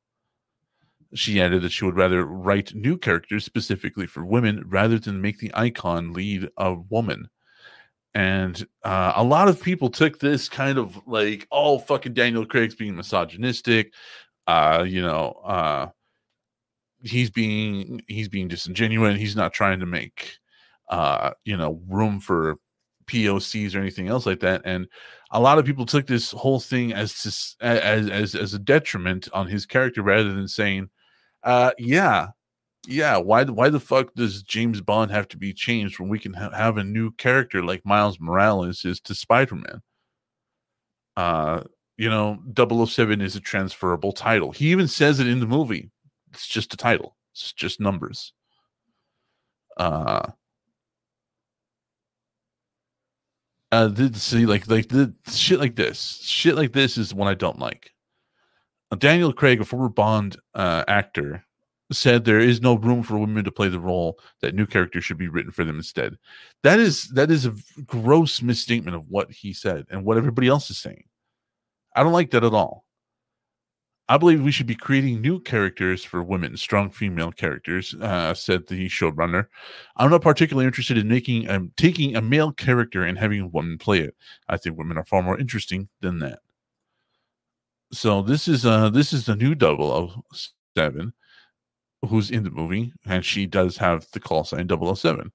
She 1.16 1.40
added 1.40 1.62
that 1.62 1.72
she 1.72 1.84
would 1.84 1.96
rather 1.96 2.24
write 2.24 2.74
new 2.74 2.98
characters 2.98 3.44
specifically 3.44 4.06
for 4.06 4.24
women 4.24 4.64
rather 4.66 4.98
than 4.98 5.20
make 5.20 5.38
the 5.38 5.50
icon 5.54 6.12
lead 6.12 6.48
a 6.56 6.74
woman. 6.74 7.28
And 8.14 8.66
uh, 8.82 9.12
a 9.16 9.24
lot 9.24 9.48
of 9.48 9.62
people 9.62 9.90
took 9.90 10.18
this 10.18 10.48
kind 10.48 10.78
of 10.78 11.00
like, 11.06 11.46
oh, 11.50 11.78
fucking 11.78 12.14
Daniel 12.14 12.46
Craig's 12.46 12.74
being 12.74 12.96
misogynistic. 12.96 13.92
Uh, 14.46 14.84
you 14.86 15.02
know, 15.02 15.32
uh, 15.44 15.88
he's 17.02 17.30
being 17.30 18.02
he's 18.06 18.28
being 18.28 18.48
disingenuous. 18.48 19.18
He's 19.18 19.36
not 19.36 19.52
trying 19.52 19.80
to 19.80 19.86
make 19.86 20.38
uh, 20.88 21.32
you 21.44 21.56
know 21.56 21.80
room 21.88 22.20
for 22.20 22.56
POCs 23.06 23.74
or 23.74 23.80
anything 23.80 24.08
else 24.08 24.26
like 24.26 24.40
that. 24.40 24.62
And 24.64 24.86
a 25.30 25.40
lot 25.40 25.58
of 25.58 25.64
people 25.64 25.86
took 25.86 26.06
this 26.06 26.30
whole 26.30 26.60
thing 26.60 26.92
as 26.92 27.56
as 27.60 28.10
as 28.10 28.34
as 28.34 28.54
a 28.54 28.58
detriment 28.58 29.28
on 29.32 29.46
his 29.46 29.66
character 29.66 30.02
rather 30.02 30.32
than 30.32 30.48
saying, 30.48 30.88
uh, 31.46 31.70
yeah, 31.78 32.28
yeah, 32.86 33.16
why 33.16 33.44
why 33.44 33.70
the 33.70 33.80
fuck 33.80 34.14
does 34.14 34.42
James 34.42 34.80
Bond 34.80 35.10
have 35.12 35.28
to 35.28 35.38
be 35.38 35.52
changed 35.54 35.98
when 36.00 36.08
we 36.08 36.18
can 36.18 36.34
ha- 36.34 36.50
have 36.50 36.76
a 36.76 36.84
new 36.84 37.12
character 37.12 37.62
like 37.64 37.86
Miles 37.86 38.20
Morales 38.20 38.84
is 38.84 39.00
to 39.02 39.14
Spider-Man? 39.14 39.82
Uh, 41.16 41.62
you 41.96 42.10
know, 42.10 42.38
007 42.86 43.20
is 43.22 43.36
a 43.36 43.40
transferable 43.40 44.12
title. 44.12 44.52
He 44.52 44.70
even 44.70 44.88
says 44.88 45.20
it 45.20 45.28
in 45.28 45.40
the 45.40 45.46
movie. 45.46 45.90
It's 46.32 46.46
just 46.46 46.74
a 46.74 46.76
title. 46.76 47.16
It's 47.32 47.52
just 47.52 47.80
numbers. 47.80 48.32
Uh 49.78 50.26
uh 53.72 53.90
see 54.12 54.46
like 54.46 54.68
like 54.68 54.88
the 54.88 55.14
shit 55.28 55.58
like 55.58 55.76
this 55.76 56.20
shit 56.22 56.54
like 56.54 56.72
this 56.72 56.96
is 56.96 57.12
what 57.12 57.28
i 57.28 57.34
don't 57.34 57.58
like 57.58 57.90
daniel 58.94 59.32
craig 59.32 59.60
a 59.60 59.64
former 59.64 59.88
bond 59.88 60.36
uh, 60.54 60.84
actor 60.88 61.44
said 61.92 62.24
there 62.24 62.40
is 62.40 62.60
no 62.60 62.76
room 62.76 63.02
for 63.02 63.18
women 63.18 63.44
to 63.44 63.52
play 63.52 63.68
the 63.68 63.80
role 63.80 64.18
that 64.40 64.54
new 64.54 64.66
characters 64.66 65.04
should 65.04 65.18
be 65.18 65.28
written 65.28 65.52
for 65.52 65.64
them 65.64 65.76
instead 65.76 66.16
that 66.62 66.78
is 66.78 67.08
that 67.10 67.30
is 67.30 67.46
a 67.46 67.54
gross 67.86 68.42
misstatement 68.42 68.96
of 68.96 69.08
what 69.08 69.30
he 69.30 69.52
said 69.52 69.86
and 69.90 70.04
what 70.04 70.16
everybody 70.16 70.48
else 70.48 70.70
is 70.70 70.78
saying 70.78 71.04
i 71.94 72.02
don't 72.02 72.12
like 72.12 72.30
that 72.30 72.44
at 72.44 72.54
all 72.54 72.86
I 74.08 74.18
believe 74.18 74.42
we 74.42 74.52
should 74.52 74.68
be 74.68 74.76
creating 74.76 75.20
new 75.20 75.40
characters 75.40 76.04
for 76.04 76.22
women, 76.22 76.56
strong 76.56 76.90
female 76.90 77.32
characters," 77.32 77.94
uh, 78.00 78.34
said 78.34 78.66
the 78.66 78.88
showrunner. 78.88 79.48
"I'm 79.96 80.10
not 80.10 80.22
particularly 80.22 80.66
interested 80.66 80.96
in 80.96 81.08
making 81.08 81.48
um, 81.50 81.72
taking 81.76 82.14
a 82.14 82.22
male 82.22 82.52
character 82.52 83.02
and 83.02 83.18
having 83.18 83.40
a 83.40 83.48
woman 83.48 83.78
play 83.78 84.00
it. 84.00 84.14
I 84.48 84.58
think 84.58 84.78
women 84.78 84.96
are 84.96 85.04
far 85.04 85.22
more 85.22 85.38
interesting 85.38 85.88
than 86.02 86.20
that." 86.20 86.40
So 87.92 88.22
this 88.22 88.48
is 88.48 88.66
uh 88.66 88.90
this 88.90 89.12
is 89.12 89.26
the 89.26 89.36
new 89.36 89.54
007 89.54 91.12
who's 92.08 92.30
in 92.30 92.44
the 92.44 92.50
movie, 92.50 92.92
and 93.06 93.24
she 93.24 93.46
does 93.46 93.76
have 93.78 94.06
the 94.12 94.20
call 94.20 94.44
sign 94.44 94.68
007, 94.68 95.32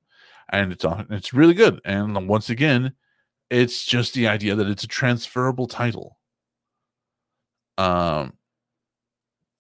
and 0.50 0.72
it's 0.72 0.86
on 0.86 1.08
it's 1.10 1.34
really 1.34 1.54
good. 1.54 1.82
And 1.86 2.28
once 2.28 2.50
again, 2.50 2.94
it's 3.50 3.86
just 3.86 4.14
the 4.14 4.28
idea 4.28 4.56
that 4.56 4.68
it's 4.68 4.84
a 4.84 4.88
transferable 4.88 5.68
title. 5.68 6.18
Um 7.78 8.34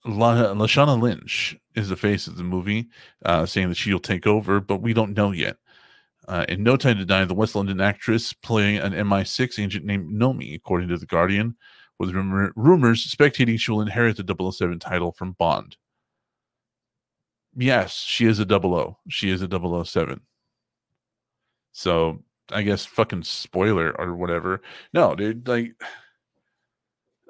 La- 0.06 0.54
Lashana 0.54 1.00
Lynch 1.00 1.56
is 1.76 1.90
the 1.90 1.96
face 1.96 2.28
of 2.28 2.36
the 2.36 2.44
movie, 2.44 2.90
uh, 3.26 3.46
saying 3.46 3.70
that 3.70 3.76
she'll 3.76 4.00
take 4.00 4.26
over, 4.26 4.60
but 4.60 4.82
we 4.82 4.94
don't 4.94 5.16
know 5.16 5.32
yet. 5.32 5.58
Uh, 6.28 6.46
in 6.50 6.64
No 6.64 6.76
Time 6.78 6.98
to 6.98 7.06
Die, 7.06 7.26
the 7.26 7.34
West 7.36 7.56
London 7.56 7.80
actress 7.82 8.34
playing 8.34 8.78
an 8.78 8.94
MI6 8.94 9.60
agent 9.64 9.86
named 9.86 10.10
Nomi, 10.12 10.56
according 10.56 10.90
to 10.90 10.98
The 10.98 11.06
Guardian, 11.06 11.56
with 12.02 12.15
rumor- 12.15 12.52
rumors 12.56 13.06
spectating 13.06 13.60
she 13.60 13.72
will 13.72 13.82
inherit 13.82 14.18
the 14.18 14.52
007 14.52 14.80
title 14.80 15.11
from 15.11 15.34
Bond. 15.34 15.78
Yes, 17.56 17.94
she 17.95 18.26
is 18.26 18.40
a 18.40 18.45
00. 18.45 18.98
She 19.10 19.30
is 19.30 19.41
a 19.41 19.86
007. 19.86 20.22
So 21.72 22.23
I 22.52 22.64
guess 22.64 22.86
fucking 22.86 23.23
spoiler 23.23 23.95
or 23.99 24.15
whatever. 24.15 24.61
No, 24.94 25.15
dude, 25.15 25.48
like 25.48 25.73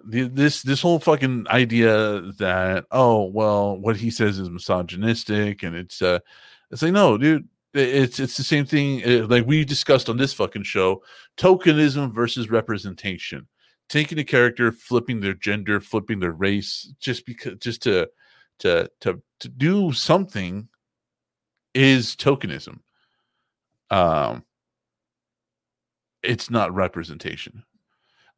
this 0.03 0.64
this 0.64 0.81
whole 0.81 0.99
fucking 0.99 1.45
idea 1.49 2.22
that 2.39 2.85
oh 2.91 3.26
well 3.26 3.77
what 3.77 3.95
he 3.98 4.10
says 4.10 4.39
is 4.39 4.49
misogynistic 4.49 5.61
and 5.61 5.76
it's 5.76 6.02
uh 6.02 6.18
it's 6.72 6.81
like 6.81 6.91
no 6.91 7.19
dude 7.19 7.48
it's 7.76 8.19
it's 8.19 8.35
the 8.35 8.43
same 8.43 8.65
thing 8.65 9.03
uh, 9.06 9.27
like 9.27 9.45
we 9.45 9.64
discussed 9.64 10.10
on 10.10 10.18
this 10.18 10.34
fucking 10.34 10.64
show 10.64 11.03
tokenism 11.38 12.11
versus 12.11 12.49
representation 12.49 13.48
taking 13.91 14.18
a 14.18 14.23
character 14.23 14.72
flipping 14.72 15.19
their 15.19 15.34
gender 15.34 15.81
flipping 15.81 16.22
their 16.22 16.31
race 16.31 16.93
just 16.99 17.26
because 17.26 17.55
just 17.59 17.84
to 17.84 18.09
to 18.57 18.89
to 19.01 19.22
to 19.41 19.49
do 19.49 19.91
something 19.91 20.69
is 21.76 22.15
tokenism. 22.15 22.80
Um 23.89 24.45
it's 26.23 26.49
not 26.49 26.73
representation. 26.73 27.63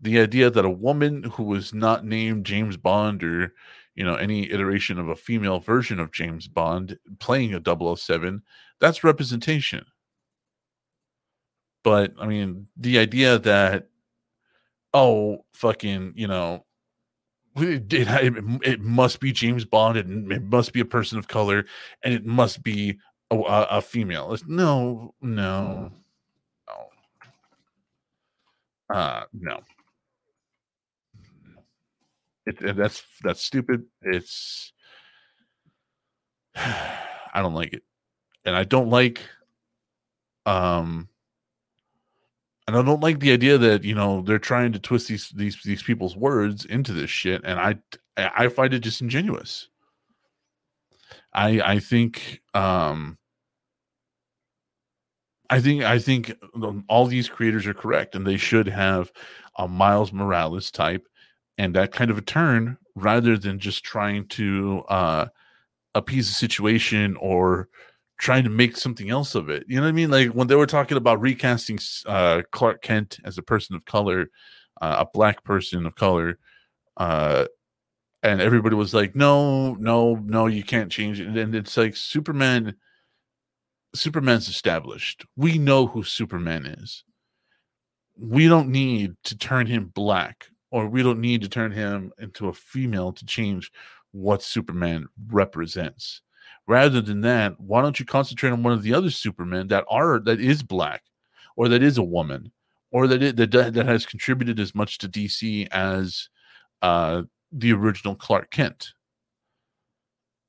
The 0.01 0.19
idea 0.19 0.49
that 0.49 0.65
a 0.65 0.69
woman 0.69 1.23
who 1.23 1.43
was 1.43 1.71
not 1.71 2.03
named 2.03 2.47
James 2.47 2.75
Bond 2.75 3.23
or 3.23 3.53
you 3.93 4.03
know 4.03 4.15
any 4.15 4.51
iteration 4.51 4.97
of 4.97 5.09
a 5.09 5.15
female 5.15 5.59
version 5.59 5.99
of 5.99 6.11
James 6.11 6.47
Bond 6.47 6.97
playing 7.19 7.53
a 7.53 7.95
007 7.95 8.41
that's 8.79 9.03
representation. 9.03 9.85
But 11.83 12.15
I 12.19 12.25
mean 12.25 12.69
the 12.75 12.97
idea 12.97 13.37
that 13.37 13.89
oh 14.93 15.43
fucking 15.53 16.13
you 16.15 16.27
know 16.27 16.63
it, 17.55 17.93
it, 17.93 18.43
it 18.63 18.81
must 18.81 19.19
be 19.19 19.31
James 19.31 19.65
Bond. 19.65 19.97
And 19.97 20.31
it 20.31 20.43
must 20.43 20.73
be 20.73 20.79
a 20.79 20.85
person 20.85 21.19
of 21.19 21.27
color 21.27 21.65
and 22.03 22.13
it 22.13 22.25
must 22.25 22.63
be 22.63 22.97
a, 23.29 23.35
a, 23.35 23.67
a 23.77 23.81
female. 23.81 24.33
It's, 24.33 24.45
no 24.47 25.13
no. 25.21 25.91
No. 28.89 28.95
Uh 28.95 29.23
no. 29.33 29.59
It, 32.45 32.61
it, 32.61 32.75
that's 32.75 33.03
that's 33.23 33.41
stupid. 33.41 33.85
It's 34.01 34.73
I 36.55 37.41
don't 37.41 37.55
like 37.55 37.73
it, 37.73 37.83
and 38.45 38.55
I 38.55 38.63
don't 38.63 38.89
like 38.89 39.21
um, 40.45 41.07
and 42.67 42.75
I 42.75 42.81
don't 42.81 43.01
like 43.01 43.19
the 43.19 43.31
idea 43.31 43.57
that 43.57 43.83
you 43.83 43.95
know 43.95 44.21
they're 44.21 44.39
trying 44.39 44.71
to 44.73 44.79
twist 44.79 45.07
these 45.07 45.29
these 45.29 45.61
these 45.63 45.83
people's 45.83 46.15
words 46.15 46.65
into 46.65 46.93
this 46.93 47.09
shit, 47.09 47.41
and 47.43 47.59
I 47.59 47.75
I 48.17 48.47
find 48.47 48.73
it 48.73 48.79
disingenuous. 48.83 49.69
I 51.33 51.61
I 51.61 51.79
think 51.79 52.41
um 52.53 53.17
I 55.49 55.59
think 55.61 55.83
I 55.83 55.99
think 55.99 56.35
all 56.87 57.05
these 57.05 57.29
creators 57.29 57.67
are 57.67 57.73
correct, 57.73 58.15
and 58.15 58.25
they 58.25 58.37
should 58.37 58.67
have 58.67 59.11
a 59.57 59.67
Miles 59.67 60.11
Morales 60.11 60.71
type 60.71 61.07
and 61.57 61.75
that 61.75 61.91
kind 61.91 62.09
of 62.11 62.17
a 62.17 62.21
turn 62.21 62.77
rather 62.95 63.37
than 63.37 63.59
just 63.59 63.83
trying 63.83 64.27
to 64.27 64.83
uh, 64.89 65.27
appease 65.95 66.27
the 66.27 66.33
situation 66.33 67.15
or 67.17 67.69
trying 68.23 68.45
to 68.45 68.49
make 68.49 68.77
something 68.77 69.09
else 69.09 69.35
of 69.35 69.49
it. 69.49 69.65
You 69.67 69.75
know 69.75 69.81
what 69.81 69.89
I 69.89 69.91
mean? 69.91 70.09
Like 70.09 70.29
when 70.29 70.47
they 70.47 70.55
were 70.55 70.65
talking 70.65 70.95
about 70.95 71.19
recasting 71.19 71.77
uh, 72.05 72.41
Clark 72.51 72.81
Kent 72.81 73.19
as 73.25 73.37
a 73.37 73.41
person 73.43 73.75
of 73.75 73.83
color, 73.83 74.31
uh, 74.81 74.95
a 74.99 75.05
black 75.13 75.43
person 75.43 75.85
of 75.85 75.95
color, 75.95 76.39
uh, 76.95 77.45
and 78.23 78.39
everybody 78.39 78.75
was 78.75 78.93
like, 78.93 79.13
"No, 79.13 79.73
no, 79.75 80.15
no, 80.15 80.47
you 80.47 80.63
can't 80.63 80.89
change 80.89 81.19
it." 81.19 81.27
And 81.27 81.53
it's 81.53 81.75
like 81.75 81.97
Superman. 81.97 82.75
Superman's 83.93 84.47
established. 84.47 85.25
We 85.35 85.57
know 85.57 85.85
who 85.85 86.03
Superman 86.03 86.65
is. 86.65 87.03
We 88.17 88.47
don't 88.47 88.69
need 88.69 89.15
to 89.25 89.37
turn 89.37 89.67
him 89.67 89.91
black 89.93 90.47
or 90.71 90.87
we 90.87 91.03
don't 91.03 91.19
need 91.19 91.41
to 91.41 91.49
turn 91.49 91.71
him 91.71 92.11
into 92.17 92.47
a 92.47 92.53
female 92.53 93.11
to 93.11 93.25
change 93.25 93.71
what 94.11 94.41
Superman 94.41 95.07
represents. 95.29 96.21
Rather 96.67 97.01
than 97.01 97.21
that, 97.21 97.59
why 97.59 97.81
don't 97.81 97.99
you 97.99 98.05
concentrate 98.05 98.51
on 98.51 98.63
one 98.63 98.73
of 98.73 98.83
the 98.83 98.93
other 98.93 99.09
Supermen 99.09 99.67
that 99.67 99.85
are 99.89 100.19
that 100.19 100.39
is 100.39 100.63
black, 100.63 101.03
or 101.57 101.67
that 101.67 101.83
is 101.83 101.97
a 101.97 102.03
woman, 102.03 102.51
or 102.91 103.07
that 103.07 103.21
it, 103.21 103.35
that 103.35 103.51
that 103.51 103.85
has 103.85 104.05
contributed 104.05 104.59
as 104.59 104.73
much 104.73 104.97
to 104.99 105.09
DC 105.09 105.67
as 105.71 106.29
uh, 106.81 107.23
the 107.51 107.73
original 107.73 108.15
Clark 108.15 108.49
Kent. 108.49 108.93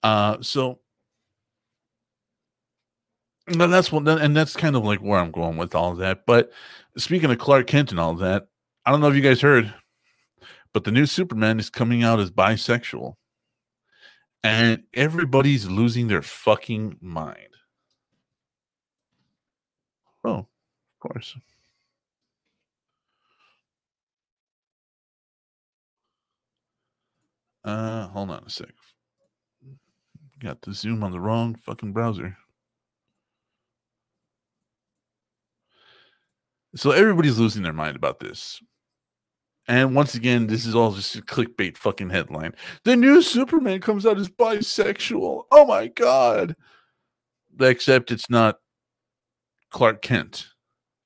Uh, 0.05 0.37
so 0.41 0.79
and 3.47 3.61
that's 3.61 3.93
what, 3.93 4.09
and 4.09 4.37
that's 4.37 4.57
kind 4.57 4.75
of 4.75 4.85
like 4.85 5.01
where 5.01 5.21
I'm 5.21 5.31
going 5.31 5.57
with 5.57 5.75
all 5.75 5.95
that. 5.97 6.25
But 6.27 6.51
speaking 6.97 7.31
of 7.31 7.39
Clark 7.39 7.67
Kent 7.67 7.91
and 7.91 8.01
all 8.01 8.15
that, 8.15 8.47
I 8.87 8.91
don't 8.91 9.01
know 9.01 9.09
if 9.09 9.15
you 9.15 9.21
guys 9.21 9.41
heard, 9.41 9.73
but 10.73 10.85
the 10.85 10.91
new 10.91 11.07
Superman 11.07 11.59
is 11.59 11.71
coming 11.71 12.03
out 12.03 12.21
as 12.21 12.31
bisexual. 12.31 13.15
And 14.45 14.83
everybody's 14.93 15.67
losing 15.67 16.09
their 16.09 16.21
fucking 16.21 16.99
mind. 17.01 17.39
Oh, 20.23 20.41
of 20.41 20.47
course. 21.01 21.35
Uh, 27.65 28.09
hold 28.09 28.31
on 28.31 28.45
a 28.47 28.51
sec. 28.51 28.69
Got 30.41 30.61
the 30.61 30.75
zoom 30.75 31.03
on 31.03 31.11
the 31.11 31.21
wrong 31.21 31.55
fucking 31.55 31.95
browser. 31.95 32.37
So 36.77 36.91
everybody's 36.91 37.39
losing 37.39 37.63
their 37.63 37.73
mind 37.73 37.97
about 37.97 38.21
this. 38.21 38.61
And 39.67 39.95
once 39.95 40.15
again, 40.15 40.47
this 40.47 40.67
is 40.67 40.75
all 40.75 40.93
just 40.93 41.17
a 41.17 41.23
clickbait 41.23 41.79
fucking 41.79 42.11
headline. 42.11 42.55
The 42.85 42.97
new 42.97 43.23
Superman 43.23 43.81
comes 43.81 44.05
out 44.05 44.19
as 44.19 44.29
bisexual. 44.29 45.45
Oh 45.51 45.67
my 45.67 45.89
god. 45.89 46.55
Except 47.59 48.11
it's 48.11 48.29
not 48.29 48.59
Clark 49.71 50.03
Kent. 50.03 50.49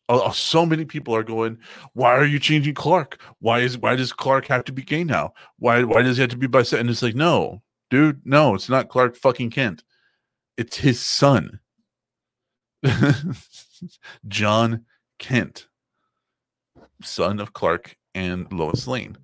Oh, 0.08 0.30
so 0.30 0.64
many 0.64 0.86
people 0.86 1.14
are 1.14 1.22
going, 1.22 1.58
why 1.92 2.16
are 2.16 2.24
you 2.24 2.38
changing 2.38 2.74
Clark? 2.74 3.20
Why 3.40 3.60
is 3.60 3.76
why 3.76 3.94
does 3.94 4.12
Clark 4.12 4.46
have 4.46 4.64
to 4.64 4.72
be 4.72 4.82
gay 4.82 5.04
now? 5.04 5.34
Why 5.58 5.84
why 5.84 6.02
does 6.02 6.16
he 6.16 6.22
have 6.22 6.30
to 6.30 6.36
be 6.36 6.48
bisexual? 6.48 6.80
And 6.80 6.90
it's 6.90 7.02
like, 7.02 7.14
no, 7.14 7.62
dude, 7.90 8.22
no, 8.24 8.54
it's 8.54 8.70
not 8.70 8.88
Clark 8.88 9.16
fucking 9.16 9.50
Kent. 9.50 9.84
It's 10.56 10.78
his 10.78 11.00
son. 11.00 11.60
John 14.28 14.86
Kent, 15.18 15.68
son 17.02 17.38
of 17.38 17.52
Clark 17.52 17.96
and 18.18 18.52
Lois 18.52 18.86
Lane. 18.86 19.16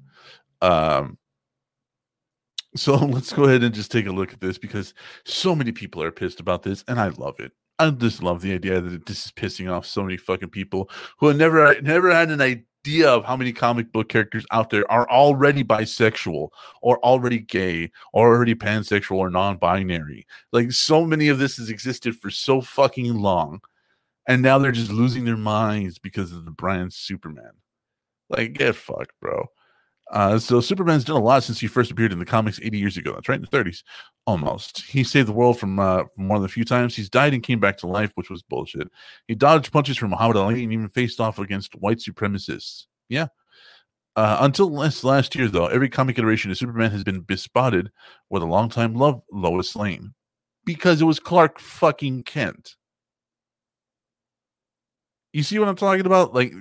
Um, 0.62 1.18
so 2.76 2.94
let's 3.16 3.32
go 3.32 3.44
ahead 3.44 3.62
and 3.62 3.74
just 3.74 3.90
take 3.90 4.06
a 4.06 4.12
look 4.12 4.32
at 4.32 4.40
this 4.40 4.56
because 4.56 4.94
so 5.24 5.54
many 5.54 5.72
people 5.72 6.02
are 6.02 6.12
pissed 6.12 6.40
about 6.40 6.62
this, 6.62 6.84
and 6.88 7.00
I 7.00 7.08
love 7.08 7.40
it. 7.40 7.52
I 7.78 7.90
just 7.90 8.22
love 8.22 8.40
the 8.40 8.54
idea 8.54 8.80
that 8.80 9.06
this 9.06 9.26
is 9.26 9.32
pissing 9.32 9.70
off 9.70 9.84
so 9.84 10.02
many 10.02 10.16
fucking 10.16 10.50
people 10.50 10.88
who 11.18 11.26
have 11.26 11.36
never 11.36 11.80
never 11.82 12.14
had 12.14 12.30
an 12.30 12.40
idea 12.40 13.08
of 13.08 13.24
how 13.24 13.36
many 13.36 13.52
comic 13.52 13.90
book 13.92 14.08
characters 14.08 14.46
out 14.52 14.70
there 14.70 14.88
are 14.92 15.10
already 15.10 15.64
bisexual 15.64 16.50
or 16.82 16.98
already 17.04 17.40
gay 17.40 17.90
or 18.12 18.28
already 18.28 18.54
pansexual 18.54 19.16
or 19.16 19.28
non-binary. 19.28 20.24
Like 20.52 20.70
so 20.70 21.04
many 21.04 21.28
of 21.28 21.38
this 21.38 21.56
has 21.56 21.68
existed 21.68 22.16
for 22.16 22.30
so 22.30 22.60
fucking 22.60 23.12
long, 23.14 23.60
and 24.28 24.40
now 24.40 24.58
they're 24.58 24.70
just 24.70 24.92
losing 24.92 25.24
their 25.24 25.36
minds 25.36 25.98
because 25.98 26.32
of 26.32 26.44
the 26.44 26.52
brand 26.52 26.92
Superman. 26.92 27.54
Like, 28.28 28.54
get 28.54 28.76
fucked, 28.76 29.12
bro. 29.20 29.46
Uh, 30.10 30.38
so 30.38 30.60
Superman's 30.60 31.04
done 31.04 31.16
a 31.16 31.24
lot 31.24 31.42
since 31.42 31.58
he 31.58 31.66
first 31.66 31.90
appeared 31.90 32.12
in 32.12 32.18
the 32.18 32.24
comics 32.24 32.60
80 32.62 32.78
years 32.78 32.96
ago. 32.96 33.14
That's 33.14 33.28
right, 33.28 33.36
in 33.36 33.42
the 33.42 33.48
30s, 33.48 33.82
almost. 34.26 34.82
He 34.82 35.02
saved 35.02 35.28
the 35.28 35.32
world 35.32 35.58
from 35.58 35.78
uh, 35.78 36.04
more 36.16 36.38
than 36.38 36.44
a 36.44 36.48
few 36.48 36.64
times. 36.64 36.94
He's 36.94 37.08
died 37.08 37.34
and 37.34 37.42
came 37.42 37.58
back 37.58 37.78
to 37.78 37.86
life, 37.86 38.12
which 38.14 38.30
was 38.30 38.42
bullshit. 38.42 38.88
He 39.26 39.34
dodged 39.34 39.72
punches 39.72 39.96
from 39.96 40.10
Muhammad 40.10 40.36
Ali 40.36 40.62
and 40.62 40.72
even 40.72 40.88
faced 40.88 41.20
off 41.20 41.38
against 41.38 41.74
white 41.76 41.98
supremacists. 41.98 42.84
Yeah. 43.08 43.28
Uh, 44.16 44.38
until 44.40 44.70
last 44.70 45.02
last 45.02 45.34
year, 45.34 45.48
though, 45.48 45.66
every 45.66 45.88
comic 45.88 46.18
iteration 46.18 46.50
of 46.50 46.56
Superman 46.56 46.92
has 46.92 47.02
been 47.02 47.22
bespotted 47.22 47.88
with 48.30 48.42
a 48.42 48.46
longtime 48.46 48.94
love, 48.94 49.20
Lois 49.32 49.74
Lane, 49.74 50.14
because 50.64 51.00
it 51.00 51.04
was 51.04 51.18
Clark 51.18 51.58
fucking 51.58 52.22
Kent. 52.22 52.76
You 55.32 55.42
see 55.42 55.58
what 55.58 55.68
I'm 55.68 55.74
talking 55.74 56.06
about? 56.06 56.32
Like 56.32 56.52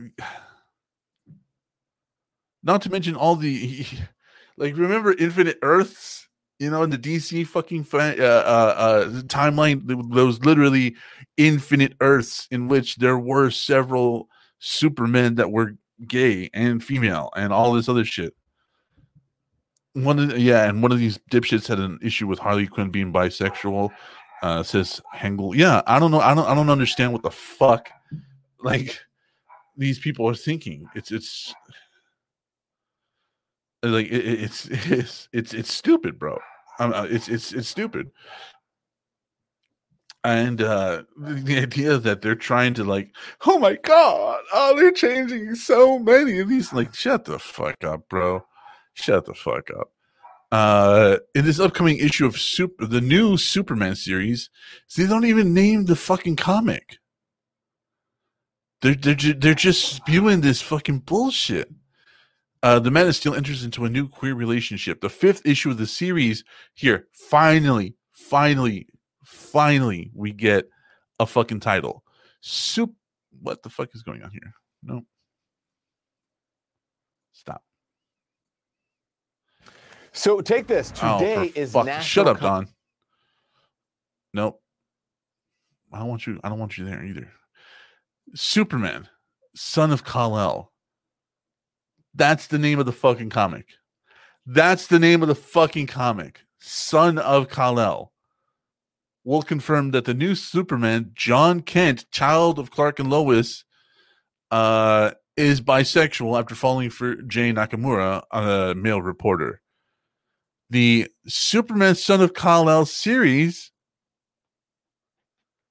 not 2.63 2.81
to 2.83 2.91
mention 2.91 3.15
all 3.15 3.35
the 3.35 3.85
like 4.57 4.77
remember 4.77 5.13
Infinite 5.13 5.59
Earths, 5.61 6.27
you 6.59 6.69
know, 6.69 6.83
in 6.83 6.89
the 6.89 6.97
DC 6.97 7.45
fucking 7.47 7.85
uh, 7.93 7.97
uh, 7.97 8.75
uh, 8.77 9.05
timeline, 9.23 9.83
was 10.13 10.43
literally 10.45 10.95
infinite 11.37 11.93
Earths 11.99 12.47
in 12.51 12.67
which 12.67 12.97
there 12.97 13.17
were 13.17 13.49
several 13.49 14.29
Supermen 14.59 15.35
that 15.35 15.51
were 15.51 15.75
gay 16.07 16.49
and 16.53 16.83
female 16.83 17.29
and 17.35 17.51
all 17.51 17.73
this 17.73 17.89
other 17.89 18.05
shit. 18.05 18.33
One 19.93 20.17
of 20.19 20.29
the, 20.29 20.39
yeah, 20.39 20.67
and 20.67 20.81
one 20.81 20.91
of 20.91 20.99
these 20.99 21.19
dipshits 21.31 21.67
had 21.67 21.79
an 21.79 21.99
issue 22.01 22.27
with 22.27 22.39
Harley 22.39 22.65
Quinn 22.65 22.89
being 22.89 23.13
bisexual. 23.13 23.91
Uh, 24.41 24.61
says 24.61 24.99
Hengel. 25.15 25.55
Yeah, 25.55 25.81
I 25.87 25.99
don't 25.99 26.11
know. 26.11 26.19
I 26.19 26.35
don't. 26.35 26.45
I 26.45 26.53
don't 26.53 26.69
understand 26.69 27.13
what 27.13 27.23
the 27.23 27.31
fuck 27.31 27.89
like 28.59 28.99
these 29.77 29.99
people 29.99 30.27
are 30.27 30.35
thinking. 30.35 30.85
It's 30.95 31.11
it's 31.11 31.53
like 33.83 34.07
it, 34.07 34.25
it's 34.25 34.65
it's 34.69 35.29
it's 35.31 35.53
it's 35.53 35.73
stupid, 35.73 36.19
bro. 36.19 36.39
Um, 36.79 36.93
uh, 36.93 37.07
it's 37.09 37.27
it's 37.27 37.53
it's 37.53 37.67
stupid. 37.67 38.11
And 40.25 40.61
uh 40.61 41.03
the 41.17 41.59
idea 41.59 41.97
that 41.97 42.21
they're 42.21 42.35
trying 42.35 42.73
to 42.75 42.85
like, 42.85 43.13
oh 43.45 43.59
my 43.59 43.75
god, 43.75 44.41
oh 44.53 44.73
they're 44.77 44.91
changing 44.91 45.55
so 45.55 45.99
many 45.99 46.39
of 46.39 46.49
these. 46.49 46.71
Like, 46.71 46.95
shut 46.95 47.25
the 47.25 47.39
fuck 47.39 47.83
up, 47.83 48.07
bro. 48.09 48.45
Shut 48.93 49.25
the 49.25 49.33
fuck 49.33 49.69
up. 49.77 49.89
Uh, 50.53 51.17
in 51.33 51.45
this 51.45 51.59
upcoming 51.59 51.97
issue 51.97 52.27
of 52.27 52.39
Super, 52.39 52.85
the 52.85 53.01
new 53.01 53.37
Superman 53.37 53.95
series, 53.95 54.51
they 54.95 55.07
don't 55.07 55.25
even 55.25 55.51
name 55.51 55.85
the 55.85 55.95
fucking 55.95 56.35
comic. 56.35 56.99
They're 58.83 58.93
they're 58.93 59.15
they're 59.15 59.55
just 59.55 59.95
spewing 59.95 60.41
this 60.41 60.61
fucking 60.61 60.99
bullshit. 60.99 61.69
Uh, 62.63 62.79
the 62.79 62.89
Man 62.89 63.07
of 63.07 63.15
Steel 63.15 63.35
enters 63.35 63.65
into 63.65 63.83
a 63.83 63.89
new 63.89 64.07
queer 64.07 64.33
relationship. 64.35 65.01
The 65.01 65.09
fifth 65.09 65.45
issue 65.45 65.69
of 65.69 65.77
the 65.77 65.85
series 65.85 66.45
here. 66.73 67.07
Finally, 67.11 67.95
finally, 68.13 68.87
finally, 69.25 70.09
we 70.15 70.31
get 70.31 70.69
a 71.19 71.25
fucking 71.25 71.59
title. 71.59 72.03
Soup. 72.39 72.93
What 73.41 73.63
the 73.63 73.69
fuck 73.69 73.89
is 73.93 74.01
going 74.01 74.23
on 74.23 74.31
here? 74.31 74.53
No. 74.81 75.01
Stop. 77.33 77.63
So 80.13 80.39
take 80.39 80.67
this. 80.67 80.93
Oh, 81.01 81.19
Today 81.19 81.51
is 81.55 81.73
fuck- 81.73 81.85
National 81.85 82.03
Shut 82.05 82.27
up, 82.27 82.37
Com- 82.39 82.63
Don. 82.65 82.73
Nope. 84.33 84.61
I 85.91 85.99
don't 85.99 86.07
want 86.07 86.25
you. 86.25 86.39
I 86.43 86.49
don't 86.49 86.59
want 86.59 86.77
you 86.77 86.85
there 86.85 87.03
either. 87.03 87.29
Superman, 88.35 89.09
son 89.53 89.91
of 89.91 90.05
Kal 90.05 90.37
El. 90.39 90.72
That's 92.13 92.47
the 92.47 92.59
name 92.59 92.79
of 92.79 92.85
the 92.85 92.91
fucking 92.91 93.29
comic. 93.29 93.67
That's 94.45 94.87
the 94.87 94.99
name 94.99 95.21
of 95.21 95.27
the 95.27 95.35
fucking 95.35 95.87
comic. 95.87 96.41
Son 96.59 97.17
of 97.17 97.49
Kal 97.49 97.79
El. 97.79 98.11
We'll 99.23 99.41
confirm 99.41 99.91
that 99.91 100.05
the 100.05 100.13
new 100.13 100.35
Superman, 100.35 101.11
John 101.13 101.61
Kent, 101.61 102.09
child 102.11 102.59
of 102.59 102.71
Clark 102.71 102.99
and 102.99 103.09
Lois, 103.09 103.63
uh, 104.51 105.11
is 105.37 105.61
bisexual 105.61 106.37
after 106.37 106.55
falling 106.55 106.89
for 106.89 107.15
Jay 107.15 107.51
Nakamura, 107.51 108.23
a 108.31 108.75
male 108.75 109.01
reporter. 109.01 109.61
The 110.69 111.07
Superman, 111.25 111.95
son 111.95 112.21
of 112.21 112.33
Kal 112.33 112.69
El 112.69 112.85
series. 112.85 113.71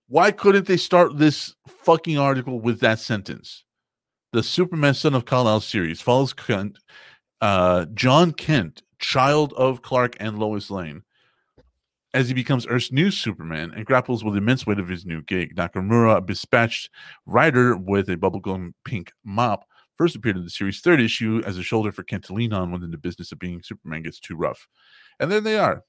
Why 0.08 0.30
couldn't 0.30 0.66
they 0.66 0.76
start 0.76 1.18
this 1.18 1.54
fucking 1.66 2.18
article 2.18 2.60
with 2.60 2.80
that 2.80 2.98
sentence? 2.98 3.64
The 4.32 4.42
Superman, 4.42 4.94
son 4.94 5.14
of 5.14 5.26
Kal 5.26 5.46
El 5.46 5.60
series 5.60 6.00
follows 6.00 6.32
Kent, 6.32 6.78
uh, 7.42 7.84
John 7.92 8.32
Kent, 8.32 8.82
child 8.98 9.52
of 9.58 9.82
Clark 9.82 10.16
and 10.20 10.38
Lois 10.38 10.70
Lane, 10.70 11.02
as 12.14 12.28
he 12.28 12.34
becomes 12.34 12.66
Earth's 12.66 12.90
new 12.90 13.10
Superman 13.10 13.72
and 13.76 13.84
grapples 13.84 14.24
with 14.24 14.32
the 14.32 14.38
immense 14.38 14.66
weight 14.66 14.78
of 14.78 14.88
his 14.88 15.04
new 15.04 15.20
gig. 15.20 15.54
Nakamura, 15.54 16.16
a 16.16 16.26
dispatched 16.26 16.88
rider 17.26 17.76
with 17.76 18.08
a 18.08 18.16
bubblegum 18.16 18.72
pink 18.86 19.12
mop, 19.22 19.66
first 19.98 20.16
appeared 20.16 20.38
in 20.38 20.44
the 20.44 20.50
series' 20.50 20.80
third 20.80 20.98
issue 20.98 21.42
as 21.44 21.58
a 21.58 21.62
shoulder 21.62 21.92
for 21.92 22.02
Kent 22.02 22.24
to 22.24 22.32
lean 22.32 22.54
on 22.54 22.72
when 22.72 22.90
the 22.90 22.96
business 22.96 23.32
of 23.32 23.38
being 23.38 23.60
Superman 23.62 24.02
gets 24.02 24.18
too 24.18 24.34
rough. 24.34 24.66
And 25.20 25.30
there 25.30 25.42
they 25.42 25.58
are. 25.58 25.84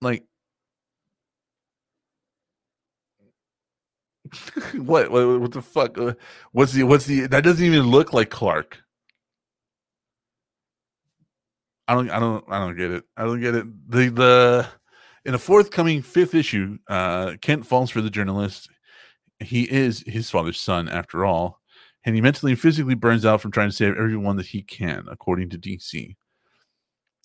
Like, 0.00 0.24
what, 4.74 5.10
what? 5.10 5.40
What 5.40 5.52
the 5.52 5.62
fuck? 5.62 5.98
Uh, 5.98 6.14
What's 6.52 6.72
the? 6.72 6.84
What's 6.84 7.06
the? 7.06 7.26
That 7.26 7.44
doesn't 7.44 7.64
even 7.64 7.86
look 7.86 8.12
like 8.12 8.30
Clark. 8.30 8.78
I 11.88 11.94
don't. 11.94 12.10
I 12.10 12.18
don't. 12.18 12.44
I 12.48 12.58
don't 12.58 12.76
get 12.76 12.90
it. 12.90 13.04
I 13.16 13.24
don't 13.24 13.40
get 13.40 13.54
it. 13.54 13.66
The 13.90 14.08
the 14.08 14.68
in 15.24 15.34
a 15.34 15.38
forthcoming 15.38 16.02
fifth 16.02 16.34
issue, 16.34 16.78
uh, 16.88 17.34
Kent 17.40 17.66
falls 17.66 17.90
for 17.90 18.00
the 18.00 18.10
journalist. 18.10 18.70
He 19.40 19.70
is 19.70 20.02
his 20.06 20.30
father's 20.30 20.58
son, 20.58 20.88
after 20.88 21.24
all, 21.24 21.60
and 22.04 22.14
he 22.14 22.20
mentally 22.20 22.52
and 22.52 22.60
physically 22.60 22.94
burns 22.94 23.26
out 23.26 23.40
from 23.40 23.50
trying 23.50 23.68
to 23.68 23.76
save 23.76 23.96
everyone 23.96 24.36
that 24.36 24.46
he 24.46 24.62
can, 24.62 25.06
according 25.10 25.50
to 25.50 25.58
DC. 25.58 26.16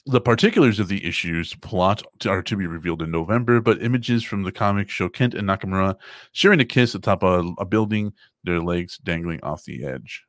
The 0.08 0.22
particulars 0.22 0.80
of 0.80 0.88
the 0.88 1.06
issue's 1.06 1.54
plot 1.54 2.02
are 2.26 2.42
to 2.42 2.56
be 2.56 2.66
revealed 2.66 3.04
in 3.04 3.12
November, 3.12 3.62
but 3.62 3.84
images 3.84 4.24
from 4.24 4.44
the 4.44 4.52
comic 4.52 4.90
show 4.90 5.10
Kent 5.10 5.36
and 5.36 5.48
Nakamura 5.48 5.96
sharing 6.32 6.60
a 6.60 6.66
kiss 6.66 6.96
atop 6.96 7.22
a, 7.22 7.54
a 7.60 7.66
building, 7.66 8.14
their 8.44 8.60
legs 8.60 8.98
dangling 8.98 9.42
off 9.44 9.64
the 9.64 9.86
edge. 9.86 10.24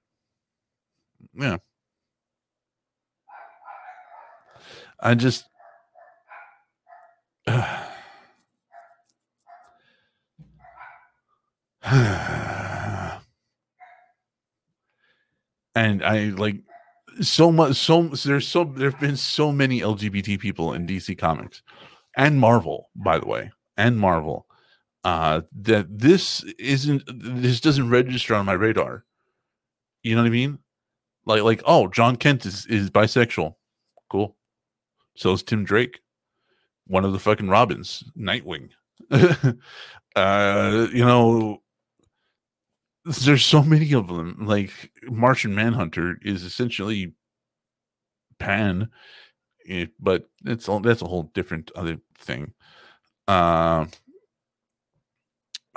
Yeah. 1.35 1.57
I 5.01 5.15
just. 5.15 5.45
and 15.75 16.05
I 16.05 16.33
like 16.37 16.57
so 17.21 17.53
much 17.53 17.77
so 17.77 18.03
there's 18.03 18.47
so 18.47 18.65
there've 18.65 18.99
been 18.99 19.17
so 19.17 19.53
many 19.53 19.81
LGBT 19.81 20.39
people 20.39 20.73
in 20.73 20.87
DC 20.87 21.17
Comics 21.19 21.63
and 22.17 22.39
Marvel, 22.39 22.91
by 22.95 23.19
the 23.19 23.27
way, 23.27 23.51
and 23.77 23.99
Marvel, 23.99 24.47
uh, 25.05 25.43
that 25.61 25.87
this 25.99 26.43
isn't 26.59 27.03
this 27.07 27.61
doesn't 27.61 27.91
register 27.91 28.35
on 28.35 28.47
my 28.47 28.53
radar. 28.53 29.05
You 30.03 30.15
know 30.15 30.23
what 30.23 30.29
I 30.29 30.31
mean? 30.31 30.59
Like 31.27 31.43
like 31.43 31.63
oh, 31.65 31.89
John 31.89 32.17
Kent 32.17 32.47
is 32.47 32.67
is 32.67 32.91
bisexual. 32.91 33.55
Cool. 34.11 34.37
So 35.17 35.33
is 35.33 35.43
Tim 35.43 35.65
Drake. 35.65 36.01
One 36.87 37.05
of 37.05 37.13
the 37.13 37.19
fucking 37.19 37.49
Robins, 37.49 38.05
Nightwing. 38.19 38.71
uh, 39.11 40.87
you 40.93 41.05
know, 41.05 41.62
there's 43.05 43.45
so 43.45 43.63
many 43.63 43.93
of 43.95 44.09
them. 44.09 44.47
Like 44.47 44.93
Martian 45.05 45.55
Manhunter 45.55 46.19
is 46.23 46.45
essentially 46.45 47.15
Pan, 48.39 48.91
eh, 49.69 49.87
but 50.01 50.29
it's 50.45 50.69
all 50.69 50.81
that's 50.81 51.03
a 51.03 51.07
whole 51.07 51.31
different 51.35 51.71
other 51.75 51.99
thing. 52.19 52.53
Uh, 53.29 53.87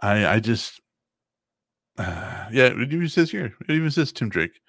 I 0.00 0.26
I 0.26 0.40
just 0.40 0.80
uh, 1.98 2.46
yeah, 2.52 2.66
it 2.66 2.92
even 2.92 3.08
says 3.08 3.30
here. 3.30 3.54
It 3.68 3.72
even 3.72 3.90
says 3.90 4.12
Tim 4.12 4.28
Drake. 4.28 4.60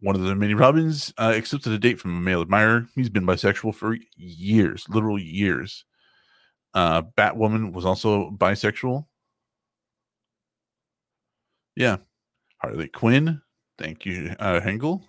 One 0.00 0.16
of 0.16 0.22
the 0.22 0.34
many 0.34 0.54
Robins 0.54 1.12
uh, 1.18 1.34
accepted 1.36 1.72
a 1.72 1.78
date 1.78 2.00
from 2.00 2.16
a 2.16 2.20
male 2.20 2.40
admirer. 2.40 2.86
He's 2.94 3.10
been 3.10 3.26
bisexual 3.26 3.74
for 3.74 3.96
years, 4.16 4.86
literal 4.88 5.18
years. 5.18 5.84
Uh, 6.72 7.02
Batwoman 7.02 7.72
was 7.72 7.84
also 7.84 8.30
bisexual. 8.30 9.06
Yeah. 11.76 11.98
Harley 12.58 12.88
Quinn. 12.88 13.42
Thank 13.78 14.04
you, 14.04 14.36
uh, 14.38 14.60
Hengel. 14.60 15.02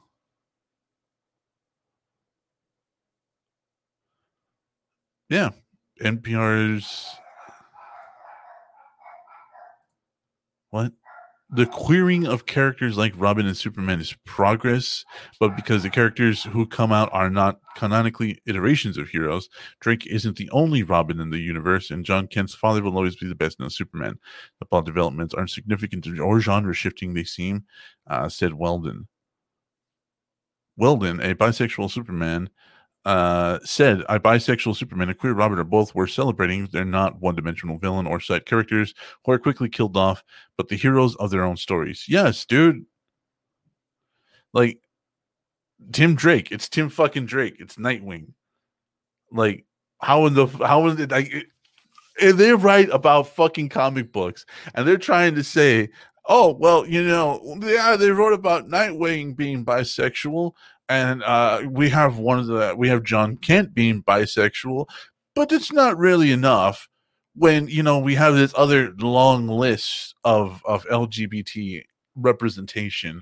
Yeah. 5.30 5.52
NPR's. 6.02 7.16
What? 10.70 10.94
The 11.54 11.66
queering 11.66 12.26
of 12.26 12.46
characters 12.46 12.96
like 12.96 13.12
Robin 13.18 13.46
and 13.46 13.58
Superman 13.58 14.00
is 14.00 14.16
progress, 14.26 15.04
but 15.38 15.54
because 15.54 15.84
the 15.84 15.90
characters 15.90 16.44
who 16.44 16.66
come 16.66 16.94
out 16.94 17.10
are 17.12 17.30
not 17.30 17.60
canonically 17.76 18.40
iterations 18.46 18.98
of 18.98 19.10
heroes, 19.10 19.50
Drake 19.82 20.08
isn't 20.08 20.38
the 20.38 20.50
only 20.52 20.82
Robin 20.82 21.20
in 21.20 21.30
the 21.30 21.40
universe, 21.40 21.92
and 21.92 22.06
John 22.06 22.28
Kent's 22.28 22.56
father 22.56 22.82
will 22.82 22.96
always 22.96 23.18
be 23.18 23.28
the 23.28 23.36
best 23.36 23.60
known 23.60 23.70
Superman. 23.70 24.18
The 24.60 24.66
plot 24.66 24.86
developments 24.86 25.34
aren't 25.34 25.50
significant 25.50 26.08
or 26.20 26.40
genre 26.40 26.74
shifting, 26.74 27.16
they 27.16 27.26
seem, 27.26 27.66
uh, 28.08 28.30
said 28.30 28.54
Weldon. 28.54 29.10
Weldon, 30.78 31.20
a 31.20 31.36
bisexual 31.36 31.92
Superman, 31.92 32.50
uh, 33.06 33.60
said, 33.64 34.04
"A 34.10 34.20
bisexual 34.20 34.76
Superman 34.76 35.10
and 35.10 35.18
queer 35.18 35.34
Robin 35.34 35.60
are 35.60 35.64
both 35.64 35.96
worth 35.96 36.12
celebrating. 36.12 36.68
They're 36.72 36.86
not 36.86 37.20
one-dimensional 37.20 37.78
villain 37.80 38.08
or 38.08 38.20
side 38.20 38.46
characters 38.46 38.94
who 39.26 39.32
are 39.32 39.40
quickly 39.40 39.70
killed 39.70 39.98
off, 39.98 40.24
but 40.58 40.70
the 40.70 40.76
heroes 40.76 41.16
of 41.16 41.32
their 41.32 41.44
own 41.44 41.58
stories." 41.58 42.06
Yes, 42.08 42.46
dude. 42.46 42.86
Like 44.54 44.82
Tim 45.92 46.16
Drake. 46.16 46.52
It's 46.52 46.70
Tim 46.70 46.90
fucking 46.90 47.26
Drake. 47.26 47.56
It's 47.60 47.76
Nightwing. 47.76 48.34
Like 49.32 49.66
how 50.02 50.26
in 50.26 50.34
the 50.34 50.48
how 50.48 50.88
in 50.88 50.98
the 50.98 51.08
like 51.08 51.48
if 52.20 52.36
they 52.38 52.54
write 52.54 52.90
about 52.90 53.28
fucking 53.30 53.70
comic 53.70 54.12
books 54.12 54.46
and 54.76 54.88
they're 54.88 54.98
trying 54.98 55.36
to 55.36 55.44
say, 55.44 55.90
oh 56.28 56.54
well, 56.54 56.86
you 56.86 57.04
know, 57.04 57.58
yeah, 57.62 57.96
they 57.96 58.12
wrote 58.12 58.34
about 58.34 58.68
Nightwing 58.68 59.36
being 59.36 59.66
bisexual, 59.66 60.54
and 60.92 61.24
uh, 61.24 61.62
we 61.70 61.90
have 61.90 62.18
one 62.18 62.38
of 62.38 62.48
the 62.48 62.76
we 62.78 62.90
have 62.90 63.04
John 63.04 63.38
Kent 63.38 63.74
being 63.74 64.04
bisexual, 64.04 64.88
but 65.34 65.54
it's 65.54 65.72
not 65.72 65.98
really 65.98 66.32
enough 66.32 66.90
when 67.34 67.70
you 67.70 67.82
know 67.82 67.98
we 67.98 68.16
have 68.16 68.36
this 68.36 68.54
other 68.58 68.94
long 68.98 69.48
list 69.48 70.16
of 70.26 70.62
of 70.66 70.86
LGBT 70.88 71.84
representation, 72.16 73.22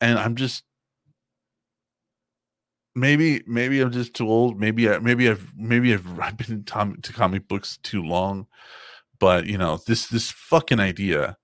and 0.00 0.16
I'm 0.16 0.36
just 0.36 0.62
maybe 2.94 3.42
maybe 3.48 3.80
I'm 3.80 3.90
just 3.90 4.14
too 4.14 4.28
old. 4.28 4.60
Maybe 4.60 4.88
I 4.88 5.00
maybe 5.00 5.28
I've 5.28 5.52
maybe 5.56 5.92
I've, 5.92 6.20
I've 6.20 6.36
been 6.36 6.62
to, 6.64 6.96
to 7.02 7.12
comic 7.12 7.48
books 7.48 7.78
too 7.82 8.04
long, 8.04 8.46
but 9.18 9.46
you 9.46 9.58
know 9.58 9.80
this 9.88 10.06
this 10.06 10.30
fucking 10.30 10.78
idea, 10.78 11.36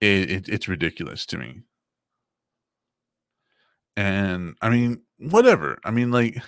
it, 0.00 0.30
it 0.30 0.48
it's 0.48 0.68
ridiculous 0.68 1.26
to 1.26 1.36
me. 1.36 1.64
And 3.98 4.54
I 4.62 4.70
mean, 4.70 5.02
whatever. 5.18 5.80
I 5.84 5.90
mean, 5.90 6.12
like, 6.12 6.40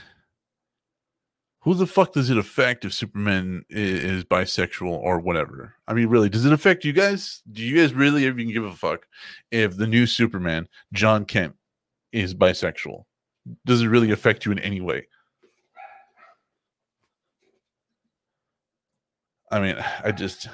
who 1.62 1.74
the 1.74 1.84
fuck 1.84 2.12
does 2.12 2.30
it 2.30 2.38
affect 2.38 2.84
if 2.84 2.94
Superman 2.94 3.64
is, 3.68 4.04
is 4.04 4.24
bisexual 4.24 4.86
or 4.92 5.18
whatever? 5.18 5.74
I 5.88 5.94
mean, 5.94 6.06
really, 6.06 6.28
does 6.28 6.44
it 6.44 6.52
affect 6.52 6.84
you 6.84 6.92
guys? 6.92 7.42
Do 7.50 7.64
you 7.64 7.76
guys 7.76 7.92
really 7.92 8.24
even 8.24 8.52
give 8.52 8.62
a 8.62 8.72
fuck 8.72 9.04
if 9.50 9.76
the 9.76 9.88
new 9.88 10.06
Superman, 10.06 10.68
John 10.92 11.24
Kent, 11.24 11.56
is 12.12 12.36
bisexual? 12.36 13.02
Does 13.66 13.82
it 13.82 13.88
really 13.88 14.12
affect 14.12 14.46
you 14.46 14.52
in 14.52 14.60
any 14.60 14.80
way? 14.80 15.08
I 19.50 19.58
mean, 19.58 19.74
I 20.04 20.12
just 20.12 20.48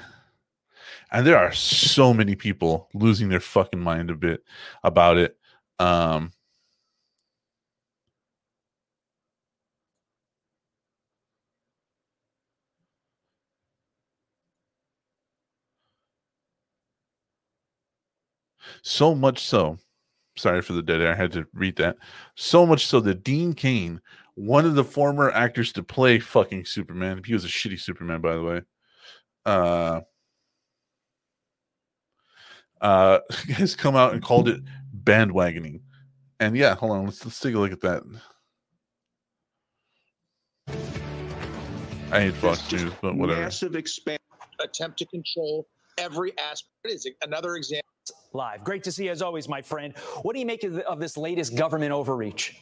and 1.11 1.27
there 1.27 1.37
are 1.37 1.53
so 1.53 2.11
many 2.11 2.33
people 2.33 2.89
losing 2.95 3.29
their 3.29 3.39
fucking 3.39 3.79
mind 3.79 4.09
a 4.09 4.15
bit 4.15 4.43
about 4.83 5.17
it. 5.17 5.37
Um 5.77 6.31
So 18.87 19.13
much 19.13 19.45
so, 19.45 19.77
sorry 20.37 20.61
for 20.61 20.71
the 20.71 20.81
dead 20.81 21.01
air. 21.01 21.11
I 21.11 21.15
had 21.15 21.33
to 21.33 21.45
read 21.53 21.75
that. 21.75 21.97
So 22.35 22.65
much 22.65 22.85
so 22.85 23.01
that 23.01 23.21
Dean 23.21 23.51
Cain, 23.51 23.99
one 24.35 24.65
of 24.65 24.75
the 24.75 24.83
former 24.83 25.29
actors 25.29 25.73
to 25.73 25.83
play 25.83 26.19
fucking 26.19 26.63
Superman, 26.63 27.21
he 27.25 27.33
was 27.33 27.43
a 27.43 27.49
shitty 27.49 27.81
Superman, 27.81 28.21
by 28.21 28.35
the 28.35 28.43
way. 28.43 28.61
Uh, 29.45 30.01
uh, 32.79 33.19
has 33.49 33.75
come 33.75 33.97
out 33.97 34.13
and 34.13 34.23
called 34.23 34.47
it 34.47 34.61
bandwagoning. 35.03 35.81
And 36.39 36.55
yeah, 36.55 36.73
hold 36.73 36.93
on, 36.93 37.03
let's 37.03 37.25
let's 37.25 37.41
take 37.41 37.55
a 37.55 37.59
look 37.59 37.73
at 37.73 37.81
that. 37.81 38.03
I 42.09 42.21
hate 42.21 42.35
Fox 42.35 42.71
News, 42.71 42.93
but 43.01 43.17
whatever. 43.17 43.41
Massive 43.41 43.75
expand 43.75 44.19
attempt 44.61 44.97
to 44.99 45.05
control 45.07 45.67
every 45.97 46.31
aspect. 46.39 46.71
It 46.85 46.91
is 46.91 47.09
another 47.21 47.57
example. 47.57 47.86
Live. 48.37 48.63
Great 48.63 48.83
to 48.83 48.91
see 48.91 49.05
you 49.05 49.11
as 49.11 49.23
always, 49.23 49.49
my 49.49 49.63
friend. 49.63 49.97
What 50.21 50.33
do 50.33 50.39
you 50.39 50.45
make 50.45 50.63
of, 50.63 50.77
of 50.79 50.99
this 50.99 51.17
latest 51.17 51.55
government 51.55 51.91
overreach? 51.91 52.55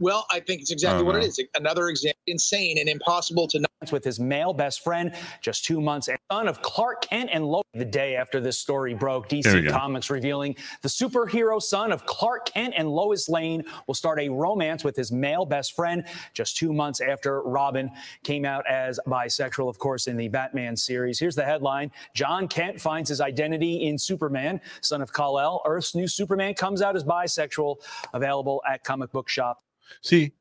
Well, 0.00 0.26
I 0.30 0.40
think 0.40 0.60
it's 0.60 0.70
exactly 0.70 1.02
what 1.04 1.16
it 1.16 1.18
Uh-huh. 1.20 1.26
is. 1.28 1.40
Another 1.56 1.88
example, 1.88 2.20
insane 2.26 2.78
and 2.78 2.88
impossible 2.88 3.48
to 3.48 3.60
not. 3.60 3.68
With 3.92 4.02
his 4.04 4.18
male 4.18 4.52
best 4.52 4.82
friend, 4.82 5.14
just 5.40 5.64
two 5.64 5.80
months, 5.80 6.08
and 6.08 6.18
son 6.32 6.48
of 6.48 6.60
Clark 6.62 7.02
Kent 7.02 7.30
and 7.32 7.46
Lois. 7.46 7.62
The 7.74 7.84
day 7.84 8.16
after 8.16 8.40
this 8.40 8.58
story 8.58 8.92
broke, 8.92 9.28
DC. 9.28 9.70
Comics 9.70 10.10
revealing 10.10 10.56
the 10.82 10.88
superhero 10.88 11.62
son 11.62 11.92
of 11.92 12.04
Clark 12.04 12.46
Kent 12.46 12.74
and 12.76 12.88
Lois 12.90 13.28
Lane 13.28 13.62
will 13.86 13.94
start 13.94 14.18
a 14.18 14.28
romance 14.28 14.82
with 14.82 14.96
his 14.96 15.12
male 15.12 15.46
best 15.46 15.76
friend 15.76 16.04
just 16.34 16.56
two 16.56 16.72
months 16.72 17.00
after 17.00 17.40
Robin 17.42 17.88
came 18.24 18.44
out 18.44 18.66
as 18.66 18.98
bisexual, 19.06 19.68
of 19.68 19.78
course, 19.78 20.08
in 20.08 20.16
the 20.16 20.26
Batman 20.28 20.76
series. 20.76 21.20
Here's 21.20 21.36
the 21.36 21.44
headline 21.44 21.92
John 22.14 22.48
Kent 22.48 22.80
finds 22.80 23.08
his 23.08 23.20
identity 23.20 23.86
in 23.86 23.96
Superman, 23.96 24.60
son 24.80 25.02
of 25.02 25.12
Kal-El. 25.12 25.62
Earth's 25.64 25.94
new 25.94 26.08
Superman 26.08 26.54
comes 26.54 26.82
out 26.82 26.96
as 26.96 27.04
bisexual, 27.04 27.76
available 28.12 28.60
at 28.68 28.82
comic 28.82 29.12
book 29.12 29.28
shop. 29.28 29.62
See, 30.02 30.32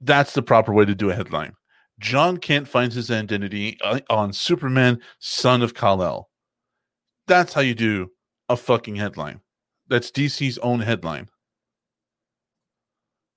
that's 0.00 0.32
the 0.32 0.42
proper 0.42 0.72
way 0.72 0.84
to 0.84 0.94
do 0.94 1.10
a 1.10 1.14
headline. 1.14 1.54
John 2.00 2.38
Kent 2.38 2.66
finds 2.66 2.96
his 2.96 3.10
identity 3.10 3.78
uh, 3.82 4.00
on 4.10 4.32
Superman, 4.32 5.00
son 5.20 5.62
of 5.62 5.74
Kal-El. 5.74 6.28
That's 7.28 7.52
how 7.52 7.60
you 7.60 7.74
do 7.74 8.10
a 8.48 8.56
fucking 8.56 8.96
headline. 8.96 9.40
That's 9.88 10.10
DC's 10.10 10.58
own 10.58 10.80
headline. 10.80 11.28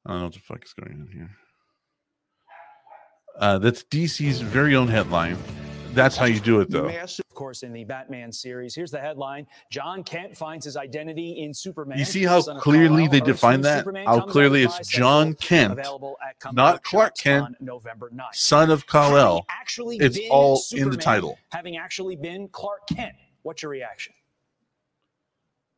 I 0.06 0.12
don't 0.12 0.20
know 0.20 0.26
what 0.26 0.34
the 0.34 0.40
fuck 0.40 0.64
is 0.64 0.74
going 0.74 1.02
on 1.02 1.10
here. 1.14 1.32
Uh, 3.40 3.60
that's 3.60 3.84
DC's 3.84 4.42
very 4.42 4.76
own 4.76 4.88
headline. 4.88 5.38
That's 5.96 6.18
how 6.18 6.26
you 6.26 6.40
do 6.40 6.60
it, 6.60 6.70
though. 6.70 6.88
Of 6.88 7.34
course, 7.34 7.64
in 7.64 7.74
the 7.74 7.84
Batman 7.84 8.32
series. 8.32 8.76
Here's 8.76 8.92
the 8.92 9.00
headline 9.00 9.48
John 9.72 10.04
Kent 10.04 10.38
finds 10.38 10.66
his 10.66 10.78
identity 10.78 11.44
in 11.44 11.54
Superman. 11.54 11.98
You 11.98 12.06
see 12.06 12.24
how 12.24 12.42
clearly 12.60 13.08
they 13.08 13.20
define 13.20 13.62
that? 13.62 13.80
Superman 13.80 14.06
How 14.06 14.22
clearly 14.22 14.64
it's 14.64 14.88
John 14.88 15.34
Kent, 15.34 15.74
available 15.74 16.18
at 16.26 16.40
comic 16.40 16.56
not 16.56 16.84
Clark 16.84 17.18
Kent, 17.18 17.58
November 17.60 18.10
9th. 18.14 18.36
son 18.36 18.70
of 18.70 18.88
Kal-El. 18.88 19.46
Actually 19.50 19.98
It's 19.98 20.20
all 20.30 20.62
in 20.74 20.90
the 20.90 20.98
title. 20.98 21.38
Having 21.52 21.78
actually 21.78 22.16
been 22.16 22.48
Clark 22.50 22.88
Kent. 22.88 23.16
What's 23.44 23.62
your 23.64 23.72
reaction? 23.72 24.14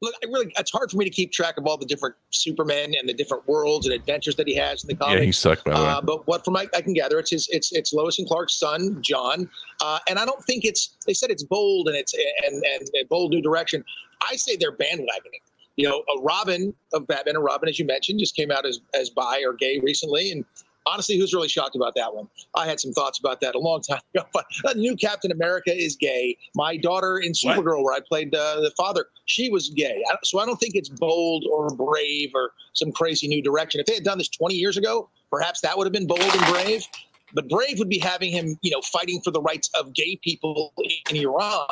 Look, 0.02 0.14
I 0.24 0.28
really, 0.28 0.54
it's 0.58 0.72
hard 0.72 0.92
for 0.92 0.98
me 0.98 1.06
to 1.06 1.12
keep 1.12 1.32
track 1.32 1.58
of 1.58 1.66
all 1.66 1.76
the 1.76 1.86
different 1.86 2.16
Supermen 2.30 2.94
and 3.00 3.10
the 3.10 3.14
different 3.14 3.48
worlds 3.48 3.88
and 3.88 3.96
adventures 3.96 4.36
that 4.36 4.48
he 4.48 4.54
has 4.56 4.84
in 4.84 4.90
the 4.90 4.96
comics. 4.96 5.20
Yeah, 5.20 5.26
he 5.26 5.32
sucked, 5.32 5.66
by 5.66 5.72
the 5.72 5.84
way. 5.84 5.90
Uh, 5.90 6.02
but 6.02 6.28
what 6.28 6.46
from 6.46 6.56
I, 6.56 6.68
I 6.76 6.82
can 6.82 6.94
gather, 6.94 7.18
it's 7.18 7.32
his, 7.32 7.48
it's 7.52 7.72
it's 7.72 7.94
Lois 7.94 8.20
and 8.20 8.28
Clark's 8.28 8.60
son, 8.60 9.02
John. 9.02 9.50
Uh, 9.82 9.98
and 10.08 10.20
I 10.20 10.26
don't 10.26 10.44
think 10.44 10.66
it's. 10.66 10.96
They 11.08 11.14
said 11.14 11.32
it's 11.32 11.44
bold 11.44 11.88
and 11.88 11.98
it's 11.98 12.14
and 12.14 12.64
and 12.64 12.90
a 13.02 13.06
bold 13.10 13.32
new 13.32 13.42
direction. 13.42 13.84
I 14.30 14.36
say 14.36 14.56
they're 14.56 14.72
bandwagoning. 14.72 15.42
You 15.78 15.90
know, 15.90 16.04
a 16.16 16.22
Robin 16.22 16.74
of 16.94 17.08
Batman 17.08 17.36
and 17.36 17.44
Robin, 17.44 17.68
as 17.68 17.80
you 17.80 17.86
mentioned, 17.86 18.20
just 18.20 18.36
came 18.36 18.52
out 18.52 18.66
as 18.68 18.80
as 18.94 19.10
bi 19.10 19.42
or 19.44 19.54
gay 19.54 19.80
recently, 19.84 20.32
and 20.32 20.46
honestly, 20.88 21.18
who's 21.18 21.34
really 21.34 21.48
shocked 21.50 21.76
about 21.76 21.94
that 21.96 22.14
one? 22.16 22.28
I 22.56 22.66
had 22.66 22.80
some 22.80 22.92
thoughts 22.94 23.20
about 23.20 23.42
that 23.42 23.56
a 23.56 23.60
long 23.60 23.82
time 23.82 24.00
ago. 24.16 24.26
But 24.34 24.46
a 24.66 24.76
new 24.76 24.96
Captain 24.96 25.32
America 25.32 25.76
is 25.76 25.96
gay. 25.96 26.38
My 26.56 26.78
daughter 26.78 27.18
in 27.20 27.34
Supergirl, 27.34 27.84
where 27.84 27.94
I 27.94 28.00
played 28.08 28.34
uh, 28.34 28.62
the 28.62 28.72
father, 28.78 29.06
she 29.26 29.50
was 29.50 29.70
gay. 29.70 30.02
I- 30.12 30.16
So 30.24 30.40
I 30.40 30.46
don't 30.46 30.60
think 30.60 30.76
it's 30.76 30.90
bold 30.90 31.46
or 31.52 31.70
brave 31.76 32.32
or 32.34 32.52
some 32.74 32.92
crazy 32.92 33.28
new 33.28 33.42
direction. 33.42 33.80
If 33.80 33.86
they 33.88 33.96
had 33.96 34.04
done 34.04 34.18
this 34.18 34.30
20 34.30 34.56
years 34.56 34.78
ago, 34.78 35.10
perhaps 35.32 35.62
that 35.62 35.78
would 35.78 35.86
have 35.86 35.94
been 35.94 36.08
bold 36.08 36.22
and 36.22 36.46
brave. 36.54 36.86
But 37.34 37.50
brave 37.50 37.78
would 37.80 37.90
be 37.90 38.00
having 38.00 38.32
him, 38.32 38.58
you 38.62 38.72
know, 38.72 38.82
fighting 38.82 39.20
for 39.22 39.32
the 39.32 39.42
rights 39.42 39.70
of 39.78 39.94
gay 39.94 40.18
people 40.24 40.74
in 41.10 41.18
Iran, 41.18 41.68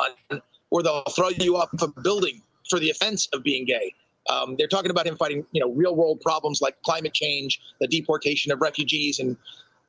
where 0.68 0.82
they'll 0.82 1.02
throw 1.10 1.30
you 1.30 1.56
off 1.56 1.70
a 1.80 1.88
building 2.02 2.42
for 2.68 2.78
the 2.78 2.90
offense 2.90 3.26
of 3.32 3.42
being 3.42 3.64
gay. 3.64 3.94
Um, 4.28 4.56
they're 4.58 4.68
talking 4.68 4.90
about 4.90 5.06
him 5.06 5.16
fighting, 5.16 5.44
you 5.52 5.60
know, 5.60 5.72
real 5.72 5.94
world 5.94 6.20
problems 6.20 6.60
like 6.60 6.80
climate 6.82 7.14
change, 7.14 7.60
the 7.80 7.86
deportation 7.86 8.52
of 8.52 8.60
refugees, 8.60 9.18
and 9.18 9.36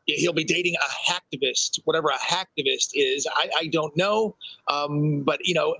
he'll 0.05 0.33
be 0.33 0.43
dating 0.43 0.75
a 0.75 1.11
hacktivist, 1.11 1.79
whatever 1.85 2.09
a 2.09 2.17
hacktivist 2.17 2.89
is. 2.93 3.27
I, 3.35 3.49
I 3.59 3.67
don't 3.67 3.95
know, 3.97 4.35
um, 4.69 5.21
but 5.21 5.39
you 5.43 5.53
know, 5.53 5.75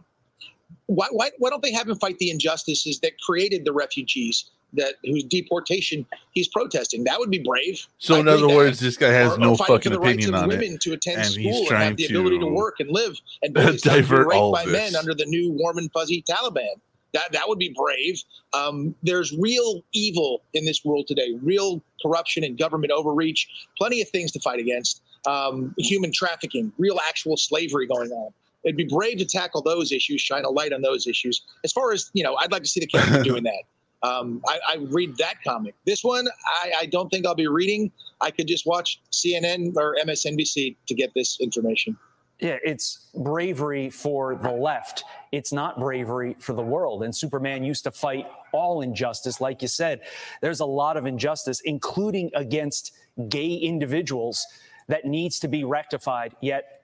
why, 0.88 1.08
why 1.12 1.32
why 1.40 1.50
don't 1.50 1.62
they 1.62 1.72
have 1.72 1.88
him 1.88 1.98
fight 1.98 2.18
the 2.20 2.30
injustices 2.30 3.00
that 3.02 3.20
created 3.22 3.66
the 3.66 3.74
refugees 3.74 4.52
that 4.74 4.96
whose 5.04 5.24
deportation 5.24 6.06
he's 6.32 6.48
protesting? 6.48 7.04
That 7.06 7.20
would 7.20 7.32
be 7.32 7.40
brave. 7.40 7.86
So, 8.00 8.16
I 8.16 8.20
in 8.20 8.28
other 8.28 8.48
words, 8.48 8.80
this 8.80 8.98
guy 8.98 9.12
has 9.12 9.32
Or- 9.32 9.36
or 9.36 9.40
no 9.40 9.56
for 9.56 9.66
fucking 9.66 9.92
the 9.92 10.00
rights 10.00 10.14
opinion 10.26 10.36
of 10.36 10.44
on 10.44 10.50
women 10.50 10.74
it, 10.74 10.82
to 10.82 10.94
attend 10.94 11.20
and 11.20 11.28
school 11.32 11.44
he's 11.44 11.72
and 11.72 11.84
have 11.84 11.98
the 11.98 12.06
ability 12.06 12.40
to 12.40 12.46
to 12.46 12.52
work 12.52 12.76
and 12.80 12.90
live 12.92 13.18
and 13.44 13.54
boys 13.54 13.86
not 13.86 13.96
be 13.96 14.02
divert 14.02 14.28
raped 14.28 14.40
all 14.40 14.52
by 14.52 14.64
of 14.64 14.72
men 14.72 14.96
under 14.96 15.14
the 15.14 15.26
new 15.26 15.52
warm 15.52 15.78
and 15.78 15.92
fuzzy 15.92 16.24
Taliban. 16.30 16.76
That 17.14 17.32
that 17.32 17.48
would 17.48 17.60
be 17.60 17.74
brave. 17.76 18.22
Um, 18.54 18.96
there's 19.04 19.36
real 19.38 19.84
evil 19.94 20.44
in 20.54 20.66
this 20.66 20.84
world 20.84 21.08
today, 21.08 21.38
real 21.42 21.82
corruption 22.02 22.44
and 22.44 22.58
government 22.58 22.92
overreach. 22.92 23.48
Plenty 23.78 24.02
of 24.02 24.10
things 24.10 24.32
to 24.34 24.40
fight 24.40 24.60
against. 24.60 25.02
Um, 25.26 25.74
human 25.78 26.12
trafficking, 26.14 26.72
real 26.78 27.00
actual 27.08 27.38
slavery 27.38 27.88
going 27.88 28.12
on. 28.12 28.32
It'd 28.64 28.78
be 28.78 28.86
brave 28.86 29.18
to 29.18 29.26
tackle 29.26 29.62
those 29.62 29.92
issues, 29.92 30.22
shine 30.22 30.46
a 30.46 30.50
light 30.50 30.74
on 30.74 30.82
those 30.82 31.08
issues. 31.08 31.42
As 31.64 31.72
far 31.72 31.92
as 31.92 32.10
you 32.14 32.24
know, 32.24 32.36
I'd 32.36 32.52
like 32.52 32.64
to 32.64 32.70
see 32.70 32.80
the 32.80 32.88
character 32.88 33.24
doing 33.24 33.44
that. 33.44 33.64
Um, 34.04 34.42
I, 34.48 34.60
I 34.70 34.76
read 34.90 35.18
that 35.18 35.36
comic. 35.44 35.74
This 35.86 36.04
one, 36.04 36.28
I, 36.64 36.72
I 36.82 36.86
don't 36.86 37.10
think 37.10 37.26
I'll 37.26 37.36
be 37.36 37.48
reading. 37.48 37.92
I 38.22 38.32
could 38.32 38.48
just 38.48 38.66
watch 38.66 39.02
CNN 39.12 39.76
or 39.76 39.96
MSNBC 40.06 40.76
to 40.88 40.94
get 40.94 41.12
this 41.16 41.40
information. 41.40 41.98
Yeah, 42.40 42.58
it's 42.64 43.08
bravery 43.16 43.90
for 43.90 44.36
the 44.36 44.52
left. 44.52 45.04
It's 45.32 45.52
not 45.52 45.80
bravery 45.80 46.36
for 46.40 46.54
the 46.54 46.62
world. 46.62 47.04
And 47.04 47.16
Superman 47.16 47.64
used 47.64 47.84
to 47.86 47.92
fight 47.92 48.28
all 48.52 48.82
injustice. 48.82 49.42
Like 49.42 49.62
you 49.64 49.68
said, 49.68 50.02
there's 50.42 50.60
a 50.60 50.66
lot 50.66 50.98
of 50.98 51.08
injustice, 51.08 51.62
including 51.62 52.30
against 52.36 52.94
gay 53.28 53.54
individuals, 53.54 54.46
that 54.88 55.06
needs 55.06 55.40
to 55.40 55.48
be 55.48 55.64
rectified. 55.64 56.36
Yet, 56.40 56.84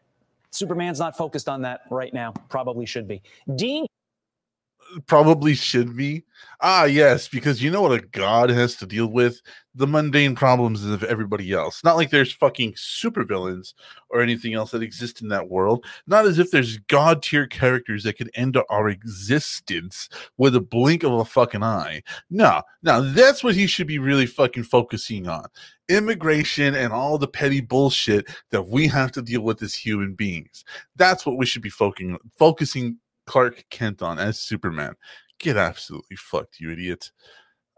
Superman's 0.49 0.99
not 0.99 1.15
focused 1.15 1.47
on 1.47 1.61
that 1.61 1.81
right 1.89 2.13
now. 2.13 2.33
Probably 2.49 2.85
should 2.85 3.07
be. 3.07 3.21
Dean 3.55 3.85
probably 5.07 5.53
should 5.53 5.95
be. 5.95 6.23
Ah, 6.61 6.85
yes, 6.85 7.27
because 7.27 7.61
you 7.61 7.69
know 7.69 7.81
what 7.81 7.99
a 7.99 8.05
god 8.07 8.49
has 8.49 8.75
to 8.77 8.85
deal 8.85 9.07
with? 9.07 9.41
The 9.75 9.87
mundane 9.87 10.35
problems 10.35 10.85
of 10.85 11.03
everybody 11.03 11.51
else. 11.51 11.83
Not 11.83 11.97
like 11.97 12.09
there's 12.09 12.31
fucking 12.31 12.73
supervillains 12.73 13.73
or 14.09 14.21
anything 14.21 14.53
else 14.53 14.71
that 14.71 14.83
exist 14.83 15.21
in 15.21 15.27
that 15.29 15.49
world. 15.49 15.83
Not 16.07 16.25
as 16.25 16.39
if 16.39 16.51
there's 16.51 16.77
god 16.77 17.23
tier 17.23 17.47
characters 17.47 18.03
that 18.03 18.17
could 18.17 18.29
end 18.35 18.57
our 18.69 18.87
existence 18.89 20.09
with 20.37 20.55
a 20.55 20.61
blink 20.61 21.03
of 21.03 21.13
a 21.13 21.25
fucking 21.25 21.63
eye. 21.63 22.03
No, 22.29 22.61
no, 22.81 23.01
that's 23.11 23.43
what 23.43 23.55
he 23.55 23.67
should 23.67 23.87
be 23.87 23.99
really 23.99 24.27
fucking 24.27 24.63
focusing 24.63 25.27
on. 25.27 25.45
Immigration 25.89 26.75
and 26.75 26.93
all 26.93 27.17
the 27.17 27.27
petty 27.27 27.59
bullshit 27.59 28.27
that 28.51 28.67
we 28.67 28.87
have 28.87 29.11
to 29.13 29.21
deal 29.21 29.41
with 29.41 29.61
as 29.61 29.73
human 29.73 30.13
beings. 30.13 30.63
That's 30.95 31.25
what 31.25 31.37
we 31.37 31.45
should 31.45 31.61
be 31.61 31.69
focusing 31.69 32.17
focusing 32.37 32.99
Clark 33.25 33.65
Kent 33.69 34.01
on 34.01 34.19
as 34.19 34.39
Superman. 34.39 34.95
Get 35.39 35.57
absolutely 35.57 36.15
fucked, 36.15 36.59
you 36.59 36.71
idiot. 36.71 37.11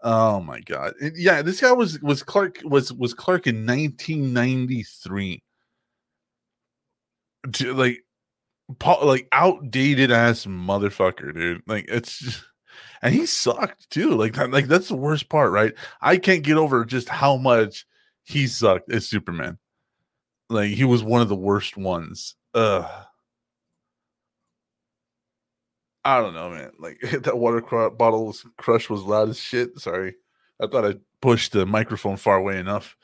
Oh 0.04 0.40
my 0.42 0.60
god. 0.62 0.94
And 1.02 1.14
Yeah, 1.18 1.42
this 1.42 1.62
guy 1.62 1.72
was 1.72 2.00
was 2.02 2.24
Clark 2.24 2.60
was 2.64 2.94
was 2.94 3.14
Clark 3.14 3.48
in 3.48 3.66
1993. 3.66 5.44
To, 7.54 7.74
like 7.74 8.04
Paul, 8.80 9.06
like 9.06 9.28
outdated 9.32 10.12
ass 10.12 10.46
motherfucker, 10.46 11.34
dude. 11.34 11.62
Like 11.68 11.86
it's 11.88 12.20
just, 12.20 12.44
and 13.02 13.14
he 13.14 13.26
sucked 13.26 13.90
too. 13.90 14.12
Like 14.12 14.34
that, 14.34 14.52
like 14.52 14.68
that's 14.68 14.90
the 14.90 14.96
worst 14.96 15.30
part, 15.30 15.52
right? 15.52 15.74
I 16.02 16.18
can't 16.18 16.44
get 16.44 16.58
over 16.58 16.86
just 16.86 17.10
how 17.10 17.38
much 17.38 17.86
he 18.24 18.48
sucked 18.48 18.92
as 18.92 19.08
Superman. 19.08 19.60
Like 20.50 20.72
he 20.72 20.84
was 20.84 21.04
one 21.04 21.22
of 21.22 21.30
the 21.30 21.36
worst 21.36 21.78
ones. 21.78 22.36
Ugh. 22.54 23.05
I 26.06 26.22
don't 26.22 26.36
know, 26.36 26.52
man. 26.52 26.72
Like 26.80 27.00
that 27.24 27.38
water 27.38 27.62
cr- 27.62 27.90
bottle 27.90 28.28
was 28.28 28.46
crush 28.58 28.90
was 28.90 29.02
loud 29.02 29.30
as 29.30 29.40
shit. 29.40 29.78
Sorry, 29.80 30.16
I 30.62 30.68
thought 30.68 30.86
I 30.86 30.96
pushed 31.22 31.52
the 31.52 31.66
microphone 31.66 32.18
far 32.18 32.38
away 32.38 32.60
enough. 32.60 32.96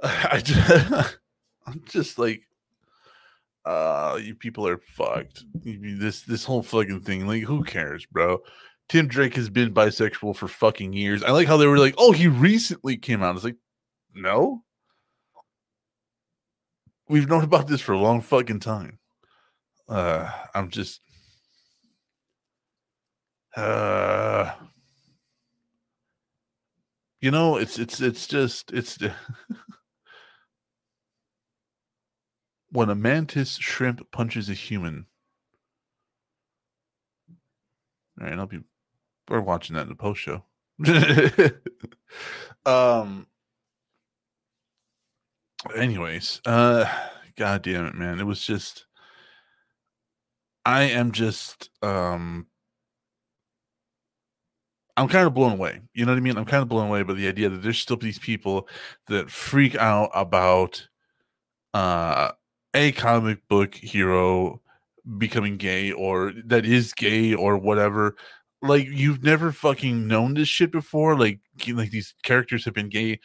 I 0.02 0.40
just, 0.42 1.16
I'm 1.66 1.82
just 1.86 2.18
like, 2.18 2.42
uh, 3.64 4.18
you 4.22 4.34
people 4.34 4.66
are 4.66 4.78
fucked. 4.78 5.44
This 5.62 6.22
this 6.22 6.44
whole 6.44 6.62
fucking 6.62 7.02
thing, 7.02 7.26
like, 7.26 7.44
who 7.44 7.62
cares, 7.62 8.06
bro? 8.06 8.38
Tim 8.88 9.06
Drake 9.06 9.34
has 9.34 9.50
been 9.50 9.74
bisexual 9.74 10.34
for 10.34 10.48
fucking 10.48 10.94
years. 10.94 11.22
I 11.22 11.30
like 11.32 11.46
how 11.46 11.58
they 11.58 11.66
were 11.66 11.78
like, 11.78 11.94
oh, 11.98 12.12
he 12.12 12.26
recently 12.26 12.96
came 12.96 13.22
out. 13.22 13.36
It's 13.36 13.44
like, 13.44 13.58
no, 14.14 14.62
we've 17.06 17.28
known 17.28 17.44
about 17.44 17.66
this 17.66 17.82
for 17.82 17.92
a 17.92 17.98
long 17.98 18.22
fucking 18.22 18.60
time. 18.60 18.98
Uh, 19.88 20.30
I'm 20.54 20.70
just, 20.70 21.00
uh, 23.58 24.54
you 27.20 27.32
know, 27.32 27.56
it's 27.56 27.78
it's 27.78 28.00
it's 28.00 28.26
just 28.26 28.72
it's 28.72 28.98
when 32.70 32.88
a 32.88 32.94
mantis 32.94 33.56
shrimp 33.56 34.10
punches 34.12 34.48
a 34.48 34.54
human. 34.54 35.06
All 38.20 38.28
right, 38.28 38.38
I'll 38.38 38.46
be 38.46 38.60
we're 39.28 39.40
watching 39.40 39.74
that 39.74 39.82
in 39.82 39.88
the 39.88 39.96
post 39.96 40.20
show. 40.20 40.44
um 42.66 43.26
anyways, 45.74 46.40
uh 46.46 46.84
god 47.36 47.62
damn 47.62 47.86
it, 47.86 47.96
man. 47.96 48.20
It 48.20 48.24
was 48.24 48.44
just 48.44 48.86
I 50.64 50.82
am 50.82 51.10
just 51.10 51.70
um 51.82 52.46
I'm 54.98 55.08
kind 55.08 55.28
of 55.28 55.34
blown 55.34 55.52
away. 55.52 55.80
You 55.94 56.04
know 56.04 56.12
what 56.12 56.18
I 56.18 56.20
mean? 56.20 56.36
I'm 56.36 56.44
kind 56.44 56.62
of 56.62 56.68
blown 56.68 56.88
away 56.88 57.04
by 57.04 57.14
the 57.14 57.28
idea 57.28 57.48
that 57.48 57.62
there's 57.62 57.78
still 57.78 57.96
these 57.96 58.18
people 58.18 58.68
that 59.06 59.30
freak 59.30 59.76
out 59.76 60.10
about 60.12 60.88
uh 61.72 62.32
a 62.74 62.92
comic 62.92 63.46
book 63.48 63.74
hero 63.74 64.60
becoming 65.18 65.56
gay 65.56 65.92
or 65.92 66.32
that 66.46 66.66
is 66.66 66.92
gay 66.94 67.32
or 67.32 67.56
whatever. 67.56 68.16
Like 68.60 68.86
you've 68.88 69.22
never 69.22 69.52
fucking 69.52 70.08
known 70.08 70.34
this 70.34 70.48
shit 70.48 70.72
before. 70.72 71.16
Like 71.16 71.40
like 71.68 71.90
these 71.90 72.14
characters 72.24 72.64
have 72.64 72.74
been 72.74 72.88
gay. 72.88 73.20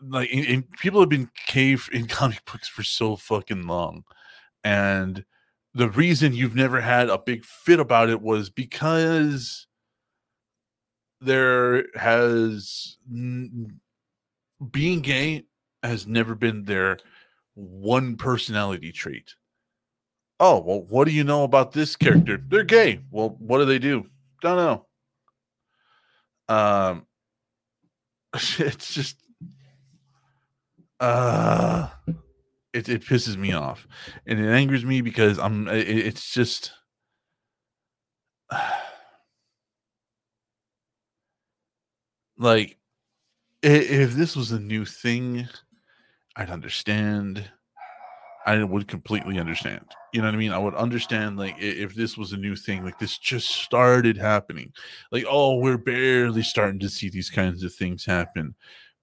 Like 0.00 0.28
and, 0.32 0.44
and 0.46 0.70
people 0.72 0.98
have 1.00 1.08
been 1.08 1.30
gay 1.46 1.76
in 1.92 2.06
comic 2.08 2.44
books 2.50 2.68
for 2.68 2.82
so 2.82 3.14
fucking 3.14 3.68
long, 3.68 4.02
and 4.64 5.24
the 5.72 5.88
reason 5.88 6.34
you've 6.34 6.56
never 6.56 6.80
had 6.80 7.08
a 7.08 7.18
big 7.18 7.44
fit 7.44 7.78
about 7.78 8.10
it 8.10 8.20
was 8.20 8.50
because 8.50 9.68
there 11.22 11.86
has 11.94 12.96
being 14.70 15.00
gay 15.00 15.44
has 15.82 16.06
never 16.06 16.34
been 16.34 16.64
their 16.64 16.98
one 17.54 18.16
personality 18.16 18.92
trait. 18.92 19.34
Oh, 20.40 20.60
well, 20.60 20.84
what 20.88 21.06
do 21.06 21.12
you 21.12 21.24
know 21.24 21.44
about 21.44 21.72
this 21.72 21.94
character? 21.96 22.40
They're 22.48 22.64
gay. 22.64 23.00
Well, 23.10 23.36
what 23.38 23.58
do 23.58 23.64
they 23.64 23.78
do? 23.78 24.06
Don't 24.40 24.56
know. 24.56 26.54
Um 26.54 27.06
it's 28.58 28.92
just 28.92 29.22
uh 31.00 31.88
it, 32.72 32.88
it 32.88 33.02
pisses 33.02 33.36
me 33.36 33.52
off 33.52 33.86
and 34.26 34.40
it 34.40 34.48
angers 34.48 34.84
me 34.84 35.02
because 35.02 35.38
I'm 35.38 35.68
it, 35.68 35.86
it's 35.88 36.32
just 36.32 36.72
like 42.42 42.76
if 43.62 44.12
this 44.14 44.34
was 44.34 44.52
a 44.52 44.60
new 44.60 44.84
thing 44.84 45.48
i'd 46.36 46.50
understand. 46.50 47.48
I 48.44 48.64
would 48.64 48.88
completely 48.88 49.38
understand 49.38 49.84
you 50.12 50.20
know 50.20 50.26
what 50.26 50.34
i 50.34 50.38
mean? 50.38 50.52
I 50.52 50.58
would 50.58 50.74
understand 50.74 51.38
like 51.38 51.54
if 51.58 51.94
this 51.94 52.18
was 52.18 52.32
a 52.32 52.36
new 52.36 52.56
thing 52.56 52.84
like 52.84 52.98
this 52.98 53.16
just 53.16 53.48
started 53.48 54.16
happening. 54.16 54.72
Like 55.10 55.24
oh 55.28 55.56
we're 55.56 55.78
barely 55.78 56.42
starting 56.42 56.80
to 56.80 56.88
see 56.88 57.08
these 57.08 57.30
kinds 57.30 57.62
of 57.62 57.72
things 57.72 58.04
happen. 58.04 58.54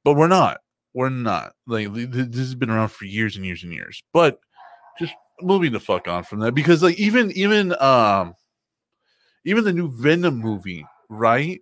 But 0.03 0.13
we're 0.13 0.27
not. 0.27 0.59
We're 0.93 1.09
not. 1.09 1.53
Like 1.67 1.93
th- 1.93 2.11
th- 2.11 2.27
this 2.27 2.39
has 2.39 2.55
been 2.55 2.69
around 2.69 2.89
for 2.89 3.05
years 3.05 3.35
and 3.37 3.45
years 3.45 3.63
and 3.63 3.73
years. 3.73 4.03
But 4.13 4.39
just 4.99 5.13
moving 5.41 5.71
the 5.71 5.79
fuck 5.79 6.07
on 6.07 6.23
from 6.23 6.39
that. 6.39 6.53
Because 6.53 6.83
like 6.83 6.99
even 6.99 7.31
even 7.31 7.73
um 7.81 8.35
even 9.45 9.63
the 9.63 9.73
new 9.73 9.89
venom 9.89 10.37
movie 10.37 10.85
right 11.09 11.61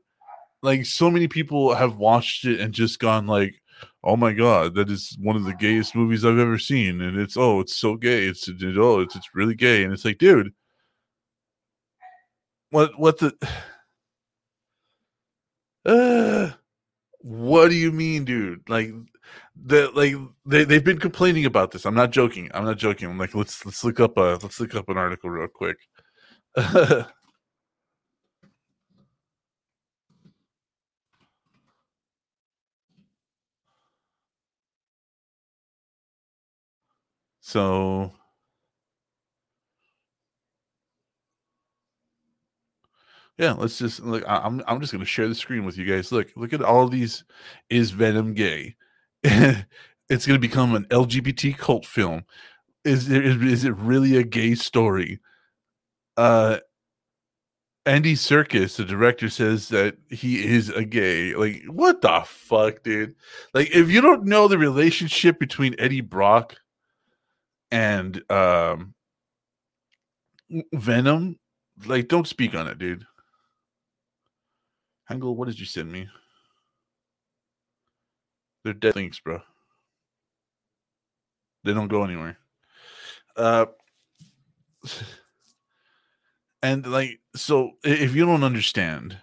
like 0.62 0.86
so 0.86 1.10
many 1.12 1.28
people 1.28 1.76
have 1.76 1.98
watched 1.98 2.46
it 2.46 2.60
and 2.60 2.74
just 2.74 3.00
gone 3.00 3.28
like 3.28 3.62
oh 4.04 4.16
my 4.16 4.34
god 4.34 4.76
that 4.76 4.90
is 4.90 5.16
one 5.22 5.36
of 5.36 5.44
the 5.44 5.54
gayest 5.54 5.96
movies 5.96 6.26
i've 6.26 6.40
ever 6.40 6.58
seen 6.58 7.02
and 7.02 7.20
it's 7.20 7.38
oh 7.38 7.60
it's 7.60 7.76
so 7.76 7.96
gay 7.96 8.26
it's 8.26 8.48
it, 8.48 8.56
oh 8.78 9.02
it's, 9.02 9.16
it's 9.16 9.30
really 9.36 9.56
gay 9.56 9.84
and 9.84 9.94
it's 9.94 10.06
like 10.06 10.18
dude 10.18 10.52
what 12.72 13.00
what 13.00 13.18
the 13.20 13.34
uh, 15.86 16.52
what 17.22 17.70
do 17.70 17.76
you 17.76 17.92
mean 17.92 18.26
dude? 18.26 18.68
Like 18.70 18.92
that 19.66 19.96
like 19.96 20.16
they, 20.46 20.64
they've 20.64 20.84
been 20.84 21.00
complaining 21.00 21.46
about 21.46 21.72
this. 21.72 21.86
I'm 21.86 21.96
not 21.96 22.12
joking 22.12 22.50
i'm 22.54 22.66
not 22.66 22.78
joking 22.78 23.10
i'm 23.10 23.18
like 23.18 23.36
let's 23.36 23.66
let's 23.66 23.84
look 23.84 24.00
up 24.00 24.18
a 24.18 24.38
let's 24.42 24.60
look 24.60 24.76
up 24.76 24.90
an 24.90 24.98
article 24.98 25.30
real 25.30 25.48
quick 25.48 25.78
So 37.48 38.12
yeah, 43.38 43.54
let's 43.54 43.78
just 43.78 44.02
look. 44.02 44.22
I'm 44.28 44.62
I'm 44.68 44.82
just 44.82 44.92
gonna 44.92 45.06
share 45.06 45.30
the 45.30 45.36
screen 45.36 45.64
with 45.64 45.78
you 45.78 45.86
guys. 45.86 46.12
Look, 46.12 46.28
look 46.36 46.52
at 46.52 46.62
all 46.62 46.90
these. 46.90 47.24
Is 47.70 47.92
Venom 47.92 48.34
gay? 48.34 48.76
it's 49.24 50.26
gonna 50.28 50.40
become 50.40 50.76
an 50.76 50.88
LGBT 50.92 51.58
cult 51.58 51.86
film. 51.86 52.26
Is 52.84 53.08
there 53.08 53.24
is, 53.24 53.38
is 53.42 53.64
it 53.64 53.78
really 53.78 54.18
a 54.18 54.24
gay 54.24 54.54
story? 54.54 55.22
Uh, 56.18 56.58
Andy 57.86 58.16
Serkis, 58.16 58.76
the 58.76 58.84
director, 58.84 59.30
says 59.30 59.70
that 59.70 59.96
he 60.10 60.46
is 60.46 60.68
a 60.68 60.84
gay. 60.84 61.34
Like, 61.34 61.64
what 61.70 62.02
the 62.02 62.24
fuck, 62.26 62.84
dude? 62.84 63.16
Like, 63.54 63.74
if 63.74 63.90
you 63.90 64.02
don't 64.02 64.26
know 64.26 64.50
the 64.50 64.58
relationship 64.58 65.40
between 65.40 65.76
Eddie 65.80 66.02
Brock 66.02 66.58
and 67.72 68.22
um 68.32 68.94
Venom, 70.74 71.38
like 71.86 72.08
don't 72.08 72.28
speak 72.28 72.56
on 72.56 72.68
it, 72.68 72.78
dude. 72.78 73.06
Hengel, 75.10 75.36
what 75.36 75.48
did 75.48 75.60
you 75.60 75.66
send 75.66 75.92
me? 75.92 76.08
They're 78.64 78.74
dead 78.74 78.96
links, 78.96 79.20
bro. 79.20 79.42
They 81.64 81.74
don't 81.74 81.88
go 81.88 82.04
anywhere. 82.04 82.38
Uh 83.36 83.66
and 86.62 86.86
like 86.86 87.20
so 87.36 87.72
if 87.84 88.16
you 88.16 88.26
don't 88.26 88.44
understand 88.44 89.18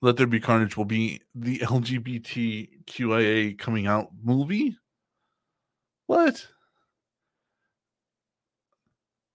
let 0.00 0.16
there 0.16 0.26
be 0.26 0.40
carnage 0.40 0.76
will 0.76 0.84
be 0.84 1.20
the 1.34 1.58
lgbtqia 1.60 3.58
coming 3.58 3.86
out 3.86 4.08
movie 4.22 4.76
what 6.06 6.46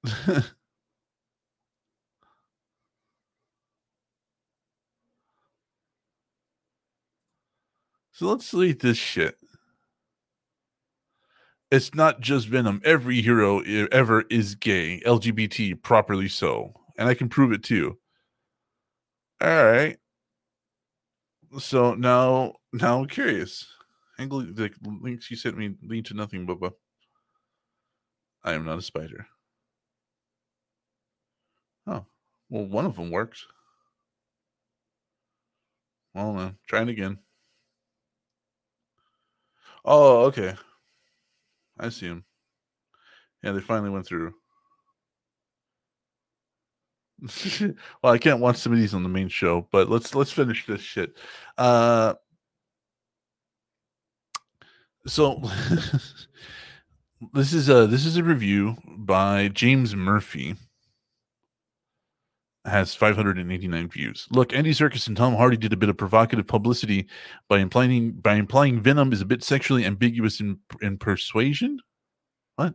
so 8.12 8.28
let's 8.28 8.50
delete 8.50 8.80
this 8.80 8.98
shit. 8.98 9.38
It's 11.70 11.94
not 11.94 12.22
just 12.22 12.48
Venom. 12.48 12.82
Every 12.86 13.22
hero 13.22 13.60
ever 13.92 14.22
is 14.30 14.56
gay, 14.56 15.02
LGBT, 15.06 15.82
properly 15.82 16.30
so. 16.30 16.74
And 16.98 17.10
I 17.10 17.14
can 17.14 17.28
prove 17.28 17.52
it 17.52 17.64
too. 17.64 17.98
All 19.42 19.66
right. 19.66 19.98
So 21.60 21.94
now, 21.94 22.54
now 22.72 23.00
I'm 23.00 23.08
curious. 23.08 23.68
Hengel 24.18 24.56
the 24.56 24.72
links 24.84 25.30
you 25.30 25.38
sent 25.38 25.58
me 25.58 25.76
lead 25.84 26.06
to 26.06 26.14
nothing, 26.14 26.48
Bubba. 26.48 26.72
I 28.44 28.54
am 28.54 28.66
not 28.66 28.80
a 28.80 28.82
spider. 28.82 29.28
Oh, 31.88 32.06
well, 32.50 32.66
one 32.66 32.86
of 32.86 32.96
them 32.96 33.12
worked. 33.12 33.40
Well, 36.14 36.34
no, 36.34 36.54
trying 36.68 36.90
again. 36.90 37.20
Oh, 39.86 40.26
okay. 40.26 40.56
I 41.80 41.90
see 41.90 42.08
him. 42.08 42.26
Yeah, 43.44 43.52
they 43.54 43.62
finally 43.62 43.90
went 43.90 44.06
through. 44.06 44.34
well, 48.02 48.14
I 48.14 48.18
can't 48.18 48.40
watch 48.40 48.58
some 48.58 48.74
of 48.74 48.80
these 48.80 48.94
on 48.94 49.04
the 49.04 49.10
main 49.10 49.30
show, 49.30 49.68
but 49.72 49.90
let's 49.90 50.14
let's 50.14 50.32
finish 50.32 50.66
this 50.66 50.82
shit. 50.82 51.18
Uh 51.58 52.14
so 55.08 55.42
this 57.34 57.54
is 57.54 57.70
a 57.70 57.88
this 57.88 58.06
is 58.06 58.18
a 58.18 58.24
review 58.24 58.78
by 58.86 59.48
James 59.48 59.96
Murphy. 59.96 60.56
Has 62.68 62.94
589 62.94 63.88
views. 63.88 64.28
Look, 64.30 64.54
Andy 64.54 64.72
Serkis 64.72 65.08
and 65.08 65.16
Tom 65.16 65.36
Hardy 65.36 65.56
did 65.56 65.72
a 65.72 65.78
bit 65.78 65.88
of 65.88 65.96
provocative 65.96 66.48
publicity 66.48 67.08
by 67.48 67.60
implying 67.60 68.12
by 68.12 68.36
implying 68.36 68.82
Venom 68.82 69.14
is 69.14 69.22
a 69.22 69.26
bit 69.26 69.42
sexually 69.42 69.86
ambiguous 69.86 70.42
in 70.42 70.60
in 70.82 70.98
persuasion. 70.98 71.80
What? 72.58 72.74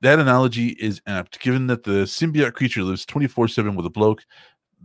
That 0.00 0.18
analogy 0.18 0.68
is 0.80 1.00
apt, 1.06 1.38
given 1.38 1.68
that 1.68 1.84
the 1.84 2.04
symbiote 2.04 2.54
creature 2.54 2.82
lives 2.82 3.06
24 3.06 3.46
7 3.48 3.76
with 3.76 3.86
a 3.86 3.90
bloke 3.90 4.24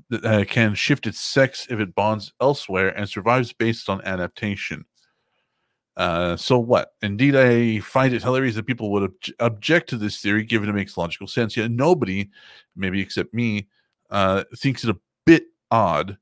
that 0.09 0.23
uh, 0.23 0.45
can 0.45 0.75
shift 0.75 1.07
its 1.07 1.19
sex 1.19 1.65
if 1.69 1.80
it 1.80 1.95
bonds 1.95 2.34
elsewhere 2.39 2.89
and 2.89 3.09
survives 3.09 3.53
based 3.53 3.89
on 3.89 4.03
adaptation. 4.05 4.85
Uh, 5.95 6.35
so 6.35 6.59
what? 6.59 6.89
Indeed, 7.01 7.35
I 7.35 7.80
find 7.80 8.13
it 8.13 8.23
hilarious 8.23 8.55
that 8.55 8.67
people 8.67 8.91
would 8.91 9.03
ob- 9.03 9.13
object 9.39 9.89
to 9.89 9.97
this 9.97 10.19
theory, 10.19 10.43
given 10.43 10.69
it 10.69 10.73
makes 10.73 10.97
logical 10.97 11.27
sense. 11.27 11.55
Yet 11.55 11.71
nobody, 11.71 12.30
maybe 12.75 13.01
except 13.01 13.34
me, 13.34 13.67
uh, 14.14 14.45
thinks 14.56 14.85
it 14.85 14.90
a 14.90 14.99
bit 15.26 15.44
odd 15.69 16.18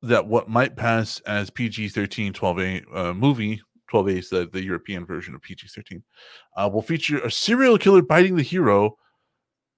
that 0.00 0.26
what 0.26 0.48
might 0.48 0.76
pass 0.76 1.20
as 1.26 1.50
PG 1.50 1.88
13 1.88 2.32
12A 2.32 2.96
uh, 2.96 3.12
movie 3.12 3.60
12A 3.92 4.18
is 4.18 4.30
the, 4.30 4.48
the 4.52 4.62
European 4.62 5.04
version 5.04 5.34
of 5.34 5.42
PG 5.42 5.68
13, 5.68 6.02
uh, 6.56 6.70
will 6.72 6.82
feature 6.82 7.18
a 7.18 7.30
serial 7.30 7.78
killer 7.78 8.02
biting 8.02 8.36
the 8.36 8.42
hero 8.42 8.96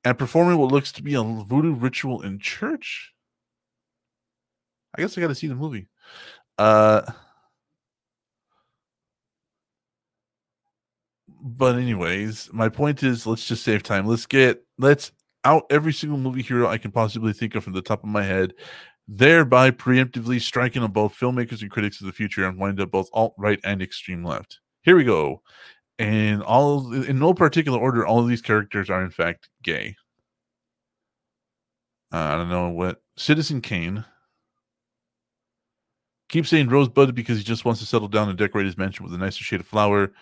and 0.05 0.19
performing 0.19 0.59
what 0.59 0.73
looks 0.73 0.93
to 0.93 1.03
be 1.03 1.15
a 1.15 1.23
voodoo 1.23 1.75
ritual 1.75 2.23
in 2.23 2.39
church. 2.39 3.13
I 4.97 5.03
guess 5.03 5.17
I 5.17 5.21
got 5.21 5.29
to 5.29 5.35
see 5.35 5.47
the 5.47 5.55
movie. 5.55 5.87
Uh, 6.59 7.03
but 11.41 11.77
anyways, 11.77 12.51
my 12.53 12.69
point 12.69 13.03
is, 13.03 13.27
let's 13.27 13.47
just 13.47 13.63
save 13.63 13.83
time. 13.83 14.07
Let's 14.07 14.27
get 14.27 14.65
let's 14.79 15.13
out 15.45 15.65
every 15.71 15.93
single 15.93 16.19
movie 16.19 16.43
hero 16.43 16.69
I 16.69 16.79
can 16.79 16.91
possibly 16.91 17.33
think 17.33 17.55
of 17.55 17.65
from 17.65 17.73
the 17.73 17.83
top 17.83 18.03
of 18.03 18.09
my 18.09 18.23
head, 18.23 18.55
thereby 19.09 19.71
preemptively 19.71 20.41
striking 20.41 20.83
on 20.83 20.93
both 20.93 21.19
filmmakers 21.19 21.63
and 21.63 21.71
critics 21.71 22.01
of 22.01 22.07
the 22.07 22.13
future 22.13 22.47
and 22.47 22.59
wind 22.59 22.81
up 22.81 22.91
both 22.91 23.09
alt 23.13 23.35
right 23.37 23.61
and 23.65 23.83
extreme 23.83 24.25
left. 24.25 24.61
Here 24.83 24.97
we 24.97 25.05
go. 25.05 25.43
And 25.99 26.43
all 26.43 26.93
in 26.93 27.19
no 27.19 27.35
particular 27.35 27.79
order, 27.79 28.07
all 28.07 28.21
of 28.21 28.29
these 28.29 28.41
characters 28.41 28.89
are 28.89 29.03
in 29.03 29.11
fact 29.11 29.51
gay. 29.63 29.97
Uh, 32.13 32.17
I 32.17 32.37
don't 32.37 32.49
know 32.49 32.71
what 32.71 33.03
Citizen 33.17 33.61
Kane. 33.61 34.05
Keep 36.29 36.47
saying 36.47 36.69
Rosebud 36.69 37.15
because 37.15 37.39
he 37.39 37.45
just 37.45 37.65
wants 37.65 37.81
to 37.81 37.87
settle 37.87 38.09
down 38.09 38.29
and 38.29 38.39
decorate 38.39 38.67
his 38.67 38.79
mansion 38.79 39.05
with 39.05 39.15
a 39.15 39.19
nicer 39.19 39.45
shade 39.45 39.61
of 39.61 39.67
flower. 39.67 40.13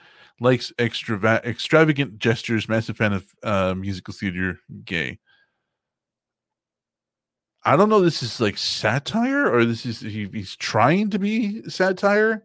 Likes 0.41 0.73
extrava- 0.79 1.45
extravagant 1.45 2.19
gestures. 2.19 2.69
Massive 2.69 2.97
fan 2.97 3.13
of 3.13 3.27
uh, 3.43 3.75
musical 3.75 4.15
theater. 4.15 4.61
Gay. 4.85 5.19
I 7.65 7.77
don't 7.77 7.89
know. 7.89 8.01
This 8.01 8.23
is 8.23 8.41
like 8.41 8.57
satire, 8.57 9.53
or 9.53 9.65
this 9.65 9.85
is 9.85 10.01
he, 10.01 10.29
he's 10.33 10.57
trying 10.57 11.11
to 11.11 11.19
be 11.19 11.69
satire. 11.69 12.45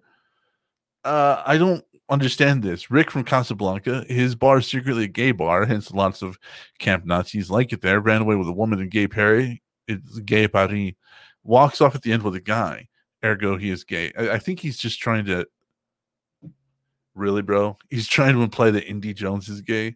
Uh, 1.03 1.41
I 1.45 1.57
don't 1.57 1.85
understand 2.09 2.63
this. 2.63 2.91
Rick 2.91 3.11
from 3.11 3.23
Casablanca, 3.23 4.05
his 4.07 4.35
bar 4.35 4.57
is 4.57 4.67
secretly 4.67 5.05
a 5.05 5.07
gay 5.07 5.31
bar, 5.31 5.65
hence 5.65 5.91
lots 5.91 6.21
of 6.21 6.37
camp 6.79 7.05
Nazis 7.05 7.49
like 7.49 7.73
it 7.73 7.81
there. 7.81 7.99
Ran 7.99 8.21
away 8.21 8.35
with 8.35 8.47
a 8.47 8.53
woman 8.53 8.79
in 8.79 8.89
Gay 8.89 9.07
Paris. 9.07 9.57
It's 9.87 10.19
Gay 10.19 10.47
Paris. 10.47 10.93
Walks 11.43 11.81
off 11.81 11.95
at 11.95 12.01
the 12.01 12.11
end 12.11 12.23
with 12.23 12.35
a 12.35 12.41
guy. 12.41 12.87
Ergo, 13.23 13.57
he 13.57 13.69
is 13.69 13.83
gay. 13.83 14.11
I, 14.17 14.31
I 14.31 14.39
think 14.39 14.59
he's 14.59 14.77
just 14.77 14.99
trying 14.99 15.25
to. 15.25 15.45
Really, 17.15 17.41
bro? 17.41 17.77
He's 17.89 18.07
trying 18.07 18.33
to 18.33 18.41
imply 18.41 18.71
that 18.71 18.87
Indy 18.87 19.13
Jones 19.13 19.49
is 19.49 19.61
gay 19.61 19.95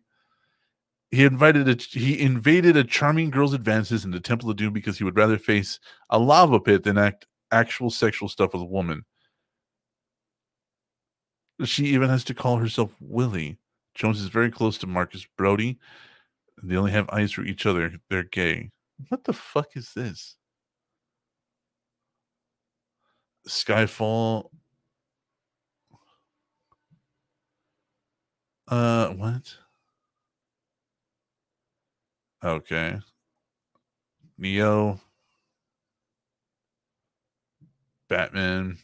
he 1.12 1.24
invited 1.24 1.70
a, 1.70 1.82
he 1.98 2.20
invaded 2.20 2.76
a 2.76 2.84
charming 2.84 3.30
girl's 3.30 3.54
advances 3.54 4.04
in 4.04 4.12
the 4.12 4.20
Temple 4.20 4.50
of 4.50 4.58
Doom 4.58 4.74
because 4.74 4.98
he 4.98 5.04
would 5.04 5.16
rather 5.16 5.38
face 5.38 5.80
a 6.10 6.20
lava 6.20 6.60
pit 6.60 6.84
than 6.84 6.98
act 6.98 7.26
actual 7.52 7.90
sexual 7.90 8.28
stuff 8.28 8.54
with 8.54 8.62
a 8.62 8.66
woman. 8.66 9.06
She 11.64 11.86
even 11.86 12.10
has 12.10 12.24
to 12.26 12.34
call 12.34 12.58
herself 12.58 12.96
Willie. 13.00 13.58
Jones 13.96 14.22
is 14.22 14.28
very 14.28 14.52
close 14.52 14.78
to 14.80 14.88
Marcus 14.88 15.26
Brody. 15.38 15.80
They 16.62 16.76
only 16.76 16.92
have 16.92 17.10
eyes 17.10 17.32
for 17.32 17.44
each 17.44 17.66
other. 17.66 17.94
They're 18.10 18.24
gay. 18.24 18.72
What 19.10 19.24
the 19.24 19.34
fuck 19.34 19.76
is 19.76 19.94
this? 19.94 20.36
Skyfall. 23.48 24.50
Uh, 28.68 29.10
what? 29.10 29.56
Okay. 32.44 33.00
Neo. 34.38 35.00
Batman. 38.10 38.78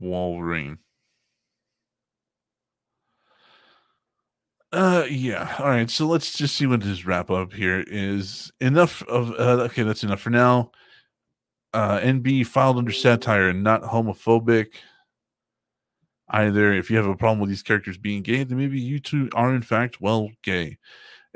Wolverine. 0.00 0.78
Uh 4.72 5.06
yeah. 5.08 5.54
All 5.58 5.68
right. 5.68 5.88
So 5.88 6.06
let's 6.06 6.36
just 6.36 6.56
see 6.56 6.66
what 6.66 6.80
this 6.82 7.06
wrap 7.06 7.30
up 7.30 7.52
here 7.52 7.84
is. 7.86 8.52
Enough 8.60 9.02
of 9.04 9.30
uh, 9.32 9.62
okay, 9.64 9.84
that's 9.84 10.02
enough 10.04 10.20
for 10.20 10.30
now. 10.30 10.72
Uh 11.72 11.98
NB 12.00 12.46
filed 12.46 12.76
under 12.78 12.92
satire 12.92 13.48
and 13.48 13.62
not 13.62 13.82
homophobic. 13.82 14.74
Either 16.28 16.72
if 16.72 16.90
you 16.90 16.96
have 16.96 17.06
a 17.06 17.16
problem 17.16 17.38
with 17.38 17.48
these 17.48 17.62
characters 17.62 17.98
being 17.98 18.22
gay, 18.22 18.42
then 18.42 18.58
maybe 18.58 18.80
you 18.80 18.98
two 18.98 19.28
are 19.34 19.54
in 19.54 19.62
fact 19.62 20.00
well 20.00 20.30
gay 20.42 20.76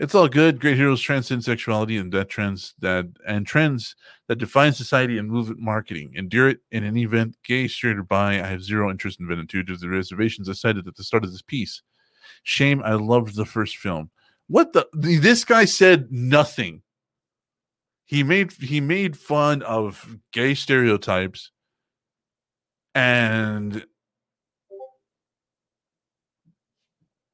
it's 0.00 0.14
all 0.14 0.28
good. 0.28 0.60
Great 0.60 0.78
heroes 0.78 1.02
transcend 1.02 1.44
sexuality 1.44 1.98
and 1.98 2.10
that 2.12 2.30
trends 2.30 2.72
that 2.78 3.06
and 3.28 3.46
trends 3.46 3.94
that 4.28 4.36
define 4.36 4.72
society 4.72 5.18
and 5.18 5.28
movement 5.28 5.60
marketing. 5.60 6.12
Endure 6.14 6.48
it 6.48 6.60
in 6.72 6.84
any 6.84 7.02
event, 7.02 7.36
gay, 7.44 7.68
straight 7.68 7.98
or 7.98 8.02
bi. 8.02 8.40
I 8.40 8.46
have 8.46 8.62
zero 8.62 8.90
interest 8.90 9.20
in 9.20 9.28
Venom 9.28 9.46
2 9.46 9.62
due 9.62 9.74
to 9.74 9.78
the 9.78 9.90
reservations 9.90 10.48
I 10.48 10.54
cited 10.54 10.88
at 10.88 10.96
the 10.96 11.04
start 11.04 11.22
of 11.22 11.30
this 11.30 11.42
piece. 11.42 11.82
Shame 12.44 12.82
I 12.82 12.94
loved 12.94 13.36
the 13.36 13.44
first 13.44 13.76
film. 13.76 14.10
What 14.48 14.72
the 14.72 14.88
this 14.94 15.44
guy 15.44 15.66
said 15.66 16.10
nothing. 16.10 16.80
He 18.06 18.22
made 18.22 18.52
he 18.52 18.80
made 18.80 19.18
fun 19.18 19.60
of 19.60 20.16
gay 20.32 20.54
stereotypes 20.54 21.50
and 22.94 23.84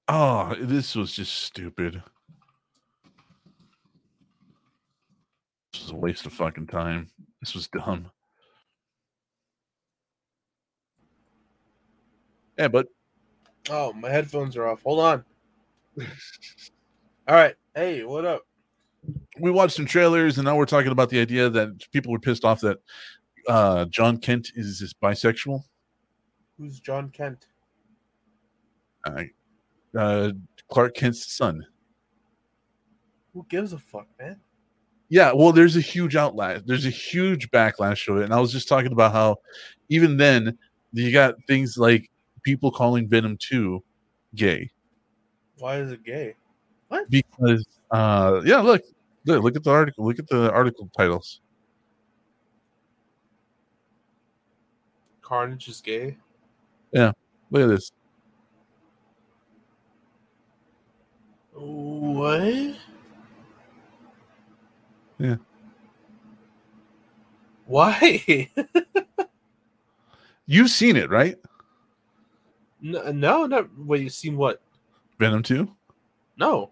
oh, 0.09 0.55
this 0.61 0.95
was 0.95 1.13
just 1.13 1.35
stupid. 1.35 2.03
This 5.73 5.83
was 5.83 5.91
a 5.91 5.97
waste 5.97 6.27
of 6.27 6.33
fucking 6.33 6.69
time. 6.69 7.11
This 7.41 7.55
was 7.55 7.69
dumb. 7.69 8.11
Yeah, 12.59 12.69
but 12.69 12.89
Oh, 13.69 13.93
my 13.93 14.11
headphones 14.11 14.57
are 14.57 14.67
off. 14.67 14.83
Hold 14.83 15.01
on. 15.01 15.25
All 17.29 17.35
right. 17.35 17.55
Hey, 17.75 18.05
what 18.05 18.25
up? 18.25 18.43
we 19.39 19.51
watched 19.51 19.75
some 19.75 19.87
trailers, 19.87 20.39
and 20.39 20.45
now 20.45 20.57
we're 20.57 20.67
talking 20.67 20.93
about 20.93 21.11
the 21.11 21.21
idea 21.21 21.49
that 21.51 21.91
people 21.93 22.13
were 22.13 22.19
pissed 22.19 22.45
off 22.45 22.61
that 22.61 22.79
uh, 23.49 23.85
Jon 23.87 24.19
Kent 24.19 24.53
is, 24.55 24.81
is 24.81 24.95
bisexual. 24.95 25.63
Who's 26.59 26.81
Jon 26.81 27.11
Kent? 27.11 27.47
Uh, 29.05 29.25
uh, 29.97 30.33
Clark 30.71 30.95
Kent's 30.95 31.33
son. 31.33 31.65
Who 33.33 33.47
gives 33.49 33.73
a 33.73 33.79
fuck, 33.79 34.07
man? 34.19 34.41
Yeah, 35.09 35.33
well, 35.33 35.53
there's 35.53 35.77
a 35.77 35.81
huge 35.81 36.17
outlet. 36.17 36.67
There's 36.67 36.87
a 36.87 36.91
huge 36.91 37.51
backlash 37.51 38.05
to 38.07 38.19
it, 38.21 38.25
and 38.25 38.35
I 38.35 38.41
was 38.41 38.51
just 38.51 38.69
talking 38.69 38.93
about 38.93 39.13
how 39.13 39.37
even 39.89 40.17
then 40.17 40.59
you 40.93 41.13
got 41.13 41.35
things 41.47 41.79
like 41.79 42.11
people 42.43 42.71
calling 42.71 43.09
Venom 43.09 43.37
Two 43.39 43.85
gay 44.35 44.71
Why 45.59 45.77
is 45.79 45.93
it 45.93 46.05
gay? 46.05 46.35
What? 46.89 47.09
because 47.11 47.67
uh 47.91 48.43
yeah 48.45 48.61
look 48.61 48.83
look 49.25 49.43
look 49.43 49.57
at 49.57 49.65
the 49.65 49.71
article 49.71 50.05
look 50.05 50.19
at 50.19 50.29
the 50.29 50.51
article 50.53 50.89
titles 50.97 51.41
Carnage 55.27 55.67
is 55.67 55.81
gay. 55.81 56.17
Yeah, 56.93 57.11
look 57.51 57.63
at 57.65 57.67
this. 57.67 57.91
What? 61.59 62.75
Yeah. 65.19 65.37
Why? 67.67 68.51
You've 70.47 70.71
seen 70.71 70.97
it, 70.97 71.11
right? 71.11 71.37
no, 72.81 73.11
no, 73.11 73.47
not. 73.47 73.69
Wait, 73.79 74.03
you've 74.03 74.13
seen 74.13 74.37
what? 74.37 74.61
Venom 75.19 75.43
Two. 75.43 75.75
No. 76.39 76.71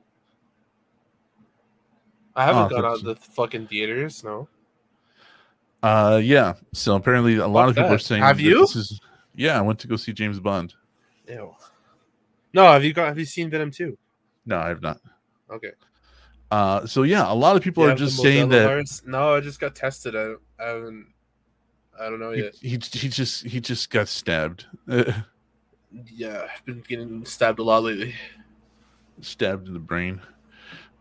I 2.37 2.45
haven't 2.45 2.65
Oh, 2.65 2.69
gone 2.69 2.85
out 2.85 2.97
of 2.99 3.03
the 3.05 3.15
fucking 3.17 3.69
theaters. 3.69 4.23
No. 4.23 4.49
Uh, 5.83 6.21
yeah. 6.23 6.55
So 6.73 6.95
apparently, 6.97 7.37
a 7.37 7.47
lot 7.47 7.63
Fuck 7.63 7.71
of 7.71 7.75
people 7.77 7.89
that. 7.91 7.95
are 7.95 7.99
saying, 7.99 8.23
Have 8.23 8.41
you? 8.41 8.61
This 8.61 8.77
is, 8.77 9.01
yeah, 9.35 9.59
I 9.59 9.63
went 9.63 9.79
to 9.81 9.89
go 9.89 9.97
see 9.97 10.13
James 10.13 10.39
Bond. 10.41 10.75
Ew. 11.29 11.55
No, 12.53 12.65
have 12.65 12.85
you 12.85 12.93
got? 12.93 13.09
Have 13.09 13.19
you 13.19 13.25
seen 13.25 13.51
Venom 13.51 13.71
two? 13.71 13.97
No, 14.47 14.59
I 14.59 14.69
have 14.69 14.83
not. 14.83 15.01
Okay. 15.51 15.73
Uh, 16.51 16.87
so 16.87 17.03
yeah, 17.03 17.31
a 17.31 17.35
lot 17.35 17.57
of 17.57 17.63
people 17.63 17.85
You 17.85 17.91
are 17.91 17.95
just 17.95 18.19
saying 18.21 18.49
that 18.51 18.67
virus? 18.67 19.03
No, 19.07 19.35
I 19.35 19.41
just 19.41 19.59
got 19.59 19.75
tested. 19.75 20.15
I, 20.15 20.35
I 20.63 20.69
haven't. 20.69 21.07
I 21.99 22.11
don't 22.11 22.19
know 22.19 22.33
he, 22.33 22.51
he 22.61 22.71
he 22.71 23.09
just 23.09 23.45
he 23.45 23.61
just 23.61 23.91
got 23.91 24.09
stabbed, 24.09 24.67
Yeah, 24.87 26.47
I've 26.53 26.65
been 26.65 26.83
getting 26.87 27.25
stabbed 27.25 27.61
a 27.61 27.63
lot 27.63 27.85
lately. 27.85 28.15
stabbed 29.21 29.69
in 29.69 29.75
the 29.75 29.81
brain. 29.81 30.21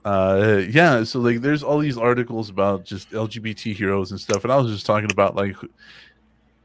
Uh, 0.05 0.61
yeah. 0.69 1.03
So 1.03 1.19
like, 1.19 1.41
there's 1.41 1.63
all 1.63 1.79
these 1.79 1.97
articles 1.97 2.49
about 2.49 2.85
just 2.85 3.09
LGBT 3.11 3.75
heroes 3.75 4.11
and 4.11 4.19
stuff, 4.19 4.43
and 4.43 4.53
I 4.53 4.57
was 4.57 4.71
just 4.71 4.85
talking 4.85 5.11
about 5.11 5.35
like 5.35 5.55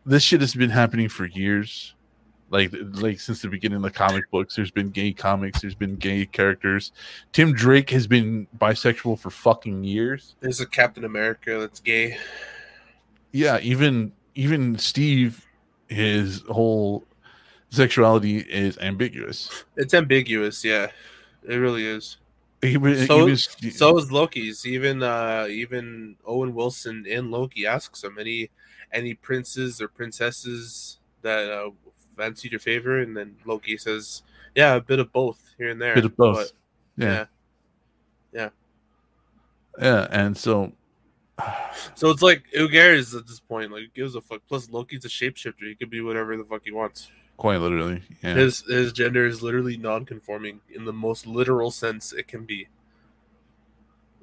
this 0.04 0.22
shit 0.22 0.40
has 0.40 0.54
been 0.54 0.70
happening 0.70 1.08
for 1.08 1.26
years. 1.26 1.94
Like, 2.50 2.72
like 2.94 3.20
since 3.20 3.42
the 3.42 3.48
beginning 3.48 3.76
of 3.76 3.82
the 3.82 3.90
comic 3.90 4.30
books, 4.30 4.56
there's 4.56 4.70
been 4.70 4.88
gay 4.90 5.12
comics, 5.12 5.60
there's 5.60 5.74
been 5.74 5.96
gay 5.96 6.24
characters. 6.26 6.92
Tim 7.32 7.52
Drake 7.52 7.90
has 7.90 8.06
been 8.06 8.46
bisexual 8.58 9.18
for 9.18 9.30
fucking 9.30 9.84
years. 9.84 10.34
There's 10.40 10.60
a 10.60 10.66
Captain 10.66 11.04
America 11.04 11.58
that's 11.58 11.80
gay. 11.80 12.16
yeah 13.32 13.58
even 13.60 14.10
even 14.34 14.78
steve 14.78 15.46
his 15.88 16.42
whole 16.48 17.04
sexuality 17.70 18.38
is 18.38 18.78
ambiguous 18.78 19.64
It's 19.76 19.92
ambiguous. 19.94 20.64
Yeah, 20.64 20.88
it 21.46 21.56
really 21.56 21.84
is. 21.86 22.16
even, 22.62 23.06
so, 23.06 23.24
even 23.24 23.36
so 23.36 23.98
is 23.98 24.10
Loki's. 24.10 24.66
Even 24.66 25.02
uh, 25.02 25.46
even 25.48 26.16
Owen 26.24 26.54
Wilson 26.54 27.04
in 27.06 27.30
Loki 27.30 27.66
asks 27.66 28.02
him 28.02 28.18
any 28.18 28.50
any 28.92 29.14
princes 29.14 29.80
or 29.80 29.88
princesses 29.88 30.98
that 31.22 31.50
uh, 31.50 31.70
fancied 32.18 32.52
your 32.52 32.58
favor, 32.60 32.98
and 33.00 33.16
then 33.16 33.36
Loki 33.46 33.78
says, 33.78 34.22
"Yeah, 34.54 34.74
a 34.74 34.80
bit 34.80 34.98
of 34.98 35.10
both 35.12 35.54
here 35.56 35.70
and 35.70 35.80
there." 35.80 35.94
bit 35.94 36.04
of 36.04 36.16
both 36.16 36.36
but- 36.36 36.52
yeah. 37.04 37.26
yeah. 38.32 38.48
yeah 39.80 40.06
and 40.10 40.36
so 40.36 40.72
So 41.94 42.10
it's 42.10 42.22
like 42.22 42.42
who 42.52 42.68
cares 42.68 43.14
at 43.14 43.26
this 43.28 43.38
point? 43.40 43.70
Like, 43.72 43.94
gives 43.94 44.14
a 44.16 44.20
fuck? 44.20 44.40
Plus, 44.48 44.68
Loki's 44.70 45.04
a 45.04 45.08
shapeshifter. 45.08 45.62
He 45.68 45.74
could 45.76 45.90
be 45.90 46.00
whatever 46.00 46.36
the 46.36 46.44
fuck 46.44 46.62
he 46.64 46.72
wants. 46.72 47.10
quite 47.36 47.58
literally 47.60 48.02
yeah 48.22 48.34
His 48.34 48.62
his 48.66 48.92
gender 48.92 49.24
is 49.26 49.42
literally 49.42 49.76
non-conforming 49.76 50.60
in 50.74 50.84
the 50.84 50.92
most 50.92 51.24
literal 51.26 51.70
sense 51.70 52.12
it 52.12 52.26
can 52.26 52.44
be. 52.44 52.66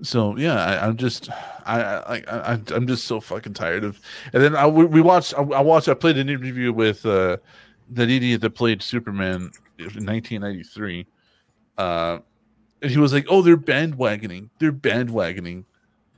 so 0.01 0.35
yeah 0.37 0.57
I, 0.61 0.85
i'm 0.85 0.97
just 0.97 1.29
i 1.65 1.81
i 1.81 2.15
I- 2.17 2.53
I 2.53 2.59
i'm 2.75 2.85
just 2.85 3.05
so 3.05 3.21
fucking 3.21 3.53
tired 3.53 3.85
of 3.85 3.97
and 4.33 4.43
then 4.43 4.53
i 4.53 4.67
we 4.67 4.83
we 4.83 4.99
watched 4.99 5.33
i, 5.37 5.41
I 5.41 5.61
watched 5.61 5.87
i 5.87 5.93
played 5.93 6.17
an 6.17 6.27
interview 6.27 6.73
with 6.73 7.05
uh 7.05 7.37
that 7.91 8.09
idiot 8.09 8.41
that 8.41 8.51
played 8.51 8.81
superman 8.81 9.51
in 9.77 10.05
1993 10.05 11.05
uh 11.77 12.19
and 12.81 12.91
he 12.91 12.97
was 12.97 13.13
like 13.13 13.25
oh 13.29 13.41
they're 13.41 13.57
bandwagoning. 13.57 14.49
They're 14.59 14.71
bandwagoning. 14.71 15.65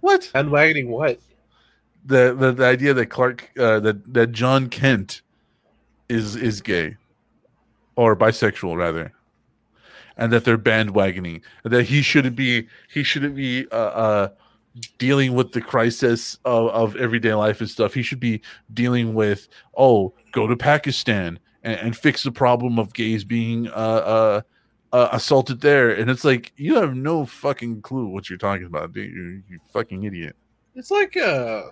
What? 0.01 0.29
Bandwagoning 0.33 0.87
what? 0.87 1.19
The 2.05 2.35
the, 2.37 2.51
the 2.51 2.65
idea 2.65 2.93
that 2.93 3.07
clark 3.07 3.51
uh 3.57 3.79
that 3.79 4.13
that 4.13 4.31
jon 4.31 4.69
kent 4.69 5.21
is 6.09 6.35
is 6.35 6.61
gay. 6.61 6.97
Or 7.95 8.15
bisexual 8.15 8.77
rather. 8.77 9.13
And 10.17 10.31
that 10.33 10.45
they're 10.45 10.57
bandwagoning. 10.57 11.41
And 11.63 11.73
that 11.73 11.83
he 11.83 12.01
shouldn't 12.01 12.35
be 12.35 12.67
he 12.91 13.03
shouldn't 13.03 13.35
be 13.35 13.67
uh, 13.71 13.75
uh 13.75 14.29
dealing 14.99 15.33
with 15.33 15.53
the 15.53 15.61
crisis 15.61 16.37
of, 16.45 16.69
of 16.69 16.95
everyday 16.97 17.33
life 17.33 17.61
and 17.61 17.69
stuff. 17.69 17.93
He 17.93 18.03
should 18.03 18.19
be 18.19 18.41
dealing 18.73 19.13
with 19.13 19.47
oh 19.77 20.13
go 20.31 20.47
to 20.47 20.55
pakistan 20.55 21.39
and, 21.67 21.79
and 21.81 21.97
fix 21.97 22.23
the 22.23 22.31
problem 22.31 22.79
of 22.79 22.93
gays 22.93 23.23
being 23.23 23.67
uh, 23.67 23.71
uh 23.71 24.41
uh, 24.93 25.09
assaulted 25.11 25.59
there 25.59 25.91
and 25.91 26.09
it's 26.09 26.23
like 26.23 26.53
you 26.55 26.75
have 26.75 26.95
no 26.95 27.25
fucking 27.25 27.81
clue 27.81 28.07
what 28.07 28.29
you're 28.29 28.37
talking 28.37 28.65
about 28.65 28.93
dude. 28.93 29.11
you 29.11 29.43
you 29.49 29.59
fucking 29.73 30.05
idiot 30.05 30.33
It's 30.75 30.89
like 30.89 31.17
uh 31.17 31.63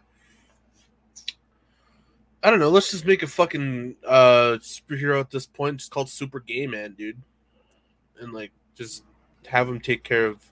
I 2.44 2.52
don't 2.52 2.60
know, 2.60 2.70
let's 2.70 2.92
just 2.92 3.06
make 3.06 3.24
a 3.24 3.28
fucking 3.28 3.96
uh 4.06 4.58
superhero 4.60 5.20
at 5.22 5.32
this 5.32 5.48
point 5.48 5.78
just 5.78 5.92
called 5.92 6.10
Super 6.10 6.42
Gay 6.42 6.68
Man, 6.68 6.94
dude. 6.98 7.18
And 8.20 8.34
like 8.34 8.52
just 8.76 9.04
have 9.48 9.70
him 9.70 9.80
take 9.80 10.04
care 10.04 10.26
of 10.26 10.44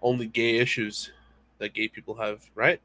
only 0.00 0.26
gay 0.26 0.56
issues 0.56 1.12
that 1.58 1.74
gay 1.74 1.88
people 1.88 2.14
have, 2.14 2.42
right? 2.54 2.80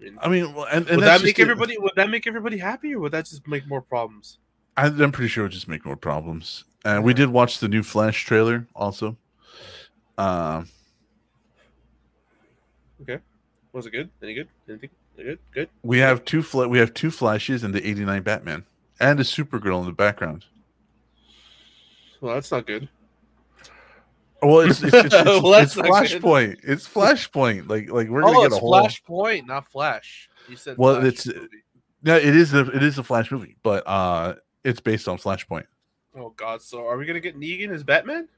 I 0.00 0.02
mean, 0.02 0.18
I 0.20 0.28
mean, 0.28 0.52
well, 0.52 0.66
and, 0.66 0.86
and 0.88 0.96
would 0.96 1.06
that 1.06 1.22
make 1.22 1.38
it. 1.38 1.42
everybody 1.42 1.78
would 1.78 1.92
that 1.94 2.10
make 2.10 2.26
everybody 2.26 2.58
happy 2.58 2.94
or 2.94 2.98
would 3.00 3.12
that 3.12 3.26
just 3.26 3.46
make 3.46 3.68
more 3.68 3.80
problems? 3.80 4.38
I, 4.78 4.86
I'm 4.86 5.12
pretty 5.12 5.28
sure 5.28 5.42
it 5.42 5.46
would 5.46 5.52
just 5.52 5.68
make 5.68 5.84
more 5.84 5.96
problems. 5.96 6.64
And 6.84 7.02
we 7.02 7.12
did 7.12 7.30
watch 7.30 7.58
the 7.58 7.68
new 7.68 7.82
Flash 7.82 8.24
trailer 8.24 8.66
also. 8.74 9.16
Um, 10.16 10.68
Okay. 13.02 13.18
Was 13.72 13.86
it 13.86 13.90
good? 13.90 14.10
Any 14.22 14.34
good? 14.34 14.48
Anything? 14.68 14.90
Good? 15.16 15.38
Good? 15.52 15.68
we 15.82 15.98
have 15.98 16.24
two 16.24 16.42
fla- 16.42 16.68
we 16.68 16.78
have 16.78 16.94
two 16.94 17.10
flashes 17.10 17.64
and 17.64 17.74
the 17.74 17.84
'89 17.84 18.22
Batman 18.22 18.64
and 19.00 19.18
a 19.18 19.24
Supergirl 19.24 19.80
in 19.80 19.86
the 19.86 19.92
background. 19.92 20.44
Well, 22.20 22.34
that's 22.34 22.52
not 22.52 22.66
good. 22.66 22.88
Well, 24.40 24.60
it's 24.60 24.82
it's, 24.82 24.94
it's, 24.94 25.04
it's, 25.14 25.42
Well, 25.42 25.54
it's 25.54 25.76
not 25.76 25.86
good. 25.86 26.22
Flashpoint. 26.22 26.56
It's 26.62 26.88
Flashpoint. 26.88 27.68
Like 27.68 27.90
like 27.90 28.08
we're 28.08 28.22
gonna 28.22 28.38
oh, 28.38 28.42
get 28.48 28.52
a 28.52 28.60
whole. 28.60 28.74
Flashpoint, 28.74 29.46
not 29.46 29.68
Flash. 29.68 30.28
You 30.48 30.56
said 30.56 30.78
well, 30.78 31.00
Flash 31.00 31.06
it's 31.06 31.26
movie. 31.26 31.48
yeah, 32.04 32.16
it 32.16 32.36
is 32.36 32.54
a 32.54 32.60
it 32.70 32.82
is 32.82 32.98
a 32.98 33.02
Flash 33.02 33.32
movie, 33.32 33.56
but 33.64 33.82
uh, 33.86 34.34
it's 34.68 34.80
based 34.80 35.08
on 35.08 35.18
Flashpoint. 35.18 35.64
Oh 36.16 36.30
god, 36.30 36.62
so 36.62 36.86
are 36.86 36.96
we 36.96 37.06
gonna 37.06 37.20
get 37.20 37.38
Negan 37.38 37.70
as 37.70 37.82
Batman? 37.82 38.28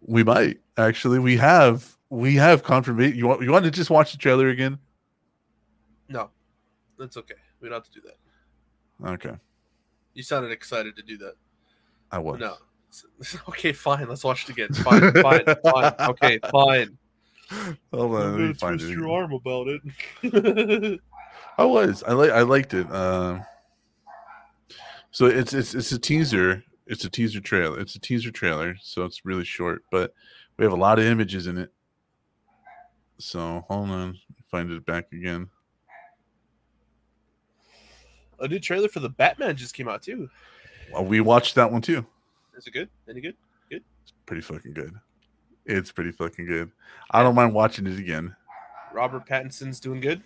We 0.00 0.24
might 0.24 0.60
actually. 0.76 1.18
We 1.18 1.36
have 1.36 1.96
we 2.10 2.36
have 2.36 2.62
confirmation. 2.62 3.16
You 3.18 3.26
want 3.26 3.42
you 3.42 3.50
want 3.50 3.64
to 3.64 3.70
just 3.70 3.90
watch 3.90 4.12
the 4.12 4.18
trailer 4.18 4.48
again? 4.48 4.78
No. 6.08 6.30
That's 6.98 7.16
okay. 7.16 7.34
We 7.60 7.68
don't 7.68 7.76
have 7.76 7.84
to 7.84 8.00
do 8.00 8.00
that. 8.06 9.08
Okay, 9.10 9.36
You 10.14 10.22
sounded 10.22 10.50
excited 10.50 10.96
to 10.96 11.02
do 11.02 11.18
that. 11.18 11.34
I 12.10 12.18
was. 12.18 12.40
No. 12.40 12.56
Okay, 13.48 13.72
fine. 13.72 14.08
Let's 14.08 14.24
watch 14.24 14.44
it 14.44 14.50
again. 14.50 14.72
Fine, 14.72 15.12
fine, 15.20 15.44
fine. 15.64 15.92
Okay, 16.00 16.38
fine. 16.50 16.96
Hold 17.92 18.14
on, 18.14 18.32
let 18.32 18.48
me 18.48 18.54
find 18.54 18.80
twist 18.80 18.90
your 18.90 19.10
arm 19.10 19.32
about 19.32 19.66
it. 19.68 21.00
I 21.58 21.64
was. 21.64 22.02
I 22.04 22.12
like. 22.12 22.30
I 22.30 22.40
liked 22.40 22.72
it. 22.72 22.90
Um, 22.90 23.44
so 25.16 25.24
it's 25.24 25.54
it's 25.54 25.74
it's 25.74 25.92
a 25.92 25.98
teaser. 25.98 26.62
It's 26.86 27.06
a 27.06 27.08
teaser 27.08 27.40
trailer. 27.40 27.80
It's 27.80 27.94
a 27.94 27.98
teaser 27.98 28.30
trailer. 28.30 28.76
So 28.82 29.02
it's 29.04 29.24
really 29.24 29.44
short, 29.44 29.82
but 29.90 30.12
we 30.58 30.64
have 30.66 30.74
a 30.74 30.76
lot 30.76 30.98
of 30.98 31.06
images 31.06 31.46
in 31.46 31.56
it. 31.56 31.72
So 33.16 33.64
hold 33.66 33.88
on, 33.88 34.18
find 34.50 34.70
it 34.70 34.84
back 34.84 35.10
again. 35.14 35.48
A 38.40 38.46
new 38.46 38.58
trailer 38.58 38.88
for 38.88 39.00
the 39.00 39.08
Batman 39.08 39.56
just 39.56 39.72
came 39.72 39.88
out 39.88 40.02
too. 40.02 40.28
Well, 40.92 41.06
we 41.06 41.22
watched 41.22 41.54
that 41.54 41.72
one 41.72 41.80
too. 41.80 42.04
Is 42.54 42.66
it 42.66 42.72
good? 42.72 42.90
Any 43.08 43.22
good? 43.22 43.36
Good. 43.70 43.84
It's 44.02 44.12
pretty 44.26 44.42
fucking 44.42 44.74
good. 44.74 44.92
It's 45.64 45.92
pretty 45.92 46.12
fucking 46.12 46.44
good. 46.44 46.70
I 47.10 47.22
don't 47.22 47.34
mind 47.34 47.54
watching 47.54 47.86
it 47.86 47.98
again. 47.98 48.36
Robert 48.92 49.26
Pattinson's 49.26 49.80
doing 49.80 50.00
good. 50.00 50.22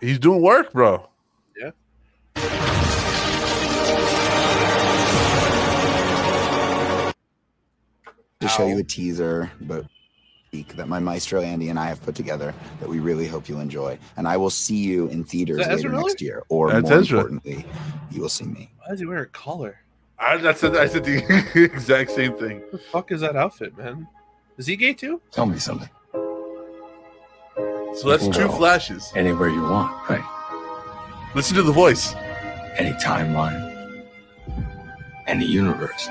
He's 0.00 0.20
doing 0.20 0.40
work, 0.40 0.72
bro. 0.72 1.08
Yeah. 1.60 1.72
To 8.48 8.54
show 8.56 8.66
you 8.66 8.78
a 8.78 8.82
teaser, 8.82 9.50
but 9.62 9.84
that 10.50 10.88
my 10.88 10.98
maestro 10.98 11.42
Andy 11.42 11.68
and 11.68 11.78
I 11.78 11.86
have 11.86 12.02
put 12.02 12.14
together 12.14 12.54
that 12.80 12.88
we 12.88 13.00
really 13.00 13.26
hope 13.26 13.48
you'll 13.48 13.60
enjoy. 13.60 13.98
And 14.16 14.26
I 14.26 14.38
will 14.38 14.50
see 14.50 14.76
you 14.76 15.08
in 15.08 15.22
theaters 15.22 15.58
later 15.58 15.70
Ezra 15.70 15.90
Miller? 15.90 16.02
next 16.04 16.22
year, 16.22 16.42
or 16.48 16.72
That's 16.72 16.88
more 16.88 16.98
Ezra. 17.00 17.18
importantly, 17.18 17.66
you 18.10 18.22
will 18.22 18.30
see 18.30 18.46
me. 18.46 18.70
Why 18.78 18.88
does 18.88 19.00
he 19.00 19.06
wear 19.06 19.20
a 19.20 19.26
collar? 19.26 19.80
I, 20.18 20.38
that's 20.38 20.64
I 20.64 20.86
said 20.86 21.04
the 21.04 21.50
exact 21.72 22.10
same 22.12 22.34
thing. 22.34 22.60
What 22.60 22.72
the 22.72 22.78
fuck 22.78 23.12
is 23.12 23.20
that 23.20 23.36
outfit, 23.36 23.76
man? 23.76 24.08
Is 24.56 24.66
he 24.66 24.76
gay 24.76 24.94
too? 24.94 25.20
Tell 25.30 25.46
me 25.46 25.58
something. 25.58 25.88
So 27.94 28.08
that's 28.08 28.24
You 28.26 28.32
two 28.32 28.48
flashes. 28.48 29.12
Anywhere 29.14 29.48
you 29.48 29.62
want, 29.62 30.08
right? 30.08 30.24
Listen 31.34 31.56
to 31.56 31.62
the 31.62 31.72
voice. 31.72 32.14
Any 32.76 32.92
timeline, 32.92 34.06
Any 35.26 35.44
universe. 35.44 36.08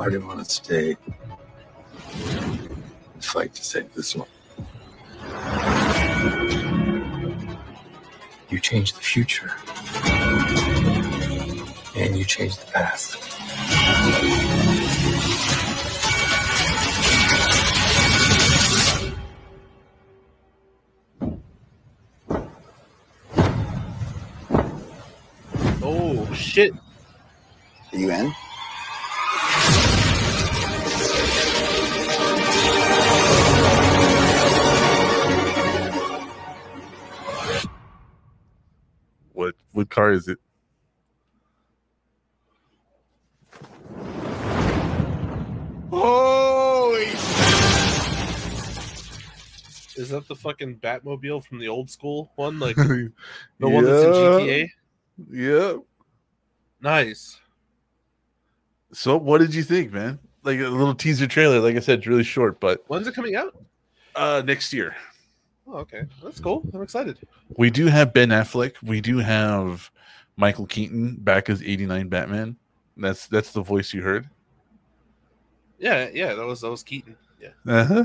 Why 0.00 0.08
do 0.08 0.18
you 0.18 0.26
want 0.26 0.38
to 0.42 0.50
stay 0.50 0.96
and 2.14 3.22
fight 3.22 3.54
to 3.54 3.62
save 3.62 3.92
this 3.92 4.16
one? 4.16 4.28
You 8.48 8.60
changed 8.60 8.96
the 8.96 9.02
future. 9.02 9.52
And 11.94 12.16
you 12.16 12.24
changed 12.24 12.62
the 12.62 12.72
past. 12.72 13.18
Oh 25.82 26.32
shit! 26.32 26.72
Are 27.92 27.98
you 27.98 28.10
in? 28.10 28.34
What 39.80 39.86
what 39.86 39.94
car 39.94 40.12
is 40.12 40.28
it? 40.28 40.36
Holy! 45.90 47.06
Is 49.96 50.10
that 50.10 50.28
the 50.28 50.36
fucking 50.36 50.80
Batmobile 50.80 51.42
from 51.46 51.60
the 51.60 51.68
old 51.68 51.88
school 51.88 52.30
one, 52.36 52.58
like 52.60 52.76
the 52.76 53.10
one 53.58 53.86
that's 53.86 54.02
in 54.02 54.12
GTA? 54.12 54.68
Yeah. 55.32 55.76
Nice. 56.82 57.40
So 58.92 59.16
what 59.16 59.38
did 59.38 59.54
you 59.54 59.62
think, 59.62 59.92
man? 59.92 60.18
Like 60.42 60.58
a 60.60 60.68
little 60.68 60.94
teaser 60.94 61.26
trailer, 61.26 61.58
like 61.60 61.76
I 61.76 61.80
said, 61.80 62.00
it's 62.00 62.06
really 62.06 62.22
short, 62.22 62.60
but 62.60 62.84
When's 62.88 63.06
it 63.06 63.14
coming 63.14 63.34
out? 63.34 63.56
uh 64.14 64.42
next 64.44 64.74
year. 64.74 64.94
Oh, 65.72 65.78
okay, 65.78 66.02
that's 66.22 66.40
cool. 66.40 66.68
I'm 66.74 66.82
excited. 66.82 67.18
We 67.56 67.70
do 67.70 67.86
have 67.86 68.12
Ben 68.12 68.30
Affleck. 68.30 68.74
We 68.82 69.00
do 69.00 69.18
have 69.18 69.90
Michael 70.36 70.66
Keaton 70.66 71.16
back 71.20 71.48
as 71.48 71.62
89 71.62 72.08
Batman. 72.08 72.56
That's 72.96 73.28
that's 73.28 73.52
the 73.52 73.62
voice 73.62 73.94
you 73.94 74.02
heard. 74.02 74.28
Yeah, 75.78 76.08
yeah, 76.12 76.34
that 76.34 76.44
was 76.44 76.60
that 76.62 76.70
was 76.70 76.82
Keaton. 76.82 77.16
Yeah. 77.40 77.50
Uh-huh. 77.66 78.04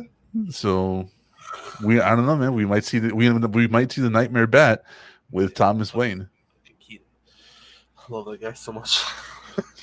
So 0.50 1.10
we 1.84 2.00
I 2.00 2.16
don't 2.16 2.26
know, 2.26 2.36
man. 2.36 2.54
We 2.54 2.66
might 2.66 2.86
see 2.86 3.00
the 3.00 3.14
we 3.14 3.30
we 3.30 3.68
might 3.68 3.92
see 3.92 4.02
the 4.02 4.10
Nightmare 4.10 4.48
Bat 4.48 4.84
with 5.32 5.56
Thomas 5.56 5.94
Wayne. 5.94 6.30
Keaton. 6.80 7.06
I 7.98 8.14
love 8.14 8.26
that 8.26 8.42
guy 8.42 8.54
so 8.54 8.72
much. 8.72 9.04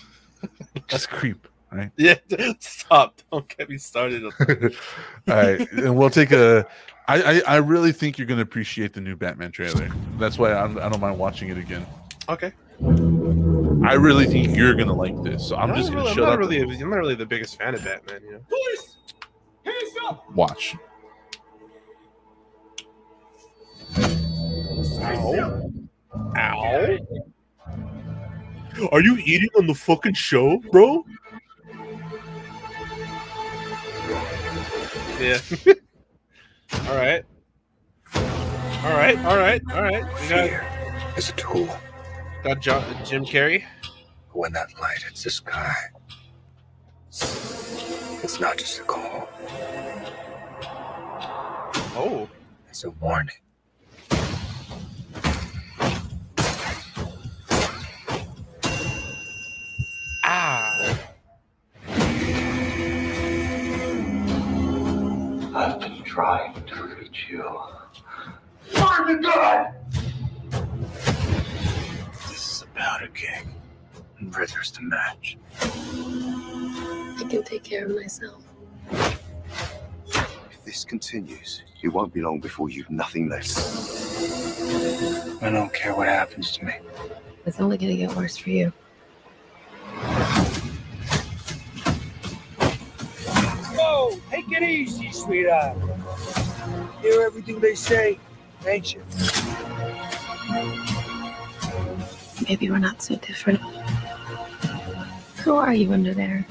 Just 0.88 1.10
creep, 1.10 1.48
right? 1.70 1.90
yeah, 1.96 2.16
stop! 2.60 3.20
Don't 3.30 3.48
get 3.56 3.68
me 3.68 3.76
started. 3.76 4.24
All 4.24 4.30
right, 5.26 5.70
and 5.72 5.96
we'll 5.96 6.10
take 6.10 6.32
a. 6.32 6.66
I, 7.08 7.22
I 7.22 7.42
I 7.46 7.56
really 7.56 7.92
think 7.92 8.16
you're 8.18 8.26
going 8.26 8.38
to 8.38 8.42
appreciate 8.44 8.92
the 8.92 9.00
new 9.00 9.16
Batman 9.16 9.50
trailer. 9.52 9.90
That's 10.18 10.38
why 10.38 10.52
I'm, 10.54 10.78
I 10.78 10.88
don't 10.88 11.00
mind 11.00 11.18
watching 11.18 11.48
it 11.48 11.58
again. 11.58 11.86
okay. 12.28 12.52
I 13.84 13.94
really 13.94 14.26
think 14.26 14.56
you're 14.56 14.74
going 14.74 14.88
to 14.88 14.94
like 14.94 15.20
this. 15.22 15.48
So 15.48 15.56
I'm 15.56 15.68
not 15.70 15.78
just 15.78 15.90
going 15.92 16.04
really, 16.04 16.14
to 16.16 16.24
I'm 16.24 16.32
up. 16.32 16.38
really. 16.38 16.60
I'm 16.60 16.90
not 16.90 16.96
really 16.96 17.14
the 17.14 17.26
biggest 17.26 17.58
fan 17.58 17.74
of 17.74 17.84
Batman. 17.84 18.22
You 18.24 18.32
know. 18.32 20.22
Watch. 20.34 20.76
Ow! 25.00 25.70
Ow! 26.36 26.98
Are 28.90 29.00
you 29.00 29.16
eating 29.18 29.48
on 29.56 29.66
the 29.66 29.74
fucking 29.74 30.14
show, 30.14 30.58
bro? 30.70 31.04
Yeah. 35.20 35.38
all 36.88 36.96
right. 36.96 37.24
All 38.14 38.92
right. 38.96 39.18
All 39.24 39.36
right. 39.36 39.62
All 39.72 39.82
right. 39.82 40.04
We 40.22 40.28
got 40.28 40.50
It's 41.16 41.30
a 41.30 41.32
tool. 41.34 41.68
got 42.42 42.60
John, 42.60 42.84
Jim 43.04 43.24
Carrey. 43.24 43.64
When 44.32 44.52
that 44.54 44.68
light 44.80 45.02
hits 45.02 45.24
the 45.24 45.30
sky, 45.30 45.74
it's 47.10 48.40
not 48.40 48.56
just 48.56 48.80
a 48.80 48.82
call, 48.84 49.28
Oh. 51.94 52.28
it's 52.68 52.84
a 52.84 52.90
warning. 52.90 53.36
Ah. 60.24 60.61
Trying 66.12 66.52
to 66.66 66.84
reach 67.01 67.28
you. 67.30 67.43
Marvin 68.74 69.22
God! 69.22 69.72
This 72.28 72.52
is 72.52 72.66
about 72.70 73.02
a 73.02 73.06
powder 73.06 73.10
keg, 73.14 73.47
and 74.18 74.30
prisoners 74.30 74.70
to 74.72 74.82
match. 74.82 75.39
I 75.62 77.24
can 77.30 77.43
take 77.44 77.64
care 77.64 77.86
of 77.86 77.97
myself. 77.97 78.44
If 78.90 80.62
this 80.66 80.84
continues, 80.84 81.62
it 81.82 81.89
won't 81.89 82.12
be 82.12 82.20
long 82.20 82.40
before 82.40 82.68
you've 82.68 82.90
nothing 82.90 83.30
left. 83.30 83.56
I 85.43 85.48
don't 85.48 85.72
care 85.72 85.97
what 85.97 86.09
happens 86.09 86.52
to 86.59 86.66
me. 86.66 86.74
It's 87.47 87.59
only 87.59 87.78
gonna 87.78 87.97
get 87.97 88.14
worse 88.14 88.36
for 88.36 88.51
you. 88.51 88.70
Whoa, 93.74 94.20
take 94.30 94.52
it 94.52 94.62
easy, 94.62 95.10
sweetheart. 95.10 95.78
Hear 97.02 97.22
everything 97.22 97.58
they 97.58 97.74
say, 97.74 98.20
ain't 98.64 98.94
you? 98.94 99.02
Maybe 102.48 102.70
we're 102.70 102.78
not 102.78 103.02
so 103.02 103.16
different. 103.16 103.60
Who 105.42 105.56
are 105.56 105.74
you 105.74 105.92
under 105.92 106.14
there? 106.14 106.46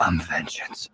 I'm 0.00 0.20
vengeance. 0.20 0.88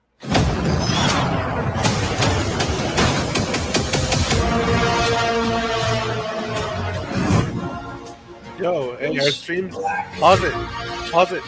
Yo, 8.61 8.97
hey, 8.97 9.19
our 9.19 9.31
streams. 9.31 9.74
Pause 10.19 10.44
it. 10.44 10.91
Pause 11.13 11.33
it. 11.33 11.43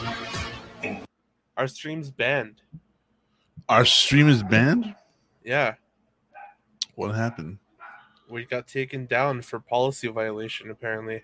Our 1.56 1.66
stream's 1.66 2.10
banned. 2.10 2.60
Our 3.68 3.86
stream 3.86 4.28
is 4.28 4.42
banned. 4.42 4.94
Yeah, 5.42 5.74
What 6.96 7.14
happened? 7.14 7.58
we 8.28 8.44
got 8.44 8.66
taken 8.66 9.06
down 9.06 9.40
for 9.42 9.60
policy 9.60 10.08
violation. 10.08 10.70
Apparently. 10.70 11.22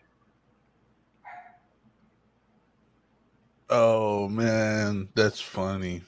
Oh 3.68 4.28
man, 4.28 5.08
that's 5.14 5.40
funny. 5.40 6.02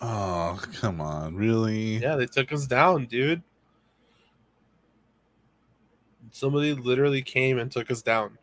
Oh 0.00 0.60
come 0.80 1.00
on, 1.00 1.34
really? 1.36 1.98
Yeah, 1.98 2.16
they 2.16 2.26
took 2.26 2.52
us 2.52 2.66
down, 2.66 3.06
dude. 3.06 3.42
Somebody 6.30 6.74
literally 6.74 7.22
came 7.22 7.58
and 7.58 7.70
took 7.70 7.90
us 7.90 8.02
down. 8.02 8.38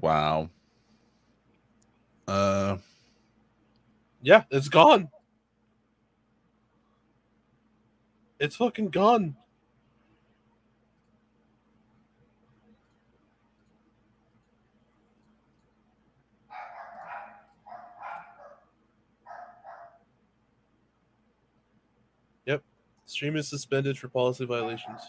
Wow. 0.00 0.50
Uh, 2.26 2.76
Yeah, 4.22 4.44
it's 4.50 4.68
gone. 4.68 5.10
It's 8.38 8.56
fucking 8.56 8.90
gone. 8.90 9.36
Stream 23.12 23.36
is 23.36 23.46
suspended 23.46 23.98
for 23.98 24.08
policy 24.08 24.44
violations. 24.46 25.00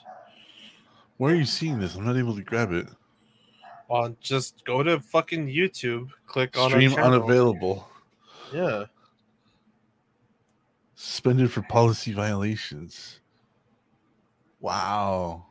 where 1.17 1.33
are 1.33 1.37
you 1.37 1.45
seeing 1.45 1.79
this? 1.79 1.95
I'm 1.95 2.05
not 2.05 2.17
able 2.17 2.35
to 2.35 2.43
grab 2.43 2.71
it. 2.71 2.87
On 3.89 4.17
just 4.19 4.65
go 4.65 4.83
to 4.83 4.99
fucking 4.99 5.47
YouTube, 5.47 6.09
click 6.25 6.57
on 6.57 6.69
Stream 6.69 6.93
unavailable. 6.95 7.87
Yeah. 8.53 8.85
Suspended 10.95 11.51
for 11.51 11.61
policy 11.63 12.13
violations. 12.13 13.19
Wow. 14.59 15.45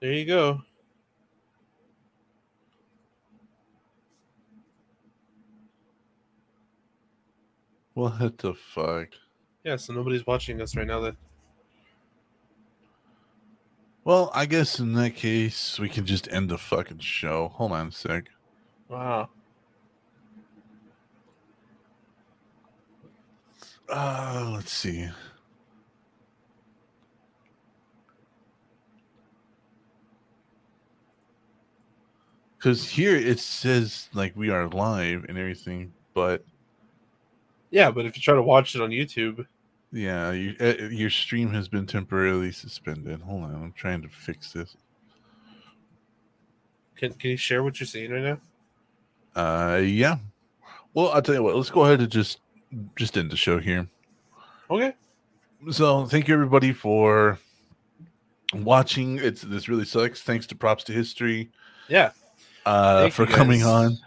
There 0.00 0.12
you 0.12 0.26
go. 0.26 0.62
What 7.94 8.38
the 8.38 8.54
fuck? 8.54 9.08
Yeah, 9.62 9.76
so 9.76 9.92
nobody's 9.92 10.26
watching 10.26 10.60
us 10.60 10.76
right 10.76 10.86
now. 10.86 11.00
Then 11.00 11.16
Well, 14.04 14.30
I 14.34 14.46
guess 14.46 14.80
in 14.80 14.92
that 14.94 15.14
case, 15.14 15.78
we 15.78 15.88
can 15.88 16.04
just 16.04 16.30
end 16.30 16.50
the 16.50 16.58
fucking 16.58 16.98
show. 16.98 17.48
Hold 17.54 17.72
on 17.72 17.88
a 17.88 17.92
sec. 17.92 18.28
wow. 18.88 19.28
Uh, 23.88 24.50
let's 24.54 24.72
see. 24.72 25.08
Because 32.56 32.88
here 32.88 33.14
it 33.14 33.38
says 33.38 34.08
like 34.14 34.34
we 34.34 34.48
are 34.48 34.68
live 34.68 35.26
and 35.28 35.36
everything, 35.36 35.92
but 36.14 36.44
Yeah, 37.74 37.90
but 37.90 38.06
if 38.06 38.14
you 38.16 38.22
try 38.22 38.36
to 38.36 38.42
watch 38.42 38.76
it 38.76 38.80
on 38.80 38.90
YouTube, 38.90 39.44
yeah, 39.90 40.30
you, 40.30 40.54
uh, 40.60 40.74
your 40.90 41.10
stream 41.10 41.52
has 41.52 41.66
been 41.66 41.88
temporarily 41.88 42.52
suspended. 42.52 43.20
Hold 43.20 43.42
on, 43.42 43.52
I'm 43.52 43.72
trying 43.72 44.00
to 44.02 44.08
fix 44.08 44.52
this. 44.52 44.76
can 46.94 47.12
can 47.14 47.30
you 47.30 47.36
share 47.36 47.64
what 47.64 47.80
you're 47.80 47.86
seeing 47.88 48.12
right 48.12 48.22
now? 48.22 48.38
Uh, 49.34 49.78
yeah. 49.78 50.18
Well, 50.94 51.10
I'll 51.10 51.20
tell 51.20 51.34
you 51.34 51.42
what. 51.42 51.56
Let's 51.56 51.68
go 51.68 51.84
ahead 51.84 51.98
and 51.98 52.12
just 52.12 52.38
just 52.94 53.18
end 53.18 53.32
the 53.32 53.36
show 53.36 53.58
here. 53.58 53.88
Okay. 54.70 54.94
So 55.72 56.06
thank 56.06 56.28
you 56.28 56.34
everybody 56.34 56.72
for 56.72 57.40
watching. 58.54 59.18
It's 59.18 59.42
this 59.42 59.68
really 59.68 59.84
sucks. 59.84 60.22
Thanks 60.22 60.46
to 60.46 60.54
props 60.54 60.84
to 60.84 60.92
history. 60.92 61.50
Yeah. 61.88 62.12
Uh, 62.66 63.02
Thank 63.02 63.14
for 63.14 63.26
coming 63.26 63.64
on, 63.64 63.98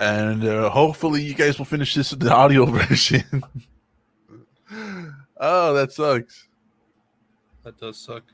and 0.00 0.44
uh, 0.44 0.70
hopefully 0.70 1.22
you 1.22 1.34
guys 1.34 1.58
will 1.58 1.66
finish 1.66 1.94
this 1.94 2.10
with 2.10 2.20
the 2.20 2.34
audio 2.34 2.64
version. 2.88 3.44
oh, 5.36 5.74
that 5.74 5.92
sucks. 5.92 6.48
That 7.62 7.78
does 7.78 7.98
suck. 7.98 8.24